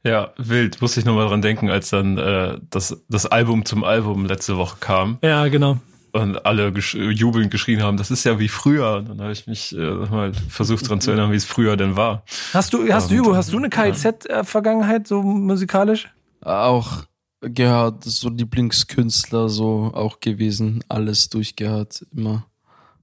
Ja, 0.03 0.31
wild. 0.37 0.81
Musste 0.81 0.99
ich 0.99 1.05
nochmal 1.05 1.27
dran 1.27 1.41
denken, 1.41 1.69
als 1.69 1.89
dann 1.89 2.17
äh, 2.17 2.57
das, 2.69 3.01
das 3.09 3.25
Album 3.25 3.65
zum 3.65 3.83
Album 3.83 4.25
letzte 4.25 4.57
Woche 4.57 4.77
kam. 4.79 5.17
Ja, 5.21 5.47
genau. 5.47 5.77
Und 6.11 6.45
alle 6.45 6.71
gesch 6.71 6.95
jubelnd 6.95 7.51
geschrien 7.51 7.83
haben, 7.83 7.97
das 7.97 8.09
ist 8.09 8.23
ja 8.23 8.39
wie 8.39 8.47
früher. 8.47 8.95
Und 8.97 9.09
dann 9.09 9.21
habe 9.21 9.31
ich 9.31 9.45
mich 9.45 9.75
äh, 9.75 9.77
mal 9.77 10.31
versucht 10.47 10.89
dran 10.89 11.01
zu 11.01 11.11
erinnern, 11.11 11.31
wie 11.31 11.35
es 11.35 11.45
früher 11.45 11.77
denn 11.77 11.95
war. 11.95 12.23
Hast 12.53 12.73
du, 12.73 12.91
hast 12.91 13.11
du, 13.11 13.17
Hugo, 13.17 13.35
hast 13.35 13.51
du 13.51 13.57
eine 13.57 13.69
KIZ-Vergangenheit, 13.69 15.07
so 15.07 15.21
musikalisch? 15.21 16.09
Auch 16.41 17.03
gehört, 17.41 18.03
so 18.03 18.29
Lieblingskünstler 18.29 19.49
so 19.49 19.91
auch 19.93 20.19
gewesen, 20.19 20.83
alles 20.87 21.29
durchgehört, 21.29 22.05
immer. 22.15 22.45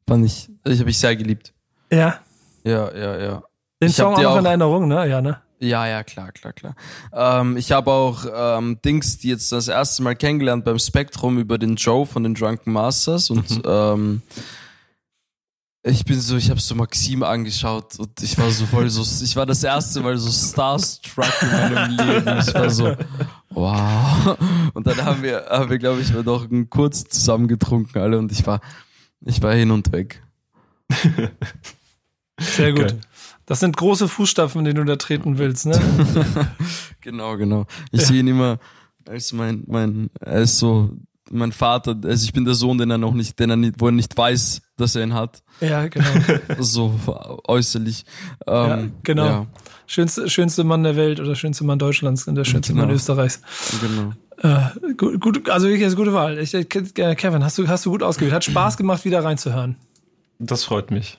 Fand 0.08 0.26
ich, 0.26 0.48
ich 0.64 0.80
habe 0.80 0.90
ich 0.90 0.98
sehr 0.98 1.16
geliebt. 1.16 1.52
Ja. 1.90 2.20
Ja, 2.64 2.94
ja, 2.94 3.18
ja. 3.20 3.42
Den 3.80 3.88
ich 3.88 3.96
Song 3.96 4.14
auch 4.14 4.22
noch 4.22 4.38
in 4.38 4.46
Erinnerung, 4.46 4.88
ne? 4.88 5.08
Ja, 5.08 5.20
ne? 5.20 5.40
Ja, 5.58 5.86
ja, 5.86 6.04
klar, 6.04 6.32
klar, 6.32 6.52
klar. 6.52 6.74
Ähm, 7.12 7.56
ich 7.56 7.72
habe 7.72 7.90
auch 7.90 8.26
ähm, 8.32 8.78
Dings, 8.84 9.18
die 9.18 9.28
jetzt 9.28 9.52
das 9.52 9.68
erste 9.68 10.02
Mal 10.02 10.14
kennengelernt 10.14 10.64
beim 10.64 10.78
Spektrum 10.78 11.38
über 11.38 11.56
den 11.56 11.76
Joe 11.76 12.04
von 12.04 12.22
den 12.22 12.34
Drunken 12.34 12.72
Masters 12.72 13.30
und 13.30 13.50
mhm. 13.50 13.62
ähm, 13.64 14.22
ich 15.88 16.04
bin 16.04 16.20
so, 16.20 16.36
ich 16.36 16.50
habe 16.50 16.60
so 16.60 16.74
Maxim 16.74 17.22
angeschaut 17.22 17.98
und 17.98 18.20
ich 18.20 18.36
war 18.38 18.50
so 18.50 18.66
voll 18.66 18.90
so, 18.90 19.02
ich 19.24 19.36
war 19.36 19.46
das 19.46 19.62
erste 19.62 20.00
Mal 20.00 20.18
so 20.18 20.30
starstruck 20.30 21.32
in 21.42 21.48
meinem 21.48 21.90
Leben. 21.96 22.38
Ich 22.40 22.52
war 22.54 22.70
so, 22.70 22.96
wow. 23.56 24.38
Und 24.74 24.86
dann 24.86 25.04
haben 25.04 25.22
wir, 25.22 25.46
haben 25.50 25.70
wir, 25.70 25.78
glaube 25.78 26.00
ich, 26.00 26.12
noch 26.12 26.46
kurz 26.70 27.04
zusammen 27.04 27.48
getrunken 27.48 27.98
alle 27.98 28.18
und 28.18 28.30
ich 28.30 28.46
war, 28.46 28.60
ich 29.20 29.42
war 29.42 29.54
hin 29.54 29.70
und 29.70 29.90
weg. 29.92 30.22
Sehr 32.38 32.72
gut. 32.72 32.84
Okay. 32.84 33.00
Das 33.46 33.60
sind 33.60 33.76
große 33.76 34.08
Fußstapfen, 34.08 34.64
die 34.64 34.74
du 34.74 34.84
da 34.84 34.96
treten 34.96 35.38
willst, 35.38 35.66
ne? 35.66 35.80
genau, 37.00 37.36
genau. 37.36 37.66
Ich 37.92 38.00
ja. 38.00 38.06
sehe 38.08 38.20
ihn 38.20 38.28
immer 38.28 38.58
als 39.08 39.32
mein, 39.32 39.64
mein, 39.66 40.10
er 40.20 40.42
ist 40.42 40.58
so 40.58 40.90
mein 41.30 41.52
Vater, 41.52 41.96
also 42.04 42.24
ich 42.24 42.32
bin 42.32 42.44
der 42.44 42.54
Sohn, 42.54 42.78
den 42.78 42.90
er 42.90 42.98
noch 42.98 43.14
nicht, 43.14 43.38
den 43.38 43.50
er 43.50 43.56
nicht, 43.56 43.74
wo 43.78 43.86
er 43.86 43.92
nicht 43.92 44.16
weiß, 44.16 44.62
dass 44.76 44.94
er 44.94 45.02
ihn 45.02 45.14
hat. 45.14 45.42
Ja, 45.60 45.88
genau. 45.88 46.06
so 46.58 46.94
äußerlich. 47.46 48.04
Ähm, 48.46 48.54
ja, 48.54 48.88
genau. 49.02 49.26
Ja. 49.26 49.46
Schönste, 49.86 50.28
schönste 50.28 50.64
Mann 50.64 50.82
der 50.82 50.96
Welt 50.96 51.20
oder 51.20 51.34
schönste 51.34 51.64
Mann 51.64 51.78
Deutschlands 51.78 52.26
und 52.26 52.34
der 52.34 52.44
schönste 52.44 52.72
genau. 52.72 52.86
Mann 52.86 52.94
Österreichs. 52.94 53.40
Genau. 53.80 54.12
Äh, 54.42 54.94
gut, 54.94 55.20
gut, 55.20 55.50
also 55.50 55.68
wirklich 55.68 55.86
eine 55.86 55.96
gute 55.96 56.12
Wahl. 56.12 56.38
Ich, 56.38 56.54
äh, 56.54 56.64
Kevin, 56.64 57.44
hast 57.44 57.58
du, 57.58 57.68
hast 57.68 57.86
du 57.86 57.90
gut 57.90 58.02
ausgewählt. 58.02 58.34
Hat 58.34 58.44
Spaß 58.44 58.76
gemacht, 58.78 59.04
wieder 59.04 59.24
reinzuhören. 59.24 59.76
Das 60.38 60.64
freut 60.64 60.90
mich. 60.90 61.18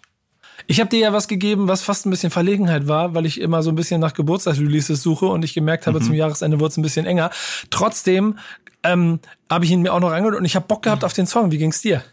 Ich 0.65 0.79
habe 0.79 0.89
dir 0.89 0.99
ja 0.99 1.13
was 1.13 1.27
gegeben, 1.27 1.67
was 1.67 1.81
fast 1.81 2.05
ein 2.05 2.09
bisschen 2.09 2.29
Verlegenheit 2.29 2.87
war, 2.87 3.13
weil 3.13 3.25
ich 3.25 3.39
immer 3.39 3.63
so 3.63 3.69
ein 3.69 3.75
bisschen 3.75 4.01
nach 4.01 4.13
Geburtstagsreleases 4.13 5.01
suche 5.01 5.27
und 5.27 5.45
ich 5.45 5.53
gemerkt 5.53 5.87
habe, 5.87 5.99
mhm. 5.99 6.03
zum 6.03 6.13
Jahresende 6.13 6.59
wurde 6.59 6.71
es 6.71 6.77
ein 6.77 6.81
bisschen 6.81 7.05
enger. 7.05 7.29
Trotzdem 7.69 8.37
ähm, 8.83 9.19
habe 9.49 9.65
ich 9.65 9.71
ihn 9.71 9.81
mir 9.81 9.93
auch 9.93 9.99
noch 9.99 10.11
angehört 10.11 10.37
und 10.37 10.45
ich 10.45 10.55
habe 10.55 10.67
Bock 10.67 10.83
gehabt 10.83 11.03
auf 11.03 11.13
den 11.13 11.27
Song. 11.27 11.51
Wie 11.51 11.57
ging's 11.57 11.81
dir? 11.81 12.03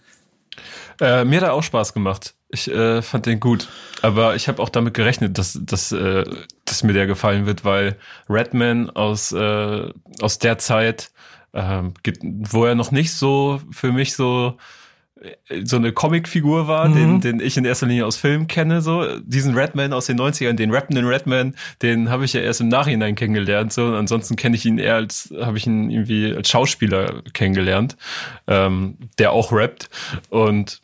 Äh, 1.01 1.25
mir 1.25 1.37
hat 1.37 1.49
er 1.49 1.53
auch 1.55 1.63
Spaß 1.63 1.93
gemacht. 1.95 2.35
Ich 2.49 2.71
äh, 2.71 3.03
fand 3.03 3.27
den 3.27 3.41
gut. 3.41 3.69
Aber 4.03 4.37
ich 4.37 4.49
habe 4.49 4.63
auch 4.63 4.69
damit 4.69 4.95
gerechnet, 4.95 5.39
dass, 5.39 5.59
dass, 5.61 5.91
äh, 5.93 6.25
dass 6.65 6.83
mir 6.83 6.93
der 6.93 7.07
gefallen 7.07 7.47
wird, 7.47 7.65
weil 7.65 7.97
Redman 8.29 8.91
aus, 8.91 9.33
äh, 9.33 9.89
aus 10.21 10.39
der 10.39 10.59
Zeit, 10.59 11.11
äh, 11.53 11.83
wo 12.21 12.65
er 12.65 12.75
noch 12.75 12.93
nicht 12.93 13.13
so 13.13 13.61
für 13.71 13.93
mich 13.93 14.15
so 14.15 14.57
so 15.65 15.77
eine 15.77 15.93
Comicfigur 15.93 16.69
war, 16.69 16.89
mhm. 16.89 16.95
den, 16.95 17.21
den 17.21 17.41
ich 17.41 17.57
in 17.57 17.65
erster 17.65 17.87
Linie 17.87 18.07
aus 18.07 18.17
Filmen 18.17 18.47
kenne, 18.47 18.81
so. 18.81 19.19
Diesen 19.21 19.55
Redman 19.55 19.93
aus 19.93 20.07
den 20.07 20.19
90ern, 20.19 20.55
den 20.55 20.71
rappenden 20.71 21.07
Redman, 21.07 21.55
den 21.83 22.11
habe 22.11 22.25
ich 22.25 22.33
ja 22.33 22.41
erst 22.41 22.61
im 22.61 22.69
Nachhinein 22.69 23.15
kennengelernt, 23.15 23.73
so. 23.73 23.87
Und 23.87 23.95
ansonsten 23.95 24.37
kenne 24.37 24.57
ich 24.57 24.65
ihn 24.65 24.79
eher 24.79 24.97
als, 24.97 25.33
habe 25.41 25.59
ich 25.59 25.67
ihn 25.67 25.91
irgendwie 25.91 26.35
als 26.35 26.49
Schauspieler 26.49 27.23
kennengelernt, 27.33 27.97
ähm, 28.47 28.97
der 29.19 29.33
auch 29.33 29.53
rappt. 29.53 29.89
Und 30.31 30.83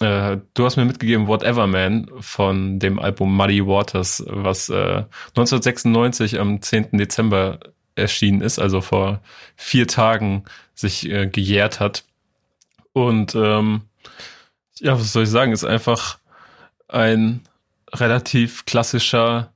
äh, 0.00 0.38
du 0.54 0.64
hast 0.64 0.76
mir 0.76 0.84
mitgegeben 0.84 1.28
Whatever 1.28 1.66
Man 1.66 2.08
von 2.20 2.78
dem 2.78 2.98
Album 2.98 3.36
Muddy 3.36 3.66
Waters, 3.66 4.24
was 4.26 4.68
äh, 4.68 5.04
1996 5.36 6.40
am 6.40 6.60
10. 6.60 6.98
Dezember 6.98 7.60
erschienen 7.94 8.40
ist, 8.40 8.58
also 8.58 8.80
vor 8.80 9.20
vier 9.56 9.86
Tagen 9.86 10.44
sich 10.74 11.08
äh, 11.10 11.26
gejährt 11.26 11.80
hat. 11.80 12.04
Und 12.92 13.34
ähm, 13.34 13.82
ja, 14.78 14.98
was 14.98 15.12
soll 15.12 15.24
ich 15.24 15.30
sagen, 15.30 15.52
ist 15.52 15.64
einfach 15.64 16.18
ein 16.88 17.42
relativ 17.94 18.64
klassischer 18.64 19.52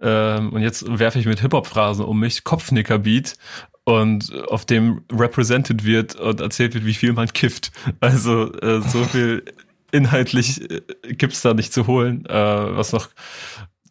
ähm, 0.00 0.52
und 0.52 0.62
jetzt 0.62 0.84
werfe 0.98 1.18
ich 1.18 1.26
mit 1.26 1.40
Hip-Hop-Phrasen 1.40 2.04
um 2.04 2.20
mich, 2.20 2.44
Kopfnicker-Beat 2.44 3.36
und 3.84 4.32
auf 4.48 4.64
dem 4.64 5.02
represented 5.12 5.84
wird 5.84 6.16
und 6.16 6.40
erzählt 6.40 6.74
wird, 6.74 6.84
wie 6.84 6.94
viel 6.94 7.12
man 7.12 7.28
kifft. 7.28 7.72
Also 8.00 8.52
äh, 8.60 8.80
so 8.80 9.04
viel 9.04 9.44
inhaltlich 9.92 10.70
äh, 10.70 10.82
gibt's 11.14 11.42
da 11.42 11.54
nicht 11.54 11.72
zu 11.72 11.86
holen. 11.86 12.26
Äh, 12.26 12.34
was 12.34 12.92
noch 12.92 13.08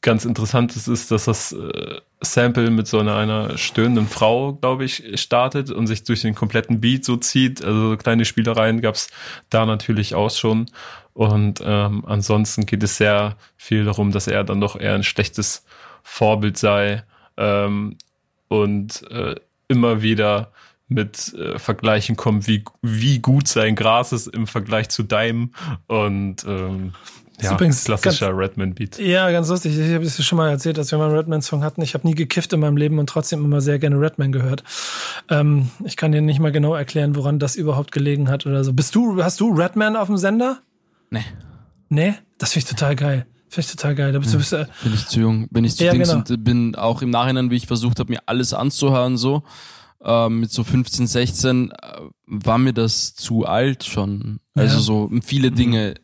ganz 0.04 0.26
interessant 0.26 0.76
ist, 0.76 1.10
dass 1.10 1.26
das 1.26 1.54
äh, 1.54 2.02
Sample 2.22 2.70
mit 2.70 2.88
so 2.88 3.00
einer, 3.00 3.16
einer 3.16 3.58
stöhnenden 3.58 4.08
Frau, 4.08 4.54
glaube 4.54 4.86
ich, 4.86 5.20
startet 5.20 5.72
und 5.72 5.88
sich 5.88 6.04
durch 6.04 6.22
den 6.22 6.36
kompletten 6.36 6.82
Beat 6.82 7.04
so 7.06 7.18
zieht. 7.18 7.64
Also 7.64 7.98
kleine 7.98 8.26
Spielereien 8.26 8.82
gab's 8.82 9.10
da 9.50 9.66
natürlich 9.66 10.14
auch 10.14 10.30
schon. 10.30 10.68
Und 11.14 11.62
ähm, 11.66 12.04
ansonsten 12.06 12.66
geht 12.66 12.84
es 12.84 12.98
sehr 12.98 13.38
viel 13.58 13.86
darum, 13.86 14.12
dass 14.12 14.28
er 14.28 14.44
dann 14.44 14.62
doch 14.62 14.80
eher 14.80 14.94
ein 14.94 15.04
schlechtes 15.04 15.66
Vorbild 16.04 16.58
sei 16.58 17.04
ähm, 17.38 17.98
und 18.50 19.10
äh, 19.10 19.36
immer 19.68 20.02
wieder 20.02 20.52
mit 20.90 21.34
äh, 21.34 21.58
Vergleichen 21.60 22.18
kommt, 22.18 22.48
wie, 22.48 22.66
wie 22.82 23.20
gut 23.20 23.48
sein 23.48 23.76
Gras 23.76 24.12
ist 24.12 24.28
im 24.28 24.48
Vergleich 24.48 24.90
zu 24.90 25.04
deinem. 25.04 25.54
Und 25.88 26.44
ähm, 26.46 26.94
ja, 27.44 27.54
übrigens 27.54 27.84
klassischer 27.84 28.36
Redman-Beat. 28.38 29.00
Ja, 29.00 29.30
ganz 29.32 29.50
lustig. 29.50 29.78
Ich 29.78 29.94
habe 29.94 30.04
es 30.04 30.18
ja 30.18 30.24
schon 30.24 30.38
mal 30.38 30.50
erzählt, 30.50 30.78
dass 30.78 30.92
wir 30.92 30.98
mal 30.98 31.10
einen 31.10 31.18
Redman-Song 31.18 31.64
hatten. 31.64 31.82
Ich 31.82 31.94
habe 31.94 32.08
nie 32.08 32.16
gekifft 32.16 32.54
in 32.54 32.60
meinem 32.60 32.78
Leben 32.78 33.00
und 33.00 33.08
trotzdem 33.08 33.44
immer 33.44 33.62
sehr 33.62 33.80
gerne 33.80 34.00
Redman 34.00 34.32
gehört. 34.32 34.64
Ähm, 35.30 35.70
ich 35.84 35.98
kann 35.98 36.12
dir 36.12 36.22
nicht 36.22 36.40
mal 36.40 36.52
genau 36.52 36.76
erklären, 36.76 37.16
woran 37.16 37.40
das 37.40 37.56
überhaupt 37.56 37.92
gelegen 37.92 38.30
hat 38.30 38.46
oder 38.46 38.64
so. 38.64 38.74
Bist 38.74 38.96
du, 38.96 39.24
hast 39.24 39.40
du 39.40 39.54
Redman 39.54 39.96
auf 39.96 40.08
dem 40.08 40.18
Sender? 40.18 40.60
Nee. 41.10 41.26
Nee? 41.90 42.16
Das 42.38 42.54
finde 42.54 42.66
ich 42.66 42.70
total 42.70 42.96
geil. 42.96 43.26
Finde 43.50 43.68
ich 43.68 43.76
total 43.76 43.96
geil. 43.96 44.12
Da 44.12 44.20
bist, 44.20 44.32
ja, 44.32 44.38
du 44.38 44.38
bist, 44.40 44.54
äh, 44.54 44.66
bin 44.84 44.94
ich 44.94 45.08
zu 45.08 45.20
jung, 45.20 45.48
bin 45.50 45.64
ich 45.64 45.76
zu 45.76 45.86
ja, 45.86 45.94
genau. 45.94 46.16
und 46.16 46.44
bin 46.44 46.76
auch 46.76 47.02
im 47.02 47.12
Nachhinein, 47.12 47.52
wie 47.52 47.56
ich 47.56 47.68
versucht 47.68 48.00
habe, 48.00 48.12
mir 48.12 48.22
alles 48.26 48.54
anzuhören, 48.54 49.16
so 49.18 49.44
äh, 50.04 50.30
mit 50.30 50.52
so 50.52 50.64
15, 50.64 51.08
16, 51.08 51.72
äh, 51.72 51.76
war 52.26 52.58
mir 52.58 52.74
das 52.74 53.16
zu 53.16 53.46
alt 53.46 53.84
schon. 53.84 54.40
Also 54.56 54.76
ja. 54.76 54.82
so 54.82 55.12
viele 55.24 55.52
Dinge 55.52 55.96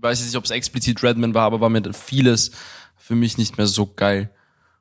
weiß 0.00 0.24
nicht, 0.24 0.36
ob 0.36 0.44
es 0.44 0.50
explizit 0.50 1.02
Redman 1.02 1.34
war, 1.34 1.44
aber 1.44 1.60
war 1.60 1.68
mir 1.68 1.82
vieles 1.92 2.52
für 2.96 3.14
mich 3.14 3.38
nicht 3.38 3.56
mehr 3.56 3.66
so 3.66 3.90
geil. 3.94 4.30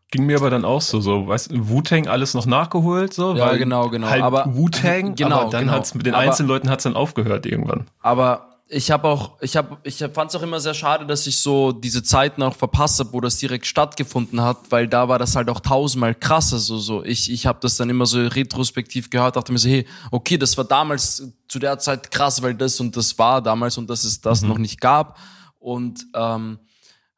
Ging 0.10 0.26
mir 0.26 0.38
aber 0.38 0.50
dann 0.50 0.64
auch 0.64 0.82
so, 0.82 1.02
so, 1.02 1.28
weißt 1.28 1.52
du, 1.52 1.70
Wu-Tang 1.70 2.08
alles 2.08 2.34
noch 2.34 2.46
nachgeholt, 2.46 3.14
so, 3.14 3.36
ja, 3.36 3.48
weil 3.48 3.58
genau, 3.58 3.90
genau. 3.90 4.08
Halt 4.08 4.24
aber 4.24 4.46
Wu-Tang, 4.56 5.16
genau, 5.16 5.42
aber 5.42 5.50
dann 5.50 5.66
genau. 5.66 5.74
hat's 5.74 5.96
mit 5.96 6.06
den 6.06 6.14
aber, 6.14 6.24
Einzelleuten 6.24 6.70
hat's 6.70 6.84
dann 6.84 6.96
aufgehört 6.96 7.46
irgendwann. 7.46 7.88
Aber 8.02 8.47
ich 8.70 8.92
habe 8.92 9.08
auch, 9.08 9.42
ich 9.42 9.56
habe, 9.56 9.78
ich 9.84 10.04
fand 10.14 10.30
es 10.30 10.36
auch 10.36 10.42
immer 10.42 10.60
sehr 10.60 10.74
schade, 10.74 11.06
dass 11.06 11.26
ich 11.26 11.40
so 11.40 11.72
diese 11.72 12.04
Zeiten 12.04 12.44
auch 12.44 12.56
verpasst 12.56 13.00
habe, 13.00 13.14
wo 13.14 13.22
das 13.22 13.38
direkt 13.38 13.66
stattgefunden 13.66 14.42
hat, 14.42 14.58
weil 14.72 14.88
da 14.88 15.08
war 15.08 15.20
das 15.20 15.36
halt 15.36 15.50
auch 15.50 15.62
tausendmal 15.62 16.14
krasser. 16.14 16.60
So, 16.60 16.78
so 16.78 17.04
ich, 17.04 17.32
ich 17.32 17.46
habe 17.46 17.60
das 17.62 17.78
dann 17.78 17.90
immer 17.90 18.06
so 18.06 18.20
retrospektiv 18.20 19.10
gehört, 19.10 19.38
dachte 19.38 19.52
mir 19.52 19.58
so, 19.58 19.70
hey, 19.70 19.88
okay, 20.12 20.38
das 20.38 20.58
war 20.58 20.66
damals 20.66 21.32
zu 21.48 21.60
der 21.60 21.80
Zeit 21.80 22.12
krass, 22.12 22.42
weil 22.42 22.56
das 22.56 22.80
und 22.80 22.98
das 22.98 23.18
war 23.18 23.42
damals 23.42 23.78
und 23.78 23.90
dass 23.90 24.04
es 24.04 24.20
das 24.20 24.42
mhm. 24.42 24.50
noch 24.50 24.58
nicht 24.58 24.82
gab 24.82 25.18
und 25.60 26.06
ähm, 26.14 26.60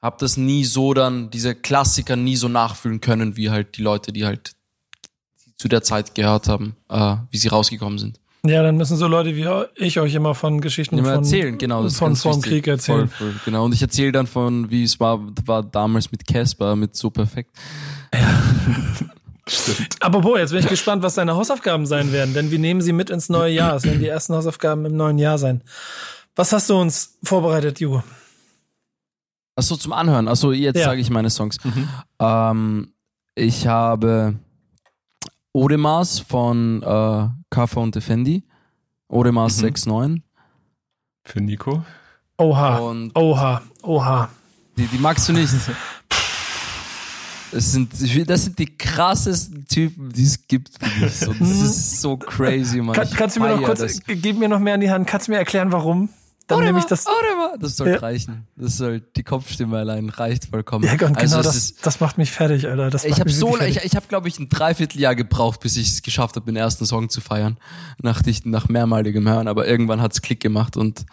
habe 0.02 0.18
das 0.20 0.38
nie 0.38 0.66
so 0.66 0.94
dann 0.94 1.32
diese 1.32 1.56
Klassiker 1.56 2.16
nie 2.16 2.36
so 2.36 2.48
nachfühlen 2.48 3.02
können, 3.02 3.38
wie 3.38 3.50
halt 3.50 3.78
die 3.78 3.82
Leute, 3.82 4.14
die 4.14 4.26
halt 4.26 4.56
zu 5.58 5.68
der 5.68 5.82
Zeit 5.82 6.16
gehört 6.16 6.48
haben, 6.48 6.76
äh, 6.90 7.16
wie 7.32 7.38
sie 7.38 7.50
rausgekommen 7.50 7.98
sind. 7.98 8.19
Ja, 8.46 8.64
dann 8.64 8.78
müssen 8.78 8.96
so 8.96 9.08
Leute 9.08 9.36
wie 9.36 9.46
ich 9.76 10.00
euch 10.00 10.16
immer 10.16 10.34
von 10.34 10.62
Geschichten 10.62 10.98
immer 10.98 11.16
von, 11.16 11.24
erzählen, 11.24 11.58
genau, 11.58 11.84
das 11.84 11.98
von 11.98 12.16
vom 12.16 12.42
Krieg 12.42 12.68
erzählen. 12.68 13.10
Voll, 13.10 13.32
voll, 13.32 13.40
genau, 13.44 13.66
und 13.66 13.74
ich 13.74 13.82
erzähle 13.82 14.14
dann 14.14 14.28
von, 14.28 14.72
wie 14.72 14.84
es 14.84 15.00
war, 15.00 15.20
war 15.46 15.62
damals 15.62 16.12
mit 16.12 16.26
Casper, 16.26 16.76
mit 16.78 16.96
so 16.96 17.10
perfekt. 17.10 17.52
Ja. 18.14 18.20
Stimmt. 19.50 19.96
Apropos, 20.00 20.38
jetzt 20.38 20.52
bin 20.52 20.60
ich 20.60 20.68
gespannt, 20.68 21.02
was 21.02 21.16
deine 21.16 21.36
Hausaufgaben 21.36 21.86
sein 21.86 22.12
werden, 22.12 22.34
denn 22.34 22.52
wir 22.52 22.60
nehmen 22.60 22.82
sie 22.82 22.94
mit 22.94 23.10
ins 23.10 23.30
neue 23.30 23.52
Jahr. 23.52 23.76
Es 23.76 23.84
werden 23.84 24.00
die 24.00 24.08
ersten 24.08 24.36
Hausaufgaben 24.36 24.86
im 24.86 24.96
neuen 24.96 25.18
Jahr 25.18 25.38
sein. 25.38 25.64
Was 26.36 26.54
hast 26.54 26.70
du 26.70 26.80
uns 26.80 27.18
vorbereitet, 27.24 27.80
Jugo? 27.80 28.04
Achso, 29.56 29.76
zum 29.76 29.92
Anhören. 29.92 30.28
Achso, 30.28 30.52
jetzt 30.52 30.78
ja. 30.78 30.86
sage 30.86 31.02
ich 31.02 31.10
meine 31.10 31.30
Songs. 31.30 31.58
Mhm. 31.64 31.90
Ähm, 32.20 32.94
ich 33.36 33.68
habe 33.68 34.36
Odemars 35.54 36.20
von 36.20 36.84
äh, 36.84 37.28
Kaffa 37.50 37.80
und 37.80 37.96
Defendi. 37.96 38.44
Odemars 39.08 39.62
mhm. 39.62 39.68
6.9. 39.68 40.22
Für 41.24 41.42
Nico. 41.42 41.84
Oha. 42.38 42.78
Und 42.78 43.16
oha. 43.16 43.62
Oha. 43.84 44.30
Die, 44.78 44.88
die 44.88 44.98
magst 44.98 45.28
du 45.28 45.34
nicht. 45.34 45.54
Das 47.52 47.72
sind, 47.72 47.92
das 48.28 48.44
sind 48.44 48.60
die 48.60 48.78
krassesten 48.78 49.66
Typen, 49.66 50.10
die 50.14 50.24
es 50.24 50.48
gibt. 50.48 50.70
So, 51.12 51.34
das 51.34 51.50
ist 51.50 52.02
so 52.02 52.16
crazy, 52.16 52.80
man. 52.80 52.96
Kann, 52.96 53.10
kannst 53.10 53.38
du 53.38 53.42
mir 53.42 53.56
noch 53.56 53.64
kurz, 53.64 53.80
das. 53.80 54.00
gib 54.06 54.38
mir 54.38 54.48
noch 54.48 54.60
mehr 54.60 54.76
in 54.76 54.82
die 54.82 54.92
Hand, 54.92 55.08
kannst 55.08 55.28
du 55.28 55.32
mir 55.32 55.40
erklären, 55.40 55.72
warum? 55.72 56.10
Dann 56.50 56.64
nehme 56.64 56.80
ich 56.80 56.86
das. 56.86 57.06
Das 57.60 57.78
soll 57.78 57.90
ja. 57.90 57.98
reichen. 57.98 58.48
Das 58.56 58.78
soll, 58.78 59.02
die 59.02 59.24
Kopfstimme 59.24 59.78
allein 59.78 60.10
reicht 60.10 60.46
vollkommen. 60.46 60.86
Ja, 60.86 60.96
genau, 60.96 61.18
also 61.18 61.42
das, 61.42 61.56
ist, 61.56 61.86
das 61.86 62.00
macht 62.00 62.18
mich 62.18 62.32
fertig, 62.32 62.68
Alter. 62.68 62.90
Das 62.90 63.06
ich 63.06 63.20
habe 63.20 63.30
so, 63.30 63.54
fertig. 63.54 63.78
ich, 63.78 63.86
ich 63.86 63.96
habe 63.96 64.08
glaube 64.08 64.28
ich 64.28 64.40
ein 64.40 64.50
Dreivierteljahr 64.50 65.16
gebraucht, 65.16 65.60
bis 65.60 65.78
ich 65.78 65.90
es 65.90 66.02
geschafft 66.02 66.36
habe, 66.36 66.46
den 66.46 66.56
ersten 66.56 66.86
Song 66.86 67.10
zu 67.10 67.22
feiern. 67.22 67.58
Nach, 68.02 68.22
nach 68.46 68.68
mehrmaligem 68.68 69.28
Hören, 69.28 69.48
aber 69.48 69.68
irgendwann 69.68 70.02
hat's 70.02 70.22
Klick 70.22 70.40
gemacht 70.40 70.76
und 70.76 71.06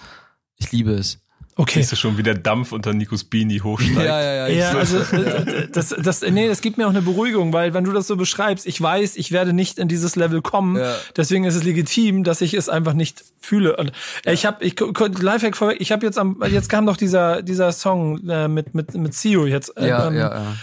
ich 0.56 0.72
liebe 0.72 0.92
es. 0.92 1.18
Okay. 1.58 1.80
Siehst 1.80 1.92
du 1.92 1.96
schon, 1.96 2.18
wie 2.18 2.22
der 2.22 2.34
Dampf 2.34 2.72
unter 2.72 2.92
Nikos 2.92 3.24
Beanie 3.24 3.62
hochsteigt. 3.62 3.96
Ja, 3.96 4.20
ja, 4.20 4.46
ja. 4.46 4.48
ja 4.48 4.72
also, 4.72 4.98
äh, 4.98 5.68
das, 5.72 5.88
das, 5.98 6.20
nee, 6.20 6.48
das 6.48 6.60
gibt 6.60 6.76
mir 6.76 6.84
auch 6.84 6.90
eine 6.90 7.00
Beruhigung, 7.00 7.54
weil 7.54 7.72
wenn 7.72 7.84
du 7.84 7.92
das 7.92 8.06
so 8.06 8.16
beschreibst, 8.16 8.66
ich 8.66 8.78
weiß, 8.78 9.16
ich 9.16 9.32
werde 9.32 9.54
nicht 9.54 9.78
in 9.78 9.88
dieses 9.88 10.16
Level 10.16 10.42
kommen. 10.42 10.76
Ja. 10.76 10.94
Deswegen 11.16 11.44
ist 11.44 11.54
es 11.54 11.64
legitim, 11.64 12.24
dass 12.24 12.42
ich 12.42 12.52
es 12.52 12.68
einfach 12.68 12.92
nicht 12.92 13.24
fühle. 13.40 13.74
Und 13.76 13.92
ja. 14.26 14.32
ich 14.32 14.44
habe, 14.44 14.62
ich 14.62 14.78
Lifehack 14.78 15.56
vorweg, 15.56 15.80
ich 15.80 15.92
habe 15.92 16.04
jetzt 16.04 16.18
am, 16.18 16.42
jetzt 16.46 16.68
kam 16.68 16.84
doch 16.84 16.98
dieser, 16.98 17.40
dieser 17.40 17.72
Song 17.72 18.28
äh, 18.28 18.48
mit, 18.48 18.74
mit, 18.74 18.94
mit 18.94 19.14
Sio 19.14 19.46
jetzt. 19.46 19.74
Äh, 19.78 19.88
ja, 19.88 20.08
ähm, 20.08 20.14
ja, 20.14 20.34
ja. 20.34 20.56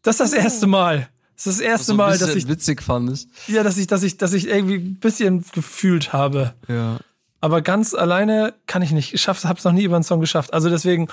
Das 0.00 0.18
ist 0.18 0.32
das 0.32 0.32
erste 0.32 0.66
Mal. 0.66 1.10
Das 1.36 1.46
ist 1.46 1.60
das 1.60 1.66
erste 1.66 1.92
Mal, 1.92 2.16
dass 2.16 2.34
ich 2.34 2.48
witzig 2.48 2.82
fandest. 2.82 3.28
Ja, 3.48 3.62
dass 3.62 3.76
ich, 3.76 3.86
dass 3.86 4.02
ich, 4.02 4.16
dass 4.16 4.32
ich 4.32 4.48
irgendwie 4.48 4.76
ein 4.76 4.94
bisschen 4.98 5.44
gefühlt 5.52 6.14
habe. 6.14 6.54
Ja 6.68 6.98
aber 7.40 7.62
ganz 7.62 7.94
alleine 7.94 8.54
kann 8.66 8.82
ich 8.82 8.90
nicht. 8.90 9.14
Ich 9.14 9.22
schaff's, 9.22 9.44
hab's 9.44 9.64
noch 9.64 9.72
nie 9.72 9.84
über 9.84 9.96
einen 9.96 10.04
Song 10.04 10.20
geschafft. 10.20 10.52
Also 10.52 10.70
deswegen, 10.70 11.08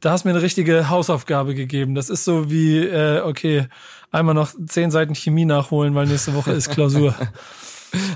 da 0.00 0.10
hast 0.10 0.24
du 0.24 0.28
mir 0.28 0.34
eine 0.34 0.42
richtige 0.42 0.88
Hausaufgabe 0.88 1.54
gegeben. 1.54 1.94
Das 1.94 2.08
ist 2.08 2.24
so 2.24 2.50
wie, 2.50 2.78
äh, 2.78 3.20
okay, 3.20 3.68
einmal 4.10 4.34
noch 4.34 4.54
zehn 4.66 4.90
Seiten 4.90 5.14
Chemie 5.14 5.44
nachholen, 5.44 5.94
weil 5.94 6.06
nächste 6.06 6.34
Woche 6.34 6.52
ist 6.52 6.70
Klausur. 6.70 7.14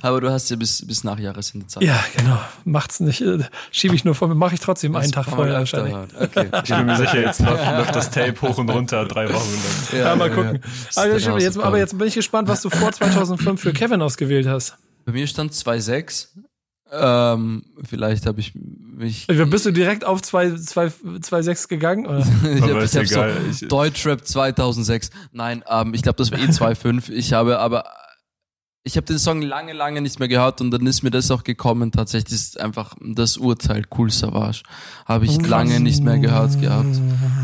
Aber 0.03 0.21
du 0.21 0.31
hast 0.31 0.51
ja 0.51 0.57
bis, 0.57 0.87
bis 0.87 1.05
nach 1.05 1.19
Jahresende 1.19 1.67
Zeit. 1.67 1.83
Ja, 1.83 2.03
genau. 2.17 2.39
Macht's 2.65 3.01
nicht. 3.01 3.21
Äh, 3.21 3.39
Schiebe 3.71 3.95
ich 3.95 4.05
nur 4.05 4.15
vor 4.15 4.29
mir. 4.29 4.35
Mache 4.35 4.55
ich 4.55 4.61
trotzdem 4.61 4.93
das 4.93 5.05
einen 5.05 5.13
Tag 5.13 5.27
vorher 5.27 5.55
wahrscheinlich. 5.55 5.95
Okay. 5.95 6.49
Ich 6.65 6.69
bin 6.69 6.87
mir 6.87 6.97
sicher, 6.97 7.21
jetzt 7.21 7.41
läuft, 7.41 7.65
läuft, 7.65 7.97
das 7.97 8.11
Tape 8.11 8.35
hoch 8.43 8.59
und 8.59 8.69
runter 8.69 9.05
drei 9.07 9.33
Wochen 9.33 9.51
lang. 9.53 10.01
Ja, 10.01 10.09
ja 10.09 10.17
mal 10.17 10.31
gucken. 10.31 10.61
Ja, 10.97 11.07
ja. 11.07 11.13
Also, 11.13 11.39
jetzt, 11.39 11.59
aber 11.59 11.79
jetzt 11.79 11.97
bin 11.97 12.09
ich 12.09 12.15
gespannt, 12.15 12.49
was 12.49 12.63
du 12.63 12.71
vor 12.71 12.93
2005 12.93 13.61
für 13.61 13.73
Kevin 13.73 14.03
ausgewählt 14.03 14.47
hast. 14.47 14.77
Bei 15.05 15.13
mir 15.13 15.27
stand 15.27 15.53
2,6. 15.53 16.29
Ähm, 16.93 17.64
vielleicht 17.88 18.26
habe 18.26 18.41
ich 18.41 18.53
mich. 18.55 19.26
Bist 19.26 19.66
du 19.66 19.70
direkt 19.70 20.05
auf 20.05 20.20
2.6 20.20 20.66
zwei, 20.66 20.91
zwei, 21.20 21.55
gegangen? 21.68 22.07
Oder? 22.07 22.18
ich 22.55 22.62
habe 22.62 22.80
hab 22.80 23.53
so 23.53 23.66
Deutschrap 23.66 24.26
2006. 24.26 25.11
Nein, 25.32 25.64
ähm, 25.68 25.95
ich 25.95 26.03
glaube, 26.03 26.16
das 26.16 26.30
war 26.32 26.38
eh 26.38 26.45
2.5. 26.47 27.11
Ich 27.11 27.32
habe 27.32 27.59
aber 27.59 27.84
ich 28.82 28.97
habe 28.97 29.07
den 29.07 29.18
Song 29.18 29.43
lange, 29.43 29.72
lange 29.72 30.01
nicht 30.01 30.18
mehr 30.18 30.28
gehört 30.28 30.61
und 30.61 30.70
dann 30.70 30.86
ist 30.86 31.03
mir 31.03 31.11
das 31.11 31.30
auch 31.30 31.45
gekommen. 31.45 31.93
Tatsächlich 31.93 32.34
ist 32.34 32.59
einfach 32.59 32.95
das 33.01 33.36
Urteil 33.36 33.84
Cool 33.97 34.11
Savage. 34.11 34.62
Habe 35.05 35.26
ich 35.26 35.47
lange 35.47 35.80
nicht 35.80 36.03
mehr 36.03 36.18
gehört 36.18 36.59
gehabt. 36.61 36.99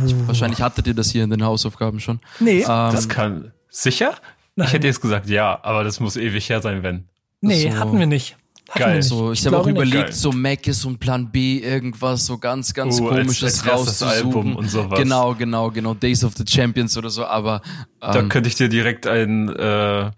Ich, 0.07 0.15
wahrscheinlich 0.27 0.63
hattet 0.63 0.87
ihr 0.87 0.95
das 0.95 1.11
hier 1.11 1.25
in 1.25 1.31
den 1.31 1.45
Hausaufgaben 1.45 2.01
schon. 2.01 2.21
Nee. 2.41 2.61
Ähm, 2.61 2.65
das 2.67 3.09
kann. 3.09 3.53
Sicher? 3.69 4.15
Nein. 4.55 4.69
Ich 4.69 4.73
hätte 4.73 4.87
jetzt 4.87 5.03
gesagt 5.03 5.29
ja, 5.29 5.61
aber 5.63 5.85
das 5.85 6.01
muss 6.01 6.17
ewig 6.17 6.49
her 6.49 6.63
sein, 6.63 6.83
wenn. 6.83 7.05
Nee, 7.43 7.71
so. 7.71 7.79
hatten 7.79 7.99
wir 7.99 8.07
nicht. 8.07 8.37
Geil. 8.75 9.03
So, 9.03 9.33
ich, 9.33 9.41
ich 9.41 9.47
habe 9.47 9.59
auch 9.59 9.67
überlegt, 9.67 10.15
so 10.15 10.33
Mac 10.33 10.67
ist 10.67 10.85
und 10.85 10.99
Plan 10.99 11.31
B, 11.31 11.59
irgendwas 11.59 12.27
so 12.27 12.39
ganz, 12.39 12.75
ganz 12.75 13.01
oh, 13.01 13.09
komisches 13.09 13.63
als, 13.63 13.69
als 13.69 14.03
rauszusuchen. 14.03 14.57
und 14.57 14.69
sowas. 14.69 14.99
Genau, 14.99 15.35
genau, 15.35 15.71
genau. 15.71 15.95
Days 15.95 16.25
of 16.25 16.35
the 16.37 16.45
Champions 16.47 16.97
oder 16.97 17.11
so, 17.11 17.25
aber. 17.25 17.63
Ähm, 18.03 18.13
da 18.13 18.23
könnte 18.23 18.49
ich 18.49 18.57
dir 18.57 18.69
direkt 18.69 19.07
ein, 19.07 19.49
äh, 19.49 20.11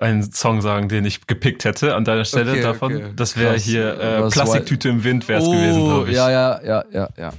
einen 0.00 0.32
Song 0.32 0.60
sagen, 0.60 0.88
den 0.88 1.04
ich 1.06 1.26
gepickt 1.26 1.64
hätte 1.64 1.94
an 1.94 2.04
deiner 2.04 2.24
Stelle 2.24 2.52
okay, 2.52 2.62
davon. 2.62 2.94
Okay. 2.94 3.12
Das 3.16 3.36
wäre 3.36 3.56
hier 3.56 3.98
äh, 3.98 4.28
Plastiktüte 4.28 4.90
im 4.90 5.02
Wind 5.02 5.26
wäre 5.28 5.40
es 5.40 5.48
oh, 5.48 5.52
gewesen, 5.52 5.84
glaube 5.84 6.10
ich. 6.10 6.16
Ja, 6.16 6.30
ja, 6.30 6.60
ja, 6.62 6.84
ja, 6.92 7.08
ja. 7.16 7.32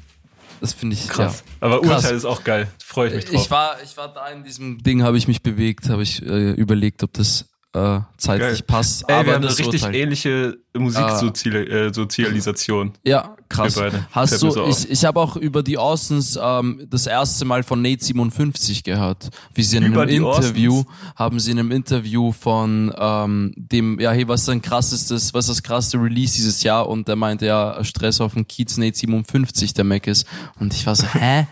Das 0.61 0.73
finde 0.73 0.95
ich 0.95 1.09
krass. 1.09 1.43
Ja. 1.45 1.67
Aber 1.67 1.81
krass. 1.81 2.03
Urteil 2.03 2.15
ist 2.15 2.25
auch 2.25 2.43
geil. 2.43 2.67
Freue 2.83 3.09
ich 3.09 3.15
mich 3.15 3.25
drauf. 3.25 3.41
Ich 3.43 3.51
war, 3.51 3.75
ich 3.83 3.97
war 3.97 4.13
da 4.13 4.27
in 4.29 4.43
diesem 4.43 4.81
Ding, 4.81 5.03
habe 5.03 5.17
ich 5.17 5.27
mich 5.27 5.43
bewegt, 5.43 5.89
habe 5.89 6.03
ich 6.03 6.21
äh, 6.21 6.51
überlegt, 6.51 7.03
ob 7.03 7.13
das 7.13 7.52
äh, 7.73 7.99
zeitlich 8.17 8.59
Geil. 8.59 8.63
passt. 8.67 9.03
Ey, 9.07 9.15
aber 9.15 9.25
wir 9.25 9.33
haben 9.33 9.43
eine 9.43 9.57
richtig 9.57 9.83
Urteil. 9.83 9.95
ähnliche 9.95 10.57
Musiksozialisation. 10.77 12.93
Äh, 13.03 13.09
ja, 13.09 13.35
krass. 13.49 13.81
Hast 14.11 14.43
du, 14.43 14.51
so 14.51 14.67
ich, 14.67 14.91
ich 14.91 15.05
habe 15.05 15.19
auch 15.19 15.35
über 15.35 15.63
die 15.63 15.79
Austins 15.79 16.37
ähm, 16.41 16.85
das 16.89 17.07
erste 17.07 17.45
Mal 17.45 17.63
von 17.63 17.81
Nate 17.81 18.03
57 18.03 18.83
gehört. 18.83 19.29
Wie 19.55 19.63
sie 19.63 19.77
in 19.77 19.85
über 19.85 20.03
einem 20.03 20.23
Interview, 20.23 20.79
Austins? 20.79 20.95
haben 21.15 21.39
sie 21.39 21.51
in 21.51 21.59
einem 21.59 21.71
Interview 21.71 22.31
von 22.31 22.93
ähm, 22.95 23.53
dem, 23.57 23.99
ja, 23.99 24.11
hey, 24.11 24.27
was 24.27 24.43
ist 24.43 24.49
ein 24.49 24.61
krassestes, 24.61 25.33
was 25.33 25.49
ist 25.49 25.57
das 25.57 25.63
krasseste 25.63 25.97
Release 25.97 26.35
dieses 26.35 26.61
Jahr? 26.61 26.87
Und 26.87 27.07
der 27.07 27.15
meinte 27.15 27.47
ja, 27.47 27.83
Stress 27.83 28.21
auf 28.21 28.33
dem 28.33 28.47
Kiez 28.47 28.77
Nate 28.77 28.95
57, 28.95 29.73
der 29.73 29.83
Mac 29.83 30.05
ist. 30.05 30.27
Und 30.59 30.73
ich 30.73 30.85
war 30.85 30.95
so, 30.95 31.07
hä? 31.13 31.47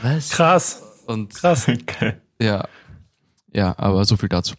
Was? 0.00 0.30
Krass. 0.30 0.82
Und 1.06 1.34
krass. 1.34 1.66
Ja. 2.38 2.68
Ja, 3.50 3.74
aber 3.78 4.04
so 4.04 4.18
viel 4.18 4.28
dazu. 4.28 4.54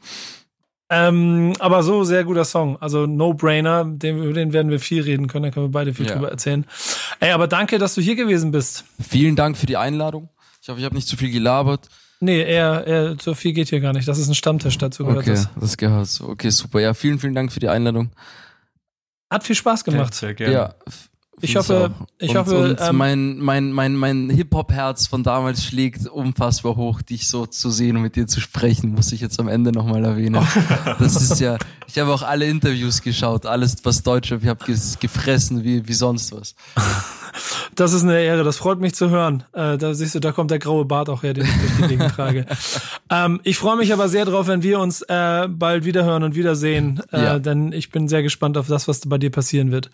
Ähm, 0.89 1.53
aber 1.59 1.83
so 1.83 2.03
sehr 2.03 2.23
guter 2.23 2.45
Song. 2.45 2.77
Also 2.81 3.05
No-Brainer, 3.05 3.85
den, 3.85 4.23
über 4.23 4.33
den 4.33 4.53
werden 4.53 4.71
wir 4.71 4.79
viel 4.79 5.01
reden 5.03 5.27
können, 5.27 5.43
da 5.43 5.51
können 5.51 5.65
wir 5.65 5.71
beide 5.71 5.93
viel 5.93 6.05
ja. 6.07 6.13
drüber 6.13 6.31
erzählen. 6.31 6.65
Ey, 7.19 7.31
aber 7.31 7.47
danke, 7.47 7.77
dass 7.77 7.95
du 7.95 8.01
hier 8.01 8.15
gewesen 8.15 8.51
bist. 8.51 8.85
Vielen 9.01 9.35
Dank 9.35 9.57
für 9.57 9.65
die 9.65 9.77
Einladung. 9.77 10.29
Ich 10.61 10.69
hoffe, 10.69 10.79
ich 10.79 10.85
habe 10.85 10.95
nicht 10.95 11.07
zu 11.07 11.17
viel 11.17 11.31
gelabert. 11.31 11.89
Nee, 12.19 12.41
eher, 12.41 12.88
eher 12.88 13.15
so 13.21 13.35
viel 13.35 13.53
geht 13.53 13.69
hier 13.69 13.79
gar 13.79 13.93
nicht. 13.93 14.07
Das 14.07 14.17
ist 14.17 14.27
ein 14.27 14.35
Stammtisch 14.35 14.77
dazu 14.77 15.05
gehört. 15.05 15.23
Okay, 15.23 15.31
das, 15.31 15.49
das 15.59 15.77
gehört 15.77 16.07
so. 16.07 16.29
Okay, 16.29 16.49
super. 16.49 16.79
Ja, 16.79 16.93
vielen, 16.93 17.19
vielen 17.19 17.35
Dank 17.35 17.51
für 17.51 17.59
die 17.59 17.67
Einladung. 17.67 18.11
Hat 19.29 19.43
viel 19.43 19.55
Spaß 19.55 19.83
gemacht. 19.83 20.13
Sehr, 20.13 20.29
sehr 20.29 20.35
gerne. 20.35 20.53
Ja, 20.53 20.75
ich 21.39 21.55
hoffe, 21.55 21.91
ich 22.17 22.31
und, 22.31 22.38
hoffe, 22.38 22.57
und 22.57 22.81
ähm, 22.81 22.97
mein 22.97 23.38
mein 23.38 23.71
mein 23.71 23.95
mein 23.95 24.29
Hip 24.29 24.55
Hop 24.55 24.71
Herz 24.71 25.05
von 25.05 25.21
damals 25.21 25.63
schlägt 25.63 26.07
unfassbar 26.07 26.75
hoch, 26.75 27.03
dich 27.03 27.27
so 27.27 27.45
zu 27.45 27.69
sehen 27.69 27.95
und 27.95 28.01
mit 28.01 28.15
dir 28.15 28.25
zu 28.25 28.41
sprechen, 28.41 28.91
muss 28.95 29.11
ich 29.11 29.21
jetzt 29.21 29.39
am 29.39 29.47
Ende 29.47 29.71
nochmal 29.71 30.03
erwähnen. 30.03 30.43
das 30.99 31.21
ist 31.21 31.39
ja, 31.39 31.57
ich 31.88 31.99
habe 31.99 32.11
auch 32.11 32.23
alle 32.23 32.45
Interviews 32.45 33.03
geschaut, 33.03 33.45
alles 33.45 33.75
was 33.83 34.01
Deutsch, 34.01 34.31
ich 34.31 34.47
habe 34.47 34.65
gefressen 34.65 35.63
wie 35.63 35.88
wie 35.88 35.93
sonst 35.93 36.31
was. 36.35 36.55
Das 37.75 37.93
ist 37.93 38.01
eine 38.01 38.19
Ehre, 38.19 38.43
das 38.43 38.57
freut 38.57 38.79
mich 38.79 38.95
zu 38.95 39.11
hören. 39.11 39.43
Äh, 39.53 39.77
da 39.77 39.93
siehst 39.93 40.15
du, 40.15 40.19
da 40.19 40.31
kommt 40.31 40.49
der 40.49 40.57
graue 40.57 40.85
Bart 40.85 41.09
auch 41.09 41.21
her, 41.21 41.35
den 41.35 41.45
ich 41.45 41.53
durch 41.53 41.75
die 41.75 41.88
Gegend 41.95 42.15
trage. 42.15 42.47
ähm, 43.11 43.39
ich 43.43 43.57
freue 43.57 43.77
mich 43.77 43.93
aber 43.93 44.09
sehr 44.09 44.25
drauf, 44.25 44.47
wenn 44.47 44.63
wir 44.63 44.79
uns 44.79 45.03
äh, 45.03 45.47
bald 45.47 45.85
wiederhören 45.85 46.23
und 46.23 46.33
wiedersehen, 46.33 47.03
äh, 47.11 47.23
ja. 47.23 47.39
denn 47.39 47.71
ich 47.73 47.91
bin 47.91 48.07
sehr 48.07 48.23
gespannt 48.23 48.57
auf 48.57 48.65
das, 48.65 48.88
was 48.88 49.01
bei 49.07 49.19
dir 49.19 49.29
passieren 49.29 49.69
wird. 49.69 49.91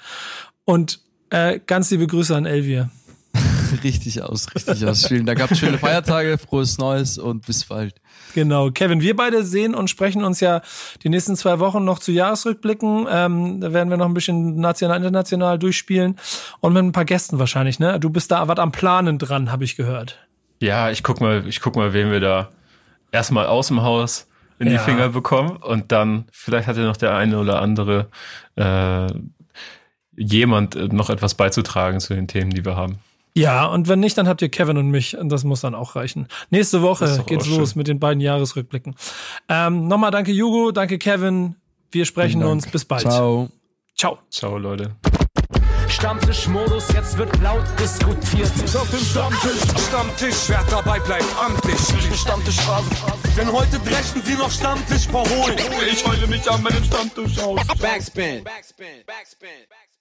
Und 0.64 1.02
äh, 1.34 1.60
ganz 1.66 1.90
liebe 1.90 2.06
Grüße 2.06 2.36
an 2.36 2.46
Elvia. 2.46 2.90
richtig 3.84 4.22
aus, 4.22 4.54
richtig 4.54 4.86
aus. 4.86 5.08
Vielen 5.08 5.26
Dank. 5.26 5.42
Habt 5.42 5.58
schöne 5.58 5.80
Feiertage, 5.80 6.38
frohes 6.38 6.78
Neues 6.78 7.18
und 7.18 7.48
bis 7.48 7.66
bald. 7.66 7.96
Genau, 8.36 8.70
Kevin, 8.70 9.02
wir 9.02 9.16
beide 9.16 9.44
sehen 9.44 9.74
und 9.74 9.90
sprechen 9.90 10.24
uns 10.24 10.40
ja 10.42 10.62
die 11.02 11.10
nächsten 11.10 11.36
zwei 11.36 11.58
Wochen 11.58 11.84
noch 11.84 11.98
zu 11.98 12.12
Jahresrückblicken. 12.12 13.08
Ähm, 13.10 13.62
da 13.62 13.74
werden 13.74 13.90
wir 13.90 13.98
noch 13.98 14.06
ein 14.06 14.14
bisschen 14.14 14.60
national, 14.60 14.98
international 14.98 15.58
durchspielen 15.58 16.18
und 16.60 16.74
mit 16.74 16.84
ein 16.84 16.92
paar 16.92 17.06
Gästen 17.06 17.40
wahrscheinlich. 17.40 17.80
Ne, 17.80 18.00
du 18.00 18.12
bist 18.12 18.30
da 18.30 18.48
was 18.48 18.60
am 18.60 18.72
Planen 18.72 19.18
dran, 19.18 19.52
habe 19.52 19.64
ich 19.64 19.76
gehört. 19.76 20.20
Ja, 20.62 20.92
ich 20.92 21.02
guck 21.02 21.20
mal, 21.20 21.48
ich 21.48 21.62
guck 21.62 21.76
mal, 21.76 21.94
wen 21.94 22.12
wir 22.12 22.20
da 22.20 22.50
erstmal 23.12 23.48
aus 23.48 23.70
dem 23.70 23.82
Haus 23.82 24.28
in 24.60 24.68
ja. 24.68 24.74
die 24.74 24.80
Finger 24.80 25.10
bekommen 25.10 25.58
und 25.58 25.92
dann 25.92 26.26
vielleicht 26.32 26.68
hat 26.68 26.78
ja 26.78 26.84
noch 26.84 26.98
der 26.98 27.16
eine 27.16 27.40
oder 27.40 27.60
andere 27.60 28.10
äh, 28.56 29.08
jemand 30.16 30.76
äh, 30.76 30.88
noch 30.88 31.10
etwas 31.10 31.36
beizutragen 31.36 32.00
zu 32.00 32.14
den 32.14 32.28
Themen, 32.28 32.52
die 32.52 32.66
wir 32.66 32.76
haben. 32.76 33.00
Ja, 33.36 33.66
und 33.66 33.88
wenn 33.88 34.00
nicht, 34.00 34.18
dann 34.18 34.28
habt 34.28 34.42
ihr 34.44 34.50
Kevin 34.50 34.78
und 34.78 34.92
mich 34.92 35.18
und 35.18 35.30
das 35.30 35.44
muss 35.44 35.62
dann 35.62 35.74
auch 35.74 35.96
reichen. 35.96 36.28
Nächste 36.52 36.82
Woche 36.84 37.24
geht's 37.26 37.48
los 37.48 37.72
schön. 37.72 37.80
mit 37.80 37.88
den 37.88 38.00
beiden 38.00 38.22
Jahresrückblicken. 38.22 38.96
Ähm, 39.50 39.88
Nochmal 39.88 40.12
danke 40.12 40.32
Jugo, 40.32 40.72
danke 40.72 41.00
Kevin. 41.00 41.56
Wir 41.92 42.06
sprechen 42.06 42.44
uns. 42.44 42.68
Bis 42.68 42.86
bald. 42.86 43.02
Ciao. 43.02 43.50
Ciao. 43.96 44.20
Ciao, 44.30 44.58
Leute. 44.58 44.96
Stammtischmodus, 45.88 46.92
jetzt 46.94 47.18
wird 47.18 47.30
laut 47.42 47.64
diskutiert. 47.80 48.52
Auf 48.76 48.90
dem 48.90 49.00
Stammtisch, 49.00 49.62
Stammtisch, 49.88 50.36
wer 50.48 50.64
dabei 50.70 51.00
bleibt, 51.00 51.26
amtlich. 51.40 51.80
Stammtisch. 52.20 52.58
Denn 53.38 53.52
heute 53.52 53.80
brechen 53.80 54.22
sie 54.24 54.34
noch 54.34 54.50
Stammtisch 54.50 55.08
verholen. 55.08 55.58
Ich 55.92 56.06
heule 56.06 56.28
mich 56.28 56.50
an 56.50 56.64
meinem 56.64 56.84
Stammtisch 56.84 57.38
aus. 57.40 57.60
Backspin. 57.80 58.44
Backspin. 58.44 58.44
Backspin. 58.44 59.50
Backspin. 59.70 59.93